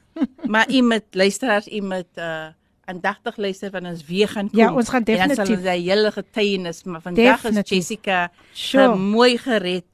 maar 0.53 0.69
iemand 0.71 1.03
luisteraars 1.11 1.67
iemand 1.67 2.07
uh 2.17 2.49
aandagtig 2.85 3.37
luister 3.37 3.71
van 3.71 3.87
ons 3.87 4.05
weer 4.07 4.29
gaan 4.29 4.51
kom. 4.51 4.59
Ja, 4.59 4.75
ons 4.75 4.89
gaan 4.89 5.05
En 5.05 5.17
dan 5.17 5.29
definitief. 5.29 5.63
sal 5.65 5.73
die 5.75 5.91
hele 5.91 6.11
getuienis, 6.13 6.85
maar 6.85 7.01
vandag 7.01 7.41
Definitief. 7.41 7.79
is 7.79 7.89
Jessica 7.89 8.31
Sure. 8.53 8.93
ge- 8.93 8.99
mooi 8.99 9.39
gered 9.39 9.85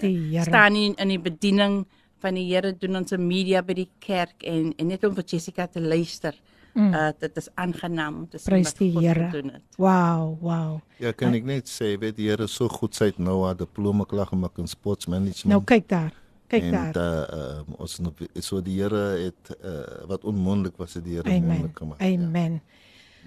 die 0.00 0.18
Here. 0.30 0.44
staan 0.44 0.74
in 0.74 0.94
in 0.96 1.08
die 1.08 1.18
bediening 1.20 1.86
van 2.20 2.34
die 2.34 2.52
Here 2.54 2.76
doen 2.78 2.96
ons 2.96 3.12
'n 3.12 3.26
media 3.26 3.62
by 3.62 3.72
die 3.74 3.88
kerk 3.98 4.42
en 4.42 4.72
en 4.76 4.86
net 4.86 5.04
om 5.04 5.14
vir 5.14 5.24
Jessica 5.24 5.66
te 5.66 5.80
luister. 5.80 6.34
Mm. 6.74 6.94
Uh 6.94 7.10
dit 7.18 7.36
is 7.36 7.48
aangenaam 7.54 8.16
om 8.16 8.28
te 8.28 8.38
sien 8.38 8.52
Prys 8.52 8.64
wat 8.70 8.78
die 8.78 8.92
God 8.92 9.02
Here. 9.02 9.28
gedoen 9.30 9.50
het. 9.52 9.62
Wow, 9.76 10.38
wow. 10.40 10.80
Ja, 10.98 11.12
kan 11.12 11.34
ek 11.34 11.44
net 11.44 11.68
sê, 11.68 11.98
weet 11.98 12.16
die 12.16 12.28
Here 12.28 12.46
so 12.46 12.68
goed 12.68 12.94
sy 12.94 13.04
het 13.04 13.18
nou 13.18 13.44
haar 13.44 13.56
diploma 13.56 14.04
klaar 14.04 14.26
gemaak 14.26 14.58
in 14.58 14.66
sportsmanagement. 14.68 15.44
Nou 15.46 15.62
kyk 15.64 15.88
daar. 15.88 16.12
Kyk 16.50 16.66
en, 16.66 16.72
daar. 16.74 16.96
Uh, 16.96 17.38
uh, 17.38 17.80
ons 17.80 17.98
nou 18.02 18.12
so 18.42 18.60
die 18.64 18.80
Here 18.80 19.02
het 19.20 19.52
uh, 19.60 20.06
wat 20.10 20.24
onmoontlik 20.26 20.78
was 20.80 20.96
het 20.98 21.04
die 21.06 21.18
Here 21.18 21.28
Amen. 21.30 21.46
moontlik 21.46 21.78
gemaak. 21.78 22.00
Amen. 22.02 22.60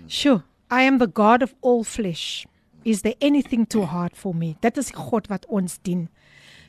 Sure. 0.07 0.43
I 0.71 0.83
am 0.89 0.97
the 0.99 1.07
God 1.07 1.43
of 1.43 1.53
all 1.61 1.83
flesh. 1.83 2.43
Is 2.83 3.01
there 3.01 3.15
anything 3.21 3.67
too 3.67 3.85
hard 3.87 4.17
for 4.17 4.35
me? 4.35 4.55
Dit 4.59 4.77
is 4.77 4.91
God 4.91 5.29
wat 5.31 5.45
ons 5.47 5.77
dien. 5.81 6.09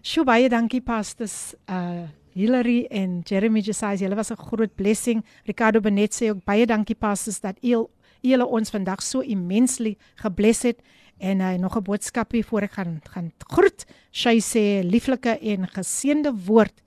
Sjoe 0.04 0.26
baie 0.28 0.48
dankie 0.52 0.82
pastors 0.84 1.54
uh 1.70 2.06
Hilary 2.34 2.88
en 2.90 3.20
Jeremy 3.22 3.60
Josiah. 3.62 3.94
Julle 3.94 4.16
was 4.18 4.30
'n 4.30 4.36
groot 4.36 4.74
blessing. 4.74 5.24
Ricardo 5.46 5.80
Benet 5.80 6.14
sê 6.14 6.30
ook 6.30 6.44
baie 6.44 6.66
dankie 6.66 6.96
pastors 6.96 7.40
dat 7.40 7.56
u 7.62 7.86
julle 8.20 8.46
ons 8.46 8.70
vandag 8.70 9.02
so 9.02 9.20
immensely 9.20 9.96
gebless 10.14 10.62
het 10.62 10.80
en 11.24 11.40
hy 11.40 11.54
uh, 11.56 11.60
nog 11.60 11.76
'n 11.76 11.88
boodskapie 11.88 12.44
voor 12.44 12.68
ek 12.68 12.72
gaan 12.78 13.00
gaan 13.10 13.32
groet. 13.48 13.84
Sy 14.12 14.38
sê 14.40 14.84
lieflike 14.84 15.38
en 15.40 15.68
geseënde 15.68 16.32
woord 16.46 16.84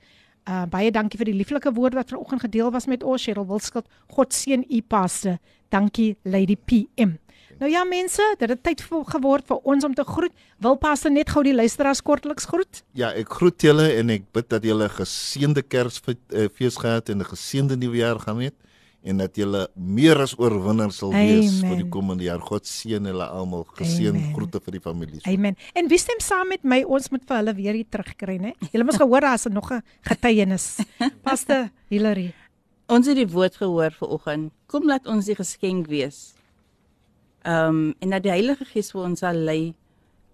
Uh 0.47 0.63
baie 0.71 0.87
dankie 0.95 1.19
vir 1.19 1.27
die 1.27 1.35
lieflike 1.35 1.73
woord 1.75 1.95
wat 1.97 2.11
vanoggend 2.13 2.45
gedeel 2.45 2.69
was 2.71 2.85
met 2.87 3.03
ons 3.03 3.23
Cheryl 3.23 3.47
Wilskut. 3.49 3.87
God 4.07 4.33
seën 4.33 4.63
u 4.63 4.81
paste. 4.81 5.39
Dankie 5.69 6.15
Lady 6.23 6.55
PM. 6.55 7.17
Nou 7.59 7.71
ja 7.71 7.83
mense, 7.83 8.23
dit 8.39 8.49
het 8.49 8.61
tyd 8.63 8.81
vir 8.85 9.03
geword 9.11 9.47
vir 9.49 9.57
ons 9.67 9.83
om 9.83 9.93
te 9.97 10.05
groet. 10.07 10.31
Wil 10.63 10.77
paste 10.79 11.09
net 11.09 11.33
gou 11.33 11.43
die 11.43 11.55
luisteraars 11.55 11.99
kortliks 12.05 12.47
groet? 12.47 12.83
Ja, 12.95 13.09
ek 13.11 13.33
groet 13.39 13.65
julle 13.65 13.89
en 13.97 14.13
ek 14.13 14.29
bid 14.31 14.47
dat 14.47 14.63
julle 14.63 14.87
'n 14.87 14.97
geseënde 15.01 15.63
Kersfees 15.67 16.77
gehad 16.77 17.09
en 17.09 17.19
'n 17.19 17.31
geseënde 17.33 17.75
nuwe 17.75 17.97
jaar 17.97 18.19
gaan 18.19 18.39
hê 18.39 18.51
en 19.07 19.21
dat 19.21 19.37
julle 19.39 19.63
meer 19.73 20.19
as 20.23 20.33
oorwinnaars 20.39 20.99
sal 21.01 21.13
wees 21.15 21.61
vir 21.61 21.77
die 21.77 21.85
Amen. 21.85 21.91
komende 21.93 22.27
jaar. 22.27 22.41
God 22.43 22.67
seën 22.67 23.07
julle 23.09 23.27
almal. 23.27 23.63
Geseën 23.79 24.11
Amen. 24.11 24.33
groete 24.35 24.61
vir 24.65 24.77
die 24.77 24.83
families. 24.83 25.23
Amen. 25.29 25.55
En 25.77 25.87
wie 25.91 25.99
stem 26.01 26.19
saam 26.23 26.51
met 26.51 26.65
my? 26.67 26.81
Ons 26.83 27.09
moet 27.13 27.23
vir 27.27 27.39
hulle 27.39 27.55
weer 27.57 27.79
hier 27.79 27.89
terugkry, 27.89 28.37
né? 28.43 28.53
Julle 28.73 28.87
moes 28.87 28.99
gehoor 28.99 29.27
daar's 29.27 29.47
nog 29.49 29.71
'n 29.71 29.81
getuienis. 30.01 30.79
Paste 31.25 31.71
Hilary. 31.89 32.33
Ons 32.87 33.07
het 33.07 33.15
die 33.15 33.27
woord 33.27 33.55
gehoor 33.55 33.91
vanoggend. 33.91 34.51
Kom 34.67 34.87
laat 34.87 35.07
ons 35.07 35.25
die 35.25 35.35
geskenk 35.35 35.87
wees. 35.87 36.35
Ehm 37.43 37.69
um, 37.69 37.95
en 37.99 38.09
dat 38.09 38.23
die 38.23 38.31
Heilige 38.31 38.65
Gees 38.65 38.91
vir 38.91 39.01
ons 39.01 39.19
sal 39.19 39.35
lei 39.35 39.73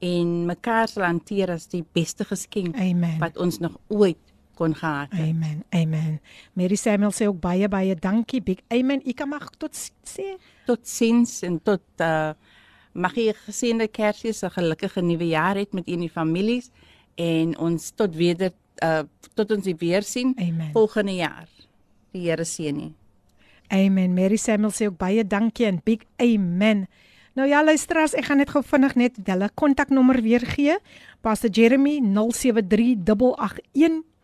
en 0.01 0.45
mekaar 0.45 0.87
sal 0.87 1.05
hanteer 1.05 1.51
as 1.53 1.67
die 1.67 1.85
beste 1.93 2.25
geskenk 2.25 2.75
Amen. 2.75 3.19
wat 3.19 3.37
ons 3.37 3.59
nog 3.59 3.77
ooit 3.87 4.32
kon 4.55 4.75
gehad 4.75 5.11
het. 5.11 5.19
Amen. 5.19 5.63
Amen. 5.69 6.21
Mary 6.53 6.75
Samuel 6.75 7.11
sê 7.11 7.27
ook 7.27 7.39
baie 7.41 7.67
baie 7.67 7.95
dankie. 7.95 8.41
Big 8.41 8.59
amen. 8.67 9.01
Ek 9.05 9.15
kan 9.15 9.29
mag 9.29 9.49
tot 9.57 9.75
sê. 10.07 10.35
Tot 10.65 10.87
sins 10.87 11.41
en 11.43 11.59
tot 11.63 11.83
uh 12.01 12.33
mag 12.93 13.15
jy 13.17 13.33
geseënde 13.33 13.87
Kersfees, 13.89 14.43
'n 14.43 14.53
gelukkige 14.53 15.01
nuwe 15.01 15.27
jaar 15.27 15.55
hê 15.57 15.65
met 15.71 15.87
u 15.89 15.93
en 15.93 15.99
die 15.99 16.09
families 16.09 16.69
en 17.15 17.57
ons 17.57 17.91
tot 17.91 18.15
weder 18.15 18.51
uh 18.83 19.01
tot 19.33 19.51
ons 19.51 19.65
weer 19.77 20.03
sien 20.03 20.33
Amen. 20.37 20.69
volgende 20.73 21.15
jaar. 21.15 21.49
Die 22.11 22.29
Here 22.29 22.45
seën 22.45 22.79
u. 22.79 22.93
Amen. 23.67 24.13
Mary 24.13 24.37
Samuel 24.37 24.71
sê 24.71 24.85
ook 24.85 24.97
baie 24.97 25.27
dankie 25.27 25.65
en 25.65 25.81
big 25.83 26.05
amen. 26.17 26.87
Nou 27.33 27.47
ja, 27.49 27.63
luisteraars, 27.63 28.13
ek 28.13 28.25
gaan 28.25 28.37
net 28.37 28.51
gou 28.53 28.61
vinnig 28.61 28.93
net 28.95 29.17
hulle 29.25 29.49
kontaknommer 29.57 30.21
weer 30.21 30.45
gee. 30.45 30.77
Pastor 31.21 31.49
Jeremy 31.49 31.97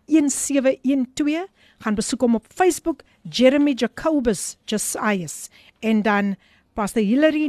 0738811712 0.10 1.48
gaan 1.80 1.96
besoek 1.96 2.22
hom 2.22 2.36
op 2.36 2.46
Facebook 2.56 3.02
Jeremy 3.30 3.74
Jacobus 3.76 4.58
Josias 4.66 5.50
en 5.80 6.02
dan 6.02 6.36
Pastor 6.74 7.02
Hilary 7.04 7.48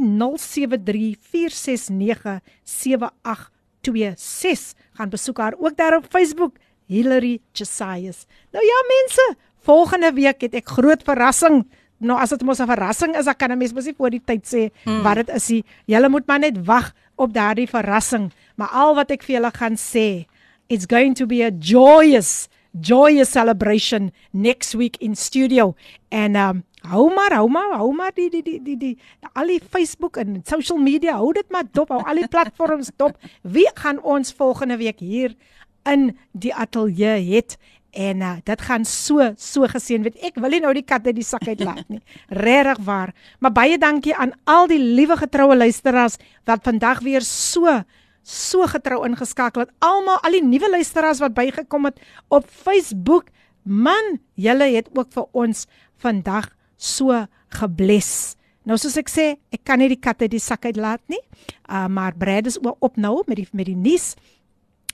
0734697826 3.81 4.73
gaan 4.93 5.09
besoek 5.09 5.37
haar 5.37 5.53
ook 5.57 5.75
daar 5.77 5.95
op 5.97 6.05
Facebook 6.09 6.55
Hilary 6.85 7.39
Josias. 7.51 8.25
Nou 8.51 8.65
ja 8.65 8.79
mense, 8.87 9.35
volgende 9.63 10.11
week 10.13 10.41
het 10.41 10.53
ek 10.59 10.67
groot 10.67 11.03
verrassing. 11.07 11.63
Nou 12.01 12.19
as 12.19 12.29
dit 12.33 12.41
mos 12.43 12.59
'n 12.59 12.65
verrassing 12.67 13.15
is, 13.17 13.25
dan 13.25 13.35
kan 13.35 13.51
'n 13.51 13.57
mens 13.57 13.73
mos 13.73 13.85
nie 13.85 13.93
voor 13.97 14.09
die 14.09 14.21
tyd 14.25 14.45
sê 14.45 14.69
Hmm. 14.83 15.01
wat 15.03 15.15
dit 15.15 15.29
is 15.29 15.47
nie. 15.49 15.63
Julle 15.85 16.09
moet 16.09 16.25
maar 16.27 16.39
net 16.39 16.65
wag 16.65 16.93
op 17.15 17.33
daardie 17.33 17.67
verrassing. 17.69 18.31
Maar 18.55 18.67
al 18.67 18.95
wat 18.95 19.11
ek 19.11 19.23
vir 19.23 19.35
julle 19.35 19.51
gaan 19.53 19.75
sê, 19.77 20.25
it's 20.71 20.85
going 20.87 21.13
to 21.13 21.27
be 21.27 21.43
a 21.43 21.51
joyous 21.51 22.47
joyous 22.79 23.29
celebration 23.29 24.11
next 24.31 24.73
week 24.73 24.95
in 24.97 25.15
studio. 25.15 25.75
En 26.09 26.35
um 26.35 26.63
hou 26.81 27.13
maar, 27.13 27.33
hou 27.35 27.49
maar, 27.49 27.75
hou 27.77 27.91
maar 27.93 28.11
die 28.15 28.29
die 28.29 28.41
die 28.41 28.59
die 28.63 28.77
die 28.77 28.97
al 29.33 29.51
die 29.51 29.59
Facebook 29.69 30.17
en 30.17 30.41
social 30.47 30.79
media, 30.79 31.17
hou 31.19 31.33
dit 31.33 31.49
maar 31.51 31.67
dop, 31.71 31.91
hou 31.91 31.99
al 32.01 32.23
die 32.23 32.27
platforms 32.31 32.89
dop. 32.95 33.19
Wie 33.43 33.67
gaan 33.73 34.01
ons 34.01 34.33
volgende 34.33 34.79
week 34.79 35.03
hier 35.03 35.35
in 35.83 36.11
die 36.31 36.55
ateljee 36.55 37.35
het? 37.35 37.57
En 37.91 38.23
uh, 38.23 38.37
dit 38.47 38.61
gaan 38.61 38.85
so 38.87 39.33
so 39.35 39.67
geseën 39.67 40.03
weet. 40.07 40.15
Ek 40.23 40.39
wil 40.39 40.55
nie 40.55 40.61
nou 40.63 40.71
die 40.73 40.87
kat 40.87 41.05
uit 41.11 41.17
die 41.19 41.27
sak 41.27 41.43
uitlaat 41.43 41.83
nie. 41.91 41.99
Regtig 42.47 42.79
waar. 42.87 43.11
Maar 43.43 43.51
baie 43.51 43.77
dankie 43.77 44.15
aan 44.15 44.31
al 44.47 44.71
die 44.71 44.79
liewe 44.79 45.19
getroue 45.19 45.59
luisteraars 45.59 46.15
wat 46.47 46.63
vandag 46.63 47.03
weer 47.03 47.21
so 47.27 47.81
so 48.23 48.65
getrou 48.69 49.01
ingeskakel 49.07 49.65
het. 49.65 49.71
Almal, 49.79 50.19
al 50.25 50.37
die 50.37 50.43
nuwe 50.45 50.69
luisteraars 50.69 51.21
wat 51.23 51.35
bygekom 51.37 51.89
het 51.89 52.01
op 52.29 52.47
Facebook. 52.47 53.29
Man, 53.63 54.19
julle 54.33 54.71
het 54.75 54.89
ook 54.97 55.11
vir 55.13 55.27
ons 55.37 55.65
vandag 56.01 56.49
so 56.77 57.25
gebless. 57.57 58.35
Nou 58.65 58.77
soos 58.77 58.97
ek 58.97 59.09
sê, 59.09 59.25
ek 59.53 59.63
kan 59.65 59.81
nie 59.81 59.89
die 59.89 60.01
kat 60.01 60.21
uit 60.21 60.33
die 60.33 60.41
sak 60.41 60.65
uitlaat 60.69 61.01
nie. 61.09 61.21
Uh 61.69 61.87
maar 61.89 62.17
Brad 62.17 62.49
is 62.49 62.59
ook 62.61 62.77
op 62.79 62.97
nou 62.97 63.21
met 63.27 63.41
die 63.41 63.47
met 63.51 63.65
die 63.65 63.77
nuus. 63.77 64.13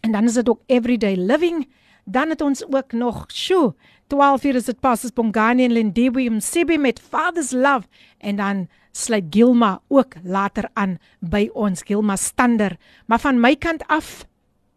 En 0.02 0.12
dan 0.12 0.28
is 0.28 0.40
dit 0.40 0.49
ook 0.49 0.62
everyday 0.68 1.16
living 1.16 1.66
Dan 2.10 2.30
het 2.30 2.41
ons 2.41 2.64
ook 2.72 2.91
nog, 2.91 3.26
sjoe, 3.28 3.74
12 4.08 4.44
uur 4.44 4.56
is 4.56 4.66
dit 4.66 4.80
pas 4.80 5.04
as 5.04 5.14
Bongani 5.14 5.66
en 5.68 5.76
Lindiwe 5.76 6.30
Msibi 6.30 6.78
met 6.78 7.00
Father's 7.00 7.52
Love 7.52 7.88
en 8.18 8.36
dan 8.36 8.68
sluit 8.92 9.26
Gilma 9.30 9.82
ook 9.88 10.16
later 10.24 10.70
aan 10.74 10.98
by 11.20 11.50
ons 11.54 11.84
Gilma 11.86 12.16
Stander. 12.16 12.78
Maar 13.06 13.20
van 13.20 13.40
my 13.40 13.56
kant 13.56 13.84
af 13.88 14.26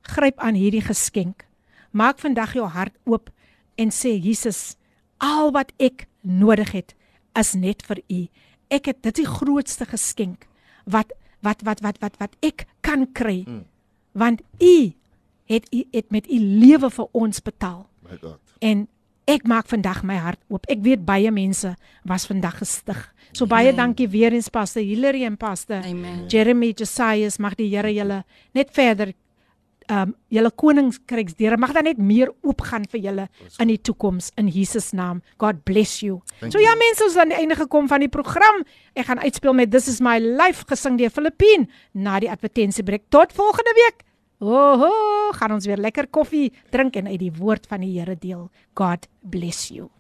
gryp 0.02 0.38
aan 0.38 0.54
hierdie 0.54 0.82
geskenk. 0.82 1.46
Maak 1.90 2.18
vandag 2.18 2.52
jou 2.54 2.66
hart 2.66 2.94
oop 3.04 3.30
en 3.74 3.90
sê 3.94 4.12
Jesus, 4.18 4.76
al 5.18 5.52
wat 5.54 5.72
ek 5.78 6.06
nodig 6.20 6.72
het 6.72 6.94
is 7.38 7.54
net 7.54 7.82
vir 7.86 8.02
U. 8.10 8.20
Ek 8.70 8.90
het 8.90 9.02
dit 9.06 9.22
die 9.22 9.28
grootste 9.28 9.86
geskenk 9.86 10.46
wat 10.84 11.12
wat 11.40 11.62
wat 11.64 11.80
wat 11.80 12.00
wat 12.02 12.16
wat 12.18 12.34
ek 12.44 12.66
kan 12.84 13.06
kry. 13.12 13.44
Mm. 13.46 13.64
Want 14.12 14.42
U 14.60 14.92
het 15.50 15.66
U 15.74 15.84
het 15.90 16.10
met 16.10 16.26
U 16.26 16.38
lewe 16.38 16.90
vir 16.90 17.08
ons 17.12 17.40
betaal. 17.40 17.86
My 18.02 18.18
God. 18.20 18.40
En 18.58 18.88
ek 19.30 19.46
maak 19.48 19.68
vandag 19.70 20.02
my 20.06 20.18
hart 20.18 20.40
oop. 20.50 20.66
Ek 20.70 20.82
weet 20.84 21.04
baie 21.06 21.30
mense 21.34 21.74
was 22.08 22.26
vandag 22.30 22.58
gestig. 22.60 22.98
So 23.32 23.46
baie 23.46 23.70
Amen. 23.70 23.78
dankie 23.78 24.08
weer 24.10 24.34
eens 24.34 24.50
Pastor 24.50 24.82
Hilary 24.82 25.24
en 25.24 25.36
Pastor 25.38 25.84
Amen. 25.86 26.26
Jeremy 26.28 26.72
Josias 26.74 27.38
mag 27.38 27.54
die 27.58 27.68
Here 27.70 27.92
julle 27.94 28.24
net 28.56 28.72
verder 28.74 29.14
um 29.90 30.12
julle 30.30 30.50
koninkryksdeure 30.54 31.58
mag 31.58 31.72
dan 31.74 31.88
net 31.88 31.98
meer 31.98 32.30
oopgaan 32.46 32.84
vir 32.92 33.00
julle 33.06 33.24
in 33.62 33.70
die 33.72 33.78
toekoms 33.78 34.30
in 34.38 34.50
Jesus 34.50 34.92
naam. 34.94 35.22
God 35.42 35.64
bless 35.66 35.98
you. 36.02 36.20
Thank 36.38 36.54
so 36.54 36.60
you. 36.60 36.66
ja 36.66 36.76
mense, 36.78 37.02
ons 37.06 37.16
is 37.16 37.18
aan 37.18 37.32
die 37.34 37.40
einde 37.40 37.58
gekom 37.58 37.88
van 37.90 38.04
die 38.04 38.10
program. 38.12 38.62
Ek 38.94 39.08
gaan 39.10 39.22
uitspeel 39.22 39.56
met 39.56 39.72
This 39.74 39.88
is 39.90 39.98
my 40.04 40.18
life 40.18 40.66
gesing 40.70 40.98
deur 41.00 41.10
Filippine 41.10 41.66
na 41.92 42.20
die 42.22 42.30
advertensiebreek. 42.30 43.08
Tot 43.10 43.34
volgende 43.34 43.74
week. 43.78 44.06
Oho, 44.40 44.88
gaan 45.36 45.52
ons 45.52 45.66
weer 45.68 45.76
lekker 45.76 46.06
koffie 46.08 46.48
drink 46.72 46.94
en 46.96 47.10
uit 47.10 47.20
die 47.20 47.32
woord 47.36 47.66
van 47.68 47.84
die 47.84 47.98
Here 47.98 48.16
deel. 48.16 48.48
God 48.72 49.04
bless 49.20 49.68
you. 49.68 49.90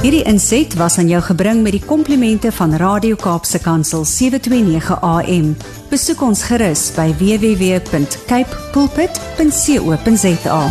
Hierdie 0.00 0.22
inset 0.24 0.72
was 0.80 0.96
aan 0.96 1.10
jou 1.12 1.20
gebring 1.20 1.60
met 1.60 1.76
die 1.76 1.84
komplimente 1.84 2.48
van 2.56 2.72
Radio 2.80 3.18
Kaapse 3.20 3.60
Kansel 3.60 4.06
729 4.08 4.96
AM. 5.04 5.52
Besoek 5.92 6.24
ons 6.24 6.46
gerus 6.48 6.88
by 6.96 7.12
www.cape 7.20 8.64
pulpit.co.za. 8.72 10.62